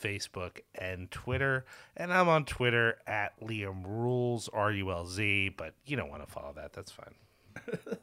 Facebook, 0.02 0.58
and 0.74 1.08
Twitter. 1.12 1.64
And 1.96 2.12
I'm 2.12 2.28
on 2.28 2.44
Twitter 2.44 2.98
at 3.06 3.40
Liam 3.40 3.84
Rules, 3.86 4.48
R-U-L-Z, 4.52 5.50
but 5.56 5.74
you 5.86 5.96
don't 5.96 6.10
want 6.10 6.26
to 6.26 6.32
follow 6.32 6.52
that. 6.56 6.72
That's 6.72 6.90
fine. 6.90 7.14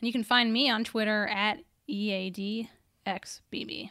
And 0.00 0.06
you 0.06 0.12
can 0.12 0.24
find 0.24 0.52
me 0.52 0.68
on 0.68 0.84
Twitter 0.84 1.26
at 1.26 1.58
E 1.86 2.68
EADXBB. 3.06 3.90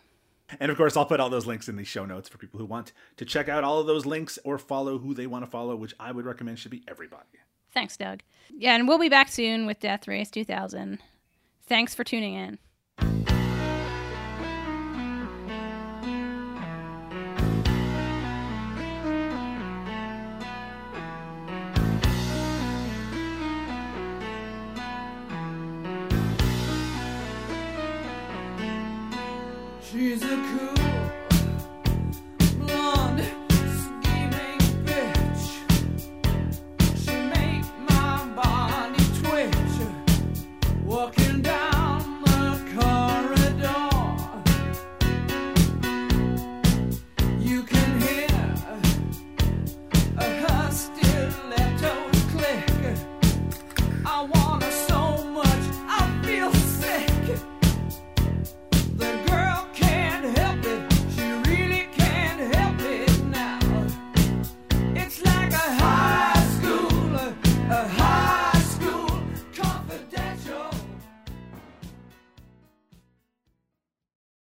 And 0.59 0.71
of 0.71 0.77
course, 0.77 0.95
I'll 0.95 1.05
put 1.05 1.19
all 1.19 1.29
those 1.29 1.47
links 1.47 1.67
in 1.67 1.75
the 1.75 1.83
show 1.83 2.05
notes 2.05 2.29
for 2.29 2.37
people 2.37 2.59
who 2.59 2.65
want 2.65 2.93
to 3.17 3.25
check 3.25 3.49
out 3.49 3.63
all 3.63 3.79
of 3.79 3.87
those 3.87 4.05
links 4.05 4.37
or 4.43 4.57
follow 4.57 4.99
who 4.99 5.13
they 5.13 5.25
want 5.27 5.43
to 5.43 5.49
follow, 5.49 5.75
which 5.75 5.95
I 5.99 6.11
would 6.11 6.25
recommend 6.25 6.59
should 6.59 6.71
be 6.71 6.83
everybody. 6.87 7.25
Thanks, 7.73 7.97
Doug. 7.97 8.21
Yeah, 8.49 8.75
and 8.75 8.87
we'll 8.87 8.99
be 8.99 9.09
back 9.09 9.29
soon 9.29 9.65
with 9.65 9.79
Death 9.79 10.07
Race 10.07 10.29
2000. 10.29 10.99
Thanks 11.67 11.95
for 11.95 12.03
tuning 12.03 12.35
in. 12.35 12.59
Is 30.15 30.23
it? 30.23 30.44